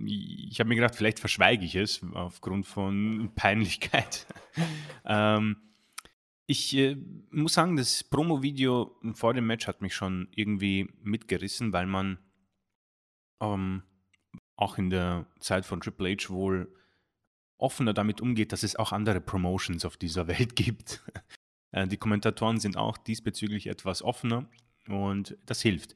ich 0.06 0.60
hab 0.60 0.68
mir 0.68 0.76
gedacht, 0.76 0.94
vielleicht 0.94 1.18
verschweige 1.18 1.64
ich 1.64 1.74
es 1.74 2.00
aufgrund 2.14 2.66
von 2.66 3.32
Peinlichkeit. 3.34 4.28
ähm, 5.04 5.56
ich 6.46 6.76
äh, 6.76 6.96
muss 7.32 7.54
sagen, 7.54 7.74
das 7.74 8.04
Promo-Video 8.04 8.96
vor 9.14 9.34
dem 9.34 9.48
Match 9.48 9.66
hat 9.66 9.82
mich 9.82 9.96
schon 9.96 10.28
irgendwie 10.36 10.88
mitgerissen, 11.02 11.72
weil 11.72 11.86
man 11.86 12.18
ähm, 13.40 13.82
auch 14.54 14.78
in 14.78 14.90
der 14.90 15.26
Zeit 15.40 15.66
von 15.66 15.80
Triple 15.80 16.14
H 16.14 16.28
wohl 16.28 16.72
offener 17.58 17.94
damit 17.94 18.20
umgeht, 18.20 18.52
dass 18.52 18.62
es 18.62 18.76
auch 18.76 18.92
andere 18.92 19.20
Promotions 19.20 19.84
auf 19.84 19.96
dieser 19.96 20.28
Welt 20.28 20.54
gibt. 20.54 21.02
Äh, 21.72 21.86
die 21.86 21.96
Kommentatoren 21.96 22.58
sind 22.58 22.76
auch 22.76 22.96
diesbezüglich 22.98 23.66
etwas 23.66 24.02
offener 24.02 24.46
und 24.88 25.36
das 25.46 25.62
hilft. 25.62 25.94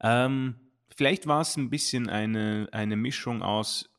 Ähm, 0.00 0.56
vielleicht 0.94 1.26
war 1.26 1.40
es 1.40 1.56
ein 1.56 1.70
bisschen 1.70 2.08
eine, 2.08 2.68
eine 2.72 2.96
Mischung 2.96 3.42
aus, 3.42 3.90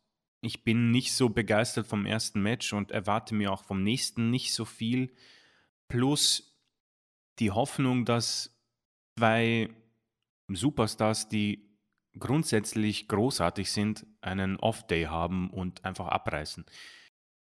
ich 0.42 0.64
bin 0.64 0.90
nicht 0.90 1.14
so 1.14 1.30
begeistert 1.30 1.86
vom 1.86 2.06
ersten 2.06 2.42
Match 2.42 2.74
und 2.74 2.92
erwarte 2.92 3.36
mir 3.36 3.52
auch 3.52 3.64
vom 3.64 3.84
nächsten 3.84 4.32
nicht 4.32 4.54
so 4.54 4.66
viel, 4.66 5.14
plus 5.88 6.58
die 7.40 7.52
Hoffnung, 7.52 8.06
dass 8.06 8.58
zwei 9.18 9.70
Superstars, 10.48 11.30
die 11.30 11.70
grundsätzlich 12.18 13.08
großartig 13.08 13.72
sind, 13.72 14.06
einen 14.22 14.58
Off-Day 14.58 15.04
haben 15.06 15.50
und 15.50 15.86
einfach 15.86 16.08
abreißen. 16.08 16.66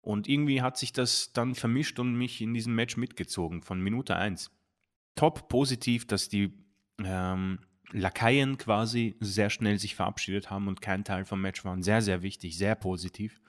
Und 0.05 0.29
irgendwie 0.29 0.63
hat 0.63 0.77
sich 0.77 0.93
das 0.93 1.33
dann 1.33 1.55
vermischt 1.55 1.99
und 1.99 2.15
mich 2.15 2.41
in 2.41 2.53
diesem 2.55 2.75
Match 2.75 2.97
mitgezogen 2.97 3.63
von 3.63 3.81
Minute 3.81 4.17
1. 4.17 4.51
Top 5.15 5.49
positiv, 5.49 6.07
dass 6.07 6.29
die 6.29 6.53
ähm, 6.99 7.59
Lakaien 7.93 8.59
quasi 8.59 9.17
sehr 9.21 9.51
schnell 9.51 9.79
sich 9.79 9.95
verabschiedet 9.95 10.51
haben 10.51 10.69
und 10.69 10.81
kein 10.81 11.05
Teil 11.05 11.25
vom 11.25 11.41
Match 11.41 11.65
waren. 11.65 11.83
Sehr, 11.83 12.03
sehr 12.03 12.23
wichtig, 12.23 12.59
sehr 12.59 12.75
positiv. 12.75 13.41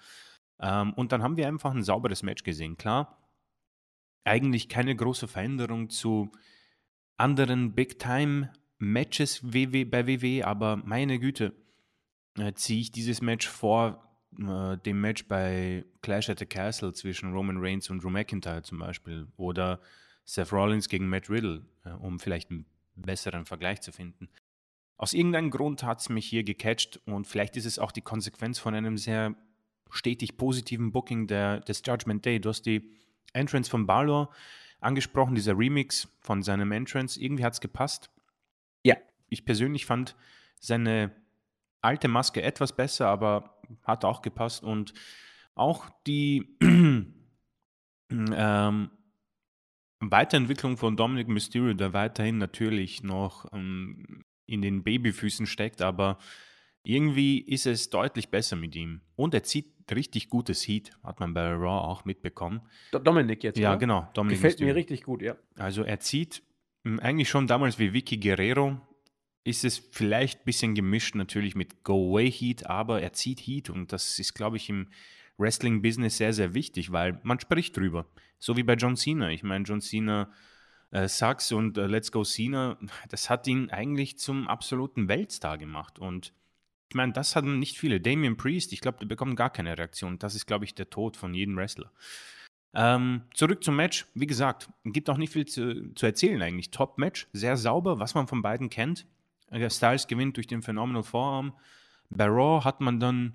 Ähm, 0.59 0.93
und 0.93 1.11
dann 1.11 1.23
haben 1.23 1.37
wir 1.37 1.47
einfach 1.47 1.73
ein 1.73 1.83
sauberes 1.83 2.23
Match 2.23 2.43
gesehen. 2.43 2.77
Klar, 2.77 3.29
eigentlich 4.23 4.69
keine 4.69 4.95
große 4.95 5.27
Veränderung 5.27 5.89
zu 5.89 6.31
anderen 7.17 7.73
Big-Time-Matches 7.73 9.41
bei 9.43 10.07
WWE, 10.07 10.45
aber 10.45 10.77
meine 10.77 11.19
Güte, 11.19 11.53
äh, 12.37 12.53
ziehe 12.53 12.81
ich 12.81 12.91
dieses 12.91 13.21
Match 13.21 13.47
vor 13.47 14.14
äh, 14.39 14.77
dem 14.77 15.01
Match 15.01 15.27
bei 15.27 15.85
Clash 16.01 16.29
at 16.29 16.39
the 16.39 16.45
Castle 16.45 16.93
zwischen 16.93 17.33
Roman 17.33 17.57
Reigns 17.59 17.89
und 17.89 18.03
Drew 18.03 18.09
McIntyre 18.09 18.63
zum 18.63 18.79
Beispiel 18.79 19.27
oder 19.37 19.79
Seth 20.23 20.51
Rollins 20.51 20.89
gegen 20.89 21.07
Matt 21.07 21.29
Riddle, 21.29 21.65
äh, 21.83 21.89
um 21.89 22.19
vielleicht 22.19 22.51
einen 22.51 22.65
besseren 22.95 23.45
Vergleich 23.45 23.81
zu 23.81 23.91
finden. 23.91 24.29
Aus 24.97 25.13
irgendeinem 25.13 25.51
Grund 25.51 25.83
hat 25.83 25.99
es 25.99 26.09
mich 26.09 26.25
hier 26.25 26.43
gecatcht 26.43 27.01
und 27.05 27.27
vielleicht 27.27 27.57
ist 27.57 27.65
es 27.65 27.79
auch 27.79 27.91
die 27.91 28.01
Konsequenz 28.01 28.59
von 28.59 28.73
einem 28.73 28.97
sehr 28.97 29.35
stetig 29.91 30.37
positiven 30.37 30.91
Booking 30.91 31.27
der, 31.27 31.59
des 31.61 31.81
Judgment 31.85 32.25
Day. 32.25 32.39
Du 32.39 32.49
hast 32.49 32.63
die 32.63 32.95
Entrance 33.33 33.69
von 33.69 33.85
Balor 33.85 34.29
angesprochen, 34.79 35.35
dieser 35.35 35.57
Remix 35.57 36.07
von 36.21 36.43
seinem 36.43 36.71
Entrance. 36.71 37.19
Irgendwie 37.19 37.43
hat 37.43 37.53
es 37.53 37.61
gepasst. 37.61 38.09
Ja. 38.83 38.95
Ich 39.29 39.45
persönlich 39.45 39.85
fand 39.85 40.15
seine 40.59 41.11
alte 41.81 42.07
Maske 42.07 42.41
etwas 42.41 42.75
besser, 42.75 43.07
aber 43.07 43.54
hat 43.83 44.05
auch 44.05 44.21
gepasst. 44.21 44.63
Und 44.63 44.93
auch 45.55 45.89
die 46.05 46.57
ähm, 48.11 48.89
Weiterentwicklung 49.99 50.77
von 50.77 50.97
Dominic 50.97 51.27
Mysterio, 51.27 51.73
der 51.73 51.93
weiterhin 51.93 52.37
natürlich 52.37 53.03
noch 53.03 53.51
ähm, 53.53 54.23
in 54.45 54.61
den 54.61 54.83
Babyfüßen 54.83 55.45
steckt, 55.45 55.81
aber 55.81 56.17
irgendwie 56.83 57.39
ist 57.39 57.65
es 57.65 57.89
deutlich 57.89 58.29
besser 58.29 58.55
mit 58.55 58.75
ihm. 58.75 59.01
Und 59.15 59.33
er 59.33 59.43
zieht 59.43 59.73
richtig 59.91 60.29
gutes 60.29 60.67
Heat, 60.67 60.91
hat 61.03 61.19
man 61.19 61.33
bei 61.33 61.47
Raw 61.51 61.87
auch 61.87 62.05
mitbekommen. 62.05 62.61
Dominik 62.91 63.43
jetzt, 63.43 63.57
Ja, 63.57 63.71
oder? 63.71 63.79
genau. 63.79 64.07
Dominic 64.13 64.37
Gefällt 64.37 64.53
Mysterio. 64.53 64.73
mir 64.73 64.79
richtig 64.79 65.03
gut, 65.03 65.21
ja. 65.21 65.35
Also 65.57 65.83
er 65.83 65.99
zieht 65.99 66.43
hm, 66.83 66.99
eigentlich 66.99 67.29
schon 67.29 67.47
damals 67.47 67.79
wie 67.79 67.93
Vicky 67.93 68.17
Guerrero, 68.17 68.79
ist 69.45 69.63
es 69.63 69.77
vielleicht 69.91 70.41
ein 70.41 70.45
bisschen 70.45 70.75
gemischt 70.75 71.15
natürlich 71.15 71.55
mit 71.55 71.83
Go-Away-Heat, 71.83 72.65
aber 72.65 73.01
er 73.01 73.13
zieht 73.13 73.39
Heat 73.39 73.69
und 73.69 73.93
das 73.93 74.19
ist, 74.19 74.33
glaube 74.33 74.57
ich, 74.57 74.69
im 74.69 74.87
Wrestling-Business 75.37 76.17
sehr, 76.17 76.33
sehr 76.33 76.53
wichtig, 76.53 76.91
weil 76.91 77.19
man 77.23 77.39
spricht 77.39 77.77
drüber. 77.77 78.07
So 78.39 78.57
wie 78.57 78.63
bei 78.63 78.73
John 78.73 78.97
Cena. 78.97 79.29
Ich 79.29 79.43
meine, 79.43 79.63
John 79.63 79.81
Cena 79.81 80.31
äh, 80.89 81.07
Sucks 81.07 81.51
und 81.51 81.77
äh, 81.77 81.85
Let's 81.85 82.11
Go 82.11 82.23
Cena, 82.23 82.77
das 83.09 83.29
hat 83.29 83.45
ihn 83.47 83.69
eigentlich 83.69 84.17
zum 84.17 84.47
absoluten 84.47 85.07
Weltstar 85.07 85.59
gemacht. 85.59 85.99
Und 85.99 86.33
ich 86.89 86.95
meine, 86.95 87.13
das 87.13 87.35
hatten 87.35 87.59
nicht 87.59 87.77
viele. 87.77 88.01
Damian 88.01 88.37
Priest, 88.37 88.73
ich 88.73 88.81
glaube, 88.81 88.97
der 88.99 89.05
bekommt 89.05 89.35
gar 89.35 89.51
keine 89.51 89.77
Reaktion. 89.77 90.17
Das 90.17 90.33
ist, 90.33 90.47
glaube 90.47 90.65
ich, 90.65 90.73
der 90.73 90.89
Tod 90.89 91.17
von 91.17 91.35
jedem 91.35 91.55
Wrestler. 91.55 91.91
Ähm, 92.73 93.21
zurück 93.33 93.63
zum 93.63 93.75
Match. 93.75 94.07
Wie 94.15 94.27
gesagt, 94.27 94.69
gibt 94.83 95.09
auch 95.09 95.17
nicht 95.17 95.33
viel 95.33 95.45
zu, 95.45 95.93
zu 95.93 96.05
erzählen 96.07 96.41
eigentlich. 96.41 96.71
Top-Match, 96.71 97.27
sehr 97.31 97.57
sauber, 97.57 97.99
was 97.99 98.15
man 98.15 98.27
von 98.27 98.41
beiden 98.41 98.69
kennt. 98.69 99.05
Styles 99.69 100.07
gewinnt 100.07 100.37
durch 100.37 100.47
den 100.47 100.61
Phenomenal 100.61 101.03
Forearm. 101.03 101.53
Bei 102.09 102.25
Raw 102.25 102.63
hat 102.63 102.81
man 102.81 102.99
dann, 102.99 103.33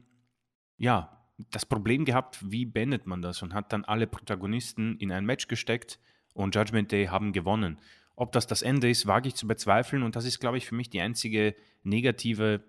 ja, 0.77 1.17
das 1.51 1.65
Problem 1.67 2.05
gehabt, 2.05 2.39
wie 2.51 2.67
beendet 2.67 3.07
man 3.07 3.23
das 3.23 3.43
und 3.43 3.55
hat 3.55 3.73
dann 3.73 3.85
alle 3.85 4.07
Protagonisten 4.07 4.97
in 4.99 5.11
ein 5.13 5.25
Match 5.25 5.49
gesteckt 5.49 5.99
und 6.35 6.55
Judgment 6.55 6.93
Day 6.93 7.07
haben 7.07 7.33
gewonnen. 7.33 7.79
Ob 8.17 8.33
das 8.33 8.47
das 8.47 8.63
Ende 8.63 8.91
ist, 8.91 9.07
wage 9.07 9.29
ich 9.29 9.35
zu 9.35 9.47
bezweifeln 9.47 10.03
und 10.03 10.17
das 10.17 10.27
ist, 10.27 10.41
glaube 10.41 10.59
ich, 10.59 10.67
für 10.67 10.75
mich 10.75 10.91
die 10.91 11.01
einzige 11.01 11.55
negative 11.83 12.63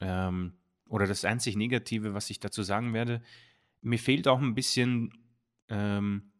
ähm, 0.00 0.54
oder 0.88 1.06
das 1.06 1.24
einzig 1.24 1.56
Negative, 1.56 2.14
was 2.14 2.30
ich 2.30 2.40
dazu 2.40 2.62
sagen 2.62 2.94
werde. 2.94 3.22
Mir 3.82 3.98
fehlt 3.98 4.26
auch 4.26 4.40
ein 4.40 4.54
bisschen 4.54 5.12
ähm, 5.68 6.32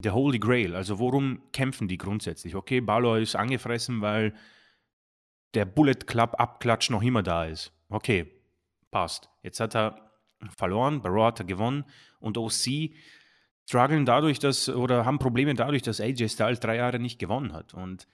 der 0.00 0.14
Holy 0.14 0.38
Grail. 0.38 0.74
Also 0.74 0.98
worum 0.98 1.40
kämpfen 1.52 1.86
die 1.86 1.98
grundsätzlich? 1.98 2.56
Okay, 2.56 2.80
Balor 2.80 3.18
ist 3.18 3.36
angefressen, 3.36 4.00
weil 4.00 4.34
der 5.54 5.64
Bullet 5.64 6.06
Club 6.06 6.34
Abklatsch 6.38 6.90
noch 6.90 7.02
immer 7.02 7.22
da 7.22 7.44
ist. 7.44 7.72
Okay, 7.88 8.30
passt. 8.90 9.30
Jetzt 9.42 9.60
hat 9.60 9.74
er 9.74 10.10
verloren, 10.56 11.00
Barrow 11.00 11.26
hat 11.26 11.40
er 11.40 11.46
gewonnen 11.46 11.84
und 12.20 12.38
OC 12.38 12.90
strugglen 13.66 14.04
dadurch, 14.04 14.38
dass 14.38 14.68
oder 14.68 15.04
haben 15.04 15.18
Probleme 15.18 15.54
dadurch, 15.54 15.82
dass 15.82 16.00
AJ 16.00 16.28
Styles 16.28 16.60
drei 16.60 16.76
Jahre 16.76 16.98
nicht 16.98 17.18
gewonnen 17.18 17.52
hat. 17.52 17.74
Und 17.74 18.06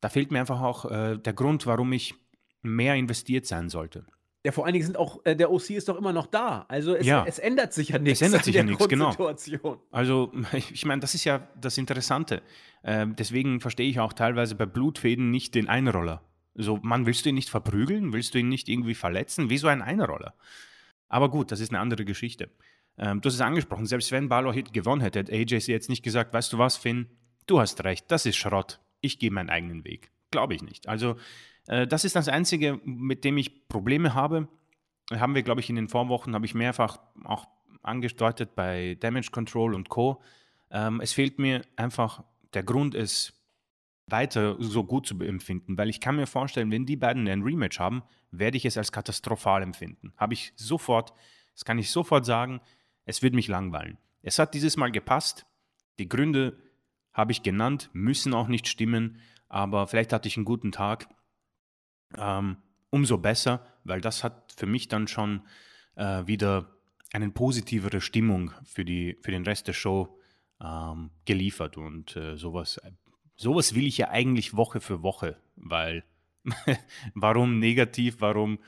da 0.00 0.08
fehlt 0.08 0.30
mir 0.30 0.40
einfach 0.40 0.60
auch 0.60 0.84
äh, 0.90 1.16
der 1.18 1.32
Grund, 1.32 1.66
warum 1.66 1.92
ich 1.92 2.14
mehr 2.62 2.94
investiert 2.94 3.46
sein 3.46 3.68
sollte. 3.68 4.04
Ja, 4.44 4.52
vor 4.52 4.64
allen 4.64 4.74
Dingen 4.74 4.86
sind 4.86 4.96
auch, 4.96 5.24
äh, 5.24 5.34
der 5.34 5.50
OC 5.50 5.70
ist 5.70 5.88
doch 5.88 5.96
immer 5.96 6.12
noch 6.12 6.26
da. 6.26 6.64
Also 6.68 6.94
es, 6.94 7.06
ja. 7.06 7.24
es 7.26 7.38
ändert 7.38 7.72
sich 7.72 7.88
ja 7.88 7.98
nichts. 7.98 8.20
Es 8.20 8.26
ändert 8.26 8.44
sich 8.44 8.54
ja 8.54 8.62
nichts, 8.62 8.88
genau. 8.88 9.12
Also 9.90 10.32
ich 10.52 10.84
meine, 10.84 11.00
das 11.00 11.14
ist 11.14 11.24
ja 11.24 11.48
das 11.60 11.76
Interessante. 11.76 12.42
Äh, 12.82 13.06
deswegen 13.08 13.60
verstehe 13.60 13.88
ich 13.88 13.98
auch 14.00 14.12
teilweise 14.12 14.54
bei 14.54 14.66
Blutfäden 14.66 15.30
nicht 15.30 15.54
den 15.54 15.68
Einroller. 15.68 16.22
So, 16.60 16.78
man 16.82 17.06
willst 17.06 17.24
du 17.24 17.28
ihn 17.28 17.36
nicht 17.36 17.50
verprügeln? 17.50 18.12
Willst 18.12 18.34
du 18.34 18.38
ihn 18.38 18.48
nicht 18.48 18.68
irgendwie 18.68 18.94
verletzen? 18.94 19.48
Wieso 19.48 19.68
ein 19.68 19.80
Einroller? 19.80 20.34
Aber 21.08 21.30
gut, 21.30 21.52
das 21.52 21.60
ist 21.60 21.70
eine 21.70 21.78
andere 21.78 22.04
Geschichte. 22.04 22.50
Ähm, 22.98 23.20
du 23.20 23.28
hast 23.28 23.34
es 23.34 23.40
angesprochen, 23.40 23.86
selbst 23.86 24.10
wenn 24.10 24.28
Balor 24.28 24.52
gewonnen 24.54 25.00
hätte, 25.00 25.20
hätte 25.20 25.32
AJ 25.32 25.68
jetzt 25.68 25.88
nicht 25.88 26.02
gesagt, 26.02 26.34
weißt 26.34 26.52
du 26.52 26.58
was, 26.58 26.76
Finn, 26.76 27.06
du 27.46 27.60
hast 27.60 27.84
recht, 27.84 28.10
das 28.10 28.26
ist 28.26 28.36
Schrott, 28.36 28.80
ich 29.00 29.20
gehe 29.20 29.30
meinen 29.30 29.50
eigenen 29.50 29.84
Weg. 29.84 30.10
Glaube 30.32 30.54
ich 30.54 30.62
nicht. 30.62 30.88
Also 30.88 31.16
äh, 31.68 31.86
das 31.86 32.04
ist 32.04 32.16
das 32.16 32.28
Einzige, 32.28 32.80
mit 32.84 33.24
dem 33.24 33.38
ich 33.38 33.68
Probleme 33.68 34.14
habe. 34.14 34.48
Haben 35.12 35.34
wir, 35.36 35.42
glaube 35.42 35.60
ich, 35.60 35.70
in 35.70 35.76
den 35.76 35.88
Vorwochen, 35.88 36.34
habe 36.34 36.44
ich 36.44 36.54
mehrfach 36.54 36.98
auch 37.24 37.46
angedeutet 37.82 38.56
bei 38.56 38.96
Damage 39.00 39.30
Control 39.30 39.74
und 39.74 39.88
Co. 39.88 40.20
Ähm, 40.70 41.00
es 41.00 41.12
fehlt 41.12 41.38
mir 41.38 41.62
einfach 41.76 42.24
der 42.52 42.64
Grund, 42.64 42.94
es 42.94 43.37
weiter 44.10 44.56
so 44.58 44.84
gut 44.84 45.06
zu 45.06 45.18
empfinden, 45.20 45.76
weil 45.78 45.88
ich 45.88 46.00
kann 46.00 46.16
mir 46.16 46.26
vorstellen, 46.26 46.70
wenn 46.70 46.86
die 46.86 46.96
beiden 46.96 47.28
ein 47.28 47.42
Rematch 47.42 47.78
haben, 47.78 48.02
werde 48.30 48.56
ich 48.56 48.64
es 48.64 48.76
als 48.76 48.92
katastrophal 48.92 49.62
empfinden. 49.62 50.12
Habe 50.16 50.34
ich 50.34 50.52
sofort, 50.56 51.12
das 51.54 51.64
kann 51.64 51.78
ich 51.78 51.90
sofort 51.90 52.24
sagen, 52.24 52.60
es 53.04 53.22
wird 53.22 53.34
mich 53.34 53.48
langweilen. 53.48 53.98
Es 54.22 54.38
hat 54.38 54.54
dieses 54.54 54.76
Mal 54.76 54.90
gepasst. 54.90 55.46
Die 55.98 56.08
Gründe 56.08 56.58
habe 57.12 57.32
ich 57.32 57.42
genannt, 57.42 57.90
müssen 57.92 58.34
auch 58.34 58.48
nicht 58.48 58.68
stimmen, 58.68 59.18
aber 59.48 59.86
vielleicht 59.86 60.12
hatte 60.12 60.28
ich 60.28 60.36
einen 60.36 60.44
guten 60.44 60.72
Tag. 60.72 61.08
Ähm, 62.16 62.58
umso 62.90 63.18
besser, 63.18 63.66
weil 63.84 64.00
das 64.00 64.24
hat 64.24 64.52
für 64.52 64.66
mich 64.66 64.88
dann 64.88 65.08
schon 65.08 65.42
äh, 65.96 66.26
wieder 66.26 66.78
eine 67.12 67.30
positivere 67.30 68.00
Stimmung 68.00 68.52
für, 68.64 68.84
die, 68.84 69.16
für 69.22 69.30
den 69.30 69.44
Rest 69.44 69.68
der 69.68 69.72
Show 69.72 70.18
ähm, 70.60 71.10
geliefert. 71.24 71.76
Und 71.76 72.16
äh, 72.16 72.36
sowas, 72.36 72.80
sowas 73.38 73.74
will 73.74 73.86
ich 73.86 73.96
ja 73.96 74.10
eigentlich 74.10 74.54
Woche 74.56 74.80
für 74.80 75.02
Woche, 75.02 75.40
weil 75.56 76.04
warum 77.14 77.58
negativ, 77.58 78.20
warum 78.20 78.58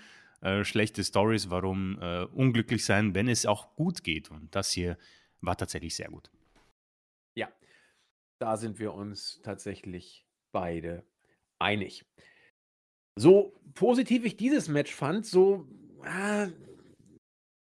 äh, 0.41 0.65
schlechte 0.65 1.05
Stories, 1.05 1.51
warum 1.51 1.99
äh, 2.01 2.25
unglücklich 2.25 2.85
sein, 2.85 3.15
wenn 3.15 3.29
es 3.29 3.45
auch 3.45 3.75
gut 3.75 4.03
geht. 4.03 4.31
Und 4.31 4.55
das 4.55 4.71
hier 4.71 4.97
war 5.41 5.57
tatsächlich 5.57 5.95
sehr 5.95 6.09
gut. 6.09 6.31
Ja, 7.35 7.49
da 8.39 8.57
sind 8.57 8.79
wir 8.79 8.95
uns 8.95 9.41
tatsächlich 9.43 10.27
beide 10.53 11.05
einig. 11.59 12.07
So 13.17 13.61
positiv 13.75 14.25
ich 14.25 14.37
dieses 14.37 14.69
Match 14.69 14.95
fand, 14.95 15.27
so 15.27 15.69
äh, 16.05 16.49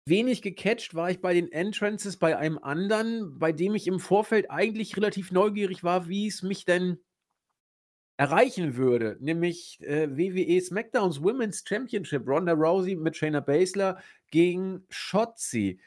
wenig 0.09 0.41
gecatcht 0.41 0.95
war 0.95 1.09
ich 1.11 1.21
bei 1.21 1.33
den 1.33 1.51
Entrances 1.51 2.17
bei 2.17 2.37
einem 2.37 2.57
anderen, 2.57 3.37
bei 3.39 3.51
dem 3.51 3.75
ich 3.75 3.87
im 3.87 3.99
Vorfeld 3.99 4.51
eigentlich 4.51 4.97
relativ 4.97 5.31
neugierig 5.31 5.83
war, 5.83 6.07
wie 6.07 6.27
es 6.27 6.43
mich 6.43 6.65
denn 6.65 6.99
erreichen 8.19 8.75
würde, 8.75 9.15
nämlich 9.21 9.79
äh, 9.81 10.09
WWE 10.09 10.59
SmackDowns 10.59 11.23
Women's 11.23 11.63
Championship, 11.65 12.27
Ronda 12.27 12.51
Rousey 12.51 12.95
mit 12.95 13.15
Shayna 13.15 13.39
Baszler 13.39 13.97
gegen 14.29 14.83
Shotzi. 14.89 15.79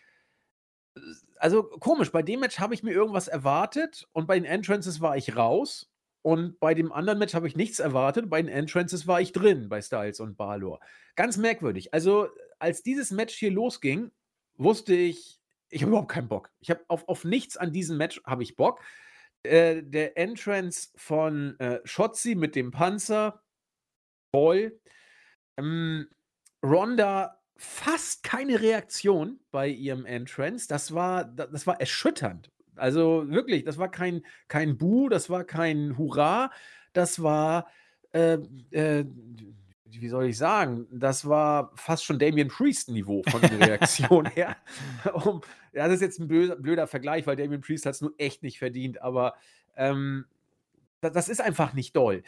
Also 1.37 1.65
komisch, 1.65 2.11
bei 2.11 2.23
dem 2.23 2.41
Match 2.41 2.59
habe 2.59 2.73
ich 2.73 2.83
mir 2.83 2.93
irgendwas 2.93 3.29
erwartet 3.29 4.09
und 4.13 4.27
bei 4.27 4.37
den 4.37 4.47
Entrances 4.47 5.03
war 5.03 5.15
ich 5.15 5.37
raus 5.37 5.91
und 6.23 6.59
bei 6.59 6.73
dem 6.73 6.91
anderen 6.91 7.19
Match 7.19 7.35
habe 7.35 7.49
ich 7.49 7.57
nichts 7.57 7.81
erwartet, 7.81 8.31
bei 8.31 8.41
den 8.41 8.51
Entrances 8.51 9.07
war 9.07 9.21
ich 9.21 9.33
drin, 9.33 9.69
bei 9.69 9.83
Styles 9.83 10.19
und 10.19 10.39
Balor. 10.39 10.81
Ganz 11.17 11.37
merkwürdig. 11.37 11.93
Also 11.93 12.29
als 12.63 12.83
dieses 12.83 13.11
Match 13.11 13.35
hier 13.35 13.51
losging, 13.51 14.13
wusste 14.57 14.95
ich, 14.95 15.41
ich 15.69 15.83
habe 15.83 15.91
überhaupt 15.91 16.13
keinen 16.13 16.29
Bock. 16.29 16.51
Ich 16.61 16.71
habe 16.71 16.85
auf, 16.87 17.09
auf 17.09 17.25
nichts 17.25 17.57
an 17.57 17.73
diesem 17.73 17.97
Match 17.97 18.23
habe 18.25 18.45
ich 18.45 18.57
Bock. 18.57 18.81
Äh, 19.43 19.83
der 19.83 20.17
Entrance 20.17 20.91
von 20.95 21.59
äh, 21.59 21.81
Shotzi 21.85 22.37
mit 22.37 22.55
dem 22.55 22.71
Panzer. 22.71 23.43
Toll. 24.33 24.81
Ähm, 25.59 26.09
Ronda 26.65 27.43
fast 27.57 28.23
keine 28.23 28.61
Reaktion 28.61 29.41
bei 29.51 29.69
ihrem 29.69 30.07
Entrance. 30.07 30.69
Das 30.69 30.95
war, 30.95 31.25
das 31.25 31.67
war 31.67 31.81
erschütternd. 31.81 32.51
Also 32.77 33.29
wirklich, 33.29 33.65
das 33.65 33.77
war 33.79 33.91
kein, 33.91 34.25
kein 34.47 34.79
Bu, 34.79 35.09
das 35.09 35.29
war 35.29 35.45
kein 35.45 35.99
Hurra, 35.99 36.51
das 36.93 37.23
war, 37.23 37.69
äh, 38.13 38.39
äh, 38.71 39.05
wie 40.01 40.09
soll 40.09 40.27
ich 40.27 40.39
sagen, 40.39 40.87
das 40.91 41.29
war 41.29 41.73
fast 41.75 42.05
schon 42.05 42.19
Damien 42.19 42.49
Priest-Niveau 42.49 43.23
von 43.29 43.41
der 43.41 43.61
Reaktion 43.61 44.27
her. 44.27 44.57
um, 45.13 45.41
das 45.73 45.93
ist 45.93 46.01
jetzt 46.01 46.21
ein 46.21 46.29
blöder, 46.29 46.57
blöder 46.57 46.87
Vergleich, 46.87 47.27
weil 47.27 47.37
Damien 47.37 47.61
Priest 47.61 47.87
hat 47.87 47.95
es 47.95 48.01
nur 48.01 48.15
echt 48.19 48.43
nicht 48.43 48.59
verdient, 48.59 49.03
aber 49.03 49.35
ähm, 49.77 50.27
das, 51.01 51.13
das 51.13 51.29
ist 51.29 51.41
einfach 51.41 51.73
nicht 51.75 51.97
doll. 51.97 52.23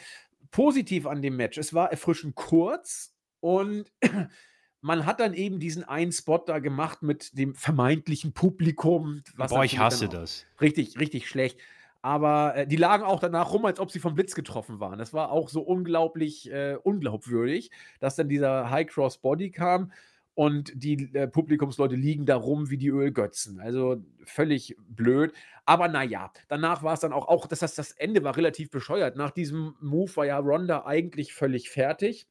Positiv 0.51 1.07
an 1.07 1.21
dem 1.21 1.35
Match, 1.35 1.57
es 1.57 1.73
war 1.73 1.91
erfrischend 1.91 2.35
kurz 2.35 3.13
und 3.39 3.91
man 4.81 5.05
hat 5.05 5.19
dann 5.19 5.33
eben 5.33 5.59
diesen 5.59 5.83
einen 5.83 6.11
Spot 6.11 6.37
da 6.37 6.59
gemacht 6.59 7.01
mit 7.01 7.37
dem 7.37 7.55
vermeintlichen 7.55 8.33
Publikum. 8.33 9.23
Boah, 9.35 9.63
ich 9.63 9.79
hasse 9.79 10.07
das. 10.07 10.45
Richtig, 10.61 10.99
richtig 10.99 11.27
schlecht. 11.27 11.59
Aber 12.05 12.55
äh, 12.55 12.67
die 12.67 12.75
lagen 12.75 13.03
auch 13.03 13.19
danach 13.19 13.51
rum, 13.51 13.65
als 13.65 13.79
ob 13.79 13.89
sie 13.89 13.99
vom 13.99 14.13
Blitz 14.13 14.35
getroffen 14.35 14.79
waren. 14.79 14.99
Das 14.99 15.11
war 15.11 15.31
auch 15.31 15.49
so 15.49 15.61
unglaublich 15.61 16.51
äh, 16.51 16.77
unglaubwürdig, 16.83 17.71
dass 17.99 18.15
dann 18.15 18.29
dieser 18.29 18.69
High 18.69 18.85
Cross 18.85 19.17
Body 19.17 19.49
kam. 19.49 19.91
und 20.35 20.71
die 20.75 21.09
äh, 21.15 21.27
Publikumsleute 21.27 21.95
liegen 21.95 22.27
da 22.27 22.35
rum 22.35 22.69
wie 22.69 22.77
die 22.77 22.89
Ölgötzen. 22.89 23.59
Also 23.59 24.03
völlig 24.23 24.75
blöd. 24.87 25.33
Aber 25.65 25.87
naja, 25.87 26.31
danach 26.47 26.83
war 26.83 26.93
es 26.93 26.99
dann 26.99 27.11
auch, 27.11 27.27
auch 27.27 27.47
das, 27.47 27.59
das, 27.59 27.73
das 27.73 27.91
Ende 27.93 28.23
war 28.23 28.37
relativ 28.37 28.69
bescheuert. 28.69 29.15
Nach 29.15 29.31
diesem 29.31 29.75
Move 29.81 30.15
war 30.17 30.25
ja 30.27 30.37
Ronda 30.37 30.85
eigentlich 30.85 31.33
völlig 31.33 31.71
fertig. 31.71 32.27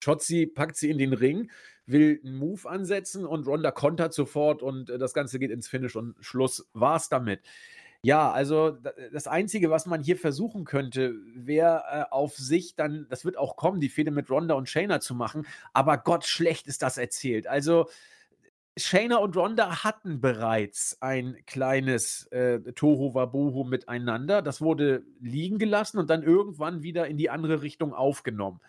Shotzi 0.00 0.46
packt 0.46 0.76
sie 0.76 0.90
in 0.90 0.98
den 0.98 1.12
Ring, 1.12 1.50
will 1.86 2.20
einen 2.24 2.36
Move 2.36 2.68
ansetzen 2.68 3.26
und 3.26 3.48
Ronda 3.48 3.72
kontert 3.72 4.14
sofort 4.14 4.62
und 4.62 4.90
äh, 4.90 4.98
das 4.98 5.12
Ganze 5.12 5.40
geht 5.40 5.50
ins 5.50 5.66
Finish 5.66 5.96
und 5.96 6.14
Schluss 6.20 6.68
war 6.72 6.96
es 6.96 7.08
damit. 7.08 7.40
Ja, 8.02 8.30
also 8.30 8.78
das 9.12 9.26
Einzige, 9.26 9.70
was 9.70 9.86
man 9.86 10.02
hier 10.02 10.16
versuchen 10.16 10.64
könnte, 10.64 11.14
wäre 11.34 11.82
äh, 11.90 12.04
auf 12.10 12.36
sich 12.36 12.76
dann, 12.76 13.06
das 13.10 13.24
wird 13.24 13.36
auch 13.36 13.56
kommen, 13.56 13.80
die 13.80 13.88
Fehde 13.88 14.12
mit 14.12 14.30
Ronda 14.30 14.54
und 14.54 14.68
Shayna 14.68 15.00
zu 15.00 15.16
machen, 15.16 15.46
aber 15.72 15.98
Gott, 15.98 16.24
schlecht 16.24 16.68
ist 16.68 16.82
das 16.82 16.96
erzählt. 16.96 17.48
Also 17.48 17.88
Shayna 18.78 19.16
und 19.16 19.36
Ronda 19.36 19.82
hatten 19.82 20.20
bereits 20.20 20.98
ein 21.00 21.36
kleines 21.46 22.26
äh, 22.26 22.60
Toho 22.74 23.14
Wabohu 23.14 23.64
miteinander. 23.64 24.40
Das 24.42 24.60
wurde 24.60 25.02
liegen 25.20 25.58
gelassen 25.58 25.98
und 25.98 26.08
dann 26.08 26.22
irgendwann 26.22 26.82
wieder 26.82 27.08
in 27.08 27.16
die 27.16 27.30
andere 27.30 27.62
Richtung 27.62 27.92
aufgenommen. 27.92 28.60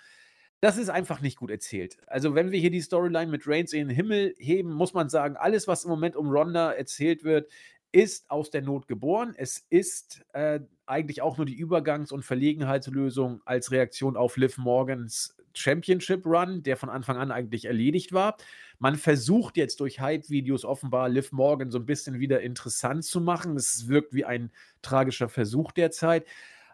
Das 0.61 0.77
ist 0.77 0.89
einfach 0.89 1.21
nicht 1.21 1.37
gut 1.37 1.51
erzählt. 1.51 1.99
Also, 2.07 2.35
wenn 2.35 2.51
wir 2.51 2.59
hier 2.59 2.71
die 2.71 2.81
Storyline 2.81 3.31
mit 3.31 3.47
Reigns 3.47 3.71
in 3.71 3.87
den 3.87 3.95
Himmel 3.95 4.35
heben, 4.39 4.73
muss 4.73 4.93
man 4.93 5.07
sagen, 5.07 5.37
alles, 5.37 5.67
was 5.67 5.85
im 5.85 5.89
Moment 5.89 6.17
um 6.17 6.29
Ronda 6.29 6.71
erzählt 6.73 7.23
wird, 7.23 7.49
ist 7.91 8.29
aus 8.29 8.49
der 8.51 8.61
Not 8.61 8.87
geboren. 8.87 9.33
Es 9.37 9.65
ist 9.69 10.21
äh, 10.33 10.59
eigentlich 10.85 11.21
auch 11.21 11.37
nur 11.37 11.45
die 11.45 11.59
Übergangs- 11.59 12.11
und 12.11 12.23
Verlegenheitslösung 12.23 13.41
als 13.45 13.71
Reaktion 13.71 14.15
auf 14.15 14.37
Liv 14.37 14.57
Morgans 14.57 15.35
Championship 15.53 16.25
Run, 16.25 16.63
der 16.63 16.77
von 16.77 16.89
Anfang 16.89 17.17
an 17.17 17.31
eigentlich 17.31 17.65
erledigt 17.65 18.13
war. 18.13 18.37
Man 18.77 18.95
versucht 18.95 19.57
jetzt 19.57 19.79
durch 19.79 19.99
Hype-Videos 19.99 20.63
offenbar 20.63 21.09
Liv 21.09 21.31
Morgan 21.31 21.71
so 21.71 21.79
ein 21.79 21.85
bisschen 21.85 22.19
wieder 22.19 22.41
interessant 22.41 23.03
zu 23.03 23.19
machen. 23.19 23.55
Es 23.55 23.87
wirkt 23.87 24.13
wie 24.13 24.25
ein 24.25 24.51
tragischer 24.81 25.29
Versuch 25.29 25.71
derzeit. 25.71 26.25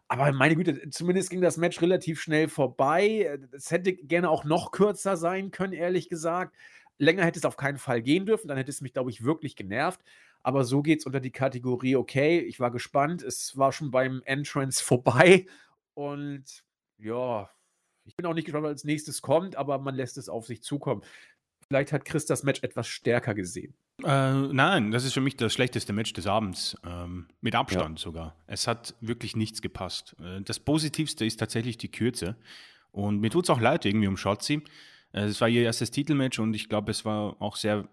Aber 0.07 0.31
meine 0.33 0.55
Güte, 0.55 0.89
zumindest 0.89 1.31
ging 1.31 1.41
das 1.41 1.57
Match 1.57 1.81
relativ 1.81 2.21
schnell 2.21 2.47
vorbei. 2.47 3.39
Es 3.51 3.71
hätte 3.71 3.93
gerne 3.93 4.29
auch 4.29 4.43
noch 4.43 4.71
kürzer 4.71 5.17
sein 5.17 5.49
können, 5.49 5.73
ehrlich 5.73 6.09
gesagt. 6.09 6.55
Länger 6.97 7.25
hätte 7.25 7.39
es 7.39 7.45
auf 7.45 7.57
keinen 7.57 7.79
Fall 7.79 8.01
gehen 8.01 8.25
dürfen. 8.25 8.47
Dann 8.47 8.57
hätte 8.57 8.69
es 8.69 8.81
mich, 8.81 8.93
glaube 8.93 9.09
ich, 9.09 9.23
wirklich 9.23 9.55
genervt. 9.55 10.01
Aber 10.45 10.63
so 10.63 10.83
geht 10.83 10.99
es 10.99 11.07
unter 11.07 11.19
die 11.19 11.31
Kategorie, 11.31 11.95
okay, 11.95 12.37
ich 12.37 12.59
war 12.59 12.69
gespannt. 12.69 13.23
Es 13.23 13.57
war 13.57 13.71
schon 13.71 13.89
beim 13.89 14.21
Entrance 14.25 14.83
vorbei. 14.83 15.47
Und 15.95 16.63
ja, 16.99 17.49
ich 18.03 18.15
bin 18.15 18.27
auch 18.27 18.35
nicht 18.35 18.45
gespannt, 18.45 18.65
was 18.65 18.69
als 18.69 18.83
nächstes 18.83 19.23
kommt, 19.23 19.55
aber 19.55 19.79
man 19.79 19.95
lässt 19.95 20.19
es 20.19 20.29
auf 20.29 20.45
sich 20.45 20.61
zukommen. 20.61 21.01
Vielleicht 21.67 21.91
hat 21.91 22.05
Chris 22.05 22.27
das 22.27 22.43
Match 22.43 22.61
etwas 22.61 22.85
stärker 22.85 23.33
gesehen. 23.33 23.73
Äh, 24.03 24.33
nein, 24.33 24.91
das 24.91 25.03
ist 25.03 25.13
für 25.13 25.21
mich 25.21 25.35
das 25.35 25.51
schlechteste 25.51 25.93
Match 25.93 26.13
des 26.13 26.27
Abends. 26.27 26.77
Ähm, 26.85 27.27
mit 27.41 27.55
Abstand 27.55 27.97
ja. 27.97 28.03
sogar. 28.03 28.35
Es 28.45 28.67
hat 28.67 28.93
wirklich 29.01 29.35
nichts 29.35 29.63
gepasst. 29.63 30.15
Äh, 30.19 30.41
das 30.41 30.59
Positivste 30.59 31.25
ist 31.25 31.37
tatsächlich 31.37 31.79
die 31.79 31.89
Kürze. 31.89 32.35
Und 32.91 33.19
mir 33.19 33.31
tut 33.31 33.45
es 33.45 33.49
auch 33.49 33.59
leid 33.59 33.83
irgendwie 33.83 34.07
um 34.07 34.15
Shotzi. 34.15 34.61
Äh, 35.11 35.21
es 35.21 35.41
war 35.41 35.49
ihr 35.49 35.63
erstes 35.63 35.89
Titelmatch 35.89 36.37
und 36.37 36.53
ich 36.53 36.69
glaube, 36.69 36.91
es 36.91 37.03
war 37.03 37.41
auch 37.41 37.55
sehr 37.55 37.89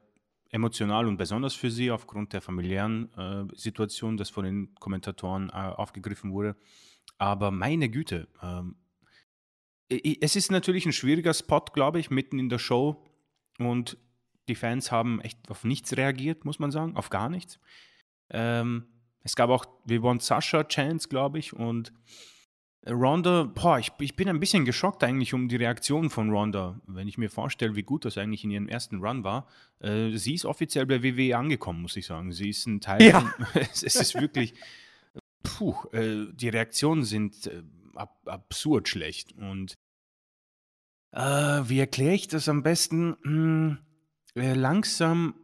emotional 0.53 1.07
und 1.07 1.17
besonders 1.17 1.55
für 1.55 1.71
sie 1.71 1.91
aufgrund 1.91 2.33
der 2.33 2.43
familiären 2.43 3.13
äh, 3.15 3.45
Situation, 3.57 4.17
das 4.17 4.31
von 4.31 4.45
den 4.45 4.75
Kommentatoren 4.77 5.49
äh, 5.49 5.53
aufgegriffen 5.53 6.33
wurde. 6.33 6.57
Aber 7.19 7.51
meine 7.51 7.89
Güte, 7.89 8.29
ähm, 8.43 8.77
es 9.89 10.37
ist 10.37 10.51
natürlich 10.51 10.87
ein 10.87 10.93
schwieriger 10.93 11.35
Spot, 11.35 11.65
glaube 11.73 11.99
ich, 11.99 12.11
mitten 12.11 12.39
in 12.39 12.49
der 12.49 12.59
Show. 12.59 13.05
Und 13.59 13.97
die 14.49 14.55
Fans 14.55 14.93
haben 14.93 15.21
echt 15.21 15.51
auf 15.51 15.65
nichts 15.65 15.97
reagiert, 15.97 16.45
muss 16.45 16.59
man 16.59 16.71
sagen, 16.71 16.97
auf 16.97 17.11
gar 17.11 17.29
nichts. 17.29 17.59
Ähm, 18.31 18.87
es 19.23 19.37
gab 19.37 19.51
auch 19.51 19.67
We 19.85 20.03
Want 20.03 20.23
Sasha 20.23 20.65
Chance, 20.65 21.09
glaube 21.09 21.39
ich, 21.39 21.53
und 21.53 21.93
Ronda, 22.89 23.45
boah, 23.45 23.79
ich, 23.79 23.93
ich, 24.01 24.17
bin 24.17 24.29
ein 24.29 24.41
bisschen 24.41 24.65
geschockt 24.65 25.05
eigentlich 25.05 25.35
um 25.35 25.49
die 25.49 25.57
Reaktion 25.57 26.11
von 26.11 26.31
Ronda, 26.31 26.81
wenn 26.87 27.07
ich 27.07 27.17
mir 27.17 27.31
vorstelle, 27.31 27.77
wie 27.77 27.85
gut 27.85 28.05
das 28.05 28.19
eigentlich 28.19 28.43
in 28.43 28.51
ihrem 28.51 28.69
ersten 28.69 29.05
Run 29.05 29.23
war. 29.23 29.47
Äh, 29.79 30.17
sie 30.17 30.35
ist 30.35 30.45
offiziell 30.45 30.87
bei 30.87 31.03
WWE 31.03 31.37
angekommen, 31.37 31.83
muss 31.83 31.97
ich 31.97 32.07
sagen. 32.07 32.33
Sie 32.33 32.51
ist 32.51 32.67
ein 32.67 32.81
Teil 32.81 33.03
ja. 33.03 33.21
von, 33.21 33.47
es, 33.55 33.85
es, 33.85 33.95
ist 33.95 34.21
wirklich, 34.21 34.55
puh, 35.45 35.77
äh, 35.93 36.27
die 36.33 36.49
Reaktionen 36.49 37.05
sind 37.05 37.47
äh, 37.47 37.63
ab, 37.95 38.21
absurd 38.27 38.89
schlecht. 38.89 39.33
Und 39.33 39.75
äh, 41.13 41.21
wie 41.21 41.79
erkläre 41.79 42.15
ich 42.15 42.27
das 42.27 42.49
am 42.49 42.65
besten? 42.65 43.17
Hm, 43.23 43.79
äh, 44.35 44.55
langsam 44.55 45.35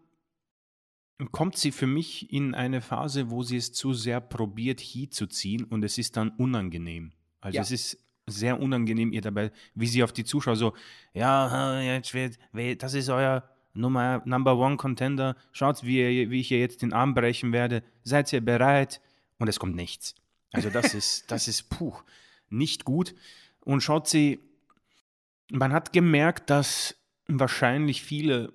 kommt 1.30 1.56
sie 1.56 1.70
für 1.70 1.86
mich 1.86 2.32
in 2.32 2.56
eine 2.56 2.80
Phase, 2.80 3.30
wo 3.30 3.44
sie 3.44 3.58
es 3.58 3.72
zu 3.72 3.92
sehr 3.92 4.20
probiert, 4.20 4.80
hier 4.80 5.10
zu 5.10 5.28
ziehen 5.28 5.62
und 5.64 5.84
es 5.84 5.98
ist 5.98 6.16
dann 6.16 6.30
unangenehm. 6.30 7.12
Also 7.40 7.56
ja. 7.56 7.62
es 7.62 7.70
ist 7.70 7.98
sehr 8.26 8.60
unangenehm 8.60 9.12
ihr 9.12 9.22
dabei, 9.22 9.50
wie 9.74 9.86
sie 9.86 10.02
auf 10.02 10.12
die 10.12 10.24
Zuschauer 10.24 10.56
so, 10.56 10.74
ja, 11.14 11.80
jetzt 11.80 12.12
wird, 12.14 12.38
das 12.82 12.94
ist 12.94 13.08
euer 13.08 13.48
Nummer, 13.74 14.22
Number 14.24 14.56
One 14.56 14.76
Contender, 14.76 15.36
schaut, 15.52 15.84
wie, 15.84 16.30
wie 16.30 16.40
ich 16.40 16.48
hier 16.48 16.58
jetzt 16.58 16.82
den 16.82 16.92
Arm 16.92 17.14
brechen 17.14 17.52
werde, 17.52 17.82
seid 18.02 18.32
ihr 18.32 18.40
bereit? 18.40 19.00
Und 19.38 19.48
es 19.48 19.58
kommt 19.58 19.76
nichts. 19.76 20.14
Also 20.52 20.68
das 20.68 20.94
ist, 20.94 21.24
das 21.30 21.48
ist, 21.48 21.70
puh, 21.70 21.94
nicht 22.50 22.84
gut. 22.84 23.14
Und 23.60 23.82
schaut 23.82 24.08
sie, 24.08 24.40
man 25.50 25.72
hat 25.72 25.92
gemerkt, 25.92 26.50
dass 26.50 26.96
wahrscheinlich 27.28 28.02
viele, 28.02 28.52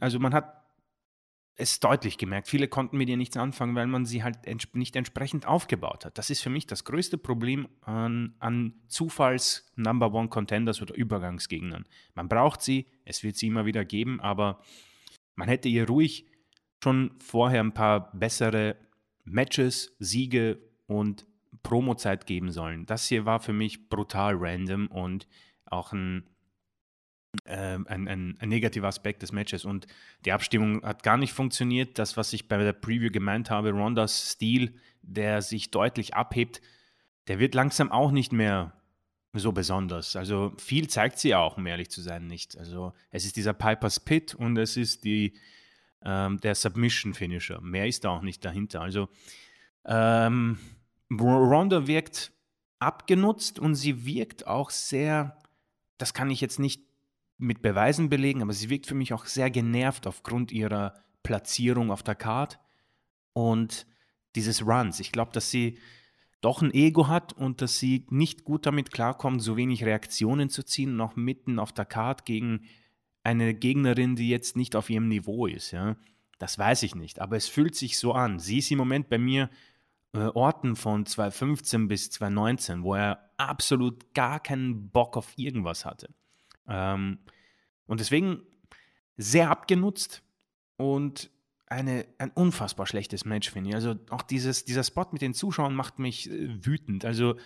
also 0.00 0.18
man 0.18 0.34
hat 0.34 0.59
es 1.60 1.80
deutlich 1.80 2.18
gemerkt. 2.18 2.48
Viele 2.48 2.68
konnten 2.68 2.96
mit 2.96 3.08
ihr 3.08 3.16
nichts 3.16 3.36
anfangen, 3.36 3.74
weil 3.74 3.86
man 3.86 4.06
sie 4.06 4.22
halt 4.22 4.46
ents 4.46 4.68
nicht 4.72 4.96
entsprechend 4.96 5.46
aufgebaut 5.46 6.04
hat. 6.04 6.18
Das 6.18 6.30
ist 6.30 6.42
für 6.42 6.50
mich 6.50 6.66
das 6.66 6.84
größte 6.84 7.18
Problem 7.18 7.68
an, 7.82 8.34
an 8.38 8.74
Zufalls-Number 8.88 10.12
One 10.12 10.28
Contenders 10.28 10.82
oder 10.82 10.94
Übergangsgegnern. 10.94 11.84
Man 12.14 12.28
braucht 12.28 12.62
sie, 12.62 12.86
es 13.04 13.22
wird 13.22 13.36
sie 13.36 13.48
immer 13.48 13.66
wieder 13.66 13.84
geben, 13.84 14.20
aber 14.20 14.60
man 15.34 15.48
hätte 15.48 15.68
ihr 15.68 15.86
ruhig 15.86 16.26
schon 16.82 17.12
vorher 17.18 17.60
ein 17.60 17.74
paar 17.74 18.10
bessere 18.12 18.76
Matches, 19.24 19.94
Siege 19.98 20.58
und 20.86 21.26
Promo-Zeit 21.62 22.26
geben 22.26 22.50
sollen. 22.50 22.86
Das 22.86 23.06
hier 23.06 23.26
war 23.26 23.40
für 23.40 23.52
mich 23.52 23.88
brutal 23.88 24.34
random 24.36 24.86
und 24.88 25.28
auch 25.66 25.92
ein 25.92 26.26
ein, 27.44 27.86
ein, 27.86 28.36
ein, 28.38 28.48
negativer 28.48 28.88
Aspekt 28.88 29.22
des 29.22 29.32
Matches. 29.32 29.64
Und 29.64 29.86
die 30.24 30.32
Abstimmung 30.32 30.82
hat 30.82 31.02
gar 31.02 31.16
nicht 31.16 31.32
funktioniert. 31.32 31.98
Das, 31.98 32.16
was 32.16 32.32
ich 32.32 32.48
bei 32.48 32.58
der 32.58 32.72
Preview 32.72 33.10
gemeint 33.10 33.50
habe, 33.50 33.70
Rondas 33.70 34.32
Stil, 34.32 34.74
der 35.02 35.42
sich 35.42 35.70
deutlich 35.70 36.14
abhebt, 36.14 36.60
der 37.28 37.38
wird 37.38 37.54
langsam 37.54 37.92
auch 37.92 38.10
nicht 38.10 38.32
mehr 38.32 38.72
so 39.32 39.52
besonders. 39.52 40.16
Also 40.16 40.52
viel 40.58 40.88
zeigt 40.88 41.18
sie 41.18 41.34
auch, 41.34 41.56
um 41.56 41.66
ehrlich 41.66 41.90
zu 41.90 42.00
sein, 42.00 42.26
nicht. 42.26 42.58
Also 42.58 42.92
es 43.10 43.24
ist 43.24 43.36
dieser 43.36 43.52
Piper's 43.52 44.00
Pit 44.00 44.34
und 44.34 44.56
es 44.56 44.76
ist 44.76 45.04
die, 45.04 45.34
ähm, 46.02 46.40
der 46.40 46.54
Submission-Finisher. 46.54 47.60
Mehr 47.60 47.86
ist 47.86 48.04
da 48.04 48.10
auch 48.10 48.22
nicht 48.22 48.44
dahinter. 48.44 48.80
Also 48.80 49.08
ähm, 49.84 50.58
Ronda 51.12 51.86
wirkt 51.86 52.32
abgenutzt 52.80 53.58
und 53.58 53.74
sie 53.74 54.04
wirkt 54.04 54.46
auch 54.46 54.70
sehr, 54.70 55.38
das 55.98 56.14
kann 56.14 56.30
ich 56.30 56.40
jetzt 56.40 56.58
nicht 56.58 56.89
mit 57.40 57.62
Beweisen 57.62 58.08
belegen, 58.08 58.42
aber 58.42 58.52
sie 58.52 58.70
wirkt 58.70 58.86
für 58.86 58.94
mich 58.94 59.12
auch 59.12 59.26
sehr 59.26 59.50
genervt 59.50 60.06
aufgrund 60.06 60.52
ihrer 60.52 60.94
Platzierung 61.22 61.90
auf 61.90 62.02
der 62.02 62.14
Card 62.14 62.58
und 63.32 63.86
dieses 64.36 64.66
Runs. 64.66 65.00
Ich 65.00 65.12
glaube, 65.12 65.32
dass 65.32 65.50
sie 65.50 65.78
doch 66.40 66.62
ein 66.62 66.72
Ego 66.72 67.08
hat 67.08 67.32
und 67.32 67.60
dass 67.60 67.78
sie 67.78 68.06
nicht 68.10 68.44
gut 68.44 68.66
damit 68.66 68.92
klarkommt, 68.92 69.42
so 69.42 69.56
wenig 69.56 69.84
Reaktionen 69.84 70.48
zu 70.48 70.62
ziehen, 70.62 70.96
noch 70.96 71.16
mitten 71.16 71.58
auf 71.58 71.72
der 71.72 71.84
Card 71.84 72.24
gegen 72.24 72.66
eine 73.22 73.54
Gegnerin, 73.54 74.16
die 74.16 74.28
jetzt 74.28 74.56
nicht 74.56 74.76
auf 74.76 74.88
ihrem 74.88 75.08
Niveau 75.08 75.46
ist. 75.46 75.72
Ja? 75.72 75.96
Das 76.38 76.58
weiß 76.58 76.82
ich 76.84 76.94
nicht, 76.94 77.20
aber 77.20 77.36
es 77.36 77.48
fühlt 77.48 77.74
sich 77.74 77.98
so 77.98 78.12
an. 78.12 78.38
Sie 78.38 78.58
ist 78.58 78.70
im 78.70 78.78
Moment 78.78 79.10
bei 79.10 79.18
mir 79.18 79.50
äh, 80.12 80.20
Orten 80.20 80.76
von 80.76 81.04
2015 81.04 81.88
bis 81.88 82.10
2019, 82.10 82.82
wo 82.82 82.94
er 82.94 83.30
absolut 83.36 84.14
gar 84.14 84.40
keinen 84.40 84.90
Bock 84.90 85.16
auf 85.16 85.34
irgendwas 85.36 85.84
hatte. 85.84 86.14
Ähm, 86.70 87.18
und 87.86 88.00
deswegen 88.00 88.42
sehr 89.16 89.50
abgenutzt 89.50 90.22
und 90.76 91.30
eine, 91.66 92.06
ein 92.18 92.30
unfassbar 92.30 92.86
schlechtes 92.86 93.24
Match, 93.24 93.50
finde 93.50 93.70
ich. 93.70 93.74
Also 93.74 93.96
auch 94.10 94.22
dieses, 94.22 94.64
dieser 94.64 94.82
Spot 94.82 95.06
mit 95.12 95.22
den 95.22 95.34
Zuschauern 95.34 95.74
macht 95.74 95.98
mich 95.98 96.30
äh, 96.30 96.64
wütend. 96.64 97.04
Also 97.04 97.36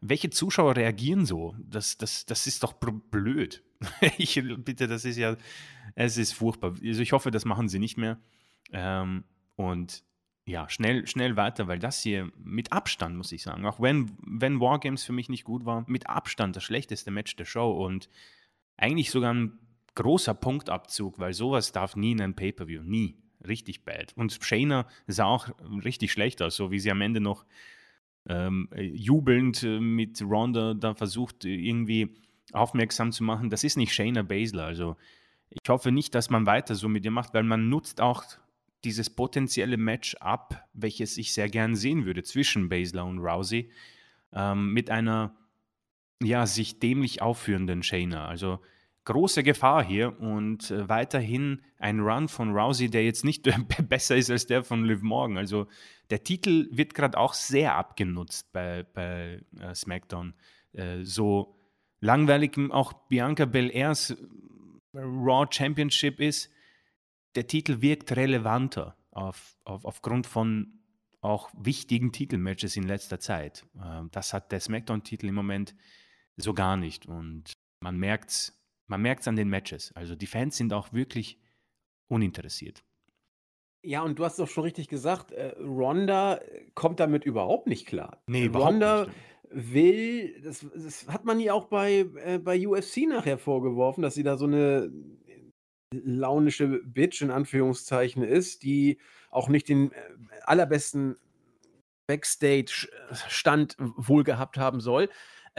welche 0.00 0.30
Zuschauer 0.30 0.76
reagieren 0.76 1.26
so? 1.26 1.54
Das, 1.58 1.98
das, 1.98 2.26
das 2.26 2.46
ist 2.46 2.62
doch 2.62 2.72
blöd. 2.72 3.62
ich 4.18 4.42
bitte, 4.58 4.88
das 4.88 5.04
ist 5.04 5.16
ja, 5.16 5.36
es 5.94 6.16
ist 6.16 6.32
furchtbar. 6.32 6.74
Also 6.82 7.02
ich 7.02 7.12
hoffe, 7.12 7.30
das 7.30 7.44
machen 7.44 7.68
sie 7.68 7.78
nicht 7.78 7.96
mehr. 7.96 8.18
Ähm, 8.72 9.24
und 9.56 10.02
ja, 10.46 10.68
schnell, 10.68 11.06
schnell 11.06 11.36
weiter, 11.36 11.68
weil 11.68 11.78
das 11.78 12.02
hier 12.02 12.30
mit 12.36 12.72
Abstand, 12.72 13.16
muss 13.16 13.32
ich 13.32 13.42
sagen, 13.42 13.64
auch 13.66 13.80
wenn, 13.80 14.10
wenn 14.22 14.60
Wargames 14.60 15.04
für 15.04 15.12
mich 15.12 15.28
nicht 15.28 15.44
gut 15.44 15.64
war, 15.64 15.84
mit 15.86 16.08
Abstand 16.08 16.56
das 16.56 16.64
schlechteste 16.64 17.10
Match 17.10 17.36
der 17.36 17.44
Show 17.44 17.70
und 17.70 18.08
eigentlich 18.80 19.10
sogar 19.10 19.34
ein 19.34 19.58
großer 19.94 20.34
Punktabzug, 20.34 21.18
weil 21.18 21.32
sowas 21.32 21.72
darf 21.72 21.96
nie 21.96 22.12
in 22.12 22.20
einem 22.20 22.34
Pay-Per-View, 22.34 22.82
nie. 22.82 23.16
Richtig 23.46 23.84
bad. 23.84 24.12
Und 24.16 24.38
Shayna 24.42 24.86
sah 25.06 25.24
auch 25.24 25.48
richtig 25.84 26.12
schlecht 26.12 26.42
aus, 26.42 26.56
so 26.56 26.70
wie 26.70 26.78
sie 26.78 26.90
am 26.90 27.00
Ende 27.00 27.20
noch 27.20 27.46
ähm, 28.28 28.68
jubelnd 28.76 29.62
äh, 29.62 29.80
mit 29.80 30.20
Ronda 30.22 30.74
da 30.74 30.94
versucht, 30.94 31.44
irgendwie 31.46 32.16
aufmerksam 32.52 33.12
zu 33.12 33.24
machen. 33.24 33.48
Das 33.48 33.64
ist 33.64 33.76
nicht 33.76 33.94
Shayna 33.94 34.22
Baszler. 34.22 34.64
Also 34.64 34.96
ich 35.48 35.68
hoffe 35.68 35.90
nicht, 35.90 36.14
dass 36.14 36.28
man 36.28 36.46
weiter 36.46 36.74
so 36.74 36.88
mit 36.88 37.04
ihr 37.04 37.10
macht, 37.10 37.32
weil 37.32 37.44
man 37.44 37.70
nutzt 37.70 38.00
auch 38.00 38.24
dieses 38.84 39.10
potenzielle 39.10 39.76
Match 39.76 40.14
ab, 40.16 40.68
welches 40.74 41.16
ich 41.18 41.32
sehr 41.32 41.48
gern 41.48 41.74
sehen 41.74 42.04
würde 42.04 42.22
zwischen 42.22 42.68
Baszler 42.68 43.04
und 43.06 43.18
Rousey, 43.18 43.70
ähm, 44.32 44.72
mit 44.72 44.90
einer 44.90 45.34
ja, 46.22 46.46
sich 46.46 46.78
dämlich 46.78 47.22
aufführenden 47.22 47.82
Shayna. 47.82 48.26
Also 48.26 48.60
große 49.04 49.42
Gefahr 49.42 49.84
hier 49.84 50.20
und 50.20 50.70
äh, 50.70 50.88
weiterhin 50.88 51.62
ein 51.78 52.00
Run 52.00 52.28
von 52.28 52.54
Rousey, 52.54 52.90
der 52.90 53.04
jetzt 53.04 53.24
nicht 53.24 53.48
besser 53.88 54.16
ist 54.16 54.30
als 54.30 54.46
der 54.46 54.62
von 54.62 54.84
Liv 54.84 55.02
Morgan. 55.02 55.38
Also 55.38 55.66
der 56.10 56.22
Titel 56.22 56.68
wird 56.70 56.94
gerade 56.94 57.18
auch 57.18 57.34
sehr 57.34 57.74
abgenutzt 57.74 58.52
bei, 58.52 58.84
bei 58.94 59.42
äh, 59.58 59.74
SmackDown. 59.74 60.34
Äh, 60.72 61.02
so 61.02 61.56
langweilig 62.00 62.56
auch 62.70 62.92
Bianca 63.08 63.46
Belairs 63.46 64.10
äh, 64.10 64.16
Raw 64.94 65.46
Championship 65.50 66.20
ist, 66.20 66.50
der 67.34 67.46
Titel 67.46 67.80
wirkt 67.80 68.14
relevanter 68.16 68.96
auf, 69.12 69.56
auf, 69.64 69.84
aufgrund 69.84 70.26
von 70.26 70.80
auch 71.20 71.50
wichtigen 71.56 72.12
Titelmatches 72.12 72.76
in 72.76 72.84
letzter 72.84 73.20
Zeit. 73.20 73.64
Ähm, 73.82 74.08
das 74.12 74.32
hat 74.32 74.52
der 74.52 74.60
SmackDown-Titel 74.60 75.28
im 75.28 75.34
Moment 75.34 75.74
so 76.40 76.54
gar 76.54 76.76
nicht. 76.76 77.06
Und 77.06 77.52
man 77.82 77.96
merkt 77.96 78.30
es 78.30 78.60
man 78.90 79.02
merkt's 79.02 79.28
an 79.28 79.36
den 79.36 79.48
Matches. 79.48 79.92
Also 79.94 80.16
die 80.16 80.26
Fans 80.26 80.56
sind 80.56 80.72
auch 80.72 80.92
wirklich 80.92 81.38
uninteressiert. 82.10 82.84
Ja, 83.86 84.02
und 84.02 84.18
du 84.18 84.24
hast 84.24 84.38
doch 84.38 84.48
schon 84.48 84.64
richtig 84.64 84.88
gesagt, 84.88 85.30
äh, 85.30 85.54
Ronda 85.58 86.36
äh, 86.36 86.70
kommt 86.74 87.00
damit 87.00 87.24
überhaupt 87.24 87.66
nicht 87.66 87.86
klar. 87.86 88.22
Nee, 88.26 88.46
überhaupt 88.46 88.72
Ronda 88.72 89.04
nicht. 89.04 89.14
will, 89.50 90.42
das, 90.42 90.66
das 90.74 91.06
hat 91.08 91.24
man 91.24 91.40
ja 91.40 91.54
auch 91.54 91.66
bei, 91.66 92.00
äh, 92.16 92.38
bei 92.38 92.66
UFC 92.66 93.08
nachher 93.08 93.38
vorgeworfen, 93.38 94.02
dass 94.02 94.14
sie 94.14 94.24
da 94.24 94.36
so 94.36 94.46
eine 94.46 94.92
launische 95.92 96.66
Bitch 96.84 97.22
in 97.22 97.30
Anführungszeichen 97.30 98.22
ist, 98.22 98.64
die 98.64 98.98
auch 99.30 99.48
nicht 99.48 99.68
den 99.68 99.92
äh, 99.92 99.96
allerbesten 100.42 101.16
Backstage-Stand 102.08 103.76
wohl 103.78 104.24
gehabt 104.24 104.58
haben 104.58 104.80
soll. 104.80 105.08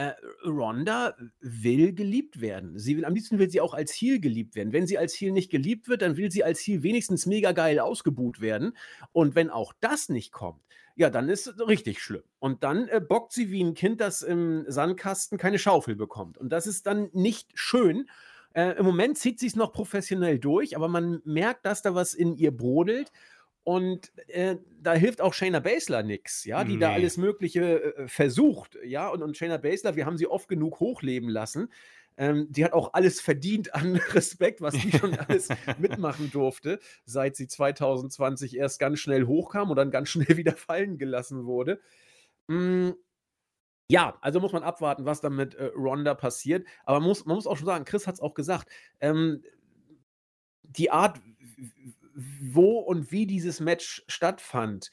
Äh, 0.02 0.14
Ronda 0.46 1.16
will 1.42 1.94
geliebt 1.94 2.42
werden. 2.42 2.80
Sie 2.80 2.98
will, 2.98 3.06
am 3.06 3.14
liebsten 3.14 3.38
will 3.38 3.50
sie 3.52 3.62
auch 3.62 3.74
als 3.74 3.92
Heel 3.92 4.20
geliebt 4.20 4.56
werden. 4.56 4.74
Wenn 4.74 4.88
sie 4.88 4.98
als 4.98 5.14
Heel 5.14 5.32
nicht 5.32 5.52
geliebt 5.52 5.88
wird, 5.88 6.02
dann 6.02 6.18
will 6.18 6.32
sie 6.32 6.44
als 6.44 6.60
Heel 6.62 6.82
wenigstens 6.82 7.28
mega 7.28 7.52
geil 7.52 7.80
ausgebuht 7.80 8.42
werden. 8.42 8.76
Und 9.12 9.36
wenn 9.36 9.50
auch 9.52 9.74
das 9.80 10.10
nicht 10.10 10.32
kommt, 10.32 10.62
ja, 10.96 11.10
dann 11.10 11.30
ist 11.30 11.48
es 11.48 11.68
richtig 11.68 12.02
schlimm. 12.02 12.24
Und 12.40 12.64
dann 12.64 12.88
äh, 12.88 13.00
bockt 13.00 13.32
sie 13.32 13.52
wie 13.52 13.64
ein 13.64 13.76
Kind, 13.76 14.02
das 14.02 14.24
im 14.24 14.66
Sandkasten 14.68 15.38
keine 15.38 15.60
Schaufel 15.60 15.96
bekommt. 15.96 16.38
Und 16.38 16.50
das 16.50 16.66
ist 16.66 16.88
dann 16.88 17.10
nicht 17.14 17.52
schön. 17.54 18.10
Äh, 18.54 18.78
Im 18.80 18.86
Moment 18.86 19.18
zieht 19.18 19.40
sie 19.40 19.48
es 19.48 19.56
noch 19.56 19.72
professionell 19.72 20.40
durch, 20.40 20.76
aber 20.76 20.88
man 20.88 21.22
merkt, 21.26 21.66
dass 21.66 21.82
da 21.82 21.94
was 21.94 22.14
in 22.14 22.36
ihr 22.36 22.56
brodelt. 22.56 23.12
Und 23.64 24.12
äh, 24.28 24.58
da 24.82 24.94
hilft 24.94 25.22
auch 25.22 25.34
Shayna 25.34 25.60
Baszler 25.60 26.02
nichts, 26.02 26.46
ja, 26.46 26.64
die 26.64 26.74
nee. 26.74 26.80
da 26.80 26.94
alles 26.94 27.18
Mögliche 27.18 27.96
äh, 27.96 28.08
versucht, 28.08 28.78
ja. 28.84 29.08
Und, 29.10 29.22
und 29.22 29.38
Shayna 29.38 29.58
Baszler, 29.58 29.96
wir 29.96 30.06
haben 30.06 30.18
sie 30.18 30.28
oft 30.28 30.48
genug 30.48 30.80
hochleben 30.80 31.30
lassen. 31.30 31.70
Ähm, 32.18 32.48
die 32.50 32.66
hat 32.66 32.74
auch 32.74 32.94
alles 32.94 33.22
verdient 33.22 33.74
an 33.74 33.96
Respekt, 34.14 34.62
was 34.62 34.74
die 34.74 34.92
schon 34.92 35.18
alles 35.18 35.50
mitmachen 35.78 36.32
durfte, 36.32 36.80
seit 37.06 37.36
sie 37.36 37.48
2020 37.48 38.58
erst 38.58 38.80
ganz 38.80 39.00
schnell 39.00 39.26
hochkam 39.26 39.70
und 39.70 39.76
dann 39.76 39.92
ganz 39.92 40.10
schnell 40.10 40.28
wieder 40.38 40.56
fallen 40.56 40.98
gelassen 40.98 41.46
wurde. 41.46 41.80
Mm, 42.48 42.92
ja, 43.90 44.18
also 44.22 44.40
muss 44.40 44.54
man 44.54 44.64
abwarten, 44.64 45.06
was 45.06 45.22
dann 45.22 45.36
mit 45.36 45.56
äh, 45.56 45.66
Ronda 45.76 46.14
passiert. 46.14 46.66
Aber 46.86 47.00
man 47.00 47.10
muss, 47.10 47.26
man 47.26 47.36
muss 47.36 47.48
auch 47.48 47.58
schon 47.58 47.66
sagen, 47.66 47.86
Chris 47.86 48.08
hat 48.08 48.16
es 48.16 48.22
auch 48.22 48.34
gesagt, 48.34 48.70
ähm, 49.00 49.44
die 50.64 50.92
Art, 50.92 51.20
wo 52.14 52.80
und 52.80 53.12
wie 53.12 53.26
dieses 53.26 53.60
Match 53.60 54.04
stattfand, 54.08 54.92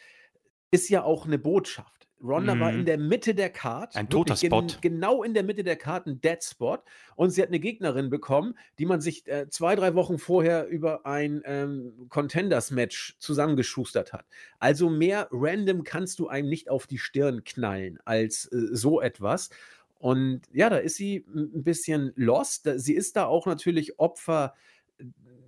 ist 0.71 0.89
ja 0.89 1.03
auch 1.03 1.27
eine 1.27 1.39
Botschaft. 1.39 1.99
Ronda 2.23 2.55
mhm. 2.55 2.61
war 2.61 2.73
in 2.73 2.85
der 2.85 2.99
Mitte 2.99 3.35
der 3.35 3.51
Card. 3.51 3.95
Ein 3.95 4.09
toter 4.09 4.37
Spot. 4.37 4.63
Gen 4.63 4.81
genau 4.81 5.23
in 5.23 5.35
der 5.35 5.45
Mitte 5.45 5.63
der 5.63 5.77
Card, 5.77 6.07
ein 6.07 6.21
Dead 6.21 6.43
Spot. 6.43 6.79
Und 7.15 7.31
sie 7.31 7.43
hat 7.43 7.49
eine 7.49 7.61
Gegnerin 7.61 8.11
bekommen, 8.11 8.55
die 8.79 8.87
man 8.87 9.01
sich 9.01 9.27
äh, 9.29 9.49
zwei, 9.49 9.77
drei 9.77 9.95
Wochen 9.95 10.19
vorher 10.19 10.67
über 10.67 11.07
ein 11.07 11.43
ähm, 11.45 12.07
Contenders-Match 12.09 13.17
zusammengeschustert 13.19 14.13
hat. 14.13 14.27
Also 14.59 14.91
mehr 14.91 15.29
random 15.31 15.85
kannst 15.85 16.19
du 16.19 16.29
einem 16.29 16.49
nicht 16.49 16.69
auf 16.69 16.87
die 16.87 16.99
Stirn 16.99 17.45
knallen 17.45 17.99
als 18.05 18.47
äh, 18.47 18.69
so 18.73 19.01
etwas. 19.01 19.51
Und 19.99 20.43
ja, 20.53 20.71
da 20.71 20.77
ist 20.77 20.97
sie 20.97 21.25
ein 21.35 21.65
bisschen 21.65 22.13
lost. 22.17 22.69
Sie 22.77 22.95
ist 22.95 23.17
da 23.17 23.27
auch 23.27 23.47
natürlich 23.47 23.99
Opfer 23.99 24.55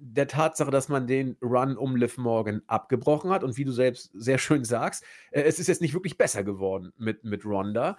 der 0.01 0.27
Tatsache, 0.27 0.71
dass 0.71 0.89
man 0.89 1.07
den 1.07 1.37
Run 1.43 1.77
um 1.77 1.97
Liv 1.97 2.17
Morgan 2.19 2.63
abgebrochen 2.67 3.31
hat 3.31 3.45
und 3.45 3.57
wie 3.57 3.65
du 3.65 3.73
selbst 3.73 4.11
sehr 4.15 4.39
schön 4.39 4.65
sagst, 4.65 5.05
äh, 5.31 5.43
es 5.43 5.59
ist 5.59 5.69
jetzt 5.69 5.81
nicht 5.81 5.95
wirklich 5.95 6.19
besser 6.19 6.45
geworden 6.45 6.93
mit, 6.97 7.25
mit 7.25 7.45
Ronda. 7.45 7.97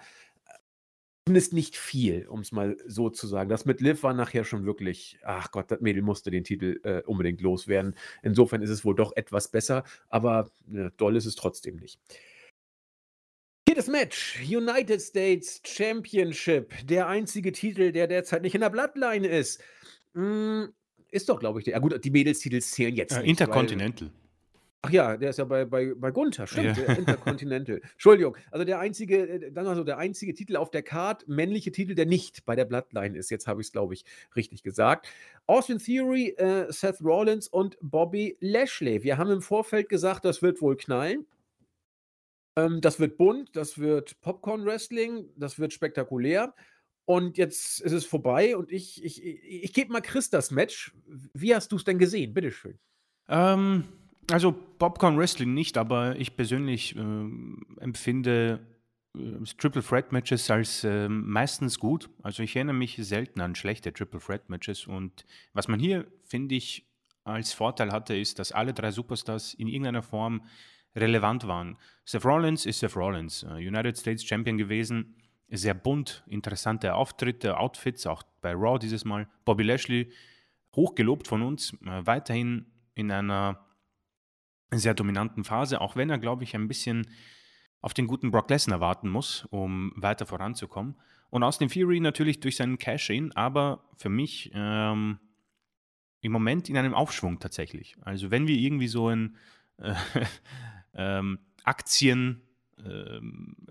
Zumindest 1.26 1.52
nicht 1.52 1.76
viel, 1.76 2.26
um 2.26 2.40
es 2.40 2.50
mal 2.50 2.76
so 2.84 3.08
zu 3.08 3.28
sagen. 3.28 3.48
Das 3.48 3.64
mit 3.64 3.80
Liv 3.80 4.02
war 4.02 4.12
nachher 4.12 4.42
schon 4.42 4.66
wirklich, 4.66 5.20
ach 5.22 5.52
Gott, 5.52 5.70
das 5.70 5.80
Mädel 5.80 6.02
musste 6.02 6.32
den 6.32 6.42
Titel 6.42 6.80
äh, 6.82 7.02
unbedingt 7.06 7.40
loswerden. 7.40 7.94
Insofern 8.22 8.60
ist 8.60 8.70
es 8.70 8.84
wohl 8.84 8.96
doch 8.96 9.12
etwas 9.14 9.48
besser, 9.48 9.84
aber 10.08 10.50
äh, 10.74 10.90
doll 10.96 11.16
ist 11.16 11.26
es 11.26 11.36
trotzdem 11.36 11.76
nicht. 11.76 12.00
Viertes 13.68 13.86
Match, 13.86 14.40
United 14.42 15.00
States 15.00 15.62
Championship, 15.64 16.74
der 16.84 17.06
einzige 17.06 17.52
Titel, 17.52 17.92
der 17.92 18.08
derzeit 18.08 18.42
nicht 18.42 18.56
in 18.56 18.60
der 18.60 18.70
Bloodline 18.70 19.28
ist. 19.28 19.62
Hm, 20.14 20.74
ist 21.12 21.28
doch, 21.28 21.38
glaube 21.38 21.60
ich, 21.60 21.64
der. 21.64 21.74
Ja, 21.74 21.78
gut, 21.78 22.04
die 22.04 22.10
Mädelstitel 22.10 22.60
zählen 22.60 22.94
jetzt. 22.94 23.12
Äh, 23.12 23.20
nicht, 23.20 23.30
Intercontinental. 23.30 24.08
Weil, 24.08 24.16
ach 24.82 24.90
ja, 24.90 25.16
der 25.16 25.30
ist 25.30 25.38
ja 25.38 25.44
bei, 25.44 25.64
bei, 25.64 25.94
bei 25.94 26.10
Gunther, 26.10 26.46
stimmt. 26.46 26.76
Ja. 26.76 26.84
Intercontinental. 26.96 27.80
Entschuldigung. 27.92 28.36
Also 28.50 28.64
der 28.64 28.80
einzige, 28.80 29.28
äh, 29.28 29.52
dann 29.52 29.66
also 29.66 29.84
der 29.84 29.98
einzige 29.98 30.34
Titel 30.34 30.56
auf 30.56 30.70
der 30.70 30.82
Card, 30.82 31.28
männliche 31.28 31.70
Titel, 31.70 31.94
der 31.94 32.06
nicht 32.06 32.44
bei 32.46 32.56
der 32.56 32.64
Bloodline 32.64 33.16
ist. 33.16 33.30
Jetzt 33.30 33.46
habe 33.46 33.60
ich 33.60 33.68
es, 33.68 33.72
glaube 33.72 33.94
ich, 33.94 34.04
richtig 34.34 34.62
gesagt. 34.62 35.06
Austin 35.46 35.78
Theory, 35.78 36.30
äh, 36.38 36.72
Seth 36.72 37.00
Rollins 37.02 37.46
und 37.46 37.76
Bobby 37.80 38.36
Lashley. 38.40 39.02
Wir 39.02 39.18
haben 39.18 39.30
im 39.30 39.42
Vorfeld 39.42 39.88
gesagt, 39.88 40.24
das 40.24 40.42
wird 40.42 40.60
wohl 40.62 40.76
knallen. 40.76 41.26
Ähm, 42.56 42.80
das 42.80 43.00
wird 43.00 43.16
bunt, 43.16 43.54
das 43.56 43.78
wird 43.78 44.20
Popcorn-Wrestling, 44.20 45.30
das 45.36 45.58
wird 45.58 45.72
spektakulär. 45.72 46.54
Und 47.04 47.36
jetzt 47.36 47.80
ist 47.80 47.92
es 47.92 48.04
vorbei 48.04 48.56
und 48.56 48.70
ich, 48.70 49.02
ich, 49.04 49.24
ich, 49.24 49.64
ich 49.64 49.72
gebe 49.72 49.92
mal 49.92 50.00
Chris 50.00 50.30
das 50.30 50.50
Match. 50.50 50.94
Wie 51.34 51.54
hast 51.54 51.72
du 51.72 51.76
es 51.76 51.84
denn 51.84 51.98
gesehen? 51.98 52.32
Bitteschön. 52.32 52.78
Ähm, 53.28 53.84
also 54.30 54.52
Popcorn 54.52 55.18
Wrestling 55.18 55.52
nicht, 55.52 55.76
aber 55.76 56.16
ich 56.16 56.36
persönlich 56.36 56.94
äh, 56.94 57.00
empfinde 57.80 58.60
äh, 59.16 59.44
Triple 59.58 59.82
Threat 59.82 60.12
Matches 60.12 60.48
als 60.50 60.84
äh, 60.84 61.08
meistens 61.08 61.78
gut. 61.78 62.08
Also 62.22 62.44
ich 62.44 62.54
erinnere 62.54 62.76
mich 62.76 62.96
selten 63.00 63.40
an 63.40 63.56
schlechte 63.56 63.92
Triple 63.92 64.20
Threat 64.20 64.48
Matches 64.48 64.86
und 64.86 65.24
was 65.54 65.66
man 65.66 65.80
hier, 65.80 66.06
finde 66.24 66.54
ich, 66.54 66.86
als 67.24 67.52
Vorteil 67.52 67.92
hatte, 67.92 68.16
ist, 68.16 68.38
dass 68.38 68.52
alle 68.52 68.74
drei 68.74 68.90
Superstars 68.90 69.54
in 69.54 69.68
irgendeiner 69.68 70.02
Form 70.02 70.42
relevant 70.94 71.46
waren. 71.46 71.78
Seth 72.04 72.24
Rollins 72.24 72.66
ist 72.66 72.80
Seth 72.80 72.96
Rollins, 72.96 73.44
äh, 73.44 73.54
United 73.54 73.96
States 73.96 74.24
Champion 74.24 74.56
gewesen 74.56 75.16
sehr 75.56 75.74
bunt, 75.74 76.24
interessante 76.26 76.94
Auftritte, 76.94 77.58
Outfits, 77.58 78.06
auch 78.06 78.22
bei 78.40 78.52
Raw 78.52 78.78
dieses 78.78 79.04
Mal. 79.04 79.28
Bobby 79.44 79.62
Lashley, 79.62 80.12
hochgelobt 80.74 81.28
von 81.28 81.42
uns, 81.42 81.74
äh, 81.84 82.06
weiterhin 82.06 82.66
in 82.94 83.10
einer 83.10 83.66
sehr 84.70 84.94
dominanten 84.94 85.44
Phase, 85.44 85.80
auch 85.80 85.96
wenn 85.96 86.10
er, 86.10 86.18
glaube 86.18 86.44
ich, 86.44 86.54
ein 86.54 86.68
bisschen 86.68 87.06
auf 87.80 87.94
den 87.94 88.06
guten 88.06 88.30
Brock 88.30 88.48
Lesnar 88.48 88.80
warten 88.80 89.08
muss, 89.08 89.46
um 89.50 89.92
weiter 89.96 90.24
voranzukommen. 90.24 90.96
Und 91.30 91.42
aus 91.42 91.58
dem 91.58 91.68
Fury 91.68 92.00
natürlich 92.00 92.40
durch 92.40 92.56
seinen 92.56 92.78
Cash-In, 92.78 93.32
aber 93.32 93.84
für 93.96 94.08
mich 94.08 94.50
ähm, 94.54 95.18
im 96.20 96.32
Moment 96.32 96.68
in 96.68 96.76
einem 96.76 96.94
Aufschwung 96.94 97.40
tatsächlich. 97.40 97.96
Also 98.02 98.30
wenn 98.30 98.46
wir 98.46 98.56
irgendwie 98.56 98.88
so 98.88 99.08
ein 99.08 99.36
äh, 99.78 99.94
ähm, 100.94 101.38
Aktien 101.64 102.42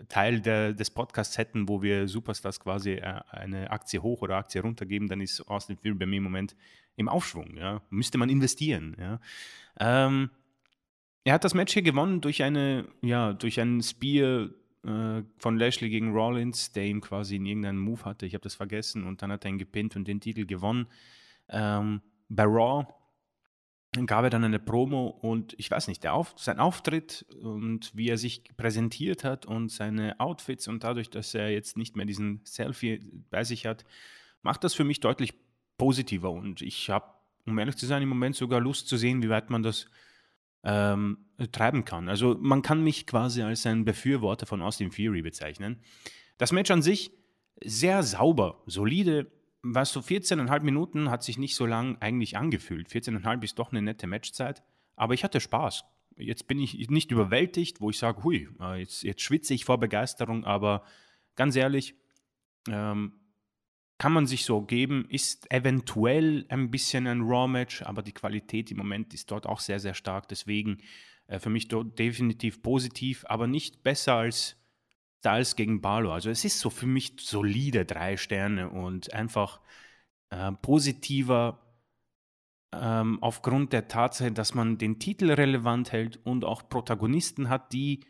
Teil 0.08 0.42
der, 0.42 0.74
des 0.74 0.90
Podcasts 0.90 1.38
hätten, 1.38 1.68
wo 1.68 1.82
wir 1.82 2.08
Superstars 2.08 2.60
quasi 2.60 2.92
äh, 2.94 3.22
eine 3.30 3.72
Aktie 3.72 4.02
hoch 4.02 4.22
oder 4.22 4.38
Aktie 4.38 4.62
runter 4.62 4.86
geben, 4.86 5.08
dann 5.08 5.22
ist 5.22 5.42
Austin 5.48 5.78
Theory 5.78 5.98
bei 5.98 6.06
mir 6.06 6.18
im 6.18 6.24
Moment 6.24 6.56
im 6.96 7.10
Aufschwung. 7.10 7.58
Ja? 7.58 7.82
Müsste 7.90 8.18
man 8.18 8.30
investieren. 8.30 8.96
Ja? 9.00 9.20
Ähm, 9.80 10.30
er 11.24 11.34
hat 11.34 11.44
das 11.44 11.54
Match 11.54 11.74
hier 11.74 11.82
gewonnen 11.82 12.22
durch 12.22 12.44
eine, 12.44 12.88
ja, 13.02 13.34
durch 13.34 13.60
einen 13.60 13.82
Spear 13.82 14.50
äh, 14.84 15.24
von 15.38 15.58
Lashley 15.58 15.90
gegen 15.90 16.14
Rollins, 16.14 16.72
der 16.72 16.86
ihm 16.86 17.02
quasi 17.02 17.36
in 17.36 17.46
irgendeinem 17.46 17.80
Move 17.80 18.06
hatte. 18.06 18.26
Ich 18.26 18.34
habe 18.34 18.44
das 18.44 18.56
vergessen 18.56 19.06
und 19.06 19.22
dann 19.22 19.32
hat 19.32 19.46
er 19.46 19.52
ihn 19.52 19.58
gepinnt 19.58 19.96
und 19.96 20.08
den 20.08 20.20
Titel 20.20 20.46
gewonnen. 20.46 20.88
Ähm, 21.50 22.02
bei 22.30 22.44
Raw 22.44 22.88
gab 24.06 24.24
er 24.24 24.30
dann 24.30 24.44
eine 24.44 24.60
Promo 24.60 25.08
und 25.08 25.54
ich 25.58 25.70
weiß 25.70 25.88
nicht, 25.90 26.08
Auf, 26.08 26.34
sein 26.38 26.60
Auftritt 26.60 27.26
und 27.42 27.92
wie 27.94 28.08
er 28.08 28.18
sich 28.18 28.44
präsentiert 28.56 29.26
hat 29.26 29.46
und 29.46 29.70
seine 29.70 30.20
Outfits 30.20 30.68
und 30.70 30.84
dadurch, 30.84 31.10
dass 31.10 31.34
er 31.34 31.52
jetzt 31.52 31.78
nicht 31.78 31.98
mehr 31.98 32.06
diesen 32.06 32.40
Selfie 32.46 33.04
bei 33.30 33.44
sich 33.44 33.66
hat, 33.66 33.84
macht 34.44 34.64
das 34.64 34.74
für 34.74 34.86
mich 34.86 35.02
deutlich 35.02 35.34
positiver 35.78 36.32
und 36.32 36.62
ich 36.62 36.90
habe, 36.90 37.06
um 37.46 37.60
ehrlich 37.60 37.76
zu 37.76 37.86
sein, 37.86 38.02
im 38.02 38.10
Moment 38.10 38.36
sogar 38.36 38.62
Lust 38.62 38.88
zu 38.88 38.96
sehen, 38.96 39.22
wie 39.24 39.30
weit 39.30 39.50
man 39.50 39.62
das 39.62 39.88
ähm, 40.64 41.26
treiben 41.52 41.84
kann. 41.84 42.08
Also 42.08 42.38
man 42.40 42.62
kann 42.62 42.84
mich 42.84 43.08
quasi 43.08 43.42
als 43.42 43.66
ein 43.66 43.84
Befürworter 43.84 44.46
von 44.46 44.62
Austin 44.62 44.92
Fury 44.92 45.22
bezeichnen. 45.22 45.82
Das 46.38 46.54
Match 46.54 46.72
an 46.72 46.82
sich 46.82 47.12
sehr 47.62 48.04
sauber, 48.04 48.64
solide, 48.68 49.30
was 49.64 49.92
so 49.92 50.00
14,5 50.00 50.62
Minuten 50.62 51.10
hat 51.10 51.24
sich 51.24 51.38
nicht 51.38 51.56
so 51.56 51.66
lang 51.66 51.98
eigentlich 52.00 52.38
angefühlt. 52.38 52.90
14,5 52.90 53.44
ist 53.44 53.60
doch 53.60 53.72
eine 53.72 53.82
nette 53.82 54.08
Matchzeit, 54.08 54.64
aber 54.96 55.14
ich 55.14 55.24
hatte 55.24 55.40
Spaß. 55.40 55.84
Jetzt 56.18 56.48
bin 56.48 56.60
ich 56.60 56.90
nicht 56.90 57.12
überwältigt, 57.12 57.80
wo 57.80 57.90
ich 57.90 57.98
sage, 57.98 58.24
hui, 58.24 58.50
äh, 58.60 58.80
jetzt, 58.80 59.04
jetzt 59.04 59.22
schwitze 59.22 59.54
ich 59.54 59.66
vor 59.66 59.80
Begeisterung, 59.80 60.44
aber 60.44 60.84
ganz 61.36 61.56
ehrlich, 61.56 61.96
ähm, 62.68 63.14
kann 63.98 64.14
man 64.14 64.26
sich 64.26 64.46
so 64.46 64.64
geben, 64.64 65.06
ist 65.10 65.52
eventuell 65.52 66.46
ein 66.50 66.72
bisschen 66.72 67.06
ein 67.06 67.22
Raw-Match, 67.22 67.84
aber 67.84 68.02
die 68.02 68.14
Qualität 68.14 68.72
im 68.72 68.78
Moment 68.78 69.14
ist 69.14 69.30
dort 69.30 69.46
auch 69.46 69.60
sehr, 69.60 69.80
sehr 69.80 69.94
stark. 69.94 70.28
Deswegen 70.28 70.80
äh, 71.28 71.38
für 71.38 71.52
mich 71.52 71.68
dort 71.68 72.00
definitiv 72.00 72.64
positiv, 72.64 73.24
aber 73.28 73.46
nicht 73.46 73.84
besser 73.84 74.16
als 74.16 74.58
Styles 75.22 75.56
gegen 75.56 75.82
Barlow. 75.82 76.12
Also 76.12 76.32
es 76.32 76.44
ist 76.44 76.60
so 76.60 76.72
für 76.72 76.88
mich 76.88 77.14
solide 77.20 77.86
drei 77.86 78.18
Sterne 78.18 78.70
und 78.70 79.14
einfach 79.14 79.62
äh, 80.32 80.52
positiver 80.52 81.60
ähm, 82.74 83.22
aufgrund 83.22 83.72
der 83.72 83.88
Tatsache, 83.88 84.32
dass 84.32 84.56
man 84.56 84.80
den 84.80 84.98
Titel 84.98 85.30
relevant 85.30 85.92
hält 85.92 86.20
und 86.26 86.44
auch 86.44 86.68
Protagonisten 86.68 87.50
hat, 87.50 87.72
die 87.72 88.04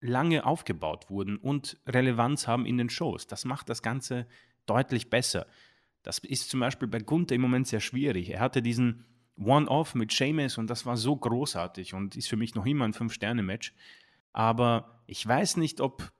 lange 0.00 0.46
aufgebaut 0.46 1.10
wurden 1.10 1.36
und 1.36 1.78
Relevanz 1.84 2.46
haben 2.46 2.64
in 2.64 2.78
den 2.78 2.90
Shows. 2.90 3.26
Das 3.26 3.44
macht 3.44 3.68
das 3.68 3.82
Ganze 3.82 4.28
deutlich 4.66 5.10
besser. 5.10 5.46
Das 6.04 6.18
ist 6.18 6.48
zum 6.48 6.60
Beispiel 6.60 6.86
bei 6.86 7.00
Gunther 7.00 7.34
im 7.34 7.40
Moment 7.40 7.66
sehr 7.66 7.80
schwierig. 7.80 8.30
Er 8.30 8.38
hatte 8.38 8.62
diesen 8.62 9.04
One-Off 9.36 9.96
mit 9.96 10.12
Sheamus 10.12 10.58
und 10.58 10.70
das 10.70 10.86
war 10.86 10.96
so 10.96 11.16
großartig 11.16 11.92
und 11.92 12.14
ist 12.14 12.28
für 12.28 12.36
mich 12.36 12.54
noch 12.54 12.66
immer 12.66 12.84
ein 12.84 12.92
Fünf-Sterne-Match. 12.92 13.74
Aber 14.32 15.02
ich 15.08 15.26
weiß 15.26 15.56
nicht, 15.56 15.80
ob 15.80 16.12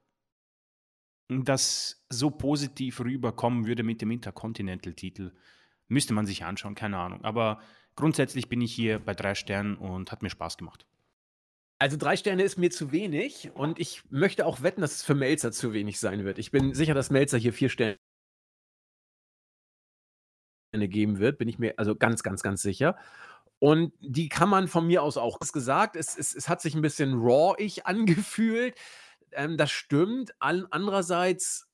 das 1.29 2.05
so 2.09 2.31
positiv 2.31 3.01
rüberkommen 3.01 3.66
würde 3.66 3.83
mit 3.83 4.01
dem 4.01 4.11
Intercontinental-Titel. 4.11 5.33
Müsste 5.89 6.14
man 6.14 6.27
sich 6.27 6.45
anschauen, 6.45 6.74
keine 6.74 6.99
Ahnung. 6.99 7.24
Aber 7.24 7.61
grundsätzlich 7.97 8.49
bin 8.49 8.61
ich 8.61 8.72
hier 8.72 8.99
bei 8.99 9.14
drei 9.14 9.35
Sternen 9.35 9.77
und 9.77 10.12
hat 10.12 10.22
mir 10.22 10.31
Spaß 10.31 10.57
gemacht. 10.57 10.87
Also 11.79 11.97
drei 11.99 12.16
Sterne 12.16 12.43
ist 12.43 12.57
mir 12.57 12.70
zu 12.70 12.91
wenig 12.91 13.51
und 13.55 13.79
ich 13.79 14.03
möchte 14.09 14.47
auch 14.47 14.62
wetten, 14.62 14.81
dass 14.81 14.95
es 14.95 15.03
für 15.03 15.14
Melzer 15.14 15.53
zu 15.53 15.74
wenig 15.74 16.01
sein 16.01 16.24
wird. 16.24 16.39
Ich 16.39 16.51
bin 16.51 16.72
sicher, 16.72 16.95
dass 16.95 17.11
Melzer 17.11 17.37
hier 17.37 17.53
vier 17.53 17.68
Sterne 17.68 17.99
geben 20.72 21.18
wird, 21.18 21.39
bin 21.39 21.49
ich 21.49 21.59
mir 21.59 21.74
also 21.79 21.95
ganz, 21.95 22.22
ganz, 22.22 22.43
ganz 22.43 22.62
sicher. 22.62 22.97
Und 23.59 23.93
die 24.01 24.29
kann 24.29 24.49
man 24.49 24.68
von 24.68 24.87
mir 24.87 25.03
aus 25.03 25.16
auch. 25.16 25.39
gesagt, 25.39 25.97
es, 25.97 26.16
es, 26.16 26.35
es 26.35 26.49
hat 26.49 26.61
sich 26.61 26.74
ein 26.74 26.83
bisschen 26.83 27.14
raw-ich 27.14 27.87
angefühlt. 27.87 28.74
Ähm, 29.37 29.57
das 29.57 29.70
stimmt. 29.70 30.34
Andererseits, 30.41 31.68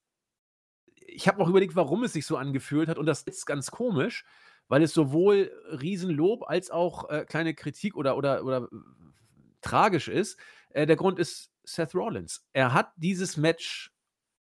ich 1.07 1.29
habe 1.29 1.43
auch 1.43 1.49
überlegt, 1.49 1.77
warum 1.77 2.05
es 2.05 2.13
sich 2.13 2.27
so 2.27 2.37
angefühlt 2.37 2.89
hat. 2.89 2.99
Und 2.99 3.07
das 3.07 3.23
ist 3.23 3.47
ganz 3.47 3.71
komisch, 3.71 4.25
weil 4.69 4.83
es 4.83 4.93
sowohl 4.93 5.53
Riesenlob 5.81 6.43
als 6.49 6.71
auch 6.71 7.09
äh, 7.09 7.25
kleine 7.25 7.55
Kritik 7.55 7.97
oder, 7.97 8.17
oder, 8.17 8.45
oder 8.45 8.69
tragisch 9.61 10.09
ist. 10.09 10.39
Äh, 10.71 10.87
der 10.87 10.97
Grund 10.97 11.19
ist 11.19 11.53
Seth 11.65 11.95
Rollins. 11.95 12.45
Er 12.53 12.75
hat 12.75 12.93
dieses 12.97 13.37
Match 13.37 13.92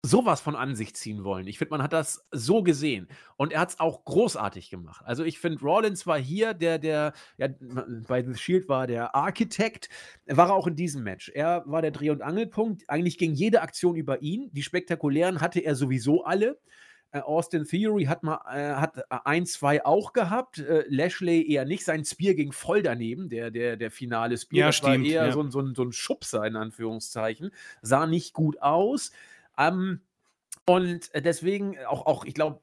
sowas 0.05 0.41
von 0.41 0.55
an 0.55 0.75
sich 0.75 0.93
ziehen 0.95 1.23
wollen. 1.23 1.47
Ich 1.47 1.57
finde, 1.57 1.71
man 1.71 1.81
hat 1.81 1.93
das 1.93 2.27
so 2.31 2.61
gesehen. 2.61 3.07
Und 3.37 3.53
er 3.53 3.61
hat 3.61 3.69
es 3.69 3.79
auch 3.79 4.03
großartig 4.03 4.69
gemacht. 4.69 5.01
Also 5.05 5.23
ich 5.23 5.39
finde, 5.39 5.61
Rollins 5.61 6.05
war 6.05 6.19
hier 6.19 6.53
der, 6.53 6.77
der, 6.77 7.13
ja, 7.37 7.47
bei 8.07 8.21
The 8.21 8.37
Shield 8.37 8.67
war 8.67 8.85
der 8.85 9.15
Architekt, 9.15 9.87
war 10.27 10.49
er 10.49 10.55
auch 10.55 10.67
in 10.67 10.75
diesem 10.75 11.03
Match. 11.03 11.29
Er 11.33 11.63
war 11.65 11.81
der 11.81 11.91
Dreh- 11.91 12.09
und 12.09 12.21
Angelpunkt. 12.21 12.83
Eigentlich 12.89 13.17
ging 13.17 13.33
jede 13.33 13.61
Aktion 13.61 13.95
über 13.95 14.21
ihn. 14.21 14.49
Die 14.51 14.63
spektakulären 14.63 15.39
hatte 15.39 15.61
er 15.61 15.75
sowieso 15.75 16.25
alle. 16.25 16.59
Äh, 17.11 17.19
Austin 17.19 17.63
Theory 17.63 18.03
hat 18.03 18.23
mal 18.23 18.41
äh, 18.51 18.73
hat 18.73 19.05
ein, 19.25 19.45
zwei 19.45 19.85
auch 19.85 20.11
gehabt. 20.11 20.59
Äh, 20.59 20.83
Lashley 20.89 21.49
eher 21.49 21.63
nicht. 21.63 21.85
Sein 21.85 22.03
Spear 22.03 22.33
ging 22.33 22.51
voll 22.51 22.83
daneben, 22.83 23.29
der, 23.29 23.51
der, 23.51 23.77
der 23.77 23.89
finale 23.89 24.37
Spear. 24.37 24.59
Ja, 24.59 24.65
das 24.67 24.75
stimmt, 24.75 25.05
war 25.05 25.11
eher 25.11 25.25
ja. 25.27 25.31
so, 25.31 25.49
so, 25.49 25.73
so 25.73 25.83
ein 25.83 25.93
Schubser 25.93 26.45
in 26.45 26.57
Anführungszeichen. 26.57 27.51
Sah 27.81 28.05
nicht 28.05 28.33
gut 28.33 28.61
aus. 28.61 29.11
Ähm, 29.57 30.01
und 30.65 31.09
deswegen 31.15 31.77
auch, 31.85 32.05
auch 32.05 32.25
ich 32.25 32.33
glaube, 32.33 32.61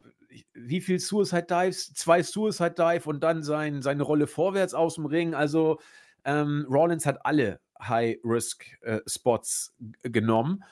wie 0.53 0.81
viel 0.81 0.99
Suicide 1.01 1.47
Dives? 1.49 1.93
Zwei 1.95 2.23
Suicide 2.23 2.75
Dive 2.77 3.09
und 3.09 3.21
dann 3.21 3.43
sein, 3.43 3.83
seine 3.83 4.03
Rolle 4.03 4.27
vorwärts 4.27 4.75
aus 4.75 4.95
dem 4.95 5.07
Ring. 5.07 5.35
Also 5.35 5.81
ähm, 6.25 6.67
Rollins 6.69 7.07
hat 7.07 7.25
alle 7.25 7.61
High-Risk-Spots 7.81 9.75
äh, 10.03 10.11
genommen. 10.11 10.65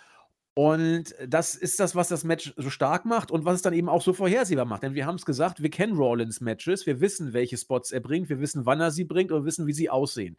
Und 0.59 1.15
das 1.25 1.55
ist 1.55 1.79
das, 1.79 1.95
was 1.95 2.09
das 2.09 2.25
Match 2.25 2.53
so 2.57 2.69
stark 2.69 3.05
macht 3.05 3.31
und 3.31 3.45
was 3.45 3.55
es 3.55 3.63
dann 3.63 3.75
eben 3.75 3.89
auch 3.89 4.03
so 4.03 4.13
vorhersehbar 4.13 4.65
macht. 4.65 4.83
Denn 4.83 4.97
wir 4.97 5.07
haben 5.07 5.15
es 5.15 5.25
gesagt, 5.25 5.63
wir 5.63 5.71
kennen 5.71 5.97
Rollins 5.97 6.41
Matches, 6.41 6.85
wir 6.85 7.01
wissen, 7.01 7.33
welche 7.33 7.57
Spots 7.57 7.93
er 7.93 8.01
bringt, 8.01 8.29
wir 8.29 8.41
wissen, 8.41 8.67
wann 8.67 8.81
er 8.81 8.91
sie 8.91 9.05
bringt 9.05 9.31
und 9.31 9.43
wir 9.43 9.47
wissen, 9.47 9.69
wie 9.69 9.73
sie 9.73 9.89
aussehen 9.89 10.37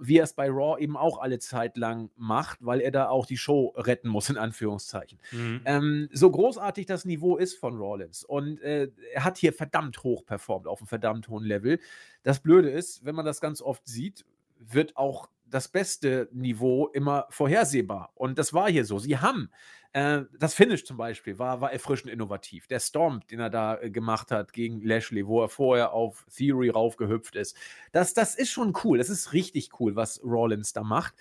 wie 0.00 0.16
er 0.16 0.24
es 0.24 0.32
bei 0.32 0.48
Raw 0.48 0.80
eben 0.80 0.96
auch 0.96 1.20
alle 1.20 1.38
Zeit 1.38 1.76
lang 1.76 2.10
macht, 2.16 2.64
weil 2.64 2.80
er 2.80 2.90
da 2.90 3.10
auch 3.10 3.26
die 3.26 3.36
Show 3.36 3.74
retten 3.76 4.08
muss, 4.08 4.30
in 4.30 4.38
Anführungszeichen. 4.38 5.18
Mhm. 5.32 5.60
Ähm, 5.66 6.08
so 6.12 6.30
großartig 6.30 6.86
das 6.86 7.04
Niveau 7.04 7.36
ist 7.36 7.58
von 7.58 7.76
Rollins 7.76 8.24
und 8.24 8.58
äh, 8.62 8.88
er 9.12 9.24
hat 9.24 9.36
hier 9.36 9.52
verdammt 9.52 10.02
hoch 10.02 10.24
performt, 10.24 10.66
auf 10.66 10.80
einem 10.80 10.88
verdammt 10.88 11.28
hohen 11.28 11.44
Level. 11.44 11.78
Das 12.22 12.40
Blöde 12.40 12.70
ist, 12.70 13.04
wenn 13.04 13.14
man 13.14 13.26
das 13.26 13.42
ganz 13.42 13.60
oft 13.60 13.86
sieht, 13.86 14.24
wird 14.58 14.96
auch 14.96 15.28
das 15.52 15.68
beste 15.68 16.28
Niveau 16.32 16.88
immer 16.88 17.26
vorhersehbar. 17.30 18.10
Und 18.14 18.38
das 18.38 18.52
war 18.52 18.70
hier 18.70 18.84
so. 18.84 18.98
Sie 18.98 19.18
haben 19.18 19.50
äh, 19.92 20.22
das 20.38 20.54
Finish 20.54 20.84
zum 20.84 20.96
Beispiel 20.96 21.38
war, 21.38 21.60
war 21.60 21.72
erfrischend 21.72 22.12
innovativ. 22.12 22.66
Der 22.66 22.80
Storm, 22.80 23.20
den 23.30 23.40
er 23.40 23.50
da 23.50 23.78
äh, 23.78 23.90
gemacht 23.90 24.30
hat 24.30 24.52
gegen 24.52 24.80
Lashley, 24.82 25.26
wo 25.26 25.42
er 25.42 25.48
vorher 25.48 25.92
auf 25.92 26.26
Theory 26.34 26.70
raufgehüpft 26.70 27.36
ist, 27.36 27.56
das, 27.92 28.14
das 28.14 28.34
ist 28.34 28.50
schon 28.50 28.72
cool. 28.84 28.98
Das 28.98 29.10
ist 29.10 29.34
richtig 29.34 29.78
cool, 29.80 29.94
was 29.94 30.22
Rollins 30.24 30.72
da 30.72 30.82
macht. 30.82 31.14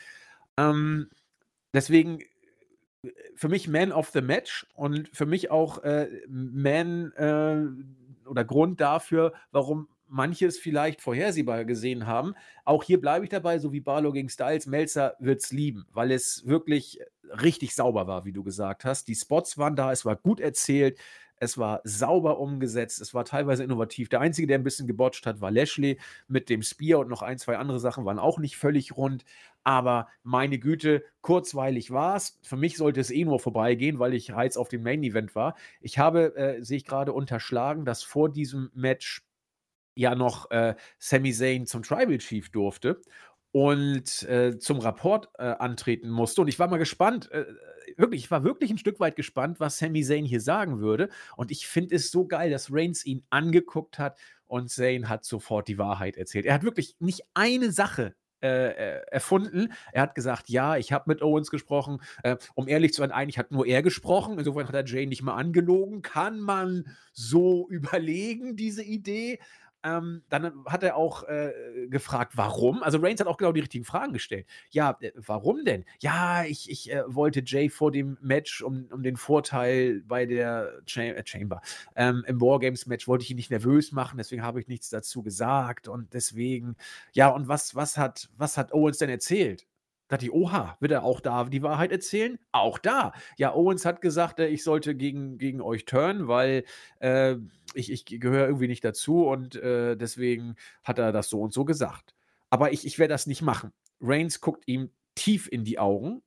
Ähm, 0.55 1.09
deswegen 1.73 2.21
äh, 3.03 3.09
für 3.35 3.49
mich 3.49 3.67
Man 3.67 3.91
of 3.91 4.09
the 4.09 4.21
Match 4.21 4.65
und 4.75 5.09
für 5.13 5.25
mich 5.25 5.51
auch 5.51 5.79
äh, 5.83 6.07
Man 6.27 7.11
äh, 7.13 8.29
oder 8.29 8.45
Grund 8.45 8.79
dafür, 8.79 9.33
warum 9.51 9.89
manches 10.11 10.59
vielleicht 10.59 11.01
vorhersehbar 11.01 11.65
gesehen 11.65 12.05
haben. 12.05 12.35
Auch 12.65 12.83
hier 12.83 12.99
bleibe 12.99 13.25
ich 13.25 13.31
dabei, 13.31 13.59
so 13.59 13.71
wie 13.71 13.79
Barlow 13.79 14.11
gegen 14.11 14.29
Styles. 14.29 14.67
Melzer 14.67 15.15
wird 15.19 15.41
es 15.41 15.51
lieben, 15.51 15.85
weil 15.93 16.11
es 16.11 16.45
wirklich 16.45 16.99
richtig 17.41 17.73
sauber 17.73 18.07
war, 18.07 18.25
wie 18.25 18.33
du 18.33 18.43
gesagt 18.43 18.85
hast. 18.85 19.07
Die 19.07 19.15
Spots 19.15 19.57
waren 19.57 19.75
da, 19.75 19.91
es 19.91 20.05
war 20.05 20.17
gut 20.17 20.39
erzählt, 20.39 20.99
es 21.37 21.57
war 21.57 21.81
sauber 21.83 22.39
umgesetzt, 22.39 23.01
es 23.01 23.15
war 23.15 23.25
teilweise 23.25 23.63
innovativ. 23.63 24.09
Der 24.09 24.19
Einzige, 24.19 24.47
der 24.47 24.59
ein 24.59 24.63
bisschen 24.63 24.85
gebotcht 24.85 25.25
hat, 25.25 25.41
war 25.41 25.49
Lashley 25.49 25.97
mit 26.27 26.49
dem 26.49 26.61
Spear 26.61 26.99
und 26.99 27.09
noch 27.09 27.23
ein, 27.23 27.39
zwei 27.39 27.57
andere 27.57 27.79
Sachen 27.79 28.05
waren 28.05 28.19
auch 28.19 28.37
nicht 28.37 28.57
völlig 28.57 28.95
rund. 28.95 29.23
Aber 29.63 30.07
meine 30.21 30.59
Güte, 30.59 31.03
kurzweilig 31.21 31.89
war 31.89 32.15
es. 32.15 32.37
Für 32.43 32.57
mich 32.57 32.77
sollte 32.77 32.99
es 32.99 33.09
eh 33.09 33.25
nur 33.25 33.39
vorbeigehen, 33.39 33.97
weil 33.97 34.13
ich 34.13 34.33
heiz 34.33 34.55
auf 34.57 34.69
dem 34.69 34.83
Main 34.83 35.03
Event 35.03 35.33
war. 35.33 35.55
Ich 35.79 35.97
habe, 35.97 36.35
äh, 36.35 36.63
sehe 36.63 36.77
ich 36.77 36.85
gerade, 36.85 37.13
unterschlagen, 37.13 37.85
dass 37.85 38.03
vor 38.03 38.29
diesem 38.29 38.69
Match 38.75 39.23
ja 40.01 40.15
noch 40.15 40.51
äh, 40.51 40.75
Sami 40.99 41.31
Zayn 41.31 41.65
zum 41.65 41.83
Tribal 41.83 42.17
Chief 42.17 42.49
durfte 42.51 43.01
und 43.51 44.23
äh, 44.23 44.57
zum 44.59 44.79
Rapport 44.79 45.29
äh, 45.37 45.43
antreten 45.43 46.09
musste. 46.09 46.41
Und 46.41 46.47
ich 46.47 46.59
war 46.59 46.67
mal 46.67 46.77
gespannt, 46.77 47.31
äh, 47.31 47.45
wirklich, 47.97 48.23
ich 48.25 48.31
war 48.31 48.43
wirklich 48.43 48.71
ein 48.71 48.77
Stück 48.77 48.99
weit 48.99 49.15
gespannt, 49.15 49.59
was 49.59 49.77
Sami 49.77 50.03
Zayn 50.03 50.25
hier 50.25 50.41
sagen 50.41 50.79
würde. 50.79 51.09
Und 51.35 51.51
ich 51.51 51.67
finde 51.67 51.95
es 51.95 52.11
so 52.11 52.27
geil, 52.27 52.49
dass 52.49 52.71
Reigns 52.71 53.05
ihn 53.05 53.23
angeguckt 53.29 53.99
hat 53.99 54.17
und 54.47 54.69
Zayn 54.69 55.09
hat 55.09 55.25
sofort 55.25 55.67
die 55.67 55.77
Wahrheit 55.77 56.17
erzählt. 56.17 56.45
Er 56.45 56.53
hat 56.53 56.63
wirklich 56.63 56.95
nicht 56.99 57.23
eine 57.33 57.71
Sache 57.71 58.15
äh, 58.43 58.71
äh, 58.71 59.01
erfunden. 59.11 59.71
Er 59.93 60.01
hat 60.01 60.15
gesagt, 60.15 60.49
ja, 60.49 60.75
ich 60.75 60.91
habe 60.91 61.03
mit 61.05 61.21
Owens 61.21 61.51
gesprochen. 61.51 62.01
Äh, 62.23 62.37
um 62.55 62.67
ehrlich 62.67 62.91
zu 62.91 63.01
sein, 63.01 63.11
eigentlich 63.11 63.37
hat 63.37 63.51
nur 63.51 63.67
er 63.67 63.83
gesprochen. 63.83 64.39
Insofern 64.39 64.67
hat 64.67 64.73
er 64.73 64.83
Jane 64.83 65.05
nicht 65.07 65.21
mal 65.21 65.35
angelogen. 65.35 66.01
Kann 66.01 66.39
man 66.39 66.87
so 67.13 67.67
überlegen, 67.69 68.55
diese 68.55 68.81
Idee. 68.81 69.37
Ähm, 69.83 70.23
dann 70.29 70.65
hat 70.65 70.83
er 70.83 70.95
auch 70.95 71.23
äh, 71.27 71.51
gefragt, 71.87 72.33
warum. 72.35 72.83
Also 72.83 72.99
Reigns 72.99 73.19
hat 73.19 73.27
auch 73.27 73.37
genau 73.37 73.51
die 73.51 73.61
richtigen 73.61 73.85
Fragen 73.85 74.13
gestellt. 74.13 74.45
Ja, 74.69 74.97
äh, 75.01 75.11
warum 75.15 75.65
denn? 75.65 75.85
Ja, 75.99 76.45
ich, 76.45 76.69
ich 76.69 76.91
äh, 76.91 77.03
wollte 77.07 77.41
Jay 77.45 77.69
vor 77.69 77.91
dem 77.91 78.17
Match 78.21 78.61
um, 78.61 78.87
um 78.91 79.03
den 79.03 79.17
Vorteil 79.17 80.01
bei 80.07 80.25
der 80.25 80.81
Cha 80.85 81.01
äh, 81.01 81.23
Chamber 81.25 81.61
ähm, 81.95 82.23
im 82.27 82.41
Wargames-Match 82.41 83.07
wollte 83.07 83.23
ich 83.23 83.31
ihn 83.31 83.37
nicht 83.37 83.51
nervös 83.51 83.91
machen, 83.91 84.17
deswegen 84.17 84.43
habe 84.43 84.59
ich 84.59 84.67
nichts 84.67 84.89
dazu 84.89 85.23
gesagt 85.23 85.87
und 85.87 86.13
deswegen, 86.13 86.75
ja, 87.13 87.29
und 87.29 87.47
was, 87.47 87.75
was, 87.75 87.97
hat, 87.97 88.29
was 88.37 88.57
hat 88.57 88.73
Owens 88.73 88.97
denn 88.97 89.09
erzählt? 89.09 89.65
Da 90.11 90.17
dachte 90.17 90.25
ich, 90.25 90.33
oha, 90.33 90.75
wird 90.81 90.91
er 90.91 91.05
auch 91.05 91.21
da 91.21 91.45
die 91.45 91.63
Wahrheit 91.63 91.93
erzählen? 91.93 92.37
Auch 92.51 92.79
da. 92.79 93.13
Ja, 93.37 93.55
Owens 93.55 93.85
hat 93.85 94.01
gesagt, 94.01 94.41
äh, 94.41 94.47
ich 94.47 94.61
sollte 94.61 94.93
gegen, 94.93 95.37
gegen 95.37 95.61
euch 95.61 95.85
turnen, 95.85 96.27
weil 96.27 96.65
äh, 96.99 97.37
ich, 97.75 97.89
ich 97.89 98.03
gehöre 98.03 98.45
irgendwie 98.47 98.67
nicht 98.67 98.83
dazu 98.83 99.25
und 99.25 99.55
äh, 99.55 99.95
deswegen 99.95 100.55
hat 100.83 100.99
er 100.99 101.13
das 101.13 101.29
so 101.29 101.39
und 101.39 101.53
so 101.53 101.63
gesagt. 101.63 102.13
Aber 102.49 102.73
ich, 102.73 102.85
ich 102.85 102.99
werde 102.99 103.13
das 103.13 103.25
nicht 103.25 103.41
machen. 103.41 103.71
Reigns 104.01 104.41
guckt 104.41 104.67
ihm 104.67 104.91
tief 105.15 105.47
in 105.49 105.63
die 105.63 105.79
Augen. 105.79 106.21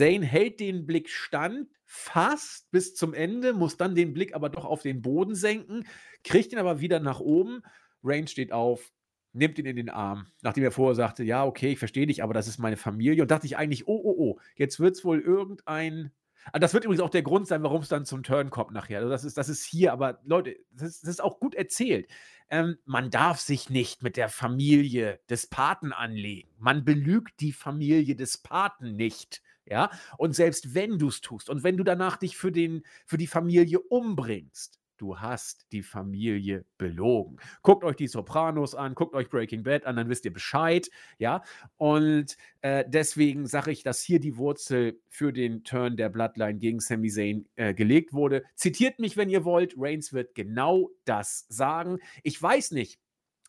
Zane 0.00 0.24
hält 0.24 0.58
den 0.58 0.86
Blick 0.86 1.10
stand, 1.10 1.68
fast 1.84 2.70
bis 2.70 2.94
zum 2.94 3.12
Ende, 3.12 3.52
muss 3.52 3.76
dann 3.76 3.96
den 3.96 4.14
Blick 4.14 4.34
aber 4.34 4.48
doch 4.48 4.64
auf 4.64 4.80
den 4.80 5.02
Boden 5.02 5.34
senken, 5.34 5.86
kriegt 6.24 6.52
ihn 6.52 6.58
aber 6.58 6.80
wieder 6.80 7.00
nach 7.00 7.20
oben. 7.20 7.60
Reigns 8.02 8.30
steht 8.30 8.50
auf, 8.50 8.90
nimmt 9.38 9.58
ihn 9.58 9.66
in 9.66 9.76
den 9.76 9.90
Arm, 9.90 10.26
nachdem 10.42 10.64
er 10.64 10.72
vorher 10.72 10.94
sagte, 10.94 11.24
ja, 11.24 11.44
okay, 11.44 11.72
ich 11.72 11.78
verstehe 11.78 12.06
dich, 12.06 12.22
aber 12.22 12.34
das 12.34 12.48
ist 12.48 12.58
meine 12.58 12.76
Familie. 12.76 13.22
Und 13.22 13.30
dachte 13.30 13.46
ich 13.46 13.56
eigentlich, 13.56 13.86
oh, 13.88 14.00
oh, 14.02 14.14
oh, 14.18 14.40
jetzt 14.56 14.80
wird 14.80 14.96
es 14.96 15.04
wohl 15.04 15.20
irgendein. 15.20 16.12
Ah, 16.52 16.58
das 16.58 16.72
wird 16.72 16.84
übrigens 16.84 17.02
auch 17.02 17.10
der 17.10 17.22
Grund 17.22 17.46
sein, 17.46 17.62
warum 17.62 17.82
es 17.82 17.88
dann 17.88 18.06
zum 18.06 18.22
Turn 18.22 18.50
kommt 18.50 18.72
nachher. 18.72 18.98
Also 18.98 19.10
das, 19.10 19.24
ist, 19.24 19.36
das 19.36 19.48
ist 19.48 19.64
hier, 19.64 19.92
aber 19.92 20.20
Leute, 20.24 20.56
das 20.72 20.88
ist, 20.88 21.02
das 21.02 21.10
ist 21.10 21.22
auch 21.22 21.40
gut 21.40 21.54
erzählt. 21.54 22.08
Ähm, 22.50 22.78
man 22.86 23.10
darf 23.10 23.40
sich 23.40 23.68
nicht 23.68 24.02
mit 24.02 24.16
der 24.16 24.28
Familie 24.28 25.20
des 25.28 25.46
Paten 25.46 25.92
anlegen. 25.92 26.48
Man 26.58 26.84
belügt 26.84 27.40
die 27.40 27.52
Familie 27.52 28.16
des 28.16 28.38
Paten 28.38 28.96
nicht. 28.96 29.42
Ja, 29.66 29.90
und 30.16 30.34
selbst 30.34 30.74
wenn 30.74 30.98
du 30.98 31.08
es 31.08 31.20
tust 31.20 31.50
und 31.50 31.62
wenn 31.62 31.76
du 31.76 31.84
danach 31.84 32.16
dich 32.16 32.38
für, 32.38 32.50
den, 32.50 32.84
für 33.04 33.18
die 33.18 33.26
Familie 33.26 33.80
umbringst, 33.80 34.80
du 34.98 35.18
hast 35.18 35.66
die 35.72 35.82
Familie 35.82 36.64
belogen. 36.76 37.38
Guckt 37.62 37.84
euch 37.84 37.96
die 37.96 38.08
Sopranos 38.08 38.74
an, 38.74 38.94
guckt 38.94 39.14
euch 39.14 39.28
Breaking 39.28 39.62
Bad 39.62 39.86
an, 39.86 39.96
dann 39.96 40.08
wisst 40.08 40.24
ihr 40.24 40.32
Bescheid, 40.32 40.90
ja. 41.18 41.42
Und 41.76 42.36
äh, 42.60 42.84
deswegen 42.86 43.46
sage 43.46 43.70
ich, 43.70 43.82
dass 43.82 44.02
hier 44.02 44.20
die 44.20 44.36
Wurzel 44.36 45.00
für 45.08 45.32
den 45.32 45.64
Turn 45.64 45.96
der 45.96 46.08
Bloodline 46.08 46.58
gegen 46.58 46.80
Sami 46.80 47.08
Zayn 47.08 47.46
äh, 47.56 47.74
gelegt 47.74 48.12
wurde. 48.12 48.42
Zitiert 48.54 48.98
mich, 48.98 49.16
wenn 49.16 49.30
ihr 49.30 49.44
wollt. 49.44 49.74
Reigns 49.76 50.12
wird 50.12 50.34
genau 50.34 50.90
das 51.04 51.46
sagen. 51.48 51.98
Ich 52.22 52.40
weiß 52.40 52.72
nicht, 52.72 52.98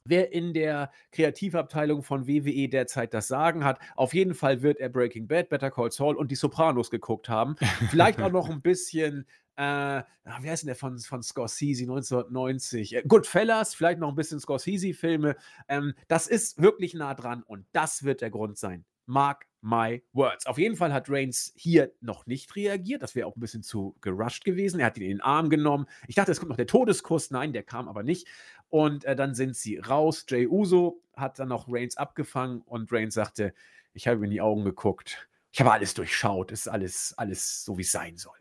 wer 0.09 0.31
in 0.31 0.53
der 0.53 0.91
Kreativabteilung 1.11 2.03
von 2.03 2.27
WWE 2.27 2.67
derzeit 2.67 3.13
das 3.13 3.27
Sagen 3.27 3.63
hat. 3.63 3.79
Auf 3.95 4.13
jeden 4.13 4.33
Fall 4.33 4.61
wird 4.61 4.79
er 4.79 4.89
Breaking 4.89 5.27
Bad, 5.27 5.49
Better 5.49 5.71
Call 5.71 5.91
Saul 5.91 6.15
und 6.15 6.31
die 6.31 6.35
Sopranos 6.35 6.89
geguckt 6.89 7.29
haben. 7.29 7.55
Vielleicht 7.89 8.21
auch 8.21 8.31
noch 8.31 8.49
ein 8.49 8.61
bisschen 8.61 9.25
äh, 9.59 10.03
wie 10.41 10.49
heißt 10.49 10.63
denn 10.63 10.67
der 10.67 10.75
von, 10.77 10.97
von 10.99 11.21
Scorsese 11.21 11.83
1990? 11.83 12.95
Äh, 12.95 13.03
Goodfellas, 13.05 13.75
vielleicht 13.75 13.99
noch 13.99 14.07
ein 14.07 14.15
bisschen 14.15 14.39
Scorsese-Filme. 14.39 15.35
Ähm, 15.67 15.93
das 16.07 16.27
ist 16.27 16.61
wirklich 16.61 16.93
nah 16.93 17.13
dran 17.13 17.43
und 17.43 17.65
das 17.73 18.03
wird 18.03 18.21
der 18.21 18.29
Grund 18.29 18.57
sein. 18.57 18.85
Mark 19.05 19.47
my 19.59 20.01
words. 20.13 20.45
Auf 20.45 20.57
jeden 20.57 20.77
Fall 20.77 20.93
hat 20.93 21.09
Reigns 21.09 21.51
hier 21.57 21.91
noch 21.99 22.25
nicht 22.25 22.55
reagiert. 22.55 23.03
Das 23.03 23.15
wäre 23.15 23.27
auch 23.27 23.35
ein 23.35 23.41
bisschen 23.41 23.61
zu 23.61 23.97
gerusht 23.99 24.45
gewesen. 24.45 24.79
Er 24.79 24.85
hat 24.85 24.97
ihn 24.97 25.03
in 25.03 25.09
den 25.09 25.21
Arm 25.21 25.49
genommen. 25.49 25.87
Ich 26.07 26.15
dachte, 26.15 26.31
es 26.31 26.39
kommt 26.39 26.51
noch 26.51 26.55
der 26.55 26.67
Todeskuss. 26.67 27.29
Nein, 27.29 27.51
der 27.51 27.63
kam 27.63 27.89
aber 27.89 28.03
nicht. 28.03 28.27
Und 28.69 29.03
äh, 29.03 29.15
dann 29.17 29.35
sind 29.35 29.57
sie 29.57 29.77
raus. 29.77 30.25
Jay 30.29 30.47
Uso 30.47 31.01
hat 31.17 31.37
dann 31.37 31.49
noch 31.49 31.67
Reigns 31.67 31.97
abgefangen 31.97 32.61
und 32.61 32.93
Reigns 32.93 33.15
sagte: 33.15 33.53
Ich 33.93 34.07
habe 34.07 34.23
in 34.23 34.31
die 34.31 34.39
Augen 34.39 34.63
geguckt. 34.63 35.27
Ich 35.51 35.59
habe 35.59 35.73
alles 35.73 35.95
durchschaut. 35.95 36.53
Es 36.53 36.61
ist 36.61 36.67
alles, 36.69 37.13
alles 37.17 37.65
so, 37.65 37.77
wie 37.77 37.81
es 37.81 37.91
sein 37.91 38.15
soll 38.15 38.37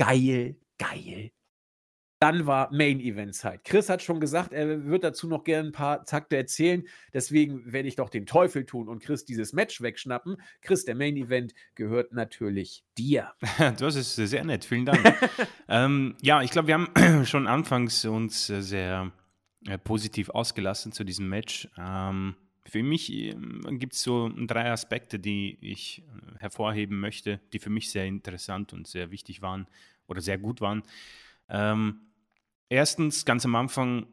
geil, 0.00 0.56
geil. 0.78 1.30
Dann 2.22 2.46
war 2.46 2.70
Main 2.70 3.00
Event 3.00 3.34
Zeit. 3.34 3.64
Chris 3.64 3.88
hat 3.88 4.02
schon 4.02 4.20
gesagt, 4.20 4.52
er 4.52 4.84
wird 4.84 5.04
dazu 5.04 5.26
noch 5.26 5.42
gerne 5.42 5.70
ein 5.70 5.72
paar 5.72 6.04
Takte 6.04 6.36
erzählen. 6.36 6.84
Deswegen 7.14 7.72
werde 7.72 7.88
ich 7.88 7.96
doch 7.96 8.10
den 8.10 8.26
Teufel 8.26 8.66
tun 8.66 8.88
und 8.88 9.02
Chris 9.02 9.24
dieses 9.24 9.54
Match 9.54 9.80
wegschnappen. 9.80 10.36
Chris, 10.60 10.84
der 10.84 10.94
Main 10.94 11.16
Event 11.16 11.54
gehört 11.74 12.12
natürlich 12.12 12.84
dir. 12.98 13.32
Das 13.78 13.94
ist 13.94 14.16
sehr 14.16 14.44
nett, 14.44 14.64
vielen 14.64 14.84
Dank. 14.84 15.02
ähm, 15.68 16.14
ja, 16.20 16.42
ich 16.42 16.50
glaube, 16.50 16.68
wir 16.68 16.74
haben 16.74 17.24
schon 17.26 17.46
anfangs 17.46 18.04
uns 18.04 18.46
sehr 18.46 19.12
äh, 19.66 19.78
positiv 19.78 20.28
ausgelassen 20.30 20.92
zu 20.92 21.04
diesem 21.04 21.28
Match. 21.28 21.68
Ähm, 21.78 22.36
für 22.66 22.82
mich 22.82 23.10
ähm, 23.12 23.78
gibt 23.78 23.94
es 23.94 24.02
so 24.02 24.30
drei 24.46 24.70
Aspekte, 24.70 25.18
die 25.18 25.56
ich 25.62 26.02
äh, 26.02 26.29
hervorheben 26.40 26.98
möchte, 26.98 27.40
die 27.52 27.58
für 27.58 27.70
mich 27.70 27.90
sehr 27.90 28.06
interessant 28.06 28.72
und 28.72 28.86
sehr 28.86 29.10
wichtig 29.10 29.42
waren 29.42 29.66
oder 30.06 30.20
sehr 30.20 30.38
gut 30.38 30.60
waren. 30.60 30.82
Ähm, 31.48 32.00
erstens, 32.68 33.24
ganz 33.24 33.44
am 33.44 33.54
Anfang, 33.54 34.06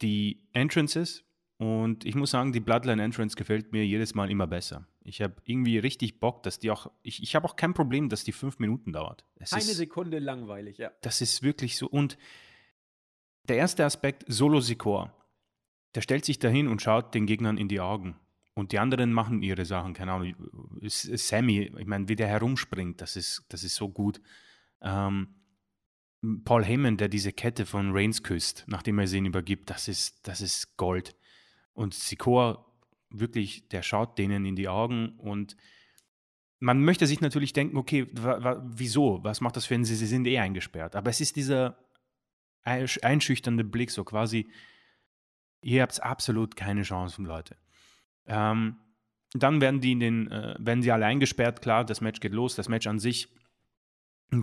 die 0.00 0.40
Entrances. 0.52 1.24
Und 1.58 2.04
ich 2.04 2.14
muss 2.14 2.30
sagen, 2.30 2.52
die 2.52 2.60
Bloodline 2.60 3.02
Entrance 3.02 3.36
gefällt 3.36 3.72
mir 3.72 3.84
jedes 3.84 4.14
Mal 4.14 4.30
immer 4.30 4.46
besser. 4.46 4.86
Ich 5.02 5.20
habe 5.20 5.34
irgendwie 5.44 5.78
richtig 5.78 6.20
Bock, 6.20 6.42
dass 6.42 6.58
die 6.58 6.70
auch. 6.70 6.90
Ich, 7.02 7.22
ich 7.22 7.34
habe 7.34 7.48
auch 7.48 7.56
kein 7.56 7.74
Problem, 7.74 8.08
dass 8.08 8.24
die 8.24 8.32
fünf 8.32 8.58
Minuten 8.58 8.92
dauert. 8.92 9.24
Es 9.36 9.52
Eine 9.52 9.62
ist, 9.62 9.76
Sekunde 9.76 10.18
langweilig, 10.18 10.78
ja. 10.78 10.92
Das 11.00 11.20
ist 11.20 11.42
wirklich 11.42 11.76
so. 11.76 11.88
Und 11.88 12.16
der 13.48 13.56
erste 13.56 13.84
Aspekt, 13.84 14.24
Solo 14.28 14.60
Sikor. 14.60 15.14
Der 15.94 16.02
stellt 16.02 16.24
sich 16.24 16.38
dahin 16.38 16.68
und 16.68 16.82
schaut 16.82 17.14
den 17.14 17.26
Gegnern 17.26 17.56
in 17.56 17.66
die 17.66 17.80
Augen. 17.80 18.16
Und 18.58 18.72
die 18.72 18.80
anderen 18.80 19.12
machen 19.12 19.40
ihre 19.42 19.64
Sachen, 19.64 19.94
keine 19.94 20.10
Ahnung. 20.10 20.34
Sammy, 20.82 21.70
ich 21.78 21.86
meine, 21.86 22.08
wie 22.08 22.16
der 22.16 22.26
herumspringt, 22.26 23.00
das 23.00 23.14
ist, 23.14 23.44
das 23.50 23.62
ist 23.62 23.76
so 23.76 23.88
gut. 23.88 24.20
Ähm, 24.82 25.28
Paul 26.44 26.64
Heyman, 26.64 26.96
der 26.96 27.08
diese 27.08 27.32
Kette 27.32 27.66
von 27.66 27.92
Reigns 27.92 28.24
küsst, 28.24 28.64
nachdem 28.66 28.98
er 28.98 29.06
sie 29.06 29.18
ihn 29.18 29.26
übergibt, 29.26 29.70
das 29.70 29.86
ist, 29.86 30.26
das 30.26 30.40
ist 30.40 30.76
Gold. 30.76 31.14
Und 31.72 31.94
Sikoa, 31.94 32.66
wirklich, 33.10 33.68
der 33.68 33.84
schaut 33.84 34.18
denen 34.18 34.44
in 34.44 34.56
die 34.56 34.66
Augen 34.66 35.10
und 35.18 35.56
man 36.58 36.82
möchte 36.82 37.06
sich 37.06 37.20
natürlich 37.20 37.52
denken, 37.52 37.76
okay, 37.76 38.08
wieso? 38.12 39.22
Was 39.22 39.40
macht 39.40 39.54
das 39.54 39.66
für 39.66 39.76
einen? 39.76 39.84
Sie, 39.84 39.94
sie 39.94 40.06
sind 40.06 40.26
eh 40.26 40.40
eingesperrt. 40.40 40.96
Aber 40.96 41.10
es 41.10 41.20
ist 41.20 41.36
dieser 41.36 41.78
einschüchternde 42.64 43.62
Blick, 43.62 43.92
so 43.92 44.02
quasi, 44.02 44.50
ihr 45.62 45.82
habt 45.82 46.02
absolut 46.02 46.56
keine 46.56 46.82
Chance, 46.82 47.22
Leute. 47.22 47.56
Ähm, 48.28 48.76
dann 49.32 49.60
werden 49.60 49.80
die 49.80 49.92
in 49.92 50.00
den, 50.00 50.30
äh, 50.30 50.54
werden 50.58 50.82
sie 50.82 50.92
alle 50.92 51.06
eingesperrt, 51.06 51.60
klar, 51.60 51.84
das 51.84 52.00
Match 52.00 52.20
geht 52.20 52.32
los, 52.32 52.54
das 52.54 52.68
Match 52.68 52.86
an 52.86 52.98
sich 52.98 53.28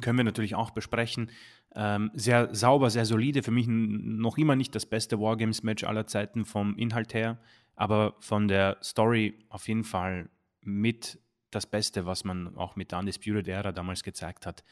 können 0.01 0.17
wir 0.17 0.23
natürlich 0.23 0.55
auch 0.55 0.71
besprechen. 0.71 1.29
Ähm, 1.75 2.11
sehr 2.13 2.53
sauber, 2.55 2.89
sehr 2.89 3.05
solide. 3.05 3.43
Für 3.43 3.51
mich 3.51 3.67
noch 3.67 4.37
immer 4.37 4.55
nicht 4.55 4.73
das 4.75 4.85
beste 4.85 5.19
Wargames-Match 5.19 5.83
aller 5.83 6.07
Zeiten 6.07 6.45
vom 6.45 6.77
Inhalt 6.77 7.13
her, 7.13 7.37
aber 7.75 8.15
von 8.19 8.47
der 8.47 8.77
Story 8.81 9.45
auf 9.49 9.67
jeden 9.67 9.83
Fall 9.83 10.29
mit 10.61 11.19
das 11.51 11.65
Beste, 11.67 12.05
was 12.05 12.23
man 12.23 12.55
auch 12.57 12.75
mit 12.75 12.91
der 12.91 12.99
Undisputed 12.99 13.47
Era 13.47 13.71
damals 13.71 14.03
gezeigt 14.03 14.45
hat. 14.45 14.63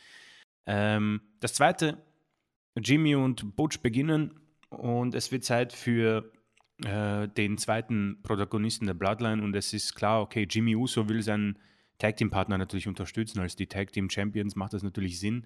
Ähm, 0.66 1.22
das 1.40 1.54
zweite, 1.54 1.98
Jimmy 2.76 3.16
und 3.16 3.56
Butch 3.56 3.82
beginnen 3.82 4.40
und 4.70 5.14
es 5.14 5.32
wird 5.32 5.44
Zeit 5.44 5.74
für 5.74 6.32
äh, 6.86 7.28
den 7.28 7.58
zweiten 7.58 8.20
Protagonisten 8.24 8.86
der 8.86 8.94
Bloodline 8.94 9.44
und 9.44 9.56
es 9.56 9.74
ist 9.74 9.96
klar, 9.96 10.22
okay, 10.22 10.48
Jimmy 10.50 10.76
Uso 10.76 11.08
will 11.10 11.22
seinen 11.22 11.58
Tag 11.98 12.18
Team 12.18 12.30
Partner 12.30 12.58
natürlich 12.58 12.88
unterstützen. 12.88 13.40
Als 13.40 13.56
die 13.56 13.68
Tag 13.68 13.92
Team 13.92 14.10
Champions 14.10 14.56
macht 14.56 14.74
das 14.74 14.84
natürlich 14.84 15.20
Sinn. 15.20 15.46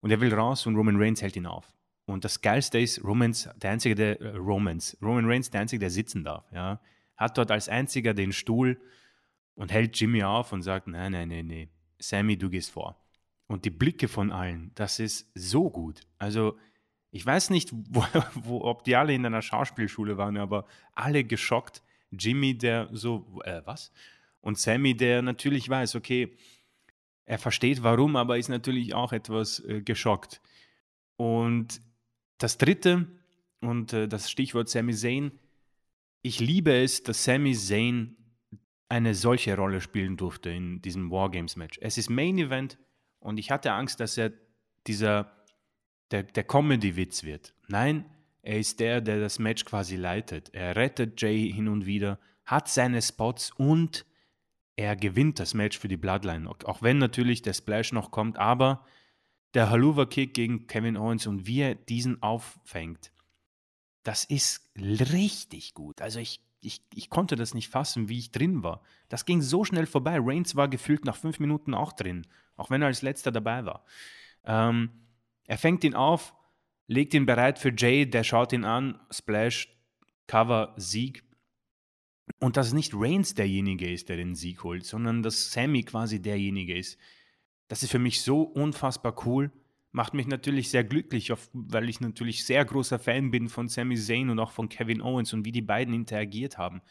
Und 0.00 0.10
er 0.10 0.20
will 0.20 0.32
raus 0.32 0.66
und 0.66 0.76
Roman 0.76 0.96
Reigns 0.96 1.22
hält 1.22 1.36
ihn 1.36 1.46
auf. 1.46 1.72
Und 2.06 2.24
das 2.24 2.40
Geilste 2.40 2.78
ist, 2.78 3.04
Romans, 3.04 3.48
der 3.56 3.72
einzige, 3.72 3.94
der 3.94 4.20
äh, 4.20 4.36
Romans, 4.36 4.96
Roman 5.02 5.26
Reigns, 5.26 5.50
der 5.50 5.60
einzige, 5.60 5.80
der 5.80 5.90
sitzen 5.90 6.24
darf, 6.24 6.50
ja, 6.52 6.80
hat 7.16 7.36
dort 7.36 7.50
als 7.50 7.68
einziger 7.68 8.14
den 8.14 8.32
Stuhl 8.32 8.80
und 9.56 9.72
hält 9.72 9.98
Jimmy 10.00 10.22
auf 10.22 10.52
und 10.52 10.62
sagt, 10.62 10.86
nein, 10.86 11.12
nein, 11.12 11.28
nein, 11.28 11.46
nein, 11.46 11.68
Sammy, 11.98 12.38
du 12.38 12.48
gehst 12.48 12.70
vor. 12.70 12.96
Und 13.46 13.64
die 13.64 13.70
Blicke 13.70 14.08
von 14.08 14.30
allen, 14.30 14.70
das 14.74 15.00
ist 15.00 15.30
so 15.34 15.68
gut. 15.68 16.02
Also 16.18 16.56
ich 17.10 17.24
weiß 17.24 17.50
nicht, 17.50 17.70
wo, 17.72 18.04
wo, 18.34 18.62
ob 18.62 18.84
die 18.84 18.96
alle 18.96 19.14
in 19.14 19.24
einer 19.24 19.42
Schauspielschule 19.42 20.16
waren, 20.16 20.36
aber 20.36 20.66
alle 20.94 21.24
geschockt. 21.24 21.82
Jimmy, 22.10 22.56
der 22.56 22.88
so, 22.92 23.40
äh, 23.44 23.62
was? 23.64 23.92
Und 24.40 24.58
Sammy, 24.58 24.96
der 24.96 25.20
natürlich 25.22 25.68
weiß, 25.68 25.94
okay, 25.96 26.36
er 27.26 27.38
versteht 27.38 27.82
warum, 27.82 28.16
aber 28.16 28.38
ist 28.38 28.48
natürlich 28.48 28.94
auch 28.94 29.12
etwas 29.12 29.60
äh, 29.60 29.82
geschockt. 29.82 30.40
Und 31.16 31.82
das 32.38 32.56
dritte, 32.56 33.06
und 33.60 33.92
äh, 33.92 34.08
das 34.08 34.30
Stichwort 34.30 34.68
Sammy 34.68 34.94
Zayn, 34.94 35.32
ich 36.22 36.40
liebe 36.40 36.72
es, 36.72 37.02
dass 37.02 37.24
Sammy 37.24 37.54
Zayn 37.54 38.16
eine 38.88 39.14
solche 39.14 39.56
Rolle 39.56 39.80
spielen 39.80 40.16
durfte 40.16 40.50
in 40.50 40.80
diesem 40.80 41.10
Wargames-Match. 41.10 41.78
Es 41.82 41.98
ist 41.98 42.08
Main 42.08 42.38
Event 42.38 42.78
und 43.20 43.38
ich 43.38 43.50
hatte 43.50 43.72
Angst, 43.72 44.00
dass 44.00 44.16
er 44.16 44.32
dieser, 44.86 45.30
der, 46.10 46.22
der 46.22 46.44
Comedy-Witz 46.44 47.22
wird. 47.24 47.54
Nein, 47.68 48.04
Er 48.42 48.58
ist 48.58 48.80
der, 48.80 49.00
der 49.00 49.20
das 49.20 49.38
Match 49.38 49.64
quasi 49.64 49.96
leitet. 49.96 50.54
Er 50.54 50.74
rettet 50.74 51.20
Jay 51.20 51.52
hin 51.52 51.68
und 51.68 51.84
wieder, 51.84 52.18
hat 52.46 52.68
seine 52.68 53.02
Spots 53.02 53.50
und 53.50 54.06
er 54.76 54.96
gewinnt 54.96 55.38
das 55.38 55.54
Match 55.54 55.78
für 55.78 55.88
die 55.88 55.96
Bloodline. 55.96 56.48
Auch 56.48 56.80
wenn 56.80 56.98
natürlich 56.98 57.42
der 57.42 57.52
Splash 57.52 57.92
noch 57.92 58.10
kommt, 58.10 58.38
aber 58.38 58.86
der 59.54 59.70
Haluva-Kick 59.70 60.34
gegen 60.34 60.66
Kevin 60.66 60.96
Owens 60.96 61.26
und 61.26 61.46
wie 61.46 61.60
er 61.60 61.74
diesen 61.74 62.22
auffängt, 62.22 63.12
das 64.02 64.24
ist 64.24 64.70
richtig 64.78 65.74
gut. 65.74 66.00
Also 66.00 66.20
ich, 66.20 66.40
ich, 66.60 66.80
ich 66.94 67.10
konnte 67.10 67.36
das 67.36 67.52
nicht 67.52 67.68
fassen, 67.68 68.08
wie 68.08 68.18
ich 68.18 68.30
drin 68.30 68.62
war. 68.62 68.80
Das 69.08 69.26
ging 69.26 69.42
so 69.42 69.64
schnell 69.64 69.86
vorbei. 69.86 70.18
Reigns 70.20 70.56
war 70.56 70.68
gefühlt 70.68 71.04
nach 71.04 71.16
fünf 71.16 71.40
Minuten 71.40 71.74
auch 71.74 71.92
drin, 71.92 72.26
auch 72.56 72.70
wenn 72.70 72.80
er 72.80 72.88
als 72.88 73.02
letzter 73.02 73.32
dabei 73.32 73.66
war. 73.66 73.84
Ähm, 74.44 74.90
er 75.48 75.58
fängt 75.58 75.82
ihn 75.82 75.94
auf, 75.94 76.34
legt 76.86 77.14
ihn 77.14 77.26
bereit 77.26 77.58
für 77.58 77.72
Jay, 77.76 78.08
der 78.08 78.22
schaut 78.22 78.52
ihn 78.52 78.64
an, 78.64 79.00
Splash, 79.10 79.68
Cover, 80.28 80.74
Sieg. 80.76 81.24
Und 82.38 82.58
dass 82.58 82.74
nicht 82.74 82.92
Reigns 82.94 83.34
derjenige 83.34 83.90
ist, 83.90 84.10
der 84.10 84.18
den 84.18 84.34
Sieg 84.34 84.62
holt, 84.62 84.84
sondern 84.84 85.22
dass 85.22 85.50
Sammy 85.50 85.82
quasi 85.82 86.20
derjenige 86.20 86.76
ist. 86.76 86.98
Das 87.66 87.82
ist 87.82 87.90
für 87.90 87.98
mich 87.98 88.20
so 88.20 88.42
unfassbar 88.42 89.26
cool. 89.26 89.50
Macht 89.90 90.12
mich 90.12 90.26
natürlich 90.26 90.68
sehr 90.68 90.84
glücklich, 90.84 91.32
weil 91.54 91.88
ich 91.88 92.00
natürlich 92.00 92.44
sehr 92.44 92.62
großer 92.66 92.98
Fan 92.98 93.30
bin 93.30 93.48
von 93.48 93.68
Sami 93.68 93.96
Zayn 93.96 94.28
und 94.28 94.38
auch 94.38 94.50
von 94.50 94.68
Kevin 94.68 95.00
Owens 95.00 95.32
und 95.32 95.46
wie 95.46 95.52
die 95.52 95.62
beiden 95.62 95.94
interagiert 95.94 96.58
haben. 96.58 96.82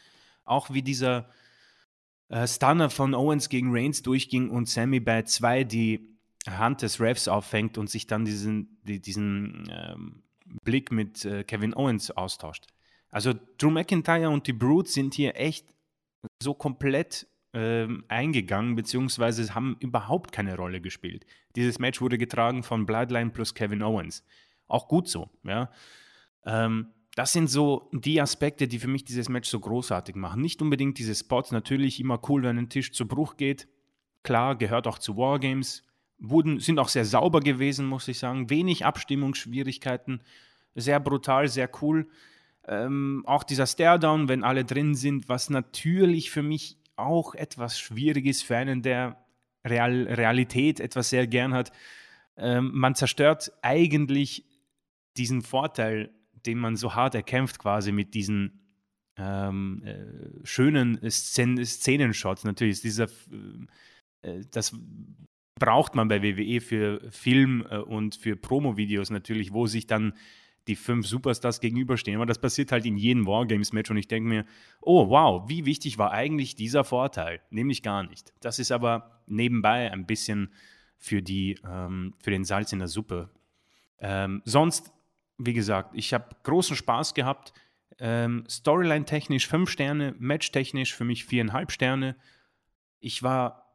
Auch 0.44 0.70
wie 0.70 0.82
dieser 0.82 1.30
äh, 2.28 2.48
Stunner 2.48 2.90
von 2.90 3.14
Owens 3.14 3.48
gegen 3.48 3.70
Reigns 3.70 4.02
durchging 4.02 4.50
und 4.50 4.68
Sammy 4.68 4.98
bei 4.98 5.22
zwei 5.22 5.62
die 5.62 6.17
Hand 6.56 6.82
des 6.82 7.00
Refs 7.00 7.28
auffängt 7.28 7.78
und 7.78 7.90
sich 7.90 8.06
dann 8.06 8.24
diesen, 8.24 8.78
die, 8.84 9.00
diesen 9.00 9.70
ähm, 9.70 10.22
Blick 10.64 10.90
mit 10.90 11.24
äh, 11.24 11.44
Kevin 11.44 11.74
Owens 11.74 12.10
austauscht. 12.10 12.66
Also 13.10 13.34
Drew 13.58 13.70
McIntyre 13.70 14.30
und 14.30 14.46
die 14.46 14.52
Brute 14.52 14.90
sind 14.90 15.14
hier 15.14 15.36
echt 15.36 15.66
so 16.42 16.54
komplett 16.54 17.26
ähm, 17.54 18.04
eingegangen, 18.08 18.76
beziehungsweise 18.76 19.54
haben 19.54 19.76
überhaupt 19.80 20.32
keine 20.32 20.56
Rolle 20.56 20.80
gespielt. 20.80 21.24
Dieses 21.56 21.78
Match 21.78 22.00
wurde 22.00 22.18
getragen 22.18 22.62
von 22.62 22.86
Bloodline 22.86 23.30
plus 23.30 23.54
Kevin 23.54 23.82
Owens. 23.82 24.24
Auch 24.66 24.88
gut 24.88 25.08
so, 25.08 25.30
ja. 25.44 25.70
Ähm, 26.44 26.88
das 27.14 27.32
sind 27.32 27.48
so 27.48 27.90
die 27.92 28.20
Aspekte, 28.20 28.68
die 28.68 28.78
für 28.78 28.86
mich 28.86 29.04
dieses 29.04 29.28
Match 29.28 29.48
so 29.48 29.58
großartig 29.58 30.14
machen. 30.14 30.40
Nicht 30.40 30.62
unbedingt 30.62 30.98
diese 30.98 31.14
Spots, 31.14 31.50
natürlich 31.50 31.98
immer 31.98 32.20
cool, 32.28 32.44
wenn 32.44 32.58
ein 32.58 32.68
Tisch 32.68 32.92
zu 32.92 33.08
Bruch 33.08 33.36
geht. 33.36 33.66
Klar, 34.22 34.56
gehört 34.56 34.86
auch 34.86 34.98
zu 34.98 35.16
Wargames. 35.16 35.82
Wurden, 36.18 36.60
sind 36.60 36.78
auch 36.78 36.88
sehr 36.88 37.04
sauber 37.04 37.40
gewesen, 37.40 37.86
muss 37.86 38.08
ich 38.08 38.18
sagen. 38.18 38.50
Wenig 38.50 38.84
Abstimmungsschwierigkeiten. 38.84 40.20
Sehr 40.74 41.00
brutal, 41.00 41.48
sehr 41.48 41.70
cool. 41.80 42.08
Ähm, 42.66 43.22
auch 43.26 43.44
dieser 43.44 43.66
Stare-Down, 43.66 44.28
wenn 44.28 44.44
alle 44.44 44.64
drin 44.64 44.94
sind, 44.94 45.28
was 45.28 45.48
natürlich 45.48 46.30
für 46.30 46.42
mich 46.42 46.76
auch 46.96 47.34
etwas 47.34 47.78
schwierig 47.78 48.26
ist 48.26 48.42
für 48.42 48.56
einen, 48.56 48.82
der 48.82 49.24
Real 49.64 50.02
Realität 50.04 50.80
etwas 50.80 51.10
sehr 51.10 51.26
gern 51.26 51.54
hat. 51.54 51.72
Ähm, 52.36 52.70
man 52.74 52.94
zerstört 52.94 53.52
eigentlich 53.62 54.44
diesen 55.16 55.42
Vorteil, 55.42 56.10
den 56.46 56.58
man 56.58 56.76
so 56.76 56.94
hart 56.94 57.14
erkämpft, 57.14 57.58
quasi 57.58 57.92
mit 57.92 58.14
diesen 58.14 58.60
ähm, 59.16 59.82
äh, 59.84 60.46
schönen 60.46 60.98
Szen 61.10 61.64
Szenenshots. 61.64 62.44
Natürlich 62.44 62.74
ist 62.74 62.84
dieser, 62.84 63.08
äh, 64.22 64.40
das 64.50 64.74
braucht 65.58 65.94
man 65.94 66.08
bei 66.08 66.22
WWE 66.22 66.60
für 66.60 67.00
Film 67.10 67.66
äh, 67.70 67.78
und 67.78 68.14
für 68.16 68.36
Promo-Videos 68.36 69.10
natürlich, 69.10 69.52
wo 69.52 69.66
sich 69.66 69.86
dann 69.86 70.14
die 70.68 70.76
fünf 70.76 71.06
Superstars 71.06 71.60
gegenüberstehen. 71.60 72.16
Aber 72.16 72.26
das 72.26 72.40
passiert 72.40 72.72
halt 72.72 72.84
in 72.84 72.96
jedem 72.96 73.26
Wargames-Match 73.26 73.90
und 73.90 73.96
ich 73.96 74.06
denke 74.06 74.28
mir, 74.28 74.44
oh 74.80 75.08
wow, 75.08 75.48
wie 75.48 75.64
wichtig 75.64 75.98
war 75.98 76.12
eigentlich 76.12 76.54
dieser 76.54 76.84
Vorteil? 76.84 77.40
Nämlich 77.50 77.82
gar 77.82 78.02
nicht. 78.02 78.32
Das 78.40 78.58
ist 78.58 78.70
aber 78.70 79.22
nebenbei 79.26 79.90
ein 79.90 80.06
bisschen 80.06 80.52
für, 80.98 81.22
die, 81.22 81.58
ähm, 81.66 82.14
für 82.22 82.30
den 82.30 82.44
Salz 82.44 82.72
in 82.72 82.80
der 82.80 82.88
Suppe. 82.88 83.30
Ähm, 83.98 84.42
sonst, 84.44 84.92
wie 85.38 85.54
gesagt, 85.54 85.92
ich 85.94 86.12
habe 86.12 86.28
großen 86.42 86.76
Spaß 86.76 87.14
gehabt. 87.14 87.52
Ähm, 87.98 88.44
Storyline-technisch 88.48 89.48
fünf 89.48 89.70
Sterne, 89.70 90.14
Match-technisch 90.18 90.94
für 90.94 91.04
mich 91.04 91.24
viereinhalb 91.24 91.72
Sterne. 91.72 92.14
Ich 93.00 93.22
war 93.22 93.67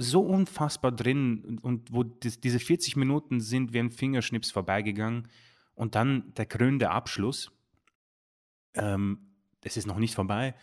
so 0.00 0.22
unfassbar 0.22 0.92
drin 0.92 1.58
und 1.62 1.92
wo 1.92 2.04
das, 2.04 2.40
diese 2.40 2.58
40 2.58 2.96
Minuten 2.96 3.40
sind 3.40 3.72
wie 3.72 3.80
ein 3.80 3.90
Fingerschnips 3.90 4.50
vorbeigegangen. 4.50 5.28
Und 5.74 5.94
dann 5.94 6.32
der 6.34 6.46
krönende 6.46 6.90
Abschluss. 6.90 7.52
Ähm, 8.74 9.18
es 9.62 9.76
ist 9.76 9.86
noch 9.86 9.98
nicht 9.98 10.14
vorbei. 10.14 10.54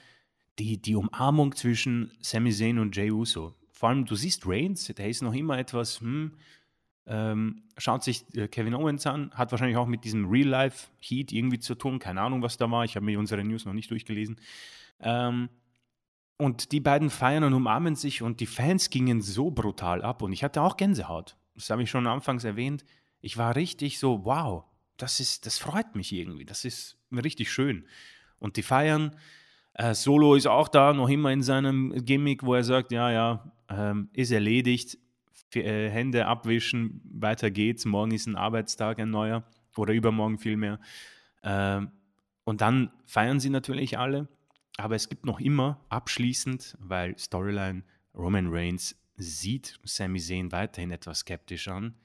Die, 0.59 0.81
die 0.81 0.95
Umarmung 0.95 1.55
zwischen 1.55 2.11
Sami 2.19 2.51
Zayn 2.51 2.79
und 2.79 2.95
Jey 2.95 3.11
Uso. 3.11 3.53
Vor 3.71 3.89
allem, 3.89 4.05
du 4.05 4.15
siehst 4.15 4.43
Reigns, 4.47 4.85
der 4.85 5.07
ist 5.07 5.21
noch 5.21 5.33
immer 5.33 5.59
etwas, 5.59 6.01
hm, 6.01 6.33
ähm, 7.05 7.63
schaut 7.77 8.03
sich 8.03 8.25
äh, 8.35 8.47
Kevin 8.47 8.73
Owens 8.73 9.05
an, 9.05 9.31
hat 9.33 9.51
wahrscheinlich 9.51 9.77
auch 9.77 9.85
mit 9.85 10.03
diesem 10.03 10.27
Real-Life-Heat 10.27 11.31
irgendwie 11.31 11.59
zu 11.59 11.75
tun. 11.75 11.99
Keine 11.99 12.21
Ahnung, 12.21 12.41
was 12.41 12.57
da 12.57 12.69
war. 12.71 12.85
Ich 12.85 12.95
habe 12.95 13.05
mir 13.05 13.19
unsere 13.19 13.43
News 13.43 13.65
noch 13.65 13.73
nicht 13.73 13.91
durchgelesen. 13.91 14.37
Ähm, 14.99 15.49
und 16.37 16.71
die 16.71 16.79
beiden 16.79 17.09
feiern 17.09 17.43
und 17.43 17.53
umarmen 17.53 17.95
sich 17.95 18.21
und 18.21 18.39
die 18.39 18.45
Fans 18.45 18.89
gingen 18.89 19.21
so 19.21 19.51
brutal 19.51 20.01
ab 20.01 20.21
und 20.21 20.31
ich 20.33 20.43
hatte 20.43 20.61
auch 20.61 20.77
Gänsehaut. 20.77 21.35
Das 21.55 21.69
habe 21.69 21.83
ich 21.83 21.89
schon 21.89 22.05
anfangs 22.05 22.43
erwähnt. 22.43 22.85
Ich 23.21 23.37
war 23.37 23.55
richtig 23.55 23.99
so, 23.99 24.23
wow, 24.25 24.63
das 24.97 25.19
ist, 25.19 25.45
das 25.45 25.57
freut 25.57 25.95
mich 25.95 26.11
irgendwie. 26.11 26.45
Das 26.45 26.65
ist 26.65 26.97
richtig 27.11 27.51
schön. 27.51 27.85
Und 28.39 28.57
die 28.57 28.63
feiern. 28.63 29.15
Äh, 29.73 29.93
Solo 29.93 30.35
ist 30.35 30.47
auch 30.47 30.67
da, 30.67 30.93
noch 30.93 31.09
immer 31.09 31.31
in 31.31 31.43
seinem 31.43 31.93
Gimmick, 32.03 32.43
wo 32.43 32.55
er 32.55 32.63
sagt, 32.63 32.91
ja, 32.91 33.11
ja, 33.11 33.51
ähm, 33.69 34.09
ist 34.13 34.31
erledigt, 34.31 34.97
F 35.51 35.55
äh, 35.55 35.89
Hände 35.89 36.25
abwischen, 36.25 37.01
weiter 37.03 37.51
geht's, 37.51 37.85
morgen 37.85 38.11
ist 38.11 38.27
ein 38.27 38.35
Arbeitstag, 38.35 38.99
ein 38.99 39.11
neuer, 39.11 39.43
oder 39.75 39.93
übermorgen 39.93 40.39
vielmehr. 40.39 40.79
Ähm, 41.43 41.91
und 42.43 42.61
dann 42.61 42.91
feiern 43.05 43.39
sie 43.39 43.49
natürlich 43.49 43.99
alle, 43.99 44.27
aber 44.77 44.95
es 44.95 45.09
gibt 45.09 45.25
noch 45.25 45.39
immer 45.39 45.83
abschließend, 45.89 46.77
weil 46.79 47.17
Storyline 47.17 47.83
Roman 48.13 48.47
Reigns 48.49 48.95
sieht 49.15 49.79
Sami 49.83 50.19
Zayn 50.19 50.51
weiterhin 50.51 50.91
etwas 50.91 51.19
skeptisch 51.19 51.67
an. 51.67 51.95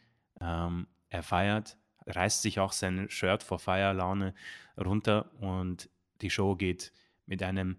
Ähm, 0.41 0.87
er 1.11 1.23
feiert, 1.23 1.77
reißt 2.07 2.43
sich 2.43 2.59
auch 2.59 2.73
sein 2.73 3.09
Shirt 3.11 3.43
vor 3.43 3.59
Feierlaune 3.59 4.35
runter 4.79 5.31
und 5.41 5.91
die 6.23 6.31
Show 6.31 6.57
geht 6.57 6.93
mit 7.27 7.43
einem 7.43 7.77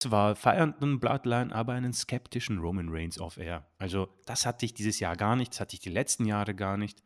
zwar 0.00 0.36
feiernden 0.36 1.00
Bloodline, 1.00 1.54
aber 1.54 1.72
einen 1.72 1.92
skeptischen 1.92 2.58
Roman 2.58 2.88
Reigns 2.88 3.18
off 3.18 3.36
Air. 3.36 3.66
Also 3.78 4.08
das 4.26 4.46
hatte 4.46 4.64
ich 4.64 4.74
dieses 4.74 5.00
Jahr 5.00 5.16
gar 5.16 5.36
nicht, 5.36 5.52
das 5.52 5.60
hatte 5.60 5.74
ich 5.74 5.80
die 5.80 5.90
letzten 5.90 6.24
Jahre 6.24 6.54
gar 6.54 6.76
nicht. 6.76 7.02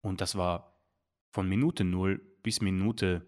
Und 0.00 0.20
das 0.20 0.36
war 0.36 0.78
von 1.30 1.48
Minute 1.48 1.84
0 1.84 2.20
bis 2.42 2.60
Minute 2.60 3.26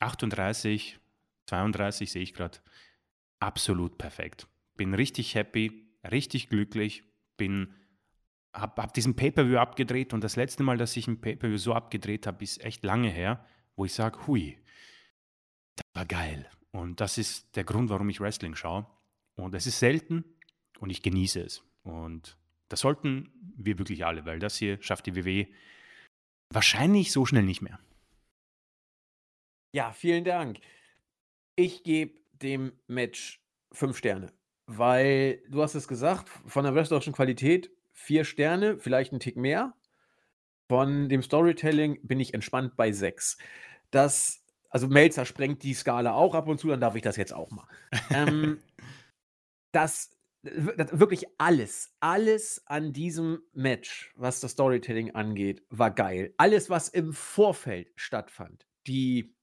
38, 0.00 1.00
32 1.46 2.10
sehe 2.10 2.22
ich 2.22 2.34
gerade, 2.34 2.58
absolut 3.40 3.98
perfekt. 3.98 4.48
Bin 4.76 4.94
richtig 4.94 5.34
happy, 5.34 5.88
richtig 6.10 6.48
glücklich, 6.48 7.04
bin 7.36 7.74
habe 8.54 8.82
hab 8.82 8.94
diesen 8.94 9.16
Pay-Per-View 9.16 9.58
abgedreht 9.58 10.12
und 10.12 10.22
das 10.22 10.36
letzte 10.36 10.62
Mal, 10.62 10.78
dass 10.78 10.96
ich 10.96 11.08
ein 11.08 11.20
Pay-Per-View 11.20 11.58
so 11.58 11.74
abgedreht 11.74 12.26
habe, 12.26 12.44
ist 12.44 12.64
echt 12.64 12.84
lange 12.84 13.10
her, 13.10 13.44
wo 13.76 13.84
ich 13.84 13.92
sage, 13.92 14.26
hui, 14.26 14.58
das 15.74 15.86
war 15.94 16.06
geil. 16.06 16.48
Und 16.70 17.00
das 17.00 17.18
ist 17.18 17.56
der 17.56 17.64
Grund, 17.64 17.90
warum 17.90 18.08
ich 18.08 18.20
Wrestling 18.20 18.54
schaue. 18.54 18.86
Und 19.36 19.54
es 19.54 19.66
ist 19.66 19.80
selten 19.80 20.24
und 20.78 20.90
ich 20.90 21.02
genieße 21.02 21.40
es. 21.40 21.64
Und 21.82 22.36
das 22.68 22.80
sollten 22.80 23.32
wir 23.56 23.78
wirklich 23.78 24.04
alle, 24.04 24.24
weil 24.24 24.38
das 24.38 24.56
hier 24.56 24.80
schafft 24.82 25.06
die 25.06 25.16
WWE 25.16 25.48
wahrscheinlich 26.50 27.12
so 27.12 27.26
schnell 27.26 27.42
nicht 27.42 27.62
mehr. 27.62 27.78
Ja, 29.72 29.92
vielen 29.92 30.24
Dank. 30.24 30.60
Ich 31.56 31.84
gebe 31.84 32.18
dem 32.32 32.72
Match 32.88 33.40
fünf 33.70 33.96
Sterne, 33.96 34.32
weil 34.66 35.40
du 35.48 35.62
hast 35.62 35.74
es 35.74 35.86
gesagt, 35.86 36.28
von 36.28 36.64
der 36.64 36.74
wrestlerischen 36.74 37.12
Qualität 37.12 37.70
vier 37.92 38.24
Sterne, 38.24 38.78
vielleicht 38.78 39.12
ein 39.12 39.20
Tick 39.20 39.36
mehr. 39.36 39.74
Von 40.68 41.08
dem 41.08 41.22
Storytelling 41.22 42.00
bin 42.02 42.18
ich 42.18 42.34
entspannt 42.34 42.76
bei 42.76 42.90
sechs. 42.90 43.36
Das, 43.92 44.42
also 44.68 44.88
Melzer 44.88 45.24
sprengt 45.24 45.62
die 45.62 45.74
Skala 45.74 46.14
auch 46.14 46.34
ab 46.34 46.48
und 46.48 46.58
zu, 46.58 46.68
dann 46.68 46.80
darf 46.80 46.96
ich 46.96 47.02
das 47.02 47.16
jetzt 47.16 47.32
auch 47.32 47.50
mal. 47.50 47.68
ähm, 48.10 48.58
das, 49.72 50.10
das, 50.42 50.98
wirklich 50.98 51.26
alles, 51.38 51.94
alles 52.00 52.64
an 52.66 52.92
diesem 52.92 53.42
Match, 53.52 54.12
was 54.16 54.40
das 54.40 54.52
Storytelling 54.52 55.14
angeht, 55.14 55.62
war 55.70 55.92
geil. 55.92 56.34
Alles, 56.36 56.68
was 56.68 56.88
im 56.88 57.12
Vorfeld 57.12 57.92
stattfand, 57.94 58.66
die, 58.88 59.36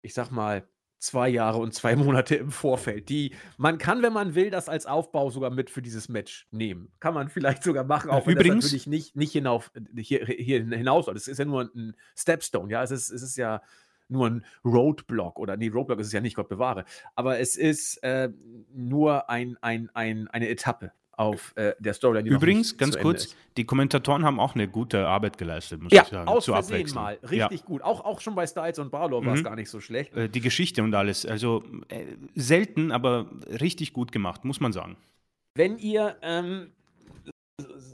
ich 0.00 0.14
sag 0.14 0.30
mal, 0.30 0.66
zwei 1.00 1.28
Jahre 1.28 1.58
und 1.58 1.74
zwei 1.74 1.96
Monate 1.96 2.36
im 2.36 2.50
Vorfeld. 2.52 3.08
Die 3.08 3.34
man 3.56 3.78
kann, 3.78 4.02
wenn 4.02 4.12
man 4.12 4.34
will, 4.34 4.50
das 4.50 4.68
als 4.68 4.86
Aufbau 4.86 5.30
sogar 5.30 5.50
mit 5.50 5.70
für 5.70 5.82
dieses 5.82 6.08
Match 6.08 6.46
nehmen. 6.52 6.92
Kann 7.00 7.14
man 7.14 7.28
vielleicht 7.30 7.64
sogar 7.64 7.84
machen, 7.84 8.10
auch 8.10 8.26
wenn 8.26 8.34
Übrigens, 8.34 8.64
das 8.64 8.72
natürlich 8.72 8.86
nicht, 8.86 9.16
nicht 9.16 9.32
hinauf, 9.32 9.72
hier, 9.96 10.24
hier 10.26 10.64
hinaus 10.64 11.06
soll. 11.06 11.14
Das 11.14 11.26
ist 11.26 11.38
ja 11.38 11.44
nur 11.44 11.70
ein 11.74 11.96
Stepstone, 12.16 12.70
ja. 12.70 12.82
Es 12.82 12.92
ist, 12.92 13.10
es 13.10 13.22
ist 13.22 13.36
ja 13.36 13.62
nur 14.08 14.28
ein 14.28 14.44
Roadblock 14.64 15.38
oder 15.38 15.56
nee, 15.56 15.68
Roadblock 15.68 16.00
ist 16.00 16.08
es 16.08 16.12
ja 16.12 16.20
nicht, 16.20 16.34
Gott 16.34 16.48
bewahre, 16.48 16.84
aber 17.14 17.38
es 17.38 17.56
ist 17.56 18.02
äh, 18.02 18.30
nur 18.74 19.30
ein, 19.30 19.56
ein, 19.60 19.88
ein, 19.94 20.28
eine 20.28 20.48
Etappe 20.48 20.92
auf 21.20 21.52
äh, 21.56 21.74
der 21.78 21.92
Storyline. 21.92 22.34
Übrigens, 22.34 22.78
ganz 22.78 22.98
kurz, 22.98 23.36
die 23.58 23.66
Kommentatoren 23.66 24.24
haben 24.24 24.40
auch 24.40 24.54
eine 24.54 24.66
gute 24.66 25.06
Arbeit 25.06 25.36
geleistet, 25.36 25.82
muss 25.82 25.92
ja, 25.92 26.02
ich 26.02 26.08
sagen. 26.08 26.26
Aus 26.26 26.46
zu 26.46 26.52
Versehen 26.52 26.90
mal. 26.94 27.18
Richtig 27.22 27.60
ja. 27.60 27.66
gut. 27.66 27.82
Auch, 27.82 28.02
auch 28.06 28.22
schon 28.22 28.34
bei 28.34 28.46
Styles 28.46 28.78
und 28.78 28.90
Barlow 28.90 29.20
mhm. 29.20 29.26
war 29.26 29.34
es 29.34 29.44
gar 29.44 29.54
nicht 29.54 29.68
so 29.68 29.80
schlecht. 29.80 30.16
Äh, 30.16 30.30
die 30.30 30.40
Geschichte 30.40 30.82
und 30.82 30.94
alles. 30.94 31.26
Also 31.26 31.62
äh, 31.88 32.06
selten, 32.34 32.90
aber 32.90 33.30
richtig 33.60 33.92
gut 33.92 34.12
gemacht, 34.12 34.46
muss 34.46 34.60
man 34.60 34.72
sagen. 34.72 34.96
Wenn 35.54 35.78
ihr 35.78 36.16
ähm, 36.22 36.72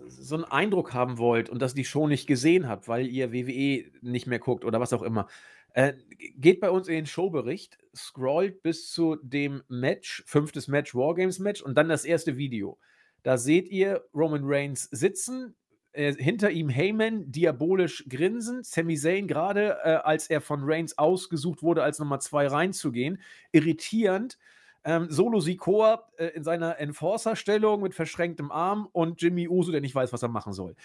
so 0.09 0.37
einen 0.37 0.45
Eindruck 0.45 0.95
haben 0.95 1.19
wollt 1.19 1.51
und 1.51 1.61
das 1.61 1.75
die 1.75 1.85
Show 1.85 2.07
nicht 2.07 2.29
gesehen 2.29 2.69
habt, 2.69 2.87
weil 2.87 3.09
ihr 3.09 3.33
WWE 3.33 3.87
nicht 4.03 4.29
mehr 4.29 4.39
guckt 4.39 4.65
oder 4.65 4.79
was 4.79 4.93
auch 4.93 5.03
immer, 5.03 5.27
äh, 5.73 5.95
geht 6.37 6.61
bei 6.61 6.71
uns 6.71 6.87
in 6.87 6.95
den 6.95 7.07
Showbericht, 7.07 7.77
scrollt 7.95 8.63
bis 8.63 8.93
zu 8.93 9.17
dem 9.17 9.65
Match, 9.69 10.23
fünftes 10.27 10.69
Match, 10.69 10.95
Wargames 10.95 11.41
Match 11.41 11.61
und 11.61 11.75
dann 11.77 11.89
das 11.89 12.05
erste 12.05 12.37
Video. 12.37 12.79
Da 13.27 13.39
seht 13.39 13.69
ihr 13.71 14.05
Roman 14.15 14.43
Reigns 14.45 14.85
sitzen, 14.85 15.57
äh, 15.91 16.15
hinter 16.15 16.53
ihm 16.53 16.69
Heyman 16.69 17.33
diabolisch 17.33 18.05
grinsen, 18.09 18.63
Sami 18.63 18.97
Zayn 18.97 19.27
gerade, 19.27 19.79
äh, 19.83 19.95
als 20.05 20.31
er 20.31 20.41
von 20.41 20.61
Reigns 20.63 20.97
ausgesucht 20.97 21.61
wurde, 21.61 21.83
als 21.83 21.99
Nummer 21.99 22.21
zwei 22.21 22.47
reinzugehen, 22.47 23.21
irritierend. 23.51 24.39
Ähm, 24.85 25.11
Solo 25.11 25.41
Sikoa 25.41 26.09
äh, 26.19 26.27
in 26.37 26.45
seiner 26.45 26.79
Enforcer-Stellung 26.79 27.83
mit 27.83 27.95
verschränktem 27.95 28.53
Arm 28.53 28.89
und 28.93 29.21
Jimmy 29.21 29.49
Uso, 29.49 29.73
der 29.73 29.81
nicht 29.81 29.97
weiß, 29.97 30.13
was 30.13 30.23
er 30.23 30.29
machen 30.29 30.53
soll. 30.53 30.77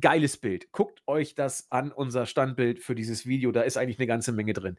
Geiles 0.00 0.36
Bild. 0.36 0.70
Guckt 0.70 1.02
euch 1.08 1.34
das 1.34 1.66
an, 1.72 1.90
unser 1.90 2.26
Standbild 2.26 2.78
für 2.78 2.94
dieses 2.94 3.26
Video. 3.26 3.50
Da 3.50 3.62
ist 3.62 3.76
eigentlich 3.76 3.98
eine 3.98 4.06
ganze 4.06 4.30
Menge 4.30 4.52
drin. 4.52 4.76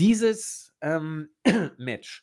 Dieses 0.00 0.72
ähm, 0.82 1.30
Match 1.78 2.22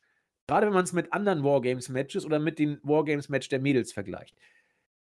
Gerade 0.49 0.65
wenn 0.65 0.73
man 0.73 0.83
es 0.83 0.93
mit 0.93 1.13
anderen 1.13 1.43
Wargames-Matches 1.43 2.25
oder 2.25 2.39
mit 2.39 2.57
den 2.57 2.79
Wargames-Match 2.81 3.49
der 3.49 3.59
Mädels 3.59 3.93
vergleicht. 3.93 4.35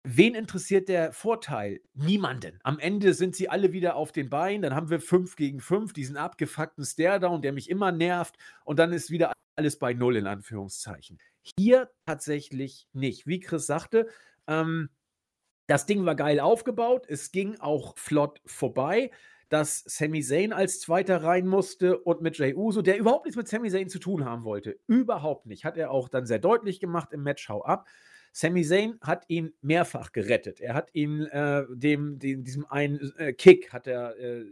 Wen 0.03 0.35
interessiert 0.35 0.89
der 0.89 1.13
Vorteil? 1.13 1.79
Niemanden. 1.93 2.59
Am 2.61 2.77
Ende 2.77 3.13
sind 3.13 3.37
sie 3.37 3.47
alle 3.47 3.71
wieder 3.71 3.95
auf 3.95 4.11
den 4.11 4.29
Beinen. 4.29 4.63
Dann 4.63 4.75
haben 4.75 4.89
wir 4.89 4.99
5 4.99 5.37
gegen 5.37 5.61
5, 5.61 5.93
diesen 5.93 6.17
abgefuckten 6.17 6.83
Stare-Down, 6.83 7.41
der 7.41 7.53
mich 7.53 7.69
immer 7.69 7.93
nervt. 7.93 8.35
Und 8.65 8.79
dann 8.79 8.91
ist 8.91 9.11
wieder 9.11 9.31
alles 9.55 9.79
bei 9.79 9.93
Null 9.93 10.17
in 10.17 10.27
Anführungszeichen. 10.27 11.19
Hier 11.57 11.89
tatsächlich 12.05 12.89
nicht. 12.91 13.25
Wie 13.25 13.39
Chris 13.39 13.65
sagte, 13.65 14.09
ähm, 14.45 14.89
das 15.67 15.85
Ding 15.85 16.05
war 16.05 16.15
geil 16.15 16.41
aufgebaut. 16.41 17.05
Es 17.07 17.31
ging 17.31 17.57
auch 17.61 17.97
flott 17.97 18.41
vorbei 18.45 19.09
dass 19.49 19.83
Sami 19.85 20.21
Zayn 20.21 20.53
als 20.53 20.79
Zweiter 20.79 21.23
rein 21.23 21.47
musste 21.47 21.97
und 21.97 22.21
mit 22.21 22.37
Jey 22.37 22.53
Uso, 22.53 22.81
der 22.81 22.97
überhaupt 22.97 23.25
nichts 23.25 23.37
mit 23.37 23.47
Sami 23.47 23.69
Zayn 23.69 23.89
zu 23.89 23.99
tun 23.99 24.23
haben 24.23 24.43
wollte. 24.43 24.79
Überhaupt 24.87 25.47
nicht. 25.47 25.65
Hat 25.65 25.77
er 25.77 25.91
auch 25.91 26.07
dann 26.07 26.25
sehr 26.25 26.39
deutlich 26.39 26.79
gemacht 26.79 27.11
im 27.11 27.23
Match 27.23 27.49
Hau 27.49 27.63
ab. 27.63 27.87
Sami 28.31 28.63
Zayn 28.63 28.99
hat 29.01 29.25
ihn 29.27 29.53
mehrfach 29.61 30.11
gerettet. 30.11 30.61
Er 30.61 30.75
hat 30.75 30.89
ihn 30.93 31.25
äh, 31.25 31.63
dem, 31.69 32.19
dem, 32.19 32.43
diesem 32.43 32.65
einen 32.67 33.11
äh, 33.17 33.33
Kick 33.33 33.73
hat 33.73 33.87
er 33.87 34.17
äh, 34.19 34.45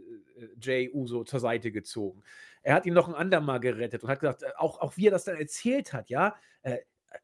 Jay 0.60 0.90
Uso 0.92 1.24
zur 1.24 1.40
Seite 1.40 1.70
gezogen. 1.70 2.22
Er 2.62 2.74
hat 2.74 2.86
ihn 2.86 2.94
noch 2.94 3.08
ein 3.08 3.14
andermal 3.14 3.60
gerettet 3.60 4.02
und 4.02 4.10
hat 4.10 4.20
gesagt, 4.20 4.42
äh, 4.42 4.50
auch, 4.56 4.80
auch 4.80 4.96
wie 4.96 5.06
er 5.06 5.12
das 5.12 5.24
dann 5.24 5.36
erzählt 5.36 5.92
hat, 5.92 6.10
ja, 6.10 6.34
äh, 6.62 6.78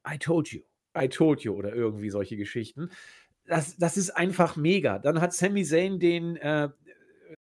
I 0.09 0.17
told 0.19 0.49
you, 0.49 0.61
I 0.97 1.09
told 1.09 1.43
you 1.43 1.55
oder 1.55 1.75
irgendwie 1.75 2.11
solche 2.11 2.37
Geschichten. 2.37 2.91
Das, 3.47 3.77
das 3.77 3.97
ist 3.97 4.11
einfach 4.11 4.57
mega. 4.57 4.99
Dann 4.99 5.21
hat 5.21 5.35
Sami 5.35 5.65
Zayn 5.65 5.99
den, 5.99 6.37
äh, 6.37 6.69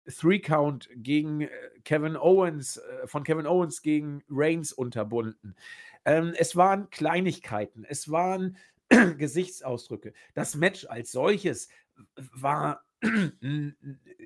Three 0.07 0.39
Count 0.39 0.89
gegen 0.95 1.43
äh, 1.43 1.49
Kevin 1.85 2.17
Owens, 2.17 2.79
äh, 2.79 3.07
von 3.07 3.25
Kevin 3.25 3.47
Owens 3.47 3.83
gegen 3.83 4.23
Reigns 4.29 4.73
unterbunden. 4.73 5.57
Ähm, 6.05 6.35
es 6.37 6.57
waren 6.57 6.91
Kleinigkeiten, 6.91 7.85
es 7.85 8.11
waren 8.11 8.57
Gesichtsausdrücke. 9.19 10.13
Das 10.35 10.55
Match 10.55 10.87
als 10.87 11.13
solches 11.13 11.69
war 12.17 12.85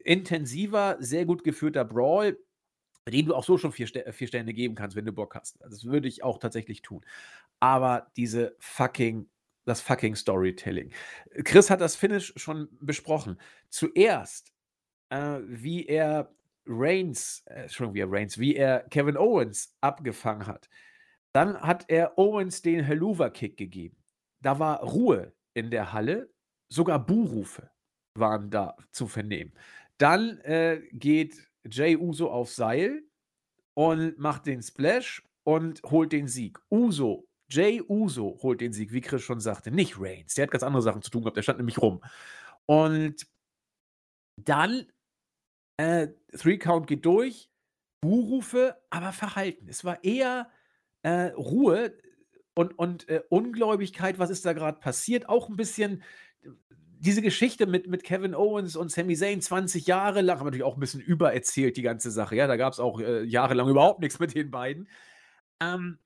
intensiver, 0.04 0.96
sehr 1.00 1.24
gut 1.24 1.44
geführter 1.44 1.84
Brawl, 1.84 2.38
dem 3.08 3.26
du 3.26 3.34
auch 3.34 3.44
so 3.44 3.58
schon 3.58 3.72
vier, 3.72 3.88
vier 4.12 4.28
Sterne 4.28 4.54
geben 4.54 4.74
kannst, 4.74 4.94
wenn 4.96 5.06
du 5.06 5.12
Bock 5.12 5.34
hast. 5.34 5.62
Also 5.62 5.76
das 5.76 5.84
würde 5.84 6.06
ich 6.06 6.22
auch 6.22 6.38
tatsächlich 6.38 6.82
tun. 6.82 7.04
Aber 7.58 8.10
diese 8.16 8.54
fucking 8.60 9.28
das 9.64 9.80
fucking 9.80 10.16
Storytelling. 10.16 10.90
Chris 11.44 11.70
hat 11.70 11.80
das 11.80 11.94
Finish 11.94 12.32
schon 12.36 12.68
besprochen. 12.80 13.38
Zuerst 13.68 14.52
äh, 15.10 15.40
wie 15.42 15.86
er 15.86 16.32
Reigns, 16.66 17.42
äh, 17.46 17.62
Entschuldigung, 17.62 17.94
wie 17.94 18.00
er 18.00 18.12
Reigns, 18.12 18.38
wie 18.38 18.56
er 18.56 18.80
Kevin 18.90 19.16
Owens 19.16 19.76
abgefangen 19.80 20.46
hat. 20.46 20.68
Dann 21.32 21.60
hat 21.60 21.84
er 21.88 22.18
Owens 22.18 22.62
den 22.62 22.82
Helluva-Kick 22.84 23.56
gegeben. 23.56 23.96
Da 24.40 24.58
war 24.58 24.82
Ruhe 24.82 25.32
in 25.54 25.70
der 25.70 25.92
Halle, 25.92 26.30
sogar 26.68 27.04
Buhrufe 27.04 27.70
waren 28.16 28.50
da 28.50 28.76
zu 28.92 29.06
vernehmen. 29.06 29.52
Dann 29.98 30.38
äh, 30.38 30.80
geht 30.92 31.48
Jay 31.64 31.96
Uso 31.96 32.30
auf 32.30 32.50
Seil 32.50 33.02
und 33.74 34.18
macht 34.18 34.46
den 34.46 34.62
Splash 34.62 35.22
und 35.44 35.82
holt 35.84 36.12
den 36.12 36.26
Sieg. 36.26 36.58
Uso, 36.70 37.28
Jay 37.48 37.82
Uso 37.86 38.38
holt 38.42 38.60
den 38.60 38.72
Sieg, 38.72 38.92
wie 38.92 39.00
Chris 39.00 39.22
schon 39.22 39.40
sagte, 39.40 39.70
nicht 39.70 40.00
Reigns. 40.00 40.34
Der 40.34 40.44
hat 40.44 40.50
ganz 40.50 40.62
andere 40.62 40.82
Sachen 40.82 41.02
zu 41.02 41.10
tun 41.10 41.22
gehabt, 41.22 41.36
der 41.36 41.42
stand 41.42 41.58
nämlich 41.58 41.78
rum. 41.78 42.02
Und 42.66 43.26
dann 44.36 44.86
äh, 45.80 46.08
Three 46.36 46.58
Count 46.58 46.86
geht 46.86 47.06
durch, 47.06 47.50
Buhrufe, 48.02 48.76
aber 48.90 49.12
verhalten. 49.12 49.66
Es 49.68 49.84
war 49.84 50.04
eher 50.04 50.50
äh, 51.02 51.28
Ruhe 51.28 51.96
und, 52.54 52.78
und 52.78 53.08
äh, 53.08 53.22
Ungläubigkeit, 53.30 54.18
was 54.18 54.30
ist 54.30 54.44
da 54.44 54.52
gerade 54.52 54.78
passiert. 54.78 55.28
Auch 55.28 55.48
ein 55.48 55.56
bisschen 55.56 56.02
diese 56.98 57.22
Geschichte 57.22 57.66
mit, 57.66 57.86
mit 57.86 58.04
Kevin 58.04 58.34
Owens 58.34 58.76
und 58.76 58.90
Sami 58.90 59.16
Zayn 59.16 59.40
20 59.40 59.86
Jahre 59.86 60.20
lang, 60.20 60.38
haben 60.38 60.44
natürlich 60.44 60.64
auch 60.64 60.76
ein 60.76 60.80
bisschen 60.80 61.00
übererzählt, 61.00 61.78
die 61.78 61.82
ganze 61.82 62.10
Sache. 62.10 62.36
Ja, 62.36 62.46
da 62.46 62.56
gab 62.56 62.74
es 62.74 62.80
auch 62.80 63.00
äh, 63.00 63.22
jahrelang 63.22 63.70
überhaupt 63.70 64.00
nichts 64.00 64.18
mit 64.18 64.34
den 64.34 64.50
beiden. 64.50 64.86
Ähm, 65.62 65.98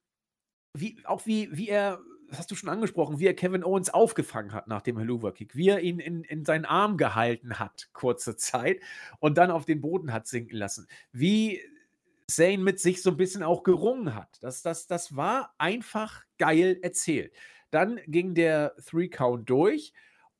wie, 0.72 1.05
auch 1.05 1.26
wie, 1.26 1.48
wie 1.51 1.68
er 1.68 2.01
das 2.35 2.40
hast 2.40 2.51
du 2.51 2.56
schon 2.56 2.69
angesprochen, 2.69 3.20
wie 3.20 3.27
er 3.27 3.35
Kevin 3.35 3.62
Owens 3.62 3.90
aufgefangen 3.90 4.52
hat 4.52 4.66
nach 4.66 4.82
dem 4.82 4.98
Helluva-Kick, 4.98 5.55
wie 5.55 5.69
er 5.69 5.81
ihn 5.81 6.01
in, 6.01 6.24
in 6.24 6.44
seinen 6.44 6.65
Arm 6.65 6.97
gehalten 6.97 7.61
hat, 7.61 7.90
kurze 7.93 8.36
Zeit, 8.36 8.81
und 9.20 9.39
dann 9.39 9.52
auf 9.52 9.65
den 9.65 9.81
Boden 9.81 10.12
hat 10.12 10.27
sinken 10.27 10.56
lassen. 10.56 10.89
Wie 11.12 11.61
Zane 12.27 12.59
mit 12.59 12.81
sich 12.81 13.02
so 13.02 13.11
ein 13.11 13.16
bisschen 13.16 13.44
auch 13.44 13.62
gerungen 13.62 14.16
hat. 14.16 14.39
Das, 14.40 14.62
das, 14.62 14.89
das 14.89 15.15
war 15.15 15.55
einfach 15.59 16.24
geil 16.36 16.78
erzählt. 16.82 17.32
Dann 17.70 18.01
ging 18.09 18.35
der 18.35 18.74
Three-Count 18.85 19.48
durch 19.48 19.93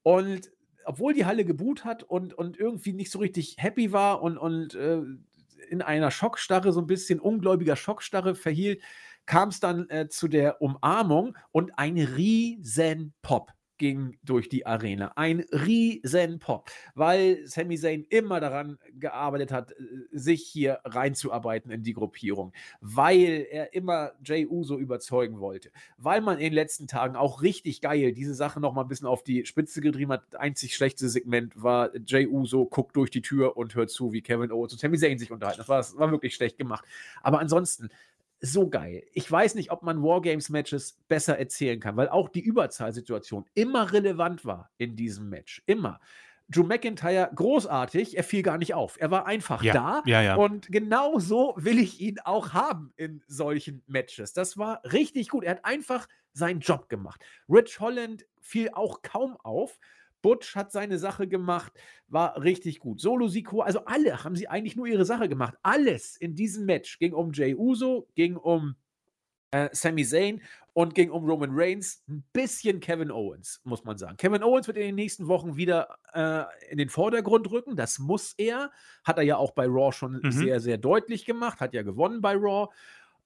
und 0.03 0.51
obwohl 0.85 1.15
die 1.15 1.27
Halle 1.27 1.45
geboot 1.45 1.85
hat 1.85 2.03
und, 2.03 2.35
und 2.35 2.59
irgendwie 2.59 2.93
nicht 2.93 3.13
so 3.13 3.21
richtig 3.21 3.55
happy 3.59 3.93
war 3.93 4.21
und, 4.21 4.37
und 4.37 4.75
äh, 4.75 5.01
in 5.71 5.81
einer 5.81 6.11
Schockstarre, 6.11 6.73
so 6.73 6.81
ein 6.81 6.89
bisschen 6.89 7.21
ungläubiger 7.21 7.77
Schockstarre 7.77 8.35
verhielt, 8.35 8.83
kam 9.27 9.49
es 9.49 9.61
dann 9.61 9.89
äh, 9.91 10.09
zu 10.09 10.29
der 10.29 10.61
Umarmung 10.61 11.37
und 11.53 11.79
ein 11.79 11.99
riesen 11.99 13.15
Pop 13.23 13.53
ging 13.79 14.17
durch 14.23 14.49
die 14.49 14.67
Arena. 14.67 15.13
Ein 15.17 15.41
riesen 15.51 16.39
Pop, 16.39 16.71
weil 16.95 17.47
Sami 17.47 17.77
Zayn 17.77 18.05
immer 18.09 18.41
daran 18.41 18.79
gearbeitet 18.95 19.53
hat, 19.53 19.73
äh, 19.73 19.75
sich 20.13 20.43
hier 20.43 20.81
reinzuarbeiten 20.85 21.71
in 21.71 21.83
die 21.83 21.93
Gruppierung, 21.93 22.53
weil 22.81 23.47
er 23.51 23.75
immer 23.75 24.13
Jay 24.25 24.47
Uso 24.47 24.79
überzeugen 24.79 25.41
wollte, 25.41 25.71
weil 25.99 26.21
man 26.21 26.39
in 26.39 26.45
den 26.45 26.53
letzten 26.53 26.87
Tagen 26.87 27.17
auch 27.17 27.43
richtig 27.43 27.81
geil 27.81 28.13
diese 28.13 28.35
Sache 28.35 28.61
noch 28.61 28.73
mal 28.73 28.83
ein 28.83 28.89
bisschen 28.89 29.09
auf 29.09 29.25
die 29.25 29.45
Spitze 29.47 29.81
getrieben 29.81 30.13
hat. 30.13 30.37
Einzig 30.37 30.75
schlechte 30.75 31.09
Segment 31.09 31.61
war 31.61 31.91
Jay 32.07 32.27
Uso 32.27 32.67
guckt 32.67 32.97
durch 32.97 33.11
die 33.11 33.23
Tür 33.23 33.57
und 33.57 33.75
hört 33.75 33.91
zu, 33.91 34.13
wie 34.13 34.23
Kevin 34.23 34.53
Owens 34.53 34.73
und 34.73 34.79
Sami 34.79 34.99
Zayn 34.99 35.19
sich 35.19 35.33
unterhalten. 35.33 35.59
Das 35.59 35.69
war, 35.69 35.79
das 35.79 35.97
war 35.99 36.11
wirklich 36.11 36.35
schlecht 36.35 36.59
gemacht. 36.59 36.85
Aber 37.23 37.41
ansonsten 37.41 37.91
so 38.45 38.69
geil. 38.69 39.05
Ich 39.13 39.31
weiß 39.31 39.55
nicht, 39.55 39.71
ob 39.71 39.83
man 39.83 40.03
Wargames-Matches 40.03 40.99
besser 41.09 41.39
erzählen 41.39 41.81
kann, 41.81 41.97
weil 41.97 42.09
auch 42.09 42.29
die 42.29 42.43
Überzahlsituation 42.43 43.47
immer 43.55 43.93
relevant 43.93 44.45
war 44.45 44.71
in 44.77 44.97
diesem 44.97 45.29
Match. 45.29 45.63
Immer. 45.67 46.01
Drew 46.51 46.63
McIntyre 46.63 47.31
großartig, 47.35 48.19
er 48.19 48.25
fiel 48.25 48.43
gar 48.43 48.59
nicht 48.59 48.75
auf. 48.75 49.01
Er 49.01 49.11
war 49.11 49.27
einfach 49.27 49.63
ja, 49.63 49.73
da. 49.73 50.03
Ja, 50.05 50.21
ja. 50.21 50.35
Und 50.35 50.71
genau 50.71 51.19
so 51.19 51.55
will 51.57 51.79
ich 51.79 52.01
ihn 52.01 52.19
auch 52.21 52.53
haben 52.53 52.93
in 52.97 53.23
solchen 53.27 53.83
Matches. 53.87 54.35
Das 54.35 54.59
war 54.59 54.83
richtig 54.85 55.31
gut. 55.31 55.45
Er 55.45 55.53
hat 55.53 55.65
einfach 55.65 56.07
seinen 56.35 56.61
Job 56.61 56.91
gemacht. 56.91 57.25
Rich 57.49 57.81
Holland 57.81 58.27
fiel 58.41 58.71
auch 58.75 59.01
kaum 59.01 59.39
auf. 59.43 59.79
Butch 60.25 60.57
hat 60.57 60.73
seine 60.73 60.99
Sache 60.99 61.29
gemacht, 61.29 61.71
war 62.09 62.43
richtig 62.43 62.81
gut. 62.81 62.99
Solo 62.99 63.29
Siko, 63.29 63.61
also 63.61 63.85
alle 63.85 64.25
haben 64.25 64.37
sie 64.37 64.49
eigentlich 64.49 64.75
nur 64.75 64.87
ihre 64.87 65.05
Sache 65.05 65.29
gemacht. 65.29 65.55
Alles 65.63 66.17
in 66.17 66.35
diesem 66.35 66.65
Match 66.65 66.99
ging 66.99 67.13
um 67.13 67.31
Jay 67.35 67.55
Uso, 67.55 68.09
ging 68.15 68.37
um 68.37 68.75
äh, 69.51 69.69
Sami 69.73 70.03
Zayn 70.03 70.41
und 70.73 70.95
ging 70.95 71.11
um 71.11 71.27
Roman 71.27 71.51
Reigns 71.53 72.03
ein 72.09 72.25
bisschen 72.33 72.81
Kevin 72.81 73.11
Owens, 73.11 73.61
muss 73.65 73.85
man 73.85 73.99
sagen. 73.99 74.17
Kevin 74.17 74.43
Owens 74.43 74.67
wird 74.67 74.79
in 74.79 74.85
den 74.85 74.95
nächsten 74.95 75.29
Wochen 75.29 75.57
wieder 75.57 75.99
äh, 76.15 76.45
in 76.71 76.79
den 76.79 76.89
Vordergrund 76.89 77.51
rücken. 77.51 77.77
Das 77.77 77.99
muss 77.99 78.33
er. 78.39 78.73
Hat 79.05 79.19
er 79.19 79.25
ja 79.25 79.37
auch 79.37 79.51
bei 79.51 79.67
Raw 79.67 79.93
schon 79.93 80.21
mhm. 80.23 80.33
sehr, 80.33 80.59
sehr 80.59 80.79
deutlich 80.79 81.27
gemacht. 81.27 81.61
Hat 81.61 81.75
ja 81.75 81.83
gewonnen 81.83 82.23
bei 82.23 82.33
Raw. 82.35 82.73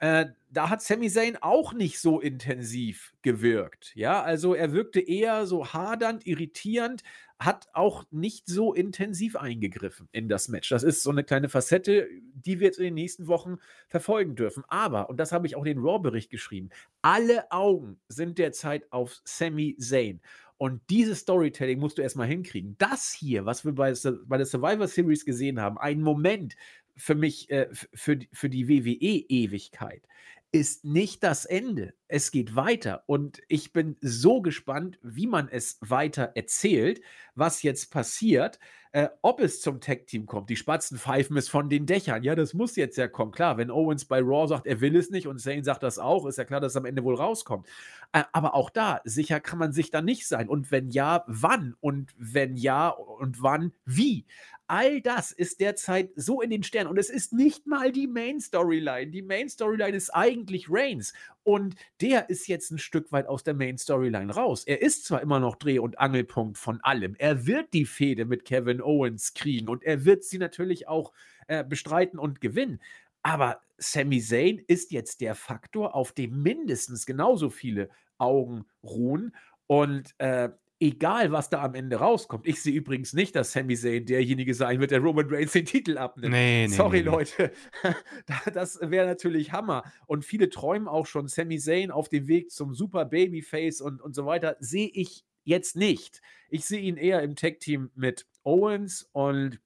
Äh, 0.00 0.26
da 0.50 0.70
hat 0.70 0.82
Sami 0.82 1.10
Zayn 1.10 1.36
auch 1.40 1.72
nicht 1.72 1.98
so 1.98 2.20
intensiv 2.20 3.12
gewirkt. 3.22 3.92
Ja, 3.94 4.22
also 4.22 4.54
er 4.54 4.72
wirkte 4.72 5.00
eher 5.00 5.46
so 5.46 5.72
hadernd, 5.72 6.26
irritierend, 6.26 7.02
hat 7.38 7.68
auch 7.72 8.04
nicht 8.10 8.48
so 8.48 8.74
intensiv 8.74 9.36
eingegriffen 9.36 10.08
in 10.12 10.28
das 10.28 10.48
Match. 10.48 10.70
Das 10.70 10.82
ist 10.82 11.02
so 11.02 11.10
eine 11.10 11.22
kleine 11.22 11.48
Facette, 11.48 12.08
die 12.34 12.58
wir 12.58 12.66
jetzt 12.66 12.78
in 12.78 12.84
den 12.84 12.94
nächsten 12.94 13.28
Wochen 13.28 13.58
verfolgen 13.88 14.34
dürfen. 14.34 14.64
Aber, 14.68 15.08
und 15.08 15.18
das 15.18 15.32
habe 15.32 15.46
ich 15.46 15.54
auch 15.54 15.64
in 15.64 15.76
den 15.76 15.84
Raw-Bericht 15.84 16.30
geschrieben, 16.30 16.70
alle 17.02 17.50
Augen 17.52 18.00
sind 18.08 18.38
derzeit 18.38 18.90
auf 18.92 19.20
Sami 19.24 19.76
Zayn. 19.78 20.20
Und 20.56 20.82
dieses 20.90 21.20
Storytelling 21.20 21.78
musst 21.78 21.98
du 21.98 22.02
erstmal 22.02 22.26
hinkriegen. 22.26 22.74
Das 22.78 23.12
hier, 23.12 23.46
was 23.46 23.64
wir 23.64 23.72
bei, 23.72 23.94
bei 24.26 24.36
der 24.36 24.46
Survivor 24.46 24.88
Series 24.88 25.24
gesehen 25.24 25.60
haben, 25.60 25.78
ein 25.78 26.02
Moment, 26.02 26.56
für 26.98 27.14
mich, 27.14 27.48
äh, 27.50 27.68
für, 27.72 28.18
für 28.32 28.50
die 28.50 28.68
WWE-Ewigkeit, 28.68 30.02
ist 30.50 30.84
nicht 30.84 31.22
das 31.22 31.44
Ende. 31.44 31.94
Es 32.08 32.30
geht 32.30 32.56
weiter 32.56 33.04
und 33.06 33.42
ich 33.48 33.72
bin 33.72 33.96
so 34.00 34.40
gespannt, 34.40 34.98
wie 35.02 35.26
man 35.26 35.48
es 35.48 35.78
weiter 35.80 36.32
erzählt, 36.34 37.00
was 37.34 37.62
jetzt 37.62 37.90
passiert, 37.90 38.58
äh, 38.92 39.08
ob 39.22 39.40
es 39.40 39.60
zum 39.60 39.80
Tag-Team 39.80 40.26
kommt. 40.26 40.50
Die 40.50 40.56
Spatzen 40.56 40.98
pfeifen 40.98 41.36
es 41.36 41.48
von 41.48 41.68
den 41.68 41.86
Dächern. 41.86 42.22
Ja, 42.22 42.34
das 42.34 42.54
muss 42.54 42.76
jetzt 42.76 42.96
ja 42.96 43.08
kommen. 43.08 43.32
Klar, 43.32 43.56
wenn 43.56 43.70
Owens 43.70 44.04
bei 44.04 44.20
Raw 44.20 44.46
sagt, 44.46 44.66
er 44.66 44.80
will 44.80 44.96
es 44.96 45.10
nicht 45.10 45.26
und 45.26 45.40
Zane 45.40 45.64
sagt 45.64 45.82
das 45.82 45.98
auch, 45.98 46.26
ist 46.26 46.38
ja 46.38 46.44
klar, 46.44 46.60
dass 46.60 46.72
es 46.72 46.76
am 46.76 46.84
Ende 46.84 47.04
wohl 47.04 47.14
rauskommt. 47.16 47.66
Äh, 48.12 48.24
aber 48.32 48.54
auch 48.54 48.70
da, 48.70 49.00
sicher 49.04 49.40
kann 49.40 49.58
man 49.58 49.72
sich 49.72 49.90
da 49.90 50.02
nicht 50.02 50.26
sein. 50.26 50.48
Und 50.48 50.70
wenn 50.70 50.90
ja, 50.90 51.24
wann? 51.26 51.74
Und 51.80 52.14
wenn 52.16 52.56
ja 52.56 52.88
und 52.88 53.42
wann, 53.42 53.72
wie? 53.84 54.26
All 54.70 55.00
das 55.00 55.32
ist 55.32 55.60
derzeit 55.60 56.10
so 56.14 56.42
in 56.42 56.50
den 56.50 56.62
Sternen 56.62 56.90
und 56.90 56.98
es 56.98 57.08
ist 57.08 57.32
nicht 57.32 57.66
mal 57.66 57.90
die 57.90 58.06
Main 58.06 58.38
Storyline. 58.38 59.10
Die 59.10 59.22
Main 59.22 59.48
Storyline 59.48 59.96
ist 59.96 60.10
eigentlich 60.10 60.66
Reigns 60.68 61.14
und 61.48 61.76
der 62.02 62.28
ist 62.28 62.46
jetzt 62.46 62.70
ein 62.70 62.78
Stück 62.78 63.10
weit 63.10 63.26
aus 63.26 63.42
der 63.42 63.54
Main 63.54 63.78
Storyline 63.78 64.34
raus. 64.34 64.64
Er 64.66 64.82
ist 64.82 65.06
zwar 65.06 65.22
immer 65.22 65.40
noch 65.40 65.56
Dreh- 65.56 65.78
und 65.78 65.98
Angelpunkt 65.98 66.58
von 66.58 66.78
allem. 66.82 67.16
Er 67.18 67.46
wird 67.46 67.72
die 67.72 67.86
Fehde 67.86 68.26
mit 68.26 68.44
Kevin 68.44 68.82
Owens 68.82 69.32
kriegen 69.32 69.70
und 69.70 69.82
er 69.82 70.04
wird 70.04 70.24
sie 70.24 70.36
natürlich 70.36 70.88
auch 70.88 71.10
äh, 71.46 71.64
bestreiten 71.64 72.18
und 72.18 72.42
gewinnen. 72.42 72.82
Aber 73.22 73.62
Sami 73.78 74.20
Zayn 74.20 74.58
ist 74.58 74.92
jetzt 74.92 75.22
der 75.22 75.34
Faktor, 75.34 75.94
auf 75.94 76.12
dem 76.12 76.42
mindestens 76.42 77.06
genauso 77.06 77.48
viele 77.48 77.88
Augen 78.18 78.66
ruhen. 78.82 79.34
Und 79.66 80.14
äh, 80.18 80.50
egal 80.80 81.32
was 81.32 81.50
da 81.50 81.62
am 81.62 81.74
Ende 81.74 81.96
rauskommt. 81.96 82.46
Ich 82.46 82.62
sehe 82.62 82.74
übrigens 82.74 83.12
nicht, 83.12 83.34
dass 83.34 83.52
Sami 83.52 83.76
Zayn 83.76 84.06
derjenige 84.06 84.54
sein 84.54 84.80
wird, 84.80 84.90
der 84.90 85.00
Roman 85.00 85.26
Reigns 85.28 85.52
den 85.52 85.66
Titel 85.66 85.98
abnimmt. 85.98 86.32
Nee, 86.32 86.66
nee, 86.68 86.74
Sorry, 86.74 86.98
nee, 86.98 87.04
Leute. 87.04 87.52
das 88.52 88.78
wäre 88.80 89.06
natürlich 89.06 89.52
Hammer. 89.52 89.82
Und 90.06 90.24
viele 90.24 90.50
träumen 90.50 90.88
auch 90.88 91.06
schon 91.06 91.26
Sami 91.28 91.58
Zayn 91.58 91.90
auf 91.90 92.08
dem 92.08 92.28
Weg 92.28 92.50
zum 92.50 92.74
Super 92.74 93.04
Babyface 93.04 93.80
und, 93.80 94.00
und 94.00 94.14
so 94.14 94.26
weiter. 94.26 94.56
Sehe 94.60 94.90
ich 94.92 95.24
jetzt 95.44 95.76
nicht. 95.76 96.20
Ich 96.48 96.64
sehe 96.64 96.80
ihn 96.80 96.96
eher 96.96 97.22
im 97.22 97.34
Tag-Team 97.34 97.90
mit 97.94 98.26
Owens 98.44 99.08
und 99.12 99.60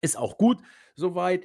ist 0.00 0.16
auch 0.16 0.38
gut 0.38 0.58
soweit. 0.94 1.44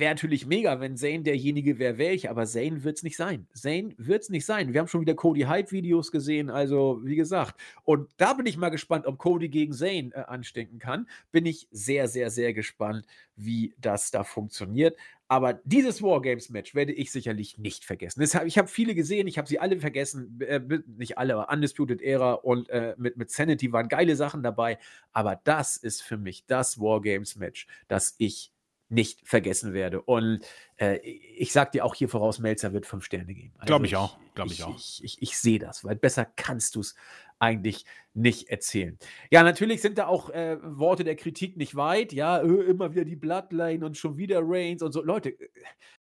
Wäre 0.00 0.14
natürlich 0.14 0.46
mega, 0.46 0.78
wenn 0.78 0.96
Zane 0.96 1.24
derjenige 1.24 1.80
wäre, 1.80 1.98
wäre 1.98 2.14
ich, 2.14 2.30
aber 2.30 2.46
Zane 2.46 2.84
wird 2.84 2.98
es 2.98 3.02
nicht 3.02 3.16
sein. 3.16 3.48
Zane 3.52 3.94
wird 3.98 4.22
es 4.22 4.28
nicht 4.30 4.46
sein. 4.46 4.72
Wir 4.72 4.78
haben 4.78 4.86
schon 4.86 5.00
wieder 5.00 5.16
Cody 5.16 5.40
Hype-Videos 5.40 6.12
gesehen, 6.12 6.50
also 6.50 7.00
wie 7.02 7.16
gesagt. 7.16 7.60
Und 7.82 8.08
da 8.16 8.34
bin 8.34 8.46
ich 8.46 8.56
mal 8.56 8.68
gespannt, 8.68 9.06
ob 9.06 9.18
Cody 9.18 9.48
gegen 9.48 9.72
Zane 9.72 10.12
äh, 10.14 10.20
anstinken 10.20 10.78
kann. 10.78 11.08
Bin 11.32 11.46
ich 11.46 11.66
sehr, 11.72 12.06
sehr, 12.06 12.30
sehr 12.30 12.54
gespannt, 12.54 13.06
wie 13.34 13.74
das 13.76 14.12
da 14.12 14.22
funktioniert. 14.22 14.96
Aber 15.26 15.54
dieses 15.64 16.00
Wargames-Match 16.00 16.76
werde 16.76 16.92
ich 16.92 17.10
sicherlich 17.10 17.58
nicht 17.58 17.84
vergessen. 17.84 18.24
Hab, 18.24 18.46
ich 18.46 18.56
habe 18.56 18.68
viele 18.68 18.94
gesehen, 18.94 19.26
ich 19.26 19.36
habe 19.36 19.48
sie 19.48 19.58
alle 19.58 19.80
vergessen. 19.80 20.40
Äh, 20.42 20.60
nicht 20.96 21.18
alle, 21.18 21.34
aber 21.34 21.52
Undisputed 21.52 22.00
Era 22.02 22.34
und 22.34 22.70
äh, 22.70 22.94
mit, 22.98 23.16
mit 23.16 23.32
Sanity 23.32 23.72
waren 23.72 23.88
geile 23.88 24.14
Sachen 24.14 24.44
dabei. 24.44 24.78
Aber 25.12 25.40
das 25.42 25.76
ist 25.76 26.02
für 26.02 26.18
mich 26.18 26.46
das 26.46 26.78
Wargames-Match, 26.78 27.66
das 27.88 28.14
ich 28.18 28.52
nicht 28.88 29.26
vergessen 29.26 29.72
werde. 29.72 30.00
Und 30.00 30.40
äh, 30.76 30.98
ich 30.98 31.52
sage 31.52 31.72
dir 31.72 31.84
auch 31.84 31.94
hier 31.94 32.08
voraus, 32.08 32.38
Melzer 32.38 32.72
wird 32.72 32.86
fünf 32.86 33.04
Sterne 33.04 33.34
geben. 33.34 33.52
Also 33.58 33.66
glaube 33.66 33.86
ich 33.86 33.96
auch. 33.96 34.18
Glaube 34.34 34.52
ich, 34.52 34.60
ich, 34.60 34.64
auch. 34.64 34.76
Ich, 34.76 35.04
ich, 35.04 35.22
ich 35.22 35.38
sehe 35.38 35.58
das, 35.58 35.84
weil 35.84 35.96
besser 35.96 36.24
kannst 36.24 36.76
du 36.76 36.80
es 36.80 36.94
eigentlich 37.38 37.84
nicht 38.14 38.48
erzählen. 38.48 38.98
Ja, 39.30 39.42
natürlich 39.42 39.80
sind 39.80 39.98
da 39.98 40.06
auch 40.06 40.30
äh, 40.30 40.58
Worte 40.62 41.04
der 41.04 41.16
Kritik 41.16 41.56
nicht 41.56 41.76
weit. 41.76 42.12
Ja, 42.12 42.38
äh, 42.38 42.46
immer 42.46 42.92
wieder 42.92 43.04
die 43.04 43.16
Bloodline 43.16 43.84
und 43.84 43.96
schon 43.96 44.16
wieder 44.16 44.40
Reigns 44.42 44.82
und 44.82 44.92
so. 44.92 45.02
Leute, 45.02 45.30
äh, 45.30 45.48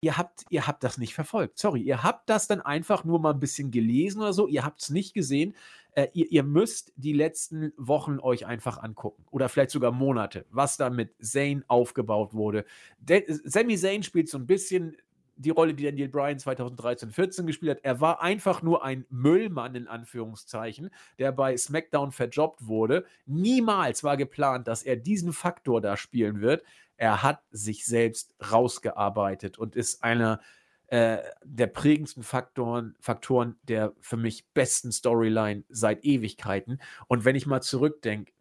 ihr 0.00 0.16
habt, 0.16 0.44
ihr 0.50 0.66
habt 0.66 0.82
das 0.82 0.98
nicht 0.98 1.14
verfolgt. 1.14 1.58
Sorry, 1.58 1.82
ihr 1.82 2.02
habt 2.02 2.28
das 2.28 2.48
dann 2.48 2.60
einfach 2.60 3.04
nur 3.04 3.20
mal 3.20 3.32
ein 3.32 3.40
bisschen 3.40 3.70
gelesen 3.70 4.22
oder 4.22 4.32
so. 4.32 4.46
Ihr 4.48 4.64
habt 4.64 4.82
es 4.82 4.90
nicht 4.90 5.14
gesehen. 5.14 5.54
Äh, 5.92 6.08
ihr, 6.12 6.30
ihr, 6.30 6.42
müsst 6.42 6.92
die 6.96 7.12
letzten 7.12 7.72
Wochen 7.76 8.20
euch 8.20 8.46
einfach 8.46 8.78
angucken. 8.78 9.24
Oder 9.30 9.48
vielleicht 9.48 9.70
sogar 9.70 9.90
Monate, 9.90 10.46
was 10.50 10.76
da 10.76 10.88
mit 10.88 11.14
Zane 11.20 11.64
aufgebaut 11.66 12.32
wurde. 12.32 12.64
De 12.98 13.24
Sami 13.26 13.76
Zayn 13.76 14.02
spielt 14.02 14.28
so 14.28 14.38
ein 14.38 14.46
bisschen 14.46 14.96
die 15.40 15.50
Rolle, 15.50 15.74
die 15.74 15.84
Daniel 15.84 16.08
Bryan 16.08 16.38
2013, 16.38 17.10
14 17.10 17.46
gespielt 17.46 17.76
hat. 17.76 17.84
Er 17.84 18.00
war 18.00 18.20
einfach 18.20 18.62
nur 18.62 18.84
ein 18.84 19.06
Müllmann 19.08 19.74
in 19.74 19.88
Anführungszeichen, 19.88 20.90
der 21.18 21.32
bei 21.32 21.56
SmackDown 21.56 22.12
verjobbt 22.12 22.66
wurde. 22.66 23.04
Niemals 23.26 24.04
war 24.04 24.16
geplant, 24.16 24.68
dass 24.68 24.82
er 24.82 24.96
diesen 24.96 25.32
Faktor 25.32 25.80
da 25.80 25.96
spielen 25.96 26.40
wird. 26.40 26.62
Er 26.96 27.22
hat 27.22 27.42
sich 27.50 27.86
selbst 27.86 28.34
rausgearbeitet 28.52 29.58
und 29.58 29.74
ist 29.74 30.04
einer 30.04 30.40
äh, 30.88 31.18
der 31.44 31.68
prägendsten 31.68 32.22
Faktoren, 32.22 32.94
Faktoren 33.00 33.56
der 33.62 33.94
für 34.00 34.16
mich 34.16 34.46
besten 34.52 34.92
Storyline 34.92 35.64
seit 35.68 36.04
Ewigkeiten. 36.04 36.80
Und 37.06 37.24
wenn 37.24 37.36
ich 37.36 37.46
mal 37.46 37.62
zurückdenke, 37.62 38.32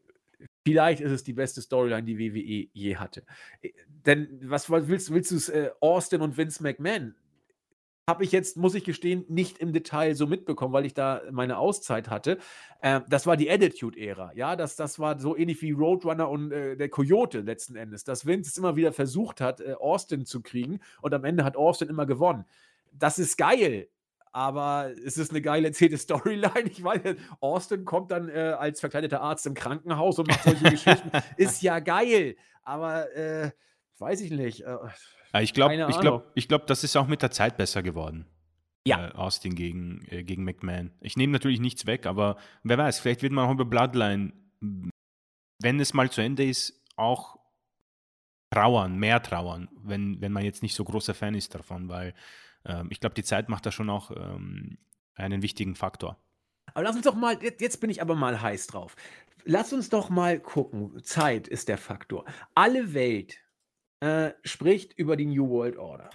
Vielleicht 0.66 1.02
ist 1.02 1.12
es 1.12 1.24
die 1.24 1.34
beste 1.34 1.62
Storyline, 1.62 2.04
die 2.04 2.20
WWE 2.20 2.70
je 2.74 2.98
hatte. 2.98 3.24
Äh, 3.62 3.72
denn 3.88 4.40
was, 4.44 4.70
willst, 4.70 5.14
willst 5.14 5.32
du 5.32 5.36
es, 5.36 5.50
äh, 5.50 5.72
Austin 5.80 6.22
und 6.22 6.38
Vince 6.38 6.64
McMahon? 6.64 7.16
Habe 8.08 8.24
ich 8.24 8.32
jetzt, 8.32 8.58
muss 8.58 8.74
ich 8.74 8.84
gestehen, 8.84 9.24
nicht 9.28 9.60
im 9.60 9.72
Detail 9.72 10.16
so 10.16 10.26
mitbekommen, 10.26 10.74
weil 10.74 10.86
ich 10.86 10.96
da 10.96 11.22
meine 11.32 11.60
Auszeit 11.60 12.10
hatte. 12.10 12.40
Äh, 12.82 13.02
das 13.10 13.28
war 13.28 13.38
die 13.38 13.50
Attitude-Ära. 13.50 14.34
Ja, 14.34 14.56
das, 14.56 14.76
das 14.76 15.00
war 15.00 15.20
so 15.20 15.38
ähnlich 15.38 15.62
wie 15.62 15.72
Roadrunner 15.72 16.30
und 16.30 16.52
äh, 16.52 16.76
der 16.76 16.90
Coyote 16.90 17.42
letzten 17.42 17.76
Endes. 17.76 18.04
Dass 18.04 18.26
Vince 18.26 18.50
es 18.50 18.58
immer 18.58 18.76
wieder 18.76 18.94
versucht 18.94 19.42
hat, 19.42 19.62
äh, 19.62 19.74
Austin 19.74 20.26
zu 20.26 20.42
kriegen 20.42 20.80
und 21.02 21.14
am 21.14 21.24
Ende 21.24 21.44
hat 21.44 21.56
Austin 21.56 21.90
immer 21.90 22.06
gewonnen. 22.06 22.46
Das 22.92 23.20
ist 23.20 23.38
geil 23.38 23.88
aber 24.32 24.92
es 25.06 25.18
ist 25.18 25.32
eine 25.32 25.42
geil 25.42 25.66
erzählte 25.66 25.98
Storyline. 25.98 26.70
Ich 26.70 26.84
weiß, 26.84 27.16
Austin 27.40 27.86
kommt 27.86 28.12
dann 28.12 28.30
äh, 28.30 28.56
als 28.58 28.80
verkleideter 28.80 29.22
Arzt 29.22 29.46
im 29.48 29.54
Krankenhaus 29.54 30.20
und 30.20 30.28
macht 30.28 30.44
solche 30.44 30.70
Geschichten. 30.70 31.12
Ist 31.38 31.62
ja 31.62 31.80
geil, 31.80 32.36
aber 32.64 33.16
äh, 33.16 33.52
weiß 33.98 34.22
ich 34.22 34.32
nicht. 34.32 34.62
Äh, 34.62 34.78
ich 35.42 35.54
glaube, 35.54 35.88
ich 35.90 36.00
glaube, 36.00 36.32
ich 36.36 36.48
glaube, 36.48 36.66
das 36.68 36.84
ist 36.84 36.96
auch 36.96 37.08
mit 37.08 37.22
der 37.22 37.32
Zeit 37.32 37.58
besser 37.58 37.84
geworden. 37.84 38.26
Ja. 38.86 39.10
Äh, 39.10 39.12
Austin 39.12 39.56
gegen, 39.56 40.06
äh, 40.10 40.24
gegen 40.24 40.44
McMahon. 40.44 40.92
Ich 41.02 41.18
nehme 41.18 41.34
natürlich 41.34 41.60
nichts 41.60 41.86
weg, 41.86 42.06
aber 42.06 42.38
wer 42.64 42.78
weiß, 42.78 43.00
vielleicht 43.00 43.22
wird 43.22 43.34
man 43.34 43.48
auch 43.48 43.52
über 43.52 43.66
Bloodline, 43.66 44.34
wenn 45.62 45.80
es 45.80 45.94
mal 45.94 46.10
zu 46.10 46.22
Ende 46.22 46.44
ist, 46.46 46.84
auch 46.96 47.38
trauern, 48.52 48.98
mehr 48.98 49.22
trauern, 49.22 49.70
wenn, 49.84 50.20
wenn 50.22 50.32
man 50.32 50.44
jetzt 50.44 50.64
nicht 50.64 50.76
so 50.76 50.84
großer 50.84 51.14
Fan 51.14 51.36
ist 51.36 51.54
davon, 51.54 51.88
weil 51.90 52.14
ähm, 52.66 52.88
ich 52.92 53.00
glaube, 53.00 53.16
die 53.16 53.24
Zeit 53.24 53.50
macht 53.50 53.66
da 53.66 53.72
schon 53.72 53.90
auch 53.90 54.12
ähm, 54.12 54.78
einen 55.16 55.42
wichtigen 55.42 55.76
Faktor. 55.76 56.18
Aber 56.74 56.84
lass 56.84 56.96
uns 56.96 57.06
doch 57.06 57.16
mal, 57.16 57.38
jetzt 57.42 57.82
bin 57.82 57.90
ich 57.90 58.02
aber 58.02 58.16
mal 58.16 58.42
heiß 58.42 58.68
drauf. 58.68 58.96
Lass 59.46 59.74
uns 59.74 59.90
doch 59.90 60.10
mal 60.10 60.40
gucken. 60.40 61.02
Zeit 61.04 61.48
ist 61.48 61.68
der 61.68 61.78
Faktor. 61.78 62.26
Alle 62.54 62.94
Welt 62.94 63.38
äh, 64.02 64.32
spricht 64.44 64.94
über 64.94 65.16
die 65.16 65.26
New 65.26 65.50
World 65.50 65.78
Order. 65.78 66.10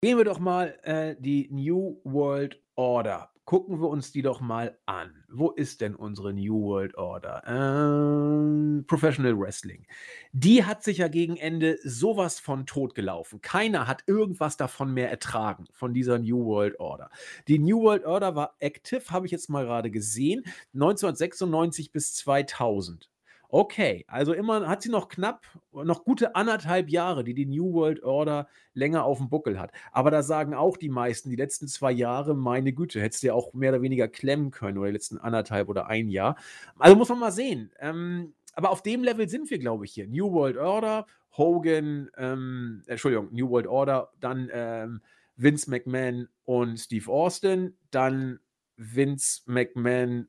Gehen 0.00 0.18
wir 0.18 0.24
doch 0.24 0.38
mal 0.38 0.78
äh, 0.82 1.16
die 1.18 1.48
New 1.50 2.00
World 2.04 2.60
Order 2.74 3.33
gucken 3.44 3.80
wir 3.80 3.88
uns 3.88 4.12
die 4.12 4.22
doch 4.22 4.40
mal 4.40 4.78
an. 4.86 5.24
Wo 5.28 5.50
ist 5.50 5.80
denn 5.80 5.94
unsere 5.94 6.32
New 6.32 6.62
World 6.62 6.96
Order? 6.96 7.42
Ähm, 7.46 8.84
Professional 8.86 9.38
Wrestling. 9.38 9.86
Die 10.32 10.64
hat 10.64 10.82
sich 10.82 10.98
ja 10.98 11.08
gegen 11.08 11.36
Ende 11.36 11.78
sowas 11.82 12.40
von 12.40 12.66
tot 12.66 12.94
gelaufen. 12.94 13.40
Keiner 13.40 13.86
hat 13.86 14.04
irgendwas 14.06 14.56
davon 14.56 14.94
mehr 14.94 15.10
ertragen, 15.10 15.66
von 15.72 15.92
dieser 15.92 16.18
New 16.18 16.44
World 16.44 16.80
Order. 16.80 17.10
Die 17.48 17.58
New 17.58 17.82
World 17.82 18.04
Order 18.04 18.34
war 18.34 18.56
active, 18.60 19.10
habe 19.10 19.26
ich 19.26 19.32
jetzt 19.32 19.50
mal 19.50 19.64
gerade 19.64 19.90
gesehen, 19.90 20.44
1996 20.74 21.92
bis 21.92 22.14
2000. 22.14 23.10
Okay, 23.56 24.04
also 24.08 24.32
immer 24.32 24.66
hat 24.66 24.82
sie 24.82 24.88
noch 24.88 25.08
knapp, 25.08 25.46
noch 25.70 26.02
gute 26.02 26.34
anderthalb 26.34 26.90
Jahre, 26.90 27.22
die 27.22 27.34
die 27.34 27.46
New 27.46 27.72
World 27.72 28.02
Order 28.02 28.48
länger 28.72 29.04
auf 29.04 29.18
dem 29.18 29.28
Buckel 29.28 29.60
hat. 29.60 29.70
Aber 29.92 30.10
da 30.10 30.24
sagen 30.24 30.54
auch 30.54 30.76
die 30.76 30.88
meisten, 30.88 31.30
die 31.30 31.36
letzten 31.36 31.68
zwei 31.68 31.92
Jahre, 31.92 32.34
meine 32.34 32.72
Güte, 32.72 33.00
hättest 33.00 33.22
du 33.22 33.28
ja 33.28 33.34
auch 33.34 33.52
mehr 33.54 33.70
oder 33.70 33.80
weniger 33.80 34.08
klemmen 34.08 34.50
können 34.50 34.76
oder 34.76 34.88
die 34.88 34.94
letzten 34.94 35.18
anderthalb 35.18 35.68
oder 35.68 35.86
ein 35.86 36.08
Jahr. 36.08 36.34
Also 36.80 36.96
muss 36.96 37.08
man 37.10 37.20
mal 37.20 37.30
sehen. 37.30 37.70
Ähm, 37.78 38.34
aber 38.54 38.70
auf 38.70 38.82
dem 38.82 39.04
Level 39.04 39.28
sind 39.28 39.48
wir, 39.48 39.60
glaube 39.60 39.84
ich, 39.84 39.92
hier. 39.92 40.08
New 40.08 40.32
World 40.32 40.56
Order, 40.56 41.06
Hogan, 41.36 42.10
ähm, 42.16 42.82
Entschuldigung, 42.88 43.28
New 43.30 43.50
World 43.50 43.68
Order, 43.68 44.10
dann 44.18 44.50
ähm, 44.52 45.00
Vince 45.36 45.70
McMahon 45.70 46.26
und 46.44 46.80
Steve 46.80 47.08
Austin, 47.08 47.76
dann 47.92 48.40
Vince 48.76 49.42
McMahon 49.46 50.26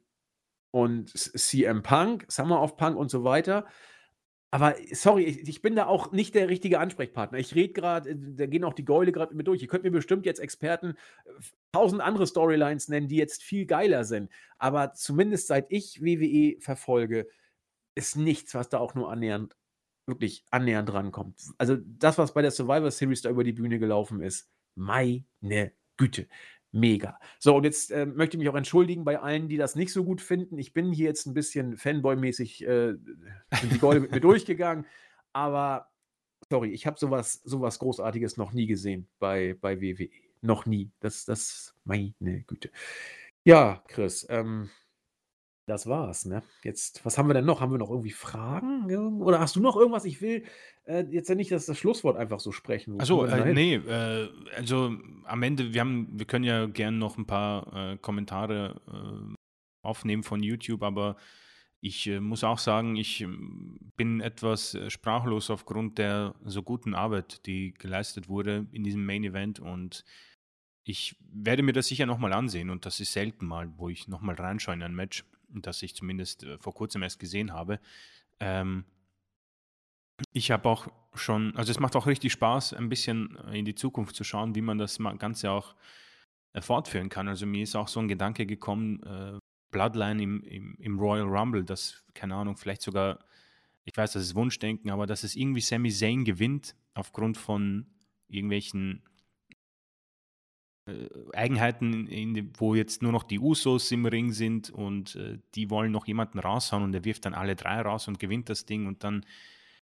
und 0.76 1.08
CM 1.18 1.84
Punk, 1.84 2.26
Summer 2.28 2.62
of 2.62 2.76
Punk 2.76 2.98
und 2.98 3.10
so 3.10 3.24
weiter. 3.24 3.66
Aber 4.52 4.76
sorry, 4.92 5.24
ich, 5.24 5.48
ich 5.48 5.62
bin 5.62 5.74
da 5.74 5.86
auch 5.86 6.12
nicht 6.12 6.36
der 6.36 6.50
richtige 6.50 6.80
Ansprechpartner. 6.80 7.38
Ich 7.38 7.56
rede 7.56 7.72
gerade, 7.72 8.10
äh, 8.10 8.16
da 8.18 8.46
gehen 8.46 8.66
auch 8.66 8.74
die 8.74 8.84
Gäule 8.84 9.14
gerade 9.14 9.30
mit 9.30 9.38
mir 9.38 9.44
durch. 9.46 9.62
Ihr 9.62 9.70
könnt 9.70 9.86
mir 9.86 9.92
bestimmt 9.92 10.26
jetzt 10.26 10.42
Experten 10.42 10.96
tausend 11.72 12.02
andere 12.02 12.28
Storylines 12.28 12.90
nennen, 12.90 13.08
die 13.08 13.16
jetzt 13.16 13.42
viel 13.42 13.66
geiler 13.66 14.04
sind. 14.04 14.30
Aber 14.58 14.92
zumindest 14.92 15.48
seit 15.48 15.68
ich 15.70 16.02
WWE 16.02 16.60
verfolge, 16.60 17.30
ist 17.96 18.18
nichts, 18.18 18.54
was 18.54 18.68
da 18.68 18.80
auch 18.80 18.96
nur 18.96 19.10
annähernd, 19.10 19.56
wirklich 20.08 20.44
annähernd 20.52 20.92
rankommt. 20.92 21.40
Also 21.58 21.78
das, 21.78 22.18
was 22.18 22.34
bei 22.34 22.42
der 22.42 22.52
Survivor 22.52 22.92
Series 22.92 23.22
da 23.22 23.30
über 23.30 23.46
die 23.46 23.54
Bühne 23.54 23.80
gelaufen 23.80 24.22
ist, 24.22 24.50
meine 24.76 25.72
Güte 25.96 26.28
mega. 26.76 27.18
So, 27.40 27.56
und 27.56 27.64
jetzt 27.64 27.92
äh, 27.92 28.06
möchte 28.06 28.36
ich 28.36 28.40
mich 28.40 28.50
auch 28.50 28.56
entschuldigen 28.56 29.06
bei 29.06 29.20
allen, 29.20 29.48
die 29.48 29.58
das 29.58 29.76
nicht 29.76 29.94
so 29.94 30.04
gut 30.04 30.22
finden. 30.22 30.58
Ich 30.58 30.74
bin 30.74 30.92
hier 30.92 31.06
jetzt 31.08 31.26
ein 31.26 31.34
bisschen 31.34 31.78
Fanboy-mäßig 31.78 32.68
äh, 32.68 32.96
die 33.64 33.80
Golde 33.80 34.02
mit 34.02 34.12
mir 34.12 34.20
durchgegangen, 34.20 34.86
aber 35.34 35.90
sorry, 36.50 36.72
ich 36.72 36.86
habe 36.86 37.00
sowas, 37.00 37.42
sowas 37.44 37.80
Großartiges 37.80 38.38
noch 38.38 38.52
nie 38.52 38.68
gesehen 38.68 39.08
bei, 39.20 39.58
bei 39.60 39.82
WWE. 39.82 40.10
Noch 40.42 40.66
nie. 40.66 40.92
Das, 41.00 41.26
das, 41.26 41.74
meine 41.86 42.14
Güte. 42.46 42.70
Ja, 43.46 43.82
Chris, 43.88 44.28
ähm, 44.30 44.70
das 45.66 45.88
war's, 45.88 46.26
ne? 46.26 46.44
Jetzt, 46.64 47.04
was 47.06 47.18
haben 47.18 47.28
wir 47.28 47.34
denn 47.34 47.46
noch? 47.46 47.62
Haben 47.62 47.72
wir 47.72 47.80
noch 47.80 47.90
irgendwie 47.90 48.12
Fragen? 48.12 49.22
Oder 49.22 49.40
hast 49.40 49.56
du 49.56 49.62
noch 49.62 49.76
irgendwas? 49.78 50.06
Ich 50.06 50.22
will 50.22 50.44
äh, 50.86 51.06
jetzt 51.10 51.30
ja 51.30 51.36
nicht 51.36 51.52
das, 51.52 51.66
das 51.66 51.78
Schlusswort 51.78 52.18
einfach 52.18 52.40
so 52.40 52.52
sprechen. 52.52 53.00
Achso, 53.00 53.26
äh, 53.26 53.54
nee, 53.54 53.76
äh, 53.76 54.30
also 54.56 54.96
am 55.26 55.44
Ende, 55.44 55.74
wir 55.74 55.82
haben, 55.82 56.08
wir 56.14 56.26
können 56.26 56.46
ja 56.46 56.68
gerne 56.68 56.98
noch 56.98 57.18
ein 57.18 57.26
paar 57.26 57.94
äh, 57.94 57.98
Kommentare 57.98 58.82
äh, 58.88 59.36
aufnehmen 59.82 60.24
von 60.24 60.44
YouTube, 60.44 60.84
aber 60.84 61.18
ich 61.82 62.08
äh, 62.08 62.20
muss 62.20 62.44
auch 62.44 62.60
sagen, 62.60 62.96
ich 62.96 63.22
ähm, 63.22 63.80
bin 63.98 64.22
etwas 64.22 64.78
sprachlos 64.88 65.50
aufgrund 65.50 65.98
der 65.98 66.36
so 66.44 66.64
guten 66.64 66.94
Arbeit, 66.94 67.46
die 67.46 67.74
geleistet 67.74 68.30
wurde 68.30 68.68
in 68.72 68.84
diesem 68.84 69.06
Main 69.06 69.24
Event 69.24 69.60
und 69.60 70.06
ich 70.84 71.16
werde 71.20 71.64
mir 71.64 71.74
das 71.74 71.88
sicher 71.88 72.06
nochmal 72.06 72.34
ansehen 72.34 72.70
und 72.70 72.86
das 72.86 73.00
ist 73.00 73.14
selten 73.14 73.48
mal, 73.48 73.72
wo 73.78 73.90
ich 73.90 74.08
nochmal 74.08 74.36
reinschaue 74.36 74.76
in 74.76 74.84
ein 74.84 74.96
Match 74.96 75.26
das 75.50 75.82
ich 75.84 75.96
zumindest 75.96 76.46
vor 76.60 76.74
kurzem 76.74 77.04
erst 77.04 77.20
gesehen 77.20 77.54
habe. 77.54 77.80
Ähm, 78.40 78.84
ich 80.32 80.52
habe 80.52 80.70
auch 80.70 80.88
schon, 81.14 81.56
also 81.56 81.72
es 81.72 81.80
macht 81.80 81.96
auch 81.96 82.08
richtig 82.08 82.32
Spaß, 82.34 82.74
ein 82.74 82.90
bisschen 82.90 83.38
in 83.52 83.66
die 83.66 83.76
Zukunft 83.76 84.16
zu 84.16 84.24
schauen, 84.24 84.56
wie 84.56 84.62
man 84.62 84.78
das 84.78 84.98
Ganze 85.18 85.52
auch 85.52 85.76
äh, 86.54 86.62
fortführen 86.62 87.10
kann. 87.10 87.28
Also 87.28 87.46
mir 87.46 87.64
ist 87.64 87.76
auch 87.76 87.88
so 87.88 88.00
ein 88.00 88.08
Gedanke 88.08 88.46
gekommen, 88.46 89.04
äh, 89.04 89.40
Bloodline 89.72 90.24
im, 90.24 90.42
im, 90.44 90.76
im, 90.80 91.00
Royal 91.00 91.28
Rumble, 91.28 91.64
dass, 91.64 92.04
keine 92.14 92.36
Ahnung, 92.36 92.56
vielleicht 92.56 92.82
sogar, 92.82 93.20
ich 93.84 93.96
weiß, 93.96 94.14
das 94.14 94.24
ist 94.24 94.36
Wunschdenken, 94.36 94.90
aber 94.90 95.06
dass 95.06 95.24
es 95.24 95.36
irgendwie 95.36 95.62
Sami 95.62 95.92
Zayn 95.92 96.24
gewinnt 96.24 96.76
aufgrund 96.94 97.38
von 97.38 97.88
irgendwelchen 98.30 99.04
äh, 100.88 101.10
Eigenheiten, 101.34 102.08
in, 102.08 102.54
wo 102.58 102.74
jetzt 102.74 103.02
nur 103.02 103.12
noch 103.12 103.24
die 103.24 103.40
Usos 103.40 103.92
im 103.92 104.06
Ring 104.06 104.32
sind 104.32 104.70
und 104.70 105.16
äh, 105.16 105.40
die 105.56 105.70
wollen 105.70 105.92
noch 105.92 106.08
jemanden 106.08 106.40
raushauen 106.40 106.84
und 106.84 106.94
er 106.94 107.04
wirft 107.04 107.26
dann 107.26 107.34
alle 107.34 107.56
drei 107.56 107.82
raus 107.82 108.08
und 108.08 108.20
gewinnt 108.20 108.50
das 108.50 108.66
Ding 108.66 108.88
und 108.88 109.04
dann 109.04 109.26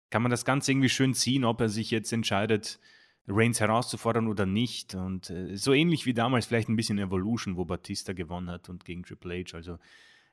kann 0.10 0.22
man 0.22 0.32
das 0.32 0.46
Ganze 0.46 0.72
irgendwie 0.72 0.90
schön 0.90 1.14
ziehen, 1.14 1.46
ob 1.46 1.62
er 1.62 1.70
sich 1.70 1.92
jetzt 1.92 2.12
entscheidet, 2.12 2.80
Reigns 3.28 3.60
herauszufordern 3.60 4.28
oder 4.28 4.46
nicht. 4.46 4.96
Und 4.96 5.30
äh, 5.30 5.56
so 5.56 5.74
ähnlich 5.74 6.06
wie 6.06 6.14
damals 6.14 6.48
vielleicht 6.48 6.70
ein 6.70 6.76
bisschen 6.76 6.98
Evolution, 6.98 7.58
wo 7.58 7.66
Batista 7.66 8.14
gewonnen 8.14 8.50
hat 8.50 8.70
und 8.70 8.86
gegen 8.86 9.04
Triple 9.04 9.44
H. 9.44 9.56
Also 9.56 9.78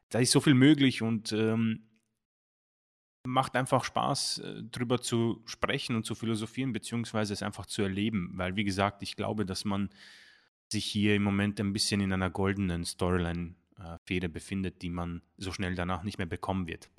da 0.09 0.19
ist 0.19 0.33
so 0.33 0.41
viel 0.41 0.55
möglich 0.55 1.03
und 1.03 1.33
ähm, 1.33 1.89
macht 3.25 3.57
einfach 3.57 3.85
Spaß, 3.85 4.39
äh, 4.39 4.63
drüber 4.65 5.01
zu 5.01 5.43
sprechen 5.45 5.97
und 5.97 6.07
zu 6.07 6.15
philosophieren, 6.15 6.73
beziehungsweise 6.73 7.33
es 7.33 7.43
einfach 7.43 7.67
zu 7.67 7.83
erleben. 7.83 8.33
Weil, 8.35 8.57
wie 8.57 8.65
gesagt, 8.65 9.03
ich 9.03 9.17
glaube, 9.17 9.45
dass 9.45 9.65
man 9.65 9.91
sich 10.69 10.85
hier 10.85 11.15
im 11.15 11.23
Moment 11.23 11.61
ein 11.61 11.73
bisschen 11.73 12.01
in 12.01 12.13
einer 12.13 12.31
goldenen 12.31 12.85
Storyline-Fehde 12.85 14.29
befindet, 14.29 14.83
die 14.83 14.91
man 14.91 15.23
so 15.37 15.53
schnell 15.53 15.75
danach 15.75 16.03
nicht 16.03 16.19
mehr 16.19 16.27
bekommen 16.27 16.67
wird. 16.67 16.91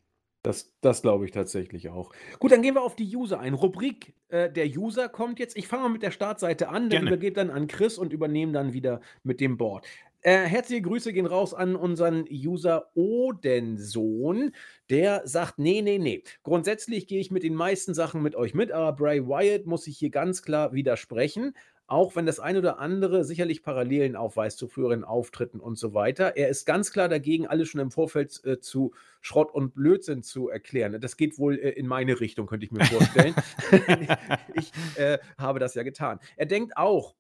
Das, 0.48 0.72
das 0.80 1.02
glaube 1.02 1.26
ich 1.26 1.32
tatsächlich 1.32 1.90
auch. 1.90 2.14
Gut, 2.40 2.54
dann 2.54 2.62
gehen 2.62 2.76
wir 2.76 2.82
auf 2.82 2.96
die 2.96 3.14
User 3.14 3.42
ein. 3.42 3.54
Rubrik 3.54 4.14
äh, 4.30 4.50
der 4.50 4.66
User 4.66 5.10
kommt 5.10 5.40
jetzt. 5.40 5.58
Ich 5.58 5.68
fange 5.68 5.84
mal 5.84 5.90
mit 5.90 6.04
der 6.04 6.12
Startseite 6.12 6.70
an, 6.70 6.90
dann 6.90 7.06
übergebe 7.06 7.36
dann 7.36 7.50
an 7.50 7.68
Chris 7.68 7.98
und 7.98 8.14
übernehme 8.14 8.54
dann 8.54 8.72
wieder 8.72 9.02
mit 9.24 9.42
dem 9.42 9.58
Board. 9.58 9.86
Äh, 10.22 10.46
herzliche 10.46 10.84
Grüße 10.84 11.12
gehen 11.12 11.26
raus 11.26 11.54
an 11.54 11.76
unseren 11.76 12.24
User 12.32 12.92
Odensohn. 12.96 14.54
Der 14.90 15.28
sagt: 15.28 15.60
Nee, 15.60 15.82
nee, 15.82 15.98
nee. 15.98 16.24
Grundsätzlich 16.44 17.08
gehe 17.08 17.20
ich 17.20 17.30
mit 17.30 17.44
den 17.44 17.54
meisten 17.54 17.94
Sachen 17.94 18.22
mit 18.22 18.38
euch 18.38 18.54
mit, 18.54 18.72
aber 18.72 18.94
Bray 18.94 19.28
Wyatt 19.28 19.66
muss 19.66 19.86
ich 19.86 19.98
hier 19.98 20.12
ganz 20.12 20.44
klar 20.44 20.72
widersprechen 20.72 21.56
auch 21.88 22.18
wenn 22.18 22.26
das 22.26 22.40
eine 22.42 22.60
oder 22.60 22.80
andere 22.80 23.24
sicherlich 23.24 23.64
Parallelen 23.64 24.18
aufweist 24.18 24.58
zu 24.58 24.68
früheren 24.68 25.06
Auftritten 25.06 25.62
und 25.62 25.78
so 25.78 25.94
weiter. 25.94 26.36
Er 26.36 26.50
ist 26.50 26.66
ganz 26.66 26.92
klar 26.92 27.08
dagegen, 27.08 27.48
alles 27.48 27.70
schon 27.70 27.80
im 27.80 27.92
Vorfeld 27.92 28.44
äh, 28.44 28.60
zu 28.60 28.94
Schrott 29.22 29.54
und 29.54 29.74
Blödsinn 29.74 30.22
zu 30.22 30.50
erklären. 30.50 31.00
Das 31.00 31.16
geht 31.16 31.40
wohl 31.40 31.58
äh, 31.58 31.70
in 31.70 31.88
meine 31.88 32.20
Richtung, 32.20 32.46
könnte 32.46 32.66
ich 32.66 32.74
mir 32.74 32.84
vorstellen. 32.84 33.34
ich 34.54 34.72
äh, 34.96 35.18
habe 35.38 35.60
das 35.60 35.76
ja 35.76 35.84
getan. 35.84 36.20
Er 36.36 36.46
denkt 36.46 36.76
auch, 36.76 37.16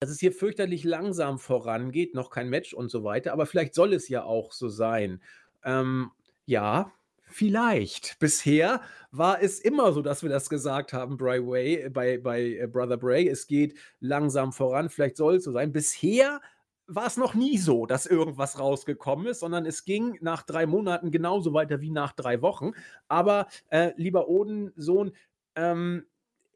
dass 0.00 0.10
es 0.10 0.18
hier 0.18 0.32
fürchterlich 0.32 0.84
langsam 0.84 1.38
vorangeht, 1.38 2.14
noch 2.14 2.30
kein 2.30 2.48
Match 2.48 2.72
und 2.74 2.90
so 2.90 3.04
weiter, 3.04 3.32
aber 3.32 3.46
vielleicht 3.46 3.74
soll 3.74 3.92
es 3.92 4.08
ja 4.08 4.24
auch 4.24 4.52
so 4.52 4.68
sein. 4.68 5.22
Ähm, 5.64 6.10
ja, 6.46 6.90
Vielleicht. 7.32 8.18
Bisher 8.18 8.82
war 9.10 9.42
es 9.42 9.58
immer 9.58 9.92
so, 9.92 10.02
dass 10.02 10.22
wir 10.22 10.30
das 10.30 10.50
gesagt 10.50 10.92
haben, 10.92 11.16
Bray 11.16 11.44
Way, 11.44 11.74
äh, 11.84 11.88
bei, 11.90 12.18
bei 12.18 12.58
äh, 12.58 12.66
Brother 12.66 12.96
Bray. 12.96 13.28
Es 13.28 13.46
geht 13.46 13.78
langsam 14.00 14.52
voran. 14.52 14.90
Vielleicht 14.90 15.16
soll 15.16 15.36
es 15.36 15.44
so 15.44 15.52
sein. 15.52 15.72
Bisher 15.72 16.40
war 16.86 17.06
es 17.06 17.16
noch 17.16 17.34
nie 17.34 17.58
so, 17.58 17.86
dass 17.86 18.06
irgendwas 18.06 18.58
rausgekommen 18.58 19.26
ist, 19.26 19.40
sondern 19.40 19.64
es 19.64 19.84
ging 19.84 20.18
nach 20.20 20.42
drei 20.42 20.66
Monaten 20.66 21.10
genauso 21.10 21.54
weiter 21.54 21.80
wie 21.80 21.90
nach 21.90 22.12
drei 22.12 22.42
Wochen. 22.42 22.72
Aber 23.08 23.46
äh, 23.70 23.92
lieber 23.96 24.28
Odensohn, 24.28 25.12
ähm, 25.56 26.04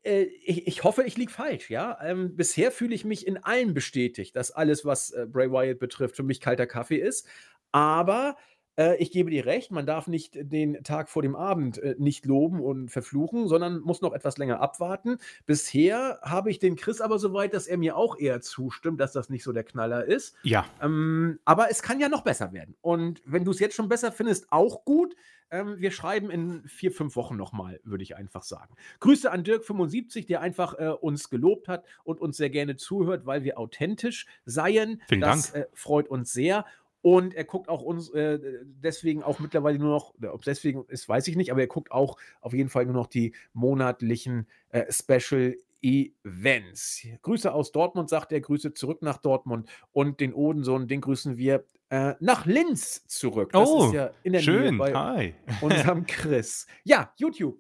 äh, 0.03 0.23
ich, 0.45 0.67
ich, 0.67 0.85
hoffe, 0.85 1.05
ich 1.05 1.17
liege 1.17 1.33
falsch, 1.33 1.71
ja. 1.71 1.99
Ähm, 2.03 2.37
bisher 2.37 2.71
fühle 2.71 2.95
ich 2.95 3.05
mich 3.05 3.27
in 3.27 3.43
allem 3.43 3.73
bestätigt, 3.73 4.37
dass 4.37 4.51
alles, 4.51 4.85
was 4.85 5.11
äh, 5.11 5.27
Bray 5.27 5.51
Wyatt 5.51 5.79
betrifft, 5.79 6.17
für 6.17 6.23
mich 6.23 6.41
kalter 6.41 6.67
Kaffee 6.67 6.99
ist. 6.99 7.27
Aber 7.73 8.37
äh, 8.77 8.97
ich 8.97 9.11
gebe 9.11 9.31
dir 9.31 9.47
recht, 9.47 9.71
man 9.71 9.87
darf 9.87 10.07
nicht 10.07 10.33
den 10.35 10.83
Tag 10.85 11.09
vor 11.09 11.23
dem 11.23 11.35
Abend 11.35 11.79
äh, 11.79 11.97
nicht 11.99 12.27
loben 12.27 12.61
und 12.61 12.91
verfluchen, 12.91 13.49
sondern 13.49 13.81
muss 13.81 14.03
noch 14.03 14.13
etwas 14.13 14.39
länger 14.39 14.61
abwarten. 14.61 15.19
Bisher 15.47 16.21
habe 16.23 16.51
ich 16.51 16.59
den 16.59 16.77
Chris 16.77 17.01
aber 17.01 17.19
so 17.19 17.33
weit, 17.33 17.55
dass 17.55 17.67
er 17.67 17.79
mir 17.79 17.97
auch 17.97 18.19
eher 18.19 18.41
zustimmt, 18.41 19.01
dass 19.01 19.13
das 19.13 19.31
nicht 19.31 19.45
so 19.45 19.53
der 19.53 19.65
Knaller 19.65 20.05
ist. 20.05 20.35
Ja. 20.43 20.67
Ähm, 20.83 21.39
aber 21.45 21.71
es 21.71 21.83
kann 21.83 22.01
ja 22.01 22.09
noch 22.09 22.23
besser 22.23 22.53
werden. 22.53 22.77
Und 22.81 23.23
wenn 23.25 23.45
du 23.45 23.51
es 23.51 23.61
jetzt 23.61 23.75
schon 23.75 23.89
besser 23.89 24.13
findest, 24.13 24.53
auch 24.53 24.85
gut. 24.85 25.17
Ähm, 25.49 25.77
wir 25.79 25.93
schreiben 25.93 26.29
in 26.29 26.67
vier, 26.67 26.91
fünf 26.91 27.15
Wochen 27.15 27.37
nochmal, 27.37 27.79
würde 27.85 28.03
ich 28.03 28.17
einfach 28.17 28.43
sagen. 28.43 28.75
Grüße 28.99 29.31
an 29.31 29.45
Dirk75, 29.45 30.27
der 30.27 30.41
einfach 30.41 30.77
äh, 30.77 30.89
uns 30.89 31.31
gelobt 31.31 31.69
hat 31.69 31.85
und 32.03 32.21
uns 32.21 32.37
sehr 32.37 32.51
gerne 32.51 32.75
zuhört, 32.75 33.27
weil 33.27 33.45
wir 33.45 33.57
authentisch 33.57 34.27
seien. 34.45 35.01
Vielen 35.09 35.21
das 35.21 35.53
Dank. 35.53 35.67
Äh, 35.67 35.69
freut 35.73 36.09
uns 36.09 36.33
sehr. 36.33 36.65
Und 37.07 37.35
er 37.35 37.45
guckt 37.45 37.69
auch 37.69 37.83
uns 37.83 38.11
äh, 38.11 38.41
deswegen 38.65 39.23
auch 39.23 39.39
mittlerweile 39.39 39.79
nur 39.79 39.91
noch, 39.91 40.15
ob 40.29 40.41
es 40.41 40.47
deswegen 40.47 40.85
ist, 40.89 41.09
weiß 41.09 41.29
ich 41.29 41.37
nicht, 41.37 41.53
aber 41.53 41.61
er 41.61 41.69
guckt 41.69 41.93
auch 41.93 42.19
auf 42.41 42.53
jeden 42.53 42.69
Fall 42.69 42.85
nur 42.85 42.97
noch 42.97 43.07
die 43.07 43.33
monatlichen 43.53 44.49
äh, 44.71 44.91
Special 44.91 45.57
Events. 45.81 47.07
Grüße 47.23 47.55
aus 47.55 47.71
Dortmund, 47.71 48.09
sagt 48.09 48.33
er, 48.33 48.41
Grüße 48.41 48.75
zurück 48.75 49.03
nach 49.03 49.19
Dortmund 49.19 49.69
und 49.93 50.19
den 50.19 50.35
Odensohn, 50.35 50.89
den 50.89 51.01
grüßen 51.01 51.37
wir 51.37 51.65
äh, 51.91 52.15
nach 52.19 52.45
Linz 52.45 53.07
zurück. 53.07 53.53
Das 53.53 53.69
oh, 53.69 53.87
ist 53.87 53.93
ja 53.93 54.11
in 54.25 54.33
der 54.33 54.41
schön. 54.41 54.83
Hi. 54.83 55.35
unserem 55.61 56.07
Chris. 56.09 56.67
Ja, 56.83 57.13
YouTube. 57.19 57.57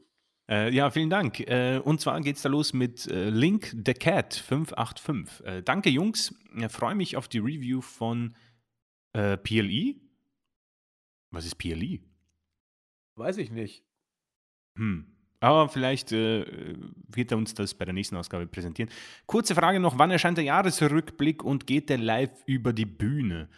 Äh, 0.49 0.75
ja, 0.75 0.91
vielen 0.91 1.11
Dank. 1.11 1.39
Äh, 1.39 1.79
und 1.85 2.01
zwar 2.01 2.21
geht 2.21 2.35
es 2.35 2.43
da 2.43 2.49
los 2.49 2.73
mit 2.73 3.07
äh, 3.07 3.31
Link 3.31 3.77
the 3.87 3.95
Cat 3.95 4.35
585. 4.35 5.47
Äh, 5.47 5.63
danke, 5.63 5.91
Jungs. 5.91 6.35
Ich 6.57 6.73
freue 6.73 6.97
mich 6.97 7.17
auf 7.17 7.29
die 7.29 7.39
Review 7.39 7.81
von 7.81 8.35
äh, 9.17 9.37
PLE? 9.39 9.95
Was 11.31 11.47
ist 11.47 11.57
PLE? 11.57 12.01
Weiß 13.17 13.39
ich 13.39 13.51
nicht. 13.51 13.83
Hm. 14.77 15.07
Aber 15.41 15.69
vielleicht 15.69 16.13
äh, 16.13 16.77
wird 17.09 17.31
er 17.31 17.39
uns 17.39 17.55
das 17.55 17.75
bei 17.75 17.85
der 17.85 17.95
nächsten 17.95 18.17
Ausgabe 18.17 18.47
präsentieren. 18.47 18.91
Kurze 19.27 19.55
Frage 19.55 19.81
noch: 19.81 19.99
Wann 19.99 20.11
erscheint 20.11 20.39
der 20.39 20.45
Jahresrückblick 20.45 21.43
und 21.43 21.67
geht 21.67 21.89
der 21.89 21.99
live 21.99 22.43
über 22.47 22.73
die 22.73 22.87
Bühne? 22.87 23.49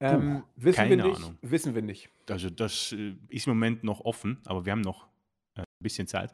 Ähm, 0.00 0.42
wissen 0.56 0.76
keine 0.76 0.96
wir 0.96 1.04
nicht. 1.04 1.16
Ahnung. 1.16 1.38
Wissen 1.42 1.74
wir 1.74 1.82
nicht. 1.82 2.10
Also, 2.28 2.50
das 2.50 2.92
äh, 2.92 3.14
ist 3.28 3.46
im 3.46 3.54
Moment 3.54 3.84
noch 3.84 4.00
offen, 4.00 4.38
aber 4.44 4.64
wir 4.64 4.72
haben 4.72 4.80
noch 4.80 5.06
äh, 5.54 5.60
ein 5.60 5.64
bisschen 5.80 6.06
Zeit. 6.06 6.32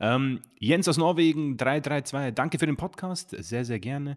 Ähm, 0.00 0.40
Jens 0.58 0.88
aus 0.88 0.96
Norwegen, 0.96 1.56
332, 1.56 2.34
danke 2.34 2.58
für 2.58 2.66
den 2.66 2.76
Podcast, 2.76 3.30
sehr, 3.30 3.64
sehr 3.64 3.80
gerne. 3.80 4.16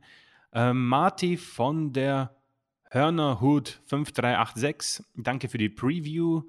Ähm, 0.54 0.88
Marty 0.88 1.38
von 1.38 1.94
der 1.94 2.41
Hörnerhut 2.94 3.80
5386, 3.86 5.06
danke 5.16 5.48
für 5.48 5.58
die 5.58 5.70
Preview. 5.70 6.44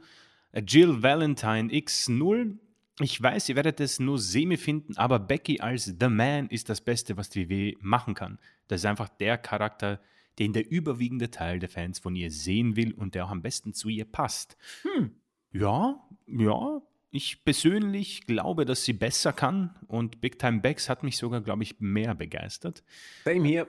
Jill 0.53 1.01
Valentine 1.01 1.73
X0, 1.73 2.59
ich 2.99 3.23
weiß, 3.23 3.49
ihr 3.49 3.55
werdet 3.55 3.79
es 3.79 4.01
nur 4.01 4.19
semi 4.19 4.57
finden, 4.57 4.97
aber 4.97 5.21
Becky 5.21 5.61
als 5.61 5.85
The 5.85 6.09
Man 6.09 6.49
ist 6.49 6.69
das 6.69 6.81
Beste, 6.81 7.17
was 7.17 7.31
die 7.31 7.49
WWE 7.49 7.77
machen 7.81 8.15
kann. 8.15 8.41
Das 8.67 8.81
ist 8.81 8.87
einfach 8.87 9.09
der 9.09 9.39
Charakter, 9.39 10.01
den 10.41 10.53
der 10.53 10.69
überwiegende 10.69 11.31
Teil 11.31 11.61
der 11.61 11.69
Fans 11.69 12.01
von 12.01 12.17
ihr 12.17 12.33
sehen 12.33 12.75
will 12.75 12.93
und 12.93 13.15
der 13.15 13.27
auch 13.27 13.31
am 13.31 13.43
besten 13.43 13.73
zu 13.73 13.89
ihr 13.89 14.05
passt. 14.05 14.57
Hm. 14.83 15.13
Ja, 15.53 16.03
ja. 16.27 16.83
Ich 17.13 17.45
persönlich 17.45 18.27
glaube, 18.27 18.65
dass 18.65 18.85
sie 18.85 18.95
besser 18.95 19.33
kann 19.33 19.79
und 19.87 20.21
Big 20.21 20.41
Time 20.41 20.59
Becks 20.59 20.89
hat 20.89 21.05
mich 21.05 21.19
sogar, 21.19 21.41
glaube 21.41 21.63
ich, 21.63 21.79
mehr 21.79 22.17
begeistert. 22.17 22.83
Same 23.25 23.47
hier. 23.47 23.69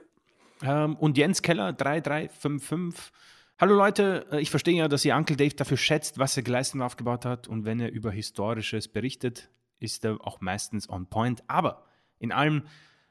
Ähm, 0.62 0.96
und 0.96 1.18
Jens 1.18 1.42
Keller 1.42 1.72
3355. 1.72 3.12
Hallo 3.58 3.76
Leute, 3.76 4.26
äh, 4.32 4.40
ich 4.40 4.50
verstehe 4.50 4.76
ja, 4.76 4.88
dass 4.88 5.04
ihr 5.04 5.14
Uncle 5.16 5.36
Dave 5.36 5.54
dafür 5.54 5.76
schätzt, 5.76 6.18
was 6.18 6.36
er 6.36 6.42
geleistet 6.42 6.76
und 6.76 6.82
aufgebaut 6.82 7.24
hat. 7.24 7.48
Und 7.48 7.64
wenn 7.64 7.80
er 7.80 7.92
über 7.92 8.10
Historisches 8.10 8.88
berichtet, 8.88 9.50
ist 9.78 10.04
er 10.04 10.18
auch 10.26 10.40
meistens 10.40 10.88
on 10.88 11.06
point. 11.06 11.42
Aber 11.48 11.84
in 12.18 12.32
allem, 12.32 12.64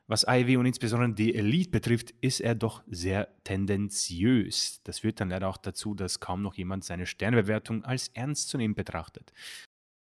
was 0.07 0.25
IW 0.27 0.57
und 0.57 0.65
insbesondere 0.65 1.13
die 1.13 1.33
Elite 1.33 1.71
betrifft, 1.71 2.13
ist 2.21 2.41
er 2.41 2.55
doch 2.55 2.83
sehr 2.87 3.29
tendenziös. 3.43 4.81
Das 4.83 4.99
führt 4.99 5.21
dann 5.21 5.29
leider 5.29 5.47
auch 5.47 5.57
dazu, 5.57 5.95
dass 5.95 6.19
kaum 6.19 6.41
noch 6.41 6.55
jemand 6.55 6.83
seine 6.83 7.05
Sternebewertung 7.05 7.85
als 7.85 8.09
ernst 8.09 8.49
zu 8.49 8.57
nehmen 8.57 8.75
betrachtet. 8.75 9.31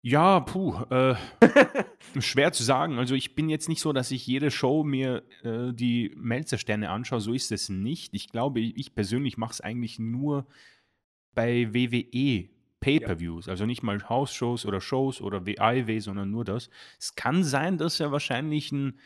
Ja, 0.04 0.40
puh, 0.40 0.74
äh, 0.90 1.14
schwer 2.20 2.52
zu 2.52 2.64
sagen. 2.64 2.98
Also 2.98 3.14
ich 3.14 3.36
bin 3.36 3.48
jetzt 3.48 3.68
nicht 3.68 3.80
so, 3.80 3.92
dass 3.92 4.10
ich 4.10 4.26
jede 4.26 4.50
Show 4.50 4.82
mir 4.82 5.22
äh, 5.44 5.72
die 5.72 6.12
Melzer-Sterne 6.16 6.90
anschaue. 6.90 7.20
So 7.20 7.32
ist 7.32 7.52
es 7.52 7.68
nicht. 7.68 8.12
Ich 8.12 8.28
glaube, 8.28 8.60
ich 8.60 8.94
persönlich 8.96 9.38
mache 9.38 9.52
es 9.52 9.60
eigentlich 9.60 10.00
nur 10.00 10.46
bei 11.34 11.72
WWE 11.72 12.48
Pay-per-Views. 12.80 13.48
Also 13.48 13.64
nicht 13.64 13.84
mal 13.84 14.08
House-Shows 14.08 14.66
oder 14.66 14.80
Shows 14.80 15.20
oder 15.20 15.46
WIW, 15.46 16.00
sondern 16.00 16.32
nur 16.32 16.44
das. 16.44 16.68
Es 16.98 17.14
kann 17.14 17.44
sein, 17.44 17.78
dass 17.78 18.00
er 18.00 18.10
wahrscheinlich 18.10 18.72
einen 18.72 18.98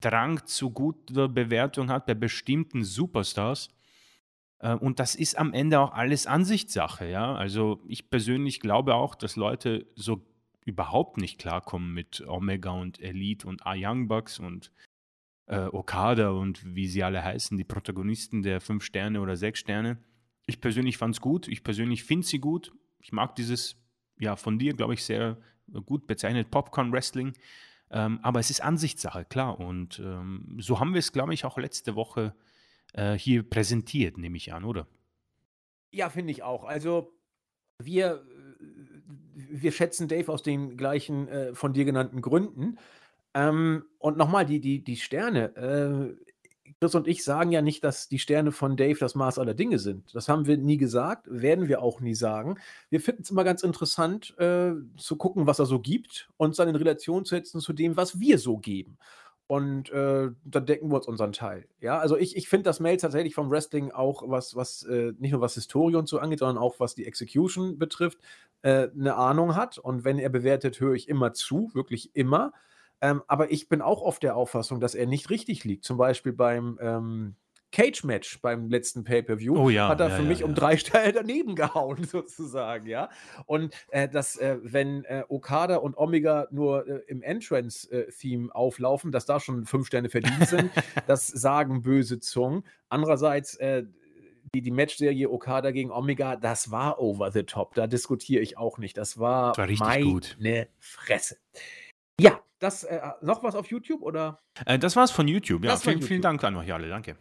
Drang 0.00 0.46
zu 0.46 0.70
guter 0.70 1.28
Bewertung 1.28 1.90
hat 1.90 2.06
bei 2.06 2.14
bestimmten 2.14 2.84
Superstars. 2.84 3.68
Äh, 4.60 4.74
Und 4.74 5.00
das 5.00 5.16
ist 5.16 5.36
am 5.38 5.52
Ende 5.52 5.80
auch 5.80 5.92
alles 5.92 6.28
Ansichtssache, 6.28 7.08
ja. 7.08 7.34
Also 7.34 7.82
ich 7.88 8.10
persönlich 8.10 8.60
glaube 8.60 8.94
auch, 8.94 9.16
dass 9.16 9.34
Leute 9.34 9.86
so 9.96 10.24
überhaupt 10.66 11.16
nicht 11.16 11.38
klarkommen 11.38 11.94
mit 11.94 12.20
Omega 12.26 12.70
und 12.70 13.00
Elite 13.00 13.46
und 13.46 13.64
A 13.64 13.74
Young 13.76 14.08
Bucks 14.08 14.38
und 14.38 14.72
äh, 15.46 15.66
Okada 15.66 16.30
und 16.30 16.74
wie 16.74 16.88
sie 16.88 17.04
alle 17.04 17.22
heißen, 17.22 17.56
die 17.56 17.64
Protagonisten 17.64 18.42
der 18.42 18.60
fünf 18.60 18.84
Sterne 18.84 19.20
oder 19.20 19.36
sechs 19.36 19.60
Sterne. 19.60 20.02
Ich 20.44 20.60
persönlich 20.60 20.98
fand 20.98 21.14
es 21.14 21.20
gut. 21.20 21.46
Ich 21.46 21.62
persönlich 21.62 22.02
finde 22.02 22.26
sie 22.26 22.40
gut. 22.40 22.72
Ich 22.98 23.12
mag 23.12 23.36
dieses, 23.36 23.76
ja, 24.18 24.34
von 24.34 24.58
dir, 24.58 24.74
glaube 24.74 24.94
ich, 24.94 25.04
sehr 25.04 25.38
gut 25.86 26.08
bezeichnet 26.08 26.50
Popcorn 26.50 26.92
Wrestling. 26.92 27.32
Ähm, 27.90 28.18
aber 28.22 28.40
es 28.40 28.50
ist 28.50 28.60
Ansichtssache, 28.60 29.24
klar. 29.24 29.60
Und 29.60 30.00
ähm, 30.00 30.56
so 30.58 30.80
haben 30.80 30.94
wir 30.94 30.98
es, 30.98 31.12
glaube 31.12 31.32
ich, 31.32 31.44
auch 31.44 31.58
letzte 31.58 31.94
Woche 31.94 32.34
äh, 32.92 33.14
hier 33.14 33.48
präsentiert, 33.48 34.18
nehme 34.18 34.36
ich 34.36 34.52
an, 34.52 34.64
oder? 34.64 34.88
Ja, 35.92 36.10
finde 36.10 36.32
ich 36.32 36.42
auch. 36.42 36.64
Also 36.64 37.16
wir, 37.78 38.26
wir 39.34 39.72
schätzen 39.72 40.08
Dave 40.08 40.32
aus 40.32 40.42
den 40.42 40.76
gleichen 40.76 41.28
äh, 41.28 41.54
von 41.54 41.72
dir 41.72 41.84
genannten 41.84 42.20
Gründen. 42.20 42.78
Ähm, 43.34 43.84
und 43.98 44.16
nochmal, 44.16 44.46
die, 44.46 44.60
die, 44.60 44.82
die 44.82 44.96
Sterne. 44.96 45.56
Äh, 45.56 46.26
Chris 46.80 46.94
und 46.94 47.08
ich 47.08 47.24
sagen 47.24 47.52
ja 47.52 47.62
nicht, 47.62 47.84
dass 47.84 48.08
die 48.08 48.18
Sterne 48.18 48.52
von 48.52 48.76
Dave 48.76 48.98
das 48.98 49.14
Maß 49.14 49.38
aller 49.38 49.54
Dinge 49.54 49.78
sind. 49.78 50.14
Das 50.14 50.28
haben 50.28 50.46
wir 50.46 50.58
nie 50.58 50.76
gesagt, 50.76 51.26
werden 51.30 51.68
wir 51.68 51.80
auch 51.80 52.00
nie 52.00 52.14
sagen. 52.14 52.58
Wir 52.90 53.00
finden 53.00 53.22
es 53.22 53.30
immer 53.30 53.44
ganz 53.44 53.62
interessant, 53.62 54.36
äh, 54.38 54.72
zu 54.96 55.16
gucken, 55.16 55.46
was 55.46 55.58
er 55.58 55.66
so 55.66 55.80
gibt 55.80 56.28
und 56.36 56.58
dann 56.58 56.68
in 56.68 56.76
Relation 56.76 57.24
zu 57.24 57.34
setzen 57.34 57.60
zu 57.60 57.72
dem, 57.72 57.96
was 57.96 58.20
wir 58.20 58.38
so 58.38 58.58
geben. 58.58 58.98
Und 59.48 59.90
äh, 59.90 60.30
dann 60.44 60.66
decken 60.66 60.90
wir 60.90 60.96
uns 60.96 61.06
unseren 61.06 61.32
Teil. 61.32 61.68
Ja, 61.80 61.98
also 61.98 62.16
ich, 62.16 62.36
ich 62.36 62.48
finde, 62.48 62.64
dass 62.64 62.80
Mail 62.80 62.96
tatsächlich 62.96 63.34
vom 63.34 63.48
Wrestling 63.50 63.92
auch 63.92 64.24
was, 64.26 64.56
was 64.56 64.82
äh, 64.82 65.12
nicht 65.18 65.30
nur 65.30 65.40
was 65.40 65.54
Historie 65.54 65.94
und 65.94 66.08
so 66.08 66.18
angeht, 66.18 66.40
sondern 66.40 66.58
auch 66.58 66.80
was 66.80 66.96
die 66.96 67.06
Execution 67.06 67.78
betrifft, 67.78 68.18
äh, 68.62 68.88
eine 68.88 69.14
Ahnung 69.14 69.54
hat. 69.54 69.78
Und 69.78 70.04
wenn 70.04 70.18
er 70.18 70.30
bewertet, 70.30 70.80
höre 70.80 70.94
ich 70.94 71.08
immer 71.08 71.32
zu, 71.32 71.70
wirklich 71.74 72.16
immer. 72.16 72.52
Ähm, 73.00 73.22
aber 73.28 73.52
ich 73.52 73.68
bin 73.68 73.82
auch 73.82 74.02
oft 74.02 74.22
der 74.24 74.36
Auffassung, 74.36 74.80
dass 74.80 74.96
er 74.96 75.06
nicht 75.06 75.30
richtig 75.30 75.62
liegt. 75.62 75.84
Zum 75.84 75.96
Beispiel 75.96 76.32
beim 76.32 76.78
ähm, 76.80 77.36
Cage-Match 77.72 78.40
beim 78.40 78.68
letzten 78.68 79.04
Pay-Per-View 79.04 79.56
Oh 79.56 79.68
ja, 79.68 79.88
hat 79.88 80.00
er 80.00 80.08
ja, 80.08 80.16
für 80.16 80.22
ja, 80.22 80.28
mich 80.28 80.44
um 80.44 80.54
drei 80.54 80.76
Stellen 80.78 81.12
daneben 81.14 81.54
gehauen, 81.54 82.04
sozusagen, 82.04 82.86
ja. 82.86 83.10
Und 83.46 83.74
äh, 83.90 84.08
dass, 84.08 84.36
äh, 84.36 84.58
wenn 84.62 85.04
äh, 85.04 85.24
Okada 85.28 85.76
und 85.76 85.96
Omega 85.96 86.48
nur 86.50 86.86
äh, 86.86 87.02
im 87.08 87.22
Entrance-Theme 87.22 88.54
auflaufen, 88.54 89.12
dass 89.12 89.26
da 89.26 89.40
schon 89.40 89.66
fünf 89.66 89.88
Sterne 89.88 90.08
verdient 90.08 90.48
sind, 90.48 90.70
das 91.06 91.26
sagen 91.26 91.82
böse 91.82 92.20
Zungen. 92.20 92.64
Andererseits, 92.88 93.56
äh, 93.56 93.84
die, 94.54 94.62
die 94.62 94.70
Matchserie 94.70 95.28
Okada 95.28 95.70
gegen 95.72 95.90
Omega, 95.90 96.36
das 96.36 96.70
war 96.70 97.00
over 97.00 97.32
the 97.32 97.42
top. 97.42 97.74
Da 97.74 97.86
diskutiere 97.86 98.42
ich 98.42 98.56
auch 98.56 98.78
nicht. 98.78 98.96
Das 98.96 99.18
war, 99.18 99.50
Das 99.50 99.58
war 99.58 99.68
richtig 99.68 99.86
meine 99.86 100.04
gut. 100.04 100.38
Fresse. 100.78 101.36
Ja, 102.20 102.40
das 102.58 102.84
äh, 102.84 103.00
noch 103.20 103.42
was 103.42 103.54
auf 103.54 103.66
YouTube 103.66 104.02
oder? 104.02 104.40
Das 104.80 104.96
war's 104.96 105.10
von 105.10 105.28
YouTube. 105.28 105.64
Ja, 105.64 105.76
vielen, 105.76 106.00
vielen 106.00 106.22
YouTube. 106.22 106.22
Dank 106.22 106.44
an 106.44 106.56
euch 106.56 106.72
alle. 106.72 106.88
Danke. 106.88 107.16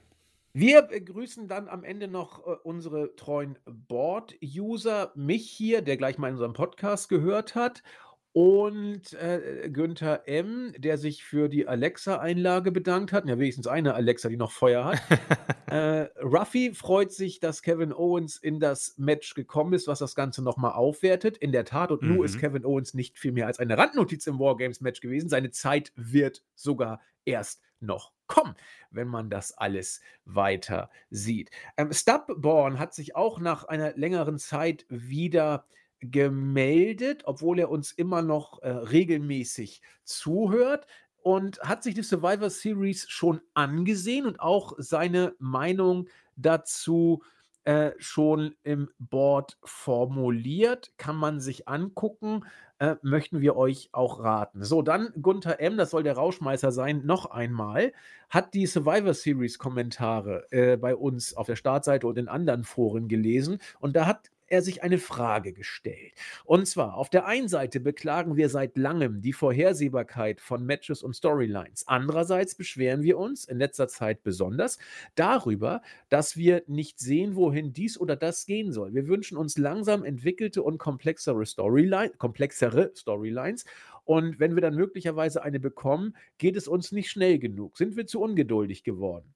Wir 0.58 0.84
begrüßen 0.84 1.50
dann 1.50 1.68
am 1.68 1.84
Ende 1.84 2.08
noch 2.08 2.48
äh, 2.48 2.52
unsere 2.64 3.14
treuen 3.18 3.60
Board-User, 3.66 5.12
mich 5.14 5.52
hier, 5.52 5.82
der 5.82 5.98
gleich 5.98 6.18
mal 6.18 6.30
in 6.30 6.36
unserem 6.36 6.54
Podcast 6.54 7.10
gehört 7.10 7.56
hat, 7.56 7.84
und 8.32 9.12
äh, 9.16 9.70
Günther 9.70 10.30
M., 10.30 10.74
der 10.78 10.98
sich 10.98 11.26
für 11.26 11.50
die 11.50 11.68
Alexa-Einlage 11.68 12.72
bedankt 12.72 13.12
hat. 13.12 13.26
Ja, 13.28 13.38
wenigstens 13.38 13.68
eine 13.68 13.96
Alexa, 13.96 14.30
die 14.30 14.38
noch 14.38 14.54
Feuer 14.54 14.86
hat. 14.86 15.00
äh, 15.68 16.08
Ruffy 16.24 16.74
freut 16.74 17.12
sich, 17.12 17.42
dass 17.42 17.62
Kevin 17.62 17.92
Owens 17.92 18.38
in 18.38 18.62
das 18.62 18.94
Match 18.98 19.34
gekommen 19.34 19.74
ist, 19.74 19.90
was 19.90 20.00
das 20.00 20.16
Ganze 20.16 20.42
nochmal 20.42 20.72
aufwertet. 20.72 21.36
In 21.38 21.52
der 21.52 21.66
Tat, 21.66 21.92
und 21.92 22.02
nur 22.02 22.20
Mhm. 22.20 22.24
ist 22.24 22.40
Kevin 22.40 22.64
Owens 22.64 22.94
nicht 22.94 23.20
viel 23.20 23.34
mehr 23.34 23.48
als 23.48 23.60
eine 23.60 23.78
Randnotiz 23.78 24.26
im 24.26 24.40
Wargames-Match 24.40 25.02
gewesen. 25.02 25.28
Seine 25.28 25.52
Zeit 25.52 25.92
wird 25.98 26.44
sogar 26.56 27.02
erst 27.26 27.62
noch 27.82 28.15
kommen, 28.28 28.56
wenn 28.92 29.08
man 29.08 29.30
das 29.30 29.58
alles 29.58 30.02
weiter 30.26 30.90
sieht. 31.10 31.52
Ähm, 31.78 31.92
Stubborn 31.94 32.80
hat 32.80 32.94
sich 32.94 33.16
auch 33.16 33.40
nach 33.40 33.66
einer 33.66 33.94
längeren 33.96 34.38
Zeit 34.40 34.86
wieder 34.90 35.66
gemeldet, 36.00 37.24
obwohl 37.26 37.60
er 37.60 37.70
uns 37.70 37.92
immer 37.92 38.22
noch 38.22 38.62
äh, 38.62 38.70
regelmäßig 38.70 39.82
zuhört 40.04 40.86
und 41.24 41.60
hat 41.62 41.84
sich 41.84 41.96
die 41.96 42.04
Survivor 42.04 42.50
Series 42.50 43.10
schon 43.10 43.42
angesehen 43.54 44.26
und 44.26 44.40
auch 44.40 44.74
seine 44.78 45.36
Meinung 45.40 46.08
dazu 46.36 47.24
äh, 47.66 47.92
schon 47.98 48.56
im 48.64 48.90
Board 49.00 49.58
formuliert. 49.64 50.92
Kann 50.98 51.16
man 51.16 51.40
sich 51.40 51.68
angucken, 51.68 52.46
äh, 52.80 52.96
möchten 53.02 53.42
wir 53.42 53.56
euch 53.56 53.90
auch 53.92 54.24
raten. 54.24 54.64
So, 54.64 54.82
dann 54.82 55.14
Gunther 55.22 55.60
M., 55.60 55.78
das 55.78 55.92
soll 55.92 56.04
der 56.04 56.16
Rauschmeißer 56.16 56.72
sein, 56.72 57.06
noch 57.06 57.26
einmal, 57.26 57.92
hat 58.30 58.54
die 58.54 58.66
Survivor 58.66 59.14
Series 59.14 59.58
Kommentare 59.60 60.46
äh, 60.52 60.78
bei 60.78 60.96
uns 60.96 61.36
auf 61.36 61.48
der 61.48 61.56
Startseite 61.56 62.08
und 62.08 62.18
in 62.18 62.28
anderen 62.28 62.64
Foren 62.64 63.08
gelesen 63.08 63.60
und 63.80 63.96
da 63.96 64.06
hat 64.06 64.30
er 64.48 64.62
sich 64.62 64.84
eine 64.84 64.98
Frage 64.98 65.54
gestellt. 65.54 66.14
Und 66.44 66.68
zwar, 66.68 66.96
auf 66.96 67.10
der 67.10 67.26
einen 67.26 67.48
Seite 67.48 67.80
beklagen 67.80 68.36
wir 68.38 68.50
seit 68.50 68.78
langem 68.78 69.22
die 69.22 69.34
Vorhersehbarkeit 69.34 70.42
von 70.42 70.66
Matches 70.66 71.04
und 71.04 71.16
Storylines. 71.16 71.88
Andererseits 71.88 72.56
beschweren 72.56 73.04
wir 73.04 73.18
uns, 73.18 73.46
in 73.46 73.58
letzter 73.58 73.88
Zeit 73.88 74.24
besonders, 74.24 74.78
darüber, 75.16 75.82
dass 76.10 76.38
wir 76.38 76.64
nicht 76.68 77.00
sehen, 77.00 77.36
wohin 77.36 77.74
dies 77.74 78.00
oder 78.00 78.16
das 78.16 78.46
gehen 78.46 78.72
soll. 78.72 78.94
Wir 78.94 79.08
wünschen 79.08 79.38
uns 79.38 79.58
langsam 79.58 80.04
entwickelte 80.04 80.64
und 80.64 80.78
komplexere, 80.78 81.46
Storyline, 81.46 82.12
komplexere 82.18 82.92
Storylines. 82.96 83.66
Und 84.06 84.40
wenn 84.40 84.54
wir 84.54 84.62
dann 84.62 84.76
möglicherweise 84.76 85.44
eine 85.44 85.60
bekommen, 85.60 86.16
geht 86.38 86.56
es 86.56 86.68
uns 86.68 86.92
nicht 86.92 87.10
schnell 87.10 87.40
genug. 87.40 87.78
Sind 87.78 87.98
wir 87.98 88.06
zu 88.06 88.22
ungeduldig 88.22 88.84
geworden? 88.84 89.34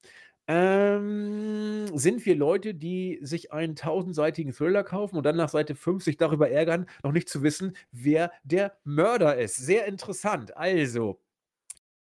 Ähm, 0.50 1.86
sind 1.96 2.26
wir 2.26 2.36
Leute, 2.36 2.74
die 2.74 3.20
sich 3.22 3.54
einen 3.54 3.76
tausendseitigen 3.76 4.52
Thriller 4.52 4.84
kaufen 4.84 5.16
und 5.16 5.24
dann 5.24 5.38
nach 5.38 5.50
Seite 5.50 5.76
5 5.76 6.04
sich 6.04 6.18
darüber 6.18 6.50
ärgern, 6.50 6.88
noch 7.04 7.12
nicht 7.12 7.30
zu 7.30 7.44
wissen, 7.44 7.78
wer 7.92 8.32
der 8.44 8.76
Mörder 8.84 9.38
ist. 9.38 9.58
Sehr 9.58 9.86
interessant. 9.86 10.58
Also, 10.58 11.22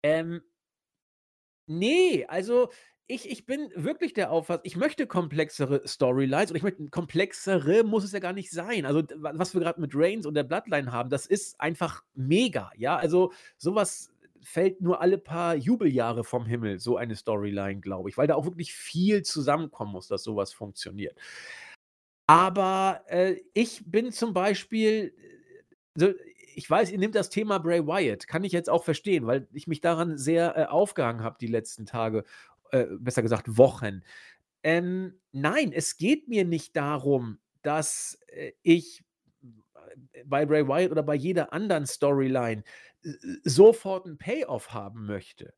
ähm, 0.02 0.42
nee, 1.66 2.26
also 2.26 2.70
ich, 3.06 3.30
ich 3.30 3.46
bin 3.46 3.70
wirklich 3.76 4.12
der 4.14 4.32
Auffassung, 4.32 4.62
ich 4.64 4.76
möchte 4.76 5.06
komplexere 5.06 5.86
Storylines 5.86 6.50
und 6.50 6.56
ich 6.56 6.62
möchte 6.64 6.88
komplexere 6.88 7.84
muss 7.84 8.04
es 8.04 8.12
ja 8.12 8.18
gar 8.20 8.32
nicht 8.32 8.50
sein. 8.50 8.86
Also, 8.86 9.02
was 9.16 9.54
wir 9.54 9.60
gerade 9.60 9.80
mit 9.80 9.92
Reigns 9.94 10.26
und 10.26 10.34
der 10.34 10.44
Bloodline 10.44 10.90
haben, 10.92 11.10
das 11.10 11.26
ist 11.26 11.60
einfach 11.60 12.02
mega, 12.14 12.72
ja? 12.76 12.96
Also, 12.96 13.32
sowas 13.58 14.11
fällt 14.42 14.80
nur 14.80 15.00
alle 15.00 15.18
paar 15.18 15.54
Jubeljahre 15.54 16.24
vom 16.24 16.46
Himmel, 16.46 16.78
so 16.78 16.96
eine 16.96 17.16
Storyline, 17.16 17.80
glaube 17.80 18.08
ich, 18.08 18.18
weil 18.18 18.26
da 18.26 18.34
auch 18.34 18.44
wirklich 18.44 18.74
viel 18.74 19.22
zusammenkommen 19.22 19.92
muss, 19.92 20.08
dass 20.08 20.22
sowas 20.22 20.52
funktioniert. 20.52 21.16
Aber 22.26 23.02
äh, 23.06 23.36
ich 23.54 23.82
bin 23.86 24.12
zum 24.12 24.32
Beispiel, 24.32 25.14
so, 25.94 26.12
ich 26.54 26.68
weiß, 26.68 26.90
ihr 26.90 26.98
nehmt 26.98 27.14
das 27.14 27.30
Thema 27.30 27.58
Bray 27.58 27.86
Wyatt, 27.86 28.26
kann 28.26 28.44
ich 28.44 28.52
jetzt 28.52 28.70
auch 28.70 28.84
verstehen, 28.84 29.26
weil 29.26 29.48
ich 29.52 29.66
mich 29.66 29.80
daran 29.80 30.18
sehr 30.18 30.56
äh, 30.56 30.64
aufgehangen 30.64 31.22
habe 31.22 31.36
die 31.40 31.46
letzten 31.46 31.86
Tage 31.86 32.24
äh, 32.70 32.86
besser 32.98 33.22
gesagt 33.22 33.56
Wochen. 33.58 34.02
Ähm, 34.62 35.18
nein, 35.32 35.72
es 35.72 35.96
geht 35.96 36.28
mir 36.28 36.44
nicht 36.44 36.76
darum, 36.76 37.38
dass 37.62 38.18
äh, 38.28 38.52
ich 38.62 39.04
äh, 40.12 40.24
bei 40.24 40.46
Bray 40.46 40.66
Wyatt 40.68 40.90
oder 40.90 41.02
bei 41.02 41.14
jeder 41.14 41.52
anderen 41.52 41.86
Storyline 41.86 42.62
sofort 43.44 44.06
einen 44.06 44.18
Payoff 44.18 44.72
haben 44.72 45.06
möchte. 45.06 45.54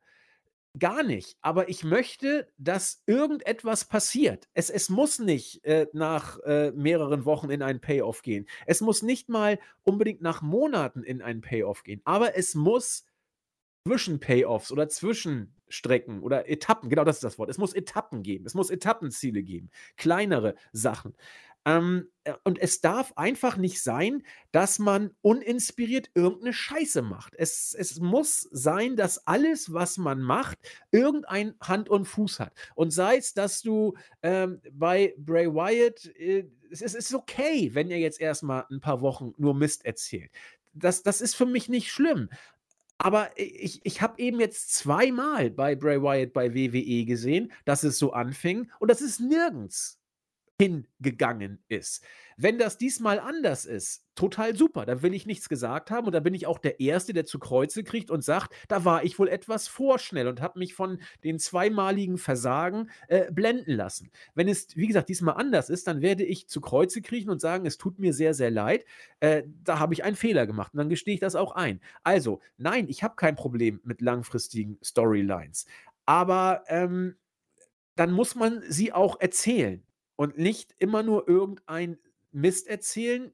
Gar 0.77 1.03
nicht. 1.03 1.37
Aber 1.41 1.69
ich 1.69 1.83
möchte, 1.85 2.51
dass 2.57 3.01
irgendetwas 3.05 3.85
passiert. 3.85 4.49
Es, 4.53 4.69
es 4.69 4.89
muss 4.89 5.19
nicht 5.19 5.63
äh, 5.63 5.87
nach 5.93 6.39
äh, 6.39 6.71
mehreren 6.71 7.23
Wochen 7.23 7.49
in 7.49 7.61
einen 7.61 7.79
Payoff 7.79 8.23
gehen. 8.23 8.45
Es 8.65 8.81
muss 8.81 9.01
nicht 9.01 9.29
mal 9.29 9.57
unbedingt 9.83 10.21
nach 10.21 10.41
Monaten 10.41 11.03
in 11.03 11.21
einen 11.21 11.39
Payoff 11.41 11.83
gehen. 11.83 12.01
Aber 12.03 12.35
es 12.35 12.55
muss 12.55 13.05
zwischen 13.87 14.19
Payoffs 14.19 14.71
oder 14.71 14.89
Zwischenstrecken 14.89 16.21
oder 16.21 16.49
Etappen, 16.49 16.89
genau 16.89 17.03
das 17.03 17.17
ist 17.17 17.23
das 17.23 17.37
Wort. 17.37 17.49
Es 17.49 17.59
muss 17.59 17.73
Etappen 17.73 18.23
geben, 18.23 18.45
es 18.45 18.55
muss 18.55 18.71
Etappenziele 18.71 19.43
geben, 19.43 19.69
kleinere 19.95 20.55
Sachen. 20.71 21.15
Ähm, 21.65 22.09
äh, 22.23 22.33
und 22.43 22.59
es 22.59 22.79
darf 22.79 23.13
einfach 23.15 23.57
nicht 23.57 23.81
sein, 23.81 24.23
dass 24.51 24.77
man 24.77 25.11
uninspiriert 25.21 26.11
irgendeine 26.13 26.53
Scheiße 26.53 27.01
macht. 27.01 27.33
Es, 27.35 27.75
es 27.77 27.99
muss 27.99 28.47
sein, 28.51 28.95
dass 28.95 29.25
alles, 29.25 29.73
was 29.73 29.97
man 29.97 30.21
macht, 30.21 30.59
irgendein 30.91 31.55
Hand 31.61 31.89
und 31.89 32.05
Fuß 32.05 32.39
hat. 32.39 32.53
Und 32.75 32.91
sei 32.91 33.17
es, 33.17 33.33
dass 33.33 33.61
du 33.61 33.95
ähm, 34.21 34.61
bei 34.71 35.15
Bray 35.17 35.47
Wyatt, 35.47 36.05
äh, 36.17 36.45
es, 36.69 36.81
es 36.81 36.93
ist 36.93 37.13
okay, 37.13 37.71
wenn 37.73 37.89
er 37.89 37.99
jetzt 37.99 38.21
erstmal 38.21 38.65
ein 38.69 38.79
paar 38.79 39.01
Wochen 39.01 39.33
nur 39.37 39.55
Mist 39.55 39.85
erzählt. 39.85 40.31
Das, 40.73 41.03
das 41.03 41.21
ist 41.21 41.35
für 41.35 41.45
mich 41.45 41.67
nicht 41.67 41.91
schlimm. 41.91 42.29
Aber 42.97 43.29
ich, 43.37 43.81
ich 43.83 44.01
habe 44.01 44.21
eben 44.21 44.39
jetzt 44.39 44.73
zweimal 44.73 45.49
bei 45.49 45.75
Bray 45.75 46.01
Wyatt 46.01 46.31
bei 46.31 46.53
WWE 46.53 47.05
gesehen, 47.05 47.51
dass 47.65 47.83
es 47.83 47.97
so 47.97 48.13
anfing 48.13 48.71
und 48.79 48.89
dass 48.89 49.01
es 49.01 49.19
nirgends 49.19 49.99
hingegangen 50.59 51.63
ist. 51.67 52.03
Wenn 52.37 52.57
das 52.57 52.77
diesmal 52.77 53.19
anders 53.19 53.65
ist, 53.65 54.05
total 54.15 54.55
super, 54.55 54.85
da 54.85 55.01
will 55.01 55.13
ich 55.13 55.25
nichts 55.25 55.49
gesagt 55.49 55.91
haben 55.91 56.07
und 56.07 56.13
da 56.13 56.21
bin 56.21 56.33
ich 56.33 56.47
auch 56.47 56.59
der 56.59 56.79
Erste, 56.79 57.13
der 57.13 57.25
zu 57.25 57.39
Kreuze 57.39 57.83
kriegt 57.83 58.09
und 58.09 58.23
sagt, 58.23 58.53
da 58.69 58.85
war 58.85 59.03
ich 59.03 59.19
wohl 59.19 59.27
etwas 59.27 59.67
vorschnell 59.67 60.27
und 60.27 60.41
habe 60.41 60.59
mich 60.59 60.73
von 60.73 61.01
den 61.25 61.39
zweimaligen 61.39 62.17
Versagen 62.17 62.89
äh, 63.09 63.29
blenden 63.31 63.71
lassen. 63.71 64.11
Wenn 64.33 64.47
es, 64.47 64.75
wie 64.77 64.87
gesagt, 64.87 65.09
diesmal 65.09 65.35
anders 65.35 65.69
ist, 65.69 65.87
dann 65.87 66.01
werde 66.01 66.23
ich 66.23 66.47
zu 66.47 66.61
Kreuze 66.61 67.01
kriechen 67.01 67.29
und 67.29 67.41
sagen, 67.41 67.65
es 67.65 67.77
tut 67.77 67.99
mir 67.99 68.13
sehr, 68.13 68.33
sehr 68.33 68.51
leid, 68.51 68.85
äh, 69.19 69.43
da 69.63 69.79
habe 69.79 69.93
ich 69.93 70.05
einen 70.05 70.15
Fehler 70.15 70.47
gemacht 70.47 70.73
und 70.73 70.77
dann 70.77 70.89
gestehe 70.89 71.15
ich 71.15 71.19
das 71.19 71.35
auch 71.35 71.53
ein. 71.53 71.81
Also, 72.03 72.39
nein, 72.57 72.87
ich 72.87 73.03
habe 73.03 73.15
kein 73.17 73.35
Problem 73.35 73.81
mit 73.83 73.99
langfristigen 73.99 74.77
Storylines, 74.81 75.65
aber 76.05 76.63
ähm, 76.67 77.17
dann 77.95 78.11
muss 78.11 78.35
man 78.35 78.61
sie 78.69 78.93
auch 78.93 79.19
erzählen 79.19 79.85
und 80.15 80.37
nicht 80.37 80.73
immer 80.79 81.03
nur 81.03 81.27
irgendein 81.27 81.97
Mist 82.31 82.67
erzählen, 82.67 83.33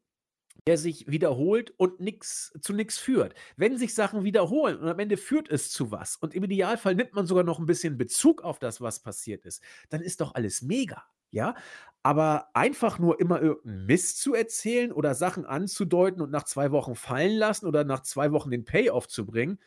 der 0.67 0.77
sich 0.77 1.09
wiederholt 1.09 1.73
und 1.77 1.99
nix, 1.99 2.53
zu 2.61 2.73
nichts 2.73 2.97
führt. 2.97 3.33
Wenn 3.55 3.77
sich 3.77 3.95
Sachen 3.95 4.23
wiederholen 4.23 4.77
und 4.77 4.87
am 4.87 4.99
Ende 4.99 5.17
führt 5.17 5.49
es 5.49 5.71
zu 5.71 5.91
was 5.91 6.15
und 6.17 6.35
im 6.35 6.43
Idealfall 6.43 6.95
nimmt 6.95 7.13
man 7.13 7.25
sogar 7.25 7.43
noch 7.43 7.59
ein 7.59 7.65
bisschen 7.65 7.97
Bezug 7.97 8.43
auf 8.43 8.59
das, 8.59 8.81
was 8.81 9.01
passiert 9.01 9.45
ist, 9.45 9.63
dann 9.89 10.01
ist 10.01 10.21
doch 10.21 10.35
alles 10.35 10.61
mega. 10.61 11.03
Ja, 11.33 11.55
aber 12.03 12.49
einfach 12.53 12.99
nur 12.99 13.19
immer 13.21 13.41
irgendeinen 13.41 13.85
Mist 13.85 14.21
zu 14.21 14.33
erzählen 14.33 14.91
oder 14.91 15.15
Sachen 15.15 15.45
anzudeuten 15.45 16.21
und 16.21 16.29
nach 16.29 16.43
zwei 16.43 16.71
Wochen 16.71 16.95
fallen 16.95 17.37
lassen 17.37 17.67
oder 17.67 17.85
nach 17.85 18.01
zwei 18.01 18.33
Wochen 18.33 18.51
den 18.51 18.65
Payoff 18.65 19.07
zu 19.07 19.25
bringen, 19.25 19.57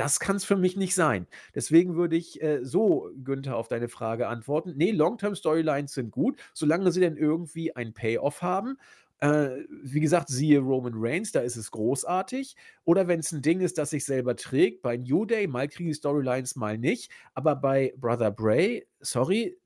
das 0.00 0.18
kann 0.18 0.36
es 0.36 0.46
für 0.46 0.56
mich 0.56 0.78
nicht 0.78 0.94
sein. 0.94 1.26
Deswegen 1.54 1.94
würde 1.94 2.16
ich 2.16 2.42
äh, 2.42 2.64
so, 2.64 3.10
Günther, 3.22 3.56
auf 3.56 3.68
deine 3.68 3.90
Frage 3.90 4.28
antworten. 4.28 4.72
Nee, 4.74 4.92
Long-Term-Storylines 4.92 5.92
sind 5.92 6.10
gut, 6.10 6.40
solange 6.54 6.90
sie 6.90 7.00
denn 7.00 7.18
irgendwie 7.18 7.76
ein 7.76 7.92
Payoff 7.92 8.40
haben. 8.40 8.78
Äh, 9.18 9.58
wie 9.82 10.00
gesagt, 10.00 10.30
siehe 10.30 10.60
Roman 10.60 10.94
Reigns, 10.96 11.32
da 11.32 11.40
ist 11.40 11.56
es 11.56 11.70
großartig. 11.70 12.56
Oder 12.86 13.08
wenn 13.08 13.20
es 13.20 13.30
ein 13.30 13.42
Ding 13.42 13.60
ist, 13.60 13.76
das 13.76 13.90
sich 13.90 14.06
selber 14.06 14.36
trägt, 14.36 14.80
bei 14.80 14.96
New 14.96 15.26
Day, 15.26 15.46
mal 15.46 15.68
kriegen 15.68 15.90
die 15.90 15.94
Storylines, 15.94 16.56
mal 16.56 16.78
nicht. 16.78 17.12
Aber 17.34 17.54
bei 17.54 17.92
Brother 17.98 18.30
Bray, 18.30 18.86
sorry, 19.00 19.58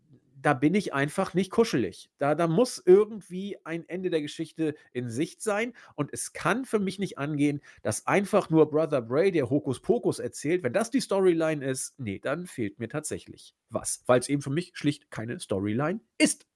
da 0.45 0.53
bin 0.53 0.75
ich 0.75 0.93
einfach 0.93 1.33
nicht 1.33 1.51
kuschelig. 1.51 2.11
Da, 2.19 2.35
da 2.35 2.47
muss 2.47 2.83
irgendwie 2.85 3.57
ein 3.65 3.89
Ende 3.89 4.11
der 4.11 4.21
Geschichte 4.21 4.75
in 4.93 5.09
Sicht 5.09 5.41
sein. 5.41 5.73
Und 5.95 6.13
es 6.13 6.35
kann 6.35 6.67
für 6.67 6.79
mich 6.79 6.99
nicht 6.99 7.17
angehen, 7.17 7.63
dass 7.83 8.07
einfach 8.07 8.51
nur 8.51 8.69
Brother 8.69 9.01
Bray, 9.01 9.33
der 9.33 9.49
Hokuspokus 9.49 10.19
erzählt, 10.19 10.63
wenn 10.63 10.75
das 10.75 10.91
die 10.91 11.01
Storyline 11.01 11.65
ist, 11.65 11.99
nee, 11.99 12.19
dann 12.19 12.47
fehlt 12.47 12.79
mir 12.79 12.91
tatsächlich 12.91 13.55
was. 13.71 14.03
Weil 14.05 14.21
es 14.21 14.29
eben 14.29 14.43
für 14.43 14.51
mich 14.51 14.73
schlicht 14.75 15.11
keine 15.11 15.41
Storyline 15.41 16.01
ist. 16.19 16.47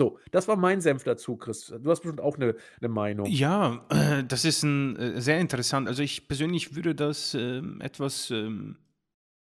So, 0.00 0.18
das 0.32 0.48
war 0.48 0.56
mein 0.56 0.80
Senf 0.80 1.04
dazu, 1.04 1.36
Chris. 1.36 1.66
Du 1.66 1.90
hast 1.90 2.00
bestimmt 2.00 2.20
auch 2.20 2.34
eine, 2.36 2.56
eine 2.80 2.88
Meinung. 2.88 3.26
Ja, 3.26 3.86
äh, 3.88 4.24
das 4.24 4.44
ist 4.44 4.64
ein, 4.64 4.96
äh, 4.96 5.20
sehr 5.20 5.38
interessant. 5.38 5.86
Also 5.86 6.02
ich 6.02 6.26
persönlich 6.26 6.74
würde 6.74 6.96
das 6.96 7.34
äh, 7.34 7.62
etwas 7.78 8.32
ähm, 8.32 8.78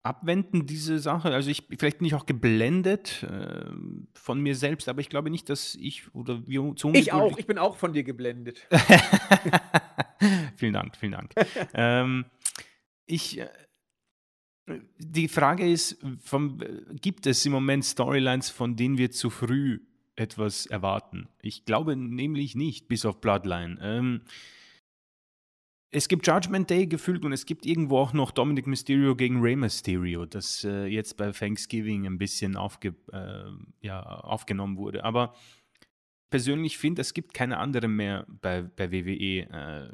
abwenden, 0.02 0.66
diese 0.66 0.98
Sache. 0.98 1.32
Also 1.32 1.50
ich 1.50 1.64
vielleicht 1.78 1.98
bin 1.98 2.06
ich 2.06 2.14
auch 2.14 2.26
geblendet 2.26 3.22
äh, 3.22 3.70
von 4.14 4.40
mir 4.40 4.56
selbst, 4.56 4.88
aber 4.88 5.00
ich 5.00 5.08
glaube 5.08 5.30
nicht, 5.30 5.48
dass 5.48 5.74
ich 5.76 6.14
oder 6.14 6.46
wir 6.46 6.74
zu 6.76 6.90
Ich 6.94 7.12
auch, 7.12 7.38
ich 7.38 7.46
bin 7.46 7.58
auch 7.58 7.76
von 7.76 7.92
dir 7.92 8.02
geblendet. 8.02 8.66
vielen 10.56 10.72
Dank, 10.72 10.96
vielen 10.96 11.12
Dank. 11.12 11.32
ähm, 11.74 12.24
ich 13.06 13.38
äh, 13.38 13.48
die 14.98 15.28
Frage 15.28 15.68
ist, 15.68 15.98
vom, 16.22 16.60
gibt 17.00 17.26
es 17.26 17.44
im 17.44 17.52
Moment 17.52 17.84
Storylines, 17.84 18.50
von 18.50 18.76
denen 18.76 18.96
wir 18.96 19.10
zu 19.10 19.28
früh 19.28 19.80
etwas 20.14 20.66
erwarten? 20.66 21.28
Ich 21.42 21.64
glaube 21.64 21.96
nämlich 21.96 22.54
nicht, 22.54 22.88
bis 22.88 23.04
auf 23.04 23.20
Bloodline. 23.20 23.78
Ähm, 23.82 24.20
es 25.94 26.08
gibt 26.08 26.26
Judgment 26.26 26.70
Day 26.70 26.86
gefühlt 26.86 27.22
und 27.24 27.32
es 27.32 27.44
gibt 27.44 27.66
irgendwo 27.66 27.98
auch 27.98 28.14
noch 28.14 28.30
Dominic 28.30 28.66
Mysterio 28.66 29.14
gegen 29.14 29.42
Rey 29.42 29.54
Mysterio, 29.54 30.24
das 30.24 30.64
äh, 30.64 30.86
jetzt 30.86 31.18
bei 31.18 31.30
Thanksgiving 31.30 32.06
ein 32.06 32.16
bisschen 32.16 32.56
aufge, 32.56 32.94
äh, 33.12 33.44
ja, 33.86 34.02
aufgenommen 34.02 34.78
wurde. 34.78 35.04
Aber 35.04 35.34
persönlich 36.30 36.78
finde, 36.78 37.02
es 37.02 37.12
gibt 37.12 37.34
keine 37.34 37.58
andere 37.58 37.88
mehr 37.88 38.26
bei, 38.26 38.62
bei 38.62 38.90
WWE. 38.90 39.40
Äh, 39.40 39.90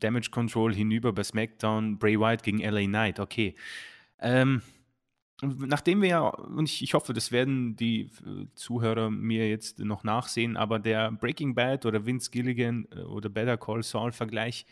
Damage 0.00 0.30
Control 0.30 0.74
hinüber 0.74 1.12
bei 1.12 1.22
SmackDown, 1.22 1.98
Bray 1.98 2.18
Wyatt 2.18 2.42
gegen 2.42 2.60
LA 2.60 2.86
Knight, 2.86 3.20
okay. 3.20 3.54
Ähm, 4.20 4.62
nachdem 5.42 6.00
wir 6.00 6.08
ja, 6.08 6.26
und 6.26 6.70
ich, 6.70 6.82
ich, 6.82 6.94
hoffe, 6.94 7.12
das 7.12 7.32
werden 7.32 7.76
die 7.76 8.10
äh, 8.24 8.46
Zuhörer 8.54 9.10
mir 9.10 9.46
jetzt 9.50 9.78
noch 9.80 10.04
nachsehen, 10.04 10.56
aber 10.56 10.78
der 10.78 11.12
Breaking 11.12 11.54
Bad 11.54 11.84
oder 11.84 12.06
Vince 12.06 12.30
Gilligan 12.30 12.88
äh, 12.96 13.00
oder 13.00 13.28
Better 13.28 13.58
Call 13.58 13.82
Saul 13.82 14.12
Vergleich 14.12 14.64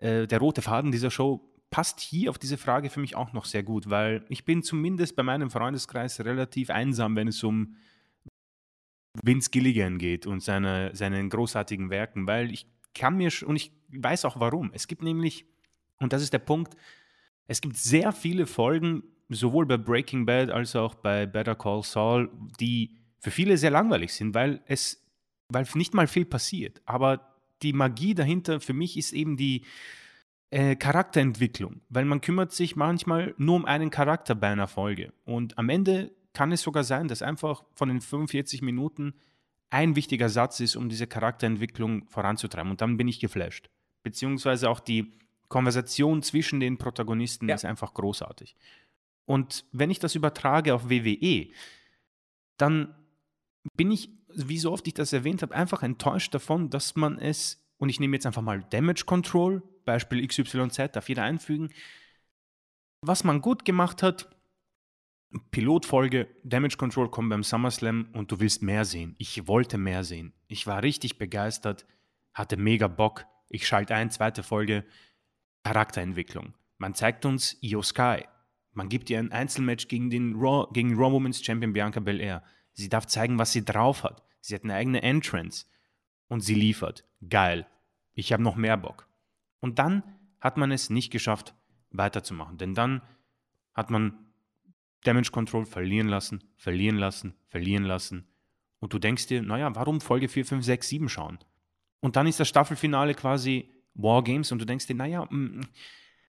äh, 0.00 0.26
der 0.26 0.38
rote 0.38 0.62
Faden 0.62 0.90
dieser 0.90 1.10
Show 1.10 1.46
passt 1.70 2.00
hier 2.00 2.30
auf 2.30 2.38
diese 2.38 2.58
Frage 2.58 2.90
für 2.90 3.00
mich 3.00 3.14
auch 3.14 3.32
noch 3.32 3.44
sehr 3.44 3.62
gut, 3.62 3.88
weil 3.88 4.24
ich 4.28 4.44
bin 4.44 4.62
zumindest 4.62 5.14
bei 5.14 5.22
meinem 5.22 5.50
Freundeskreis 5.50 6.20
relativ 6.20 6.68
einsam, 6.70 7.14
wenn 7.16 7.28
es 7.28 7.42
um 7.44 7.76
Vince 9.22 9.50
Gilligan 9.50 9.98
geht 9.98 10.26
und 10.26 10.42
seine, 10.42 10.94
seinen 10.94 11.30
großartigen 11.30 11.90
Werken, 11.90 12.26
weil 12.26 12.50
ich 12.50 12.66
kann 12.94 13.16
mir, 13.16 13.30
und 13.46 13.56
ich 13.56 13.72
weiß 13.88 14.24
auch 14.24 14.40
warum. 14.40 14.70
Es 14.72 14.88
gibt 14.88 15.02
nämlich, 15.02 15.46
und 15.98 16.12
das 16.12 16.22
ist 16.22 16.32
der 16.32 16.38
Punkt, 16.40 16.76
es 17.46 17.60
gibt 17.60 17.76
sehr 17.76 18.12
viele 18.12 18.46
Folgen, 18.46 19.02
sowohl 19.28 19.66
bei 19.66 19.76
Breaking 19.76 20.26
Bad 20.26 20.50
als 20.50 20.74
auch 20.74 20.94
bei 20.94 21.26
Better 21.26 21.54
Call 21.54 21.82
Saul, 21.82 22.30
die 22.58 22.96
für 23.20 23.30
viele 23.30 23.56
sehr 23.56 23.70
langweilig 23.70 24.12
sind, 24.12 24.34
weil 24.34 24.60
es, 24.66 25.06
weil 25.48 25.66
nicht 25.74 25.94
mal 25.94 26.06
viel 26.08 26.24
passiert. 26.24 26.80
Aber 26.84 27.29
die 27.62 27.72
Magie 27.72 28.14
dahinter 28.14 28.60
für 28.60 28.72
mich 28.72 28.96
ist 28.96 29.12
eben 29.12 29.36
die 29.36 29.64
äh, 30.50 30.76
Charakterentwicklung, 30.76 31.80
weil 31.88 32.04
man 32.04 32.20
kümmert 32.20 32.52
sich 32.52 32.76
manchmal 32.76 33.34
nur 33.38 33.56
um 33.56 33.64
einen 33.64 33.90
Charakter 33.90 34.34
bei 34.34 34.48
einer 34.48 34.68
Folge 34.68 35.12
und 35.24 35.58
am 35.58 35.68
Ende 35.68 36.12
kann 36.32 36.52
es 36.52 36.62
sogar 36.62 36.84
sein, 36.84 37.08
dass 37.08 37.22
einfach 37.22 37.64
von 37.74 37.88
den 37.88 38.00
45 38.00 38.62
Minuten 38.62 39.14
ein 39.70 39.96
wichtiger 39.96 40.28
Satz 40.28 40.60
ist, 40.60 40.76
um 40.76 40.88
diese 40.88 41.06
Charakterentwicklung 41.06 42.08
voranzutreiben. 42.08 42.70
Und 42.70 42.80
dann 42.80 42.96
bin 42.96 43.08
ich 43.08 43.20
geflasht. 43.20 43.70
Beziehungsweise 44.02 44.68
auch 44.68 44.80
die 44.80 45.12
Konversation 45.48 46.22
zwischen 46.22 46.60
den 46.60 46.78
Protagonisten 46.78 47.48
ja. 47.48 47.54
ist 47.54 47.64
einfach 47.64 47.94
großartig. 47.94 48.56
Und 49.26 49.64
wenn 49.72 49.90
ich 49.90 50.00
das 50.00 50.14
übertrage 50.14 50.74
auf 50.74 50.90
WWE, 50.90 51.48
dann 52.56 52.94
bin 53.76 53.90
ich, 53.90 54.10
wie 54.34 54.58
so 54.58 54.72
oft 54.72 54.86
ich 54.86 54.94
das 54.94 55.12
erwähnt 55.12 55.42
habe, 55.42 55.54
einfach 55.54 55.82
enttäuscht 55.82 56.34
davon, 56.34 56.70
dass 56.70 56.96
man 56.96 57.18
es, 57.18 57.62
und 57.78 57.88
ich 57.88 58.00
nehme 58.00 58.16
jetzt 58.16 58.26
einfach 58.26 58.42
mal 58.42 58.62
Damage 58.70 59.04
Control, 59.06 59.62
Beispiel 59.84 60.26
XYZ, 60.26 60.92
darf 60.92 61.08
jeder 61.08 61.22
einfügen, 61.22 61.70
was 63.02 63.24
man 63.24 63.40
gut 63.40 63.64
gemacht 63.64 64.02
hat, 64.02 64.28
Pilotfolge, 65.52 66.28
Damage 66.42 66.76
Control 66.76 67.08
kommt 67.08 67.30
beim 67.30 67.44
SummerSlam 67.44 68.08
und 68.12 68.32
du 68.32 68.40
willst 68.40 68.62
mehr 68.62 68.84
sehen. 68.84 69.14
Ich 69.18 69.46
wollte 69.46 69.78
mehr 69.78 70.02
sehen. 70.02 70.32
Ich 70.48 70.66
war 70.66 70.82
richtig 70.82 71.18
begeistert, 71.18 71.86
hatte 72.34 72.56
mega 72.56 72.88
Bock. 72.88 73.26
Ich 73.48 73.66
schalte 73.66 73.94
ein, 73.94 74.10
zweite 74.10 74.42
Folge, 74.42 74.84
Charakterentwicklung. 75.62 76.54
Man 76.78 76.94
zeigt 76.94 77.24
uns 77.26 77.56
Io 77.62 77.82
Sky. 77.82 78.24
Man 78.72 78.88
gibt 78.88 79.10
ihr 79.10 79.18
ein 79.18 79.32
Einzelmatch 79.32 79.88
gegen 79.88 80.10
den 80.10 80.34
Raw, 80.34 80.66
gegen 80.72 80.94
Raw 80.94 81.12
Women's 81.12 81.44
Champion 81.44 81.72
Bianca 81.72 82.00
Belair. 82.00 82.42
Sie 82.80 82.88
darf 82.88 83.06
zeigen, 83.06 83.38
was 83.38 83.52
sie 83.52 83.64
drauf 83.64 84.04
hat. 84.04 84.22
Sie 84.40 84.54
hat 84.54 84.64
eine 84.64 84.74
eigene 84.74 85.02
Entrance. 85.02 85.66
Und 86.28 86.40
sie 86.40 86.54
liefert. 86.54 87.04
Geil. 87.28 87.66
Ich 88.14 88.32
habe 88.32 88.42
noch 88.42 88.56
mehr 88.56 88.76
Bock. 88.76 89.06
Und 89.60 89.78
dann 89.78 90.02
hat 90.40 90.56
man 90.56 90.72
es 90.72 90.88
nicht 90.88 91.10
geschafft, 91.10 91.54
weiterzumachen. 91.90 92.56
Denn 92.56 92.74
dann 92.74 93.02
hat 93.74 93.90
man 93.90 94.18
Damage 95.02 95.30
Control 95.30 95.66
verlieren 95.66 96.08
lassen, 96.08 96.42
verlieren 96.56 96.96
lassen, 96.96 97.34
verlieren 97.48 97.84
lassen. 97.84 98.26
Und 98.78 98.92
du 98.92 98.98
denkst 98.98 99.26
dir, 99.26 99.42
naja, 99.42 99.74
warum 99.74 100.00
Folge 100.00 100.28
4, 100.28 100.46
5, 100.46 100.64
6, 100.64 100.88
7 100.88 101.08
schauen? 101.08 101.38
Und 102.00 102.16
dann 102.16 102.26
ist 102.26 102.40
das 102.40 102.48
Staffelfinale 102.48 103.14
quasi 103.14 103.70
Wargames 103.94 104.52
und 104.52 104.58
du 104.60 104.64
denkst 104.64 104.86
dir, 104.86 104.94
naja, 104.94 105.26
mm, 105.26 105.66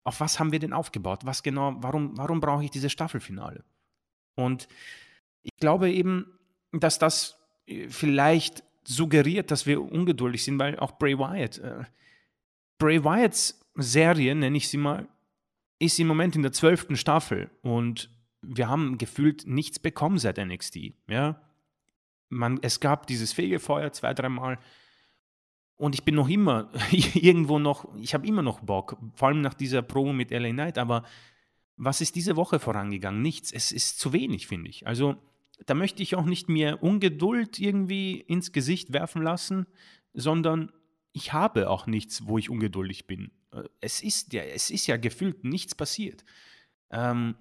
auf 0.04 0.20
was 0.20 0.40
haben 0.40 0.52
wir 0.52 0.58
denn 0.58 0.72
aufgebaut? 0.72 1.20
Was 1.24 1.42
genau, 1.42 1.76
warum, 1.80 2.16
warum 2.16 2.40
brauche 2.40 2.64
ich 2.64 2.70
dieses 2.70 2.90
Staffelfinale? 2.90 3.64
Und 4.34 4.68
ich 5.42 5.54
glaube 5.58 5.90
eben, 5.90 6.37
dass 6.72 6.98
das 6.98 7.38
äh, 7.66 7.88
vielleicht 7.88 8.64
suggeriert, 8.84 9.50
dass 9.50 9.66
wir 9.66 9.82
ungeduldig 9.82 10.44
sind, 10.44 10.58
weil 10.58 10.78
auch 10.78 10.98
Bray 10.98 11.18
Wyatt, 11.18 11.58
äh, 11.58 11.84
Bray 12.78 13.04
Wyatts 13.04 13.60
Serie, 13.74 14.34
nenne 14.34 14.56
ich 14.56 14.68
sie 14.68 14.78
mal, 14.78 15.08
ist 15.78 15.98
im 16.00 16.08
Moment 16.08 16.34
in 16.36 16.42
der 16.42 16.52
zwölften 16.52 16.96
Staffel 16.96 17.50
und 17.62 18.10
wir 18.42 18.68
haben 18.68 18.98
gefühlt 18.98 19.46
nichts 19.46 19.78
bekommen 19.78 20.18
seit 20.18 20.38
NXT. 20.38 20.94
Ja? 21.08 21.40
Man, 22.28 22.58
es 22.62 22.80
gab 22.80 23.06
dieses 23.06 23.32
Fegefeuer 23.32 23.92
zwei, 23.92 24.14
dreimal. 24.14 24.58
Und 25.76 25.94
ich 25.94 26.04
bin 26.04 26.16
noch 26.16 26.28
immer 26.28 26.70
irgendwo 26.90 27.58
noch, 27.58 27.94
ich 27.96 28.14
habe 28.14 28.26
immer 28.26 28.42
noch 28.42 28.60
Bock, 28.60 28.96
vor 29.14 29.28
allem 29.28 29.40
nach 29.40 29.54
dieser 29.54 29.82
Promo 29.82 30.12
mit 30.12 30.30
LA 30.30 30.50
Knight, 30.50 30.78
aber 30.78 31.04
was 31.76 32.00
ist 32.00 32.16
diese 32.16 32.34
Woche 32.34 32.58
vorangegangen? 32.58 33.22
Nichts. 33.22 33.52
Es 33.52 33.70
ist 33.70 34.00
zu 34.00 34.12
wenig, 34.12 34.48
finde 34.48 34.68
ich. 34.68 34.86
Also 34.88 35.16
da 35.66 35.74
möchte 35.74 36.02
ich 36.02 36.14
auch 36.14 36.24
nicht 36.24 36.48
mehr 36.48 36.82
Ungeduld 36.82 37.58
irgendwie 37.58 38.20
ins 38.20 38.52
Gesicht 38.52 38.92
werfen 38.92 39.22
lassen, 39.22 39.66
sondern 40.14 40.72
ich 41.12 41.32
habe 41.32 41.68
auch 41.68 41.86
nichts, 41.86 42.26
wo 42.26 42.38
ich 42.38 42.50
ungeduldig 42.50 43.06
bin. 43.06 43.30
Äh, 43.52 43.64
es 43.80 44.02
ist 44.02 44.32
ja, 44.32 44.42
es 44.42 44.70
ist 44.70 44.86
ja 44.86 44.96
gefühlt 44.96 45.44
nichts 45.44 45.74
passiert. 45.74 46.24
Ähm, 46.90 47.34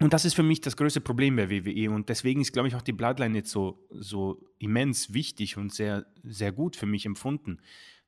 und 0.00 0.12
das 0.12 0.24
ist 0.24 0.34
für 0.34 0.42
mich 0.42 0.60
das 0.60 0.76
größte 0.76 1.00
Problem 1.00 1.36
bei 1.36 1.48
WWE. 1.48 1.90
Und 1.90 2.08
deswegen 2.08 2.40
ist, 2.40 2.52
glaube 2.52 2.68
ich, 2.68 2.74
auch 2.74 2.82
die 2.82 2.92
Bloodline 2.92 3.36
jetzt 3.36 3.50
so, 3.50 3.86
so 3.90 4.44
immens 4.58 5.14
wichtig 5.14 5.56
und 5.56 5.72
sehr, 5.72 6.06
sehr 6.24 6.50
gut 6.50 6.74
für 6.74 6.86
mich 6.86 7.06
empfunden. 7.06 7.58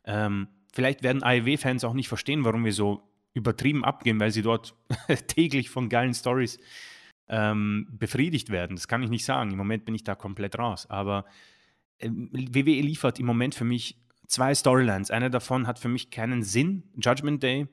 Ähm, 0.04 0.48
vielleicht 0.72 1.04
werden 1.04 1.22
AEW-Fans 1.22 1.84
auch 1.84 1.94
nicht 1.94 2.08
verstehen, 2.08 2.44
warum 2.44 2.64
wir 2.64 2.72
so 2.72 3.08
übertrieben 3.32 3.84
abgehen, 3.84 4.18
weil 4.18 4.32
sie 4.32 4.42
dort 4.42 4.74
täglich 5.28 5.70
von 5.70 5.88
geilen 5.88 6.14
Stories 6.14 6.58
ähm, 7.28 7.88
befriedigt 7.90 8.50
werden. 8.50 8.76
Das 8.76 8.88
kann 8.88 9.02
ich 9.02 9.10
nicht 9.10 9.24
sagen. 9.24 9.50
Im 9.50 9.58
Moment 9.58 9.84
bin 9.84 9.94
ich 9.94 10.04
da 10.04 10.14
komplett 10.14 10.58
raus. 10.58 10.88
Aber 10.88 11.24
äh, 11.98 12.08
WWE 12.10 12.80
liefert 12.80 13.18
im 13.18 13.26
Moment 13.26 13.54
für 13.54 13.64
mich 13.64 13.98
zwei 14.26 14.54
Storylines. 14.54 15.10
Eine 15.10 15.30
davon 15.30 15.66
hat 15.66 15.78
für 15.78 15.88
mich 15.88 16.10
keinen 16.10 16.42
Sinn, 16.42 16.84
Judgment 16.96 17.42
Day, 17.42 17.68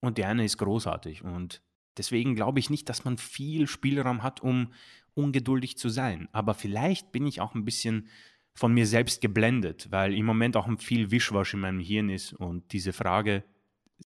und 0.00 0.18
die 0.18 0.24
eine 0.24 0.44
ist 0.44 0.56
großartig. 0.56 1.22
Und 1.22 1.62
Deswegen 1.96 2.34
glaube 2.34 2.60
ich 2.60 2.70
nicht, 2.70 2.88
dass 2.88 3.04
man 3.04 3.18
viel 3.18 3.66
Spielraum 3.66 4.22
hat, 4.22 4.40
um 4.40 4.72
ungeduldig 5.14 5.76
zu 5.76 5.88
sein. 5.88 6.28
Aber 6.32 6.54
vielleicht 6.54 7.12
bin 7.12 7.26
ich 7.26 7.40
auch 7.40 7.54
ein 7.54 7.64
bisschen 7.64 8.08
von 8.54 8.72
mir 8.72 8.86
selbst 8.86 9.20
geblendet, 9.20 9.88
weil 9.90 10.14
im 10.14 10.24
Moment 10.24 10.56
auch 10.56 10.68
viel 10.78 11.10
Wischwasch 11.10 11.54
in 11.54 11.60
meinem 11.60 11.80
Hirn 11.80 12.08
ist 12.08 12.32
und 12.32 12.72
diese 12.72 12.92
Frage 12.92 13.44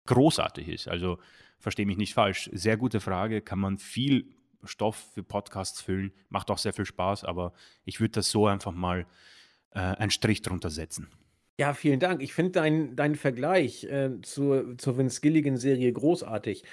großartig 0.07 0.69
ist. 0.69 0.89
Also 0.89 1.19
verstehe 1.59 1.87
mich 1.87 1.97
nicht 1.97 2.15
falsch. 2.15 2.49
Sehr 2.53 2.77
gute 2.77 3.01
Frage, 3.01 3.41
kann 3.41 3.59
man 3.59 3.79
viel 3.79 4.35
Stoff 4.65 5.11
für 5.15 5.23
Podcasts 5.23 5.81
füllen, 5.81 6.13
macht 6.29 6.51
auch 6.51 6.59
sehr 6.59 6.73
viel 6.73 6.87
Spaß, 6.87 7.25
aber 7.25 7.53
ich 7.85 8.01
würde 8.01 8.13
das 8.13 8.31
so 8.31 8.47
einfach 8.47 8.73
mal 8.73 9.07
äh, 9.71 9.81
einen 9.81 10.11
Strich 10.11 10.43
drunter 10.43 10.71
setzen. 10.71 11.09
Ja, 11.59 11.75
vielen 11.75 12.01
Dank. 12.01 12.23
Ich 12.23 12.33
finde 12.35 12.53
deinen 12.53 12.97
dein 12.97 13.15
Vergleich 13.15 13.85
äh, 13.85 14.21
zur, 14.23 14.77
zur 14.79 14.97
Vince 14.97 15.21
Gilligan-Serie 15.21 15.93
großartig. 15.93 16.65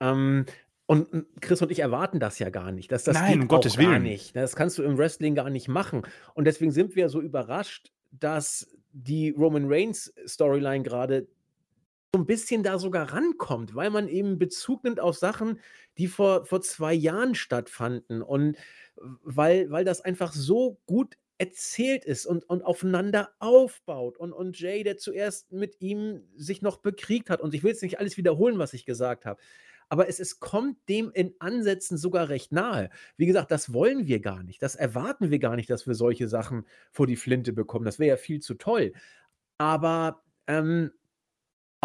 Ähm, 0.00 0.44
und 0.86 1.08
Chris 1.40 1.60
und 1.62 1.72
ich 1.72 1.80
erwarten 1.80 2.20
das 2.20 2.38
ja 2.38 2.48
gar 2.50 2.70
nicht. 2.70 2.92
Das, 2.92 3.02
das 3.04 3.14
Nein, 3.14 3.42
um 3.42 3.48
Gottes 3.48 3.76
Willen. 3.76 4.04
nicht. 4.04 4.36
Das 4.36 4.54
kannst 4.54 4.78
du 4.78 4.84
im 4.84 4.98
Wrestling 4.98 5.34
gar 5.34 5.50
nicht 5.50 5.66
machen. 5.66 6.02
Und 6.34 6.44
deswegen 6.44 6.70
sind 6.70 6.94
wir 6.94 7.08
so 7.08 7.20
überrascht, 7.20 7.90
dass 8.12 8.68
die 8.92 9.30
Roman 9.30 9.64
Reigns 9.66 10.14
Storyline 10.26 10.84
gerade 10.84 11.26
ein 12.16 12.26
bisschen 12.26 12.62
da 12.62 12.78
sogar 12.78 13.12
rankommt, 13.12 13.74
weil 13.74 13.90
man 13.90 14.08
eben 14.08 14.38
Bezug 14.38 14.84
nimmt 14.84 15.00
auf 15.00 15.16
Sachen, 15.16 15.60
die 15.98 16.06
vor, 16.06 16.44
vor 16.46 16.60
zwei 16.60 16.94
Jahren 16.94 17.34
stattfanden. 17.34 18.22
Und 18.22 18.56
weil, 19.22 19.70
weil 19.70 19.84
das 19.84 20.00
einfach 20.00 20.32
so 20.32 20.78
gut 20.86 21.16
erzählt 21.38 22.04
ist 22.04 22.26
und, 22.26 22.48
und 22.48 22.64
aufeinander 22.64 23.30
aufbaut. 23.38 24.16
Und, 24.16 24.32
und 24.32 24.58
Jay, 24.58 24.82
der 24.82 24.96
zuerst 24.96 25.52
mit 25.52 25.80
ihm 25.80 26.22
sich 26.36 26.62
noch 26.62 26.78
bekriegt 26.78 27.30
hat, 27.30 27.40
und 27.40 27.54
ich 27.54 27.62
will 27.62 27.70
jetzt 27.70 27.82
nicht 27.82 27.98
alles 27.98 28.16
wiederholen, 28.16 28.58
was 28.58 28.72
ich 28.72 28.86
gesagt 28.86 29.26
habe, 29.26 29.40
aber 29.88 30.08
es, 30.08 30.18
es 30.18 30.40
kommt 30.40 30.76
dem 30.88 31.12
in 31.12 31.34
Ansätzen 31.38 31.96
sogar 31.96 32.28
recht 32.28 32.52
nahe. 32.52 32.90
Wie 33.16 33.26
gesagt, 33.26 33.50
das 33.50 33.72
wollen 33.72 34.06
wir 34.06 34.20
gar 34.20 34.42
nicht. 34.42 34.62
Das 34.62 34.74
erwarten 34.74 35.30
wir 35.30 35.38
gar 35.38 35.56
nicht, 35.56 35.70
dass 35.70 35.86
wir 35.86 35.94
solche 35.94 36.28
Sachen 36.28 36.66
vor 36.90 37.06
die 37.06 37.16
Flinte 37.16 37.52
bekommen. 37.52 37.84
Das 37.84 37.98
wäre 37.98 38.08
ja 38.08 38.16
viel 38.16 38.40
zu 38.40 38.54
toll. 38.54 38.92
Aber 39.58 40.24
ähm, 40.48 40.90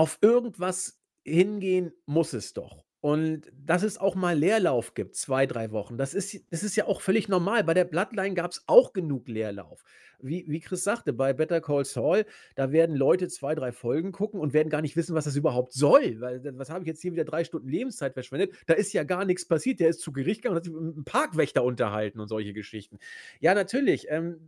auf 0.01 0.17
irgendwas 0.21 0.99
hingehen 1.23 1.93
muss 2.07 2.33
es 2.33 2.53
doch. 2.53 2.83
Und 3.01 3.51
dass 3.57 3.81
es 3.81 3.97
auch 3.97 4.13
mal 4.13 4.37
Leerlauf 4.37 4.93
gibt, 4.93 5.15
zwei, 5.15 5.47
drei 5.47 5.71
Wochen, 5.71 5.97
das 5.97 6.13
ist, 6.13 6.39
das 6.51 6.61
ist 6.61 6.75
ja 6.75 6.85
auch 6.85 7.01
völlig 7.01 7.27
normal. 7.27 7.63
Bei 7.63 7.73
der 7.73 7.85
Bloodline 7.85 8.35
gab 8.35 8.51
es 8.51 8.63
auch 8.67 8.93
genug 8.93 9.27
Leerlauf 9.27 9.83
wie, 10.23 10.45
wie 10.47 10.59
Chris 10.59 10.83
sagte, 10.83 11.13
bei 11.13 11.33
Better 11.33 11.61
Call 11.61 11.85
Saul, 11.85 12.25
da 12.55 12.71
werden 12.71 12.95
Leute 12.95 13.27
zwei, 13.27 13.55
drei 13.55 13.71
Folgen 13.71 14.11
gucken 14.11 14.39
und 14.39 14.53
werden 14.53 14.69
gar 14.69 14.81
nicht 14.81 14.95
wissen, 14.95 15.15
was 15.15 15.25
das 15.25 15.35
überhaupt 15.35 15.73
soll. 15.73 16.19
Weil, 16.19 16.41
was 16.57 16.69
habe 16.69 16.83
ich 16.83 16.87
jetzt 16.87 17.01
hier 17.01 17.11
wieder 17.11 17.25
drei 17.25 17.43
Stunden 17.43 17.67
Lebenszeit 17.67 18.13
verschwendet? 18.13 18.53
Da 18.67 18.73
ist 18.73 18.93
ja 18.93 19.03
gar 19.03 19.25
nichts 19.25 19.47
passiert. 19.47 19.79
Der 19.79 19.89
ist 19.89 20.01
zu 20.01 20.11
Gericht 20.11 20.41
gegangen 20.41 20.53
und 20.53 20.57
hat 20.57 20.65
sich 20.65 20.73
mit 20.73 20.81
einem 20.81 21.03
Parkwächter 21.03 21.63
unterhalten 21.63 22.19
und 22.19 22.27
solche 22.27 22.53
Geschichten. 22.53 22.99
Ja, 23.39 23.53
natürlich. 23.53 24.07
Ähm, 24.09 24.39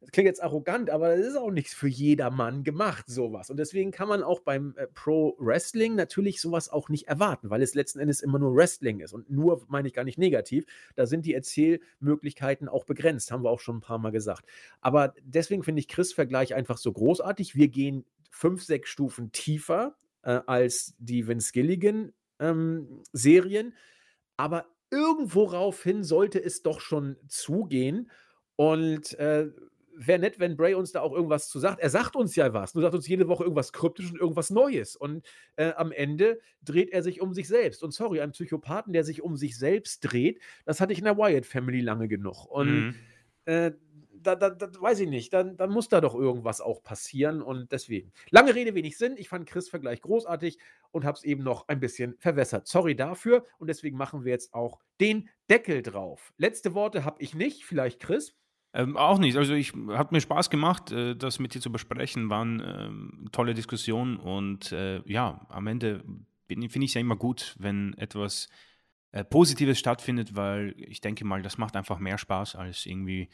das 0.00 0.10
klingt 0.10 0.26
jetzt 0.26 0.42
arrogant, 0.42 0.90
aber 0.90 1.16
das 1.16 1.26
ist 1.26 1.36
auch 1.36 1.50
nichts 1.50 1.74
für 1.74 1.88
jedermann 1.88 2.64
gemacht, 2.64 3.04
sowas. 3.08 3.50
Und 3.50 3.58
deswegen 3.58 3.90
kann 3.90 4.08
man 4.08 4.22
auch 4.22 4.40
beim 4.40 4.74
äh, 4.76 4.86
Pro 4.86 5.36
Wrestling 5.38 5.94
natürlich 5.94 6.40
sowas 6.40 6.68
auch 6.68 6.88
nicht 6.88 7.08
erwarten, 7.08 7.50
weil 7.50 7.62
es 7.62 7.74
letzten 7.74 7.97
Endes 7.98 8.20
immer 8.20 8.38
nur 8.38 8.54
Wrestling 8.54 9.00
ist. 9.00 9.12
Und 9.12 9.30
nur 9.30 9.64
meine 9.68 9.88
ich 9.88 9.94
gar 9.94 10.04
nicht 10.04 10.18
negativ. 10.18 10.64
Da 10.96 11.06
sind 11.06 11.26
die 11.26 11.34
Erzählmöglichkeiten 11.34 12.68
auch 12.68 12.84
begrenzt, 12.84 13.30
haben 13.30 13.44
wir 13.44 13.50
auch 13.50 13.60
schon 13.60 13.78
ein 13.78 13.80
paar 13.80 13.98
Mal 13.98 14.10
gesagt. 14.10 14.46
Aber 14.80 15.14
deswegen 15.22 15.62
finde 15.62 15.80
ich 15.80 15.88
Chris 15.88 16.12
Vergleich 16.12 16.54
einfach 16.54 16.78
so 16.78 16.92
großartig. 16.92 17.54
Wir 17.54 17.68
gehen 17.68 18.04
fünf, 18.30 18.62
sechs 18.62 18.90
Stufen 18.90 19.32
tiefer 19.32 19.96
äh, 20.22 20.40
als 20.46 20.94
die 20.98 21.26
Vince 21.26 21.52
Gilligan 21.52 22.12
ähm, 22.38 23.02
Serien, 23.12 23.74
aber 24.36 24.66
irgendworaufhin 24.90 26.04
sollte 26.04 26.42
es 26.42 26.62
doch 26.62 26.80
schon 26.80 27.16
zugehen. 27.26 28.10
Und 28.56 29.18
äh, 29.18 29.50
wäre 29.98 30.18
nett, 30.18 30.38
wenn 30.38 30.56
Bray 30.56 30.74
uns 30.74 30.92
da 30.92 31.00
auch 31.00 31.12
irgendwas 31.12 31.48
zu 31.48 31.58
sagt. 31.58 31.80
Er 31.80 31.90
sagt 31.90 32.16
uns 32.16 32.36
ja 32.36 32.52
was. 32.52 32.74
Nur 32.74 32.82
sagt 32.82 32.94
uns 32.94 33.08
jede 33.08 33.28
Woche 33.28 33.42
irgendwas 33.42 33.72
kryptisch 33.72 34.10
und 34.10 34.18
irgendwas 34.18 34.50
Neues. 34.50 34.96
Und 34.96 35.26
äh, 35.56 35.72
am 35.72 35.92
Ende 35.92 36.40
dreht 36.62 36.90
er 36.90 37.02
sich 37.02 37.20
um 37.20 37.34
sich 37.34 37.48
selbst. 37.48 37.82
Und 37.82 37.92
sorry, 37.92 38.20
ein 38.20 38.32
Psychopathen, 38.32 38.92
der 38.92 39.04
sich 39.04 39.22
um 39.22 39.36
sich 39.36 39.58
selbst 39.58 40.00
dreht, 40.00 40.40
das 40.64 40.80
hatte 40.80 40.92
ich 40.92 40.98
in 40.98 41.04
der 41.04 41.18
Wyatt 41.18 41.46
Family 41.46 41.80
lange 41.80 42.08
genug. 42.08 42.46
Und 42.46 42.68
mhm. 42.68 42.94
äh, 43.46 43.72
da, 44.22 44.34
da, 44.34 44.50
da, 44.50 44.68
weiß 44.80 45.00
ich 45.00 45.08
nicht, 45.08 45.32
dann, 45.32 45.56
dann 45.56 45.70
muss 45.70 45.88
da 45.88 46.00
doch 46.00 46.14
irgendwas 46.14 46.60
auch 46.60 46.82
passieren 46.82 47.42
und 47.42 47.72
deswegen. 47.72 48.12
Lange 48.30 48.54
Rede, 48.54 48.74
wenig 48.74 48.98
Sinn. 48.98 49.16
Ich 49.16 49.28
fand 49.28 49.48
Chris' 49.48 49.68
Vergleich 49.68 50.00
großartig 50.00 50.58
und 50.90 51.04
habe 51.04 51.16
es 51.16 51.24
eben 51.24 51.42
noch 51.42 51.68
ein 51.68 51.80
bisschen 51.80 52.16
verwässert. 52.18 52.66
Sorry 52.66 52.96
dafür 52.96 53.44
und 53.58 53.68
deswegen 53.68 53.96
machen 53.96 54.24
wir 54.24 54.32
jetzt 54.32 54.54
auch 54.54 54.80
den 55.00 55.28
Deckel 55.50 55.82
drauf. 55.82 56.32
Letzte 56.36 56.74
Worte 56.74 57.04
habe 57.04 57.22
ich 57.22 57.34
nicht, 57.34 57.64
vielleicht 57.64 58.00
Chris. 58.00 58.36
Ähm, 58.74 58.96
auch 58.96 59.18
nicht. 59.18 59.36
Also 59.36 59.54
ich 59.54 59.72
hat 59.88 60.12
mir 60.12 60.20
Spaß 60.20 60.50
gemacht, 60.50 60.92
äh, 60.92 61.16
das 61.16 61.38
mit 61.38 61.54
dir 61.54 61.60
zu 61.60 61.72
besprechen. 61.72 62.30
Waren 62.30 62.62
ähm, 62.64 63.28
tolle 63.32 63.54
Diskussionen 63.54 64.16
und 64.16 64.72
äh, 64.72 65.00
ja, 65.10 65.46
am 65.48 65.66
Ende 65.66 66.04
finde 66.46 66.66
ich 66.66 66.90
es 66.90 66.94
ja 66.94 67.00
immer 67.00 67.16
gut, 67.16 67.54
wenn 67.58 67.94
etwas 67.94 68.48
äh, 69.12 69.24
Positives 69.24 69.78
stattfindet, 69.78 70.36
weil 70.36 70.74
ich 70.78 71.00
denke 71.00 71.24
mal, 71.24 71.42
das 71.42 71.58
macht 71.58 71.76
einfach 71.76 71.98
mehr 71.98 72.18
Spaß, 72.18 72.56
als 72.56 72.86
irgendwie 72.86 73.28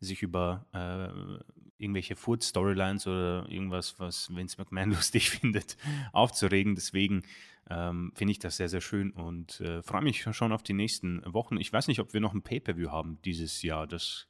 sich 0.00 0.22
über 0.22 0.66
äh, 0.72 1.52
irgendwelche 1.78 2.16
Food-Storylines 2.16 3.06
oder 3.06 3.46
irgendwas, 3.48 3.98
was 3.98 4.34
Vince 4.34 4.56
McMahon 4.58 4.90
lustig 4.94 5.30
findet, 5.30 5.76
aufzuregen. 6.12 6.74
Deswegen 6.74 7.22
ähm, 7.68 8.12
finde 8.14 8.32
ich 8.32 8.38
das 8.38 8.56
sehr, 8.56 8.68
sehr 8.68 8.80
schön 8.80 9.12
und 9.12 9.60
äh, 9.60 9.82
freue 9.82 10.02
mich 10.02 10.26
schon 10.32 10.52
auf 10.52 10.62
die 10.62 10.72
nächsten 10.72 11.22
Wochen. 11.32 11.58
Ich 11.58 11.72
weiß 11.72 11.88
nicht, 11.88 12.00
ob 12.00 12.12
wir 12.12 12.20
noch 12.20 12.34
ein 12.34 12.42
Pay-Per-View 12.42 12.90
haben 12.90 13.18
dieses 13.24 13.62
Jahr. 13.62 13.86
Das 13.86 14.29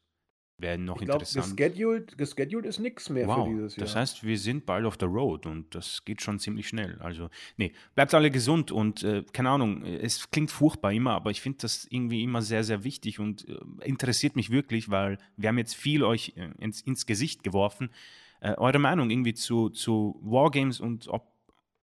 werden 0.60 0.84
noch 0.84 1.00
ich 1.00 1.06
glaub, 1.06 1.20
interessant. 1.20 1.56
Gescheduled, 1.56 2.16
gescheduled 2.18 2.66
ist 2.66 2.78
nichts 2.78 3.08
mehr 3.08 3.26
wow, 3.26 3.46
für 3.46 3.54
dieses 3.54 3.76
Jahr. 3.76 3.86
Das 3.86 3.96
heißt, 3.96 4.24
wir 4.24 4.38
sind 4.38 4.66
bald 4.66 4.84
auf 4.84 4.96
der 4.96 5.08
Road 5.08 5.46
und 5.46 5.74
das 5.74 6.04
geht 6.04 6.22
schon 6.22 6.38
ziemlich 6.38 6.68
schnell. 6.68 6.98
Also, 7.00 7.30
nee, 7.56 7.72
bleibt 7.94 8.14
alle 8.14 8.30
gesund 8.30 8.72
und 8.72 9.02
äh, 9.02 9.24
keine 9.32 9.50
Ahnung, 9.50 9.84
es 9.84 10.30
klingt 10.30 10.50
furchtbar 10.50 10.92
immer, 10.92 11.12
aber 11.12 11.30
ich 11.30 11.40
finde 11.40 11.58
das 11.62 11.86
irgendwie 11.90 12.22
immer 12.22 12.42
sehr, 12.42 12.64
sehr 12.64 12.84
wichtig 12.84 13.18
und 13.18 13.48
äh, 13.48 13.58
interessiert 13.84 14.36
mich 14.36 14.50
wirklich, 14.50 14.90
weil 14.90 15.18
wir 15.36 15.48
haben 15.48 15.58
jetzt 15.58 15.74
viel 15.74 16.04
euch 16.04 16.34
äh, 16.36 16.50
ins, 16.58 16.80
ins, 16.80 17.06
Gesicht 17.06 17.42
geworfen. 17.42 17.90
Äh, 18.40 18.54
eure 18.54 18.78
Meinung 18.78 19.10
irgendwie 19.10 19.34
zu, 19.34 19.70
zu 19.70 20.18
Wargames 20.22 20.80
und 20.80 21.08
ob 21.08 21.30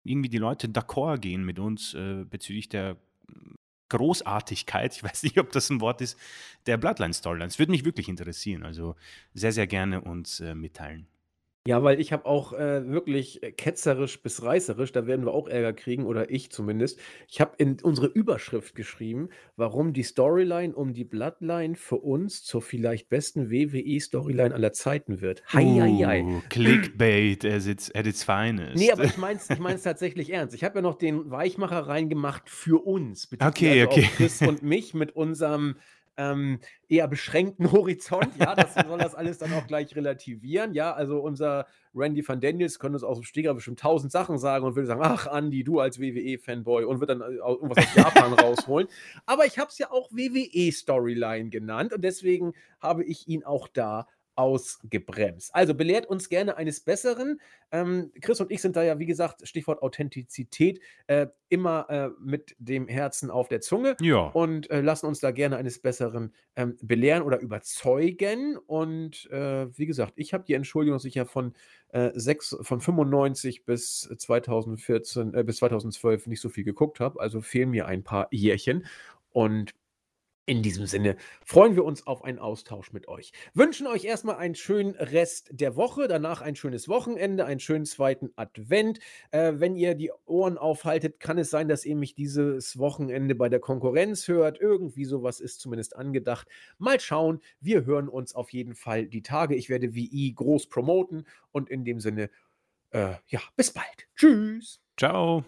irgendwie 0.04 0.28
die 0.28 0.38
Leute 0.38 0.68
d'accord 0.68 1.18
gehen 1.18 1.44
mit 1.44 1.58
uns 1.58 1.94
äh, 1.94 2.24
bezüglich 2.24 2.68
der 2.68 2.96
Großartigkeit, 3.92 4.94
ich 4.96 5.04
weiß 5.04 5.22
nicht, 5.22 5.38
ob 5.38 5.52
das 5.52 5.70
ein 5.70 5.80
Wort 5.80 6.00
ist, 6.00 6.18
der 6.66 6.78
Bloodline-Storylines. 6.78 7.58
Würde 7.58 7.72
mich 7.72 7.84
wirklich 7.84 8.08
interessieren. 8.08 8.62
Also 8.62 8.96
sehr, 9.34 9.52
sehr 9.52 9.66
gerne 9.66 10.00
uns 10.00 10.40
äh, 10.40 10.54
mitteilen. 10.54 11.06
Ja, 11.64 11.84
weil 11.84 12.00
ich 12.00 12.12
habe 12.12 12.26
auch 12.26 12.52
äh, 12.52 12.88
wirklich 12.88 13.40
äh, 13.44 13.52
ketzerisch 13.52 14.20
bis 14.20 14.42
reißerisch, 14.42 14.90
da 14.90 15.06
werden 15.06 15.24
wir 15.24 15.32
auch 15.32 15.46
Ärger 15.46 15.72
kriegen, 15.72 16.06
oder 16.06 16.28
ich 16.28 16.50
zumindest. 16.50 16.98
Ich 17.28 17.40
habe 17.40 17.52
in 17.58 17.76
unsere 17.80 18.08
Überschrift 18.08 18.74
geschrieben, 18.74 19.28
warum 19.54 19.92
die 19.92 20.02
Storyline 20.02 20.74
um 20.74 20.92
die 20.92 21.04
Bloodline 21.04 21.76
für 21.76 21.98
uns 21.98 22.42
zur 22.42 22.62
vielleicht 22.62 23.08
besten 23.10 23.52
WWE-Storyline 23.52 24.52
aller 24.52 24.72
Zeiten 24.72 25.20
wird. 25.20 25.44
Heieiei. 25.52 26.24
Uh, 26.24 26.42
Clickbait 26.50 27.44
at 27.44 27.64
its, 27.64 27.94
at 27.94 28.08
its 28.08 28.24
finest. 28.24 28.74
Nee, 28.74 28.90
aber 28.90 29.04
ich 29.04 29.16
meine 29.16 29.38
es 29.38 29.48
ich 29.48 29.60
mein's 29.60 29.84
tatsächlich 29.84 30.32
ernst. 30.32 30.56
Ich 30.56 30.64
habe 30.64 30.76
ja 30.78 30.82
noch 30.82 30.96
den 30.96 31.30
Weichmacher 31.30 31.86
reingemacht 31.86 32.50
für 32.50 32.84
uns. 32.84 33.28
Okay, 33.42 33.82
also 33.82 33.90
okay. 33.92 34.08
Chris 34.16 34.40
und 34.40 34.62
mich 34.62 34.94
mit 34.94 35.16
unserem 35.16 35.76
ähm, 36.16 36.60
eher 36.88 37.08
beschränkten 37.08 37.70
Horizont. 37.72 38.36
Ja, 38.38 38.54
das 38.54 38.74
soll 38.74 38.98
das 38.98 39.14
alles 39.14 39.38
dann 39.38 39.52
auch 39.54 39.66
gleich 39.66 39.94
relativieren. 39.96 40.74
Ja, 40.74 40.92
also 40.92 41.20
unser 41.20 41.66
Randy 41.94 42.26
van 42.26 42.40
Daniels 42.40 42.78
könnte 42.78 42.96
uns 42.96 43.04
aus 43.04 43.18
dem 43.18 43.24
Steger 43.24 43.54
bestimmt 43.54 43.80
tausend 43.80 44.12
Sachen 44.12 44.38
sagen 44.38 44.64
und 44.64 44.76
würde 44.76 44.86
sagen, 44.86 45.02
ach 45.02 45.26
Andy, 45.26 45.64
du 45.64 45.80
als 45.80 46.00
WWE-Fanboy 46.00 46.84
und 46.84 47.00
wird 47.00 47.10
dann 47.10 47.20
äh, 47.20 47.34
irgendwas 47.36 47.78
aus 47.78 47.94
Japan 47.94 48.32
rausholen. 48.32 48.88
Aber 49.26 49.46
ich 49.46 49.58
habe 49.58 49.70
es 49.70 49.78
ja 49.78 49.90
auch 49.90 50.10
WWE-Storyline 50.10 51.50
genannt 51.50 51.92
und 51.92 52.02
deswegen 52.02 52.54
habe 52.80 53.04
ich 53.04 53.28
ihn 53.28 53.44
auch 53.44 53.68
da 53.68 54.06
ausgebremst. 54.34 55.54
Also 55.54 55.74
belehrt 55.74 56.06
uns 56.06 56.28
gerne 56.28 56.56
eines 56.56 56.80
Besseren. 56.80 57.40
Ähm, 57.70 58.12
Chris 58.20 58.40
und 58.40 58.50
ich 58.50 58.60
sind 58.60 58.76
da 58.76 58.82
ja, 58.82 58.98
wie 58.98 59.06
gesagt, 59.06 59.46
Stichwort 59.46 59.82
Authentizität, 59.82 60.80
äh, 61.06 61.26
immer 61.48 61.86
äh, 61.90 62.10
mit 62.20 62.54
dem 62.58 62.88
Herzen 62.88 63.30
auf 63.30 63.48
der 63.48 63.60
Zunge 63.60 63.96
ja. 64.00 64.26
und 64.26 64.70
äh, 64.70 64.80
lassen 64.80 65.06
uns 65.06 65.20
da 65.20 65.30
gerne 65.30 65.56
eines 65.56 65.80
Besseren 65.80 66.34
ähm, 66.56 66.76
belehren 66.82 67.22
oder 67.22 67.40
überzeugen. 67.40 68.56
Und 68.58 69.30
äh, 69.30 69.66
wie 69.76 69.86
gesagt, 69.86 70.14
ich 70.16 70.34
habe 70.34 70.44
die 70.44 70.54
Entschuldigung, 70.54 70.96
dass 70.96 71.04
ich 71.04 71.14
ja 71.14 71.24
von, 71.24 71.54
äh, 71.88 72.10
sechs, 72.14 72.56
von 72.62 72.80
95 72.80 73.64
bis 73.64 74.08
2014, 74.16 75.34
äh, 75.34 75.44
bis 75.44 75.56
2012 75.56 76.26
nicht 76.26 76.40
so 76.40 76.48
viel 76.48 76.64
geguckt 76.64 77.00
habe. 77.00 77.20
Also 77.20 77.40
fehlen 77.40 77.70
mir 77.70 77.86
ein 77.86 78.02
paar 78.02 78.28
Jährchen. 78.30 78.86
Und 79.30 79.72
in 80.44 80.62
diesem 80.62 80.86
Sinne 80.86 81.16
freuen 81.44 81.76
wir 81.76 81.84
uns 81.84 82.06
auf 82.06 82.24
einen 82.24 82.40
Austausch 82.40 82.92
mit 82.92 83.06
euch. 83.06 83.32
Wünschen 83.54 83.86
euch 83.86 84.04
erstmal 84.04 84.36
einen 84.36 84.56
schönen 84.56 84.94
Rest 84.96 85.48
der 85.52 85.76
Woche, 85.76 86.08
danach 86.08 86.40
ein 86.40 86.56
schönes 86.56 86.88
Wochenende, 86.88 87.44
einen 87.44 87.60
schönen 87.60 87.84
zweiten 87.84 88.30
Advent. 88.34 88.98
Äh, 89.30 89.54
wenn 89.56 89.76
ihr 89.76 89.94
die 89.94 90.10
Ohren 90.26 90.58
aufhaltet, 90.58 91.20
kann 91.20 91.38
es 91.38 91.50
sein, 91.50 91.68
dass 91.68 91.84
ihr 91.84 91.94
mich 91.94 92.14
dieses 92.14 92.78
Wochenende 92.78 93.36
bei 93.36 93.48
der 93.48 93.60
Konkurrenz 93.60 94.26
hört. 94.26 94.60
Irgendwie 94.60 95.04
sowas 95.04 95.38
ist 95.38 95.60
zumindest 95.60 95.94
angedacht. 95.94 96.48
Mal 96.78 96.98
schauen. 96.98 97.40
Wir 97.60 97.84
hören 97.84 98.08
uns 98.08 98.34
auf 98.34 98.52
jeden 98.52 98.74
Fall 98.74 99.06
die 99.06 99.22
Tage. 99.22 99.54
Ich 99.54 99.68
werde 99.68 99.94
VI 99.94 100.32
groß 100.34 100.68
promoten 100.68 101.24
und 101.52 101.70
in 101.70 101.84
dem 101.84 102.00
Sinne, 102.00 102.30
äh, 102.90 103.14
ja, 103.28 103.40
bis 103.56 103.72
bald. 103.72 104.08
Tschüss. 104.16 104.80
Ciao. 104.98 105.44